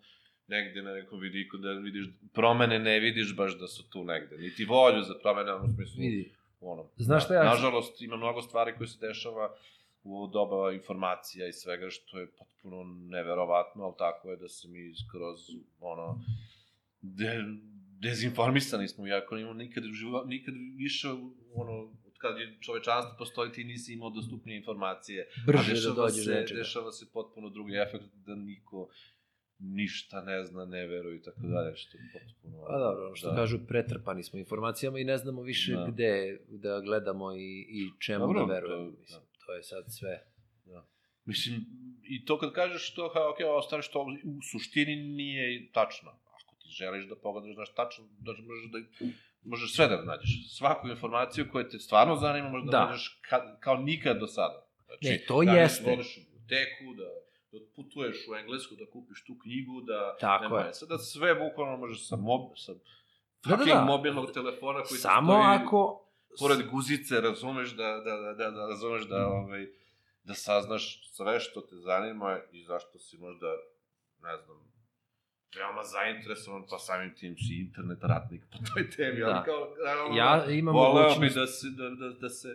negde 0.48 0.82
na 0.82 0.92
nekom 0.92 1.20
vidiku 1.20 1.56
da 1.56 1.72
vidiš 1.72 2.06
promene, 2.32 2.78
ne 2.78 3.00
vidiš 3.00 3.36
baš 3.36 3.58
da 3.58 3.66
su 3.66 3.90
tu 3.90 4.04
negde. 4.04 4.38
Niti 4.38 4.64
volju 4.64 5.02
za 5.02 5.14
promene, 5.22 5.54
u 5.54 5.74
smislu, 5.74 6.00
Vidi, 6.00 6.32
ono, 6.60 6.90
Znaš 6.96 7.24
šta 7.24 7.34
ja- 7.34 7.44
Nažalost, 7.44 8.02
ima 8.02 8.16
mnogo 8.16 8.42
stvari 8.42 8.74
koje 8.78 8.88
se 8.88 8.98
dešava 9.00 9.54
u 10.02 10.16
ovo 10.16 10.26
doba 10.26 10.72
informacija 10.72 11.48
i 11.48 11.52
svega 11.52 11.90
što 11.90 12.18
je 12.18 12.26
potpuno 12.28 12.84
neverovatno, 12.84 13.84
ali 13.84 13.94
tako 13.98 14.30
je 14.30 14.36
da 14.36 14.48
se 14.48 14.68
mi 14.68 14.94
skroz, 14.96 15.40
ono, 15.80 16.20
de, 17.00 17.44
dezinformisani 18.00 18.88
smo, 18.88 19.06
iako 19.06 19.36
nismo 19.36 19.52
nikad, 19.54 19.84
živo, 19.84 20.24
nikad 20.24 20.54
više, 20.76 21.08
ono, 21.54 21.92
kad 22.18 22.38
je 22.38 22.56
čovečanstvo 22.60 23.14
postoji, 23.18 23.52
ti 23.52 23.64
nisi 23.64 23.92
imao 23.92 24.10
dostupnije 24.10 24.56
informacije. 24.56 25.22
A 25.22 25.46
brže 25.46 25.88
da 25.88 25.94
dođeš 25.94 26.24
do 26.26 26.32
nečega. 26.32 26.58
Dešava 26.58 26.92
se 26.92 27.06
potpuno 27.12 27.48
drugi 27.50 27.74
efekt 27.76 28.04
da 28.16 28.34
niko 28.34 28.88
ništa 29.58 30.20
ne 30.20 30.44
zna, 30.44 30.64
ne 30.66 30.86
veruje 30.86 31.16
i 31.16 31.22
tako 31.22 31.40
dalje, 31.42 31.76
što 31.76 31.98
je 31.98 32.02
potpuno... 32.12 32.64
A 32.64 32.78
dobro, 32.78 33.06
ono 33.06 33.14
što 33.14 33.30
da. 33.30 33.36
kažu, 33.36 33.58
pretrpani 33.60 34.22
smo 34.22 34.38
informacijama 34.38 34.98
i 34.98 35.04
ne 35.04 35.18
znamo 35.18 35.42
više 35.42 35.72
Da. 35.72 35.86
gde 35.86 36.12
da 36.48 36.80
gledamo 36.80 37.32
i, 37.32 37.38
i 37.70 37.90
čemu 38.00 38.20
Dobro, 38.20 38.40
da 38.40 38.52
verujemo. 38.54 38.90
to- 38.90 38.96
Mislim, 39.00 39.20
to 39.46 39.52
je 39.52 39.62
sad 39.62 39.84
sve. 39.90 40.22
Mislim, 41.24 41.60
i 42.04 42.24
to 42.24 42.38
kad 42.38 42.52
kažeš 42.52 42.94
to, 42.94 43.08
ha, 43.08 43.30
ok, 43.30 43.36
ovo 43.42 43.62
stvari 43.62 43.82
što 43.82 44.00
u 44.02 44.42
suštini 44.42 44.96
nije 44.96 45.70
tačno. 45.72 46.10
Ako 46.10 46.54
ti 46.54 46.68
želiš 46.70 47.04
da 47.04 47.16
pogledaš, 47.16 47.54
znaš, 47.54 47.74
tačno, 47.74 48.04
da 48.18 48.32
možeš 48.32 48.66
da, 48.66 48.78
možeš 49.44 49.74
sve 49.74 49.88
da 49.88 50.04
nađeš. 50.04 50.30
Svaku 50.50 50.88
informaciju 50.88 51.46
koja 51.52 51.68
te 51.68 51.78
stvarno 51.78 52.16
zanima 52.16 52.48
možda 52.48 52.66
Da. 52.66 52.78
da. 52.78 52.86
nađeš 52.86 53.20
ka, 53.20 53.56
kao 53.58 53.76
nikad 53.76 54.18
do 54.18 54.26
sada. 54.26 54.66
Znači, 54.86 55.04
Ne, 55.04 55.24
to 55.28 55.42
da 55.42 55.52
jeste. 55.52 55.90
voliš 55.90 56.16
u 56.16 56.20
biblioteku, 56.22 56.84
da, 56.96 57.08
da 57.58 57.64
putuješ 57.76 58.16
u 58.30 58.34
Englesku, 58.34 58.74
da 58.74 58.86
kupiš 58.92 59.24
tu 59.24 59.38
knjigu, 59.42 59.80
da... 59.80 60.16
Tako 60.20 60.42
nema 60.44 60.60
je. 60.60 60.74
Sada 60.74 60.98
sve 60.98 61.34
bukvalno 61.34 61.76
možeš 61.76 62.08
sa, 62.08 62.16
mob, 62.16 62.42
sa 62.56 62.72
Da, 63.44 63.56
da, 63.56 63.64
da. 63.64 63.80
mobilnog 63.84 64.32
telefona 64.32 64.82
koji 64.82 64.98
Samo 64.98 65.32
stoji 65.32 65.56
ako... 65.58 66.06
pored 66.40 66.70
guzice, 66.70 67.20
razumeš 67.20 67.70
da, 67.70 67.90
da, 68.04 68.16
da, 68.16 68.32
da, 68.34 68.50
da 68.50 68.66
razumeš 68.66 69.02
da, 69.08 69.26
ovaj, 69.26 69.66
da 70.24 70.34
saznaš 70.34 71.10
sve 71.10 71.40
što 71.40 71.60
te 71.60 71.76
zanima 71.76 72.38
i 72.52 72.64
zašto 72.64 72.98
si 72.98 73.18
možda, 73.18 73.46
ne 74.22 74.36
znam, 74.36 74.56
veoma 75.56 75.82
zainteresovan, 75.84 76.64
pa 76.70 76.78
samim 76.78 77.14
tim 77.14 77.36
si 77.36 77.54
internet 77.66 77.98
ratnik 78.02 78.42
po 78.52 78.58
toj 78.74 78.90
temi, 78.90 79.20
Da. 79.20 79.26
ali 79.26 79.44
kao, 79.44 79.74
naravno, 79.84 80.16
Ja 80.16 80.50
imam 80.50 80.74
voleo 80.74 81.04
bi 81.04 81.08
mogućnost... 81.08 81.34
da 81.36 81.46
se, 81.46 81.66
da, 81.70 81.88
da, 81.90 82.08
da 82.10 82.28
se, 82.28 82.48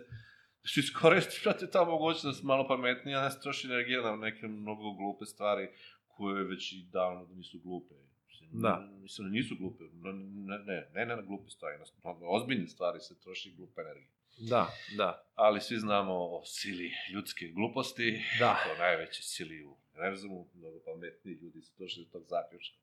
da 0.62 0.68
se 0.68 0.80
iskoristi, 0.80 1.40
brate, 1.44 1.70
ta 1.70 1.84
mogućnost 1.84 2.42
malo 2.42 2.68
pametnija, 2.68 3.22
ne 3.22 3.30
se 3.30 3.40
troši 3.40 3.66
energija 3.66 4.02
na 4.02 4.16
neke 4.16 4.46
mnogo 4.46 4.92
glupe 4.92 5.24
stvari 5.24 5.68
koje 6.06 6.44
već 6.44 6.72
i 6.72 6.86
davno 6.92 7.28
nisu 7.34 7.58
glupe. 7.64 7.94
Mislim, 8.28 8.50
Da. 8.52 8.88
Mislim, 9.02 9.28
da 9.28 9.32
nisu 9.32 9.56
glupe. 9.56 9.84
Ne, 9.84 10.12
ne, 10.12 10.88
ne, 10.94 11.06
ne, 11.06 11.16
na 11.16 11.22
glupe 11.22 11.50
stvari, 11.50 11.78
na, 11.78 11.84
ozbiljne 12.28 12.68
stvari 12.68 13.00
se 13.00 13.20
troši 13.20 13.54
glupa 13.56 13.80
energija. 13.82 14.12
Da, 14.38 14.68
da, 14.96 15.24
Ali 15.34 15.60
svi 15.60 15.78
znamo 15.78 16.14
o 16.14 16.42
sili 16.44 16.90
ljudske 17.14 17.48
gluposti, 17.48 18.22
da. 18.38 18.58
o 18.74 18.78
najvećoj 18.78 19.22
sili 19.22 19.64
u 19.64 19.76
univerzumu, 19.94 20.48
mnogo 20.54 20.78
pametniji 20.84 21.34
ljudi 21.34 21.62
su 21.62 21.72
došli 21.78 22.04
do 22.04 22.10
tog 22.10 22.24
zaključka. 22.28 22.76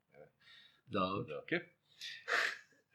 Dobro. 0.87 1.23
da, 1.23 1.39
okej? 1.39 1.59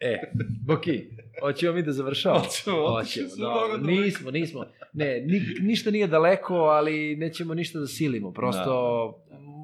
E, 0.01 0.33
Boki, 0.67 1.03
hoćemo 1.41 1.73
mi 1.73 1.83
da 1.83 1.93
završavamo? 1.93 2.45
Hoćemo, 2.45 2.89
Hoćemo, 2.89 3.29
daleko. 3.39 3.77
Nismo, 3.79 4.31
nismo. 4.31 4.65
Ne, 4.93 5.21
ni, 5.21 5.41
ništa 5.61 5.91
nije 5.91 6.07
daleko, 6.07 6.55
ali 6.55 7.17
nećemo 7.17 7.55
ništa 7.55 7.79
da 7.79 7.87
silimo. 7.87 8.33
Prosto, 8.33 9.15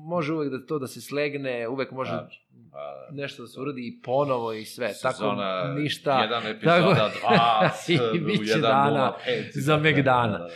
može 0.04 0.32
uvek 0.32 0.50
da 0.50 0.66
to 0.66 0.78
da 0.78 0.86
se 0.86 1.00
slegne, 1.00 1.68
uvek 1.68 1.90
može 1.90 2.10
Da. 2.10 2.28
A, 2.72 3.08
nešto 3.12 3.42
da 3.42 3.48
se 3.48 3.60
uradi 3.60 3.80
i 3.82 4.02
ponovo 4.02 4.52
i 4.52 4.64
sve. 4.64 4.88
sezona, 4.88 5.62
Tako, 5.62 5.80
ništa. 5.80 6.20
Jedan 6.22 6.46
epizoda, 6.46 6.94
Tako- 6.94 7.18
dva, 7.20 7.70
I 7.88 8.18
u 8.18 8.26
biće 8.26 8.42
1.05 8.44 8.60
dana 8.60 9.14
i 9.56 9.60
za. 9.60 9.76
Megdana. 9.76 10.32
Da, 10.32 10.38
da, 10.38 10.44
da. 10.44 10.50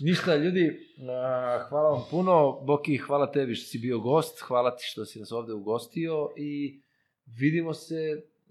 Ništa, 0.00 0.36
ljudi, 0.36 0.78
hvala 1.68 1.90
vam 1.90 2.02
puno. 2.10 2.60
Boki, 2.60 2.96
hvala 2.96 3.32
tebi 3.32 3.54
što 3.54 3.66
si 3.66 3.78
bio 3.78 3.98
gost, 4.00 4.40
hvala 4.40 4.76
ti 4.76 4.82
što 4.86 5.04
si 5.04 5.18
nas 5.18 5.32
ovde 5.32 5.52
ugostio 5.52 6.28
i 6.36 6.80
vidimo 7.40 7.74
se 7.74 8.22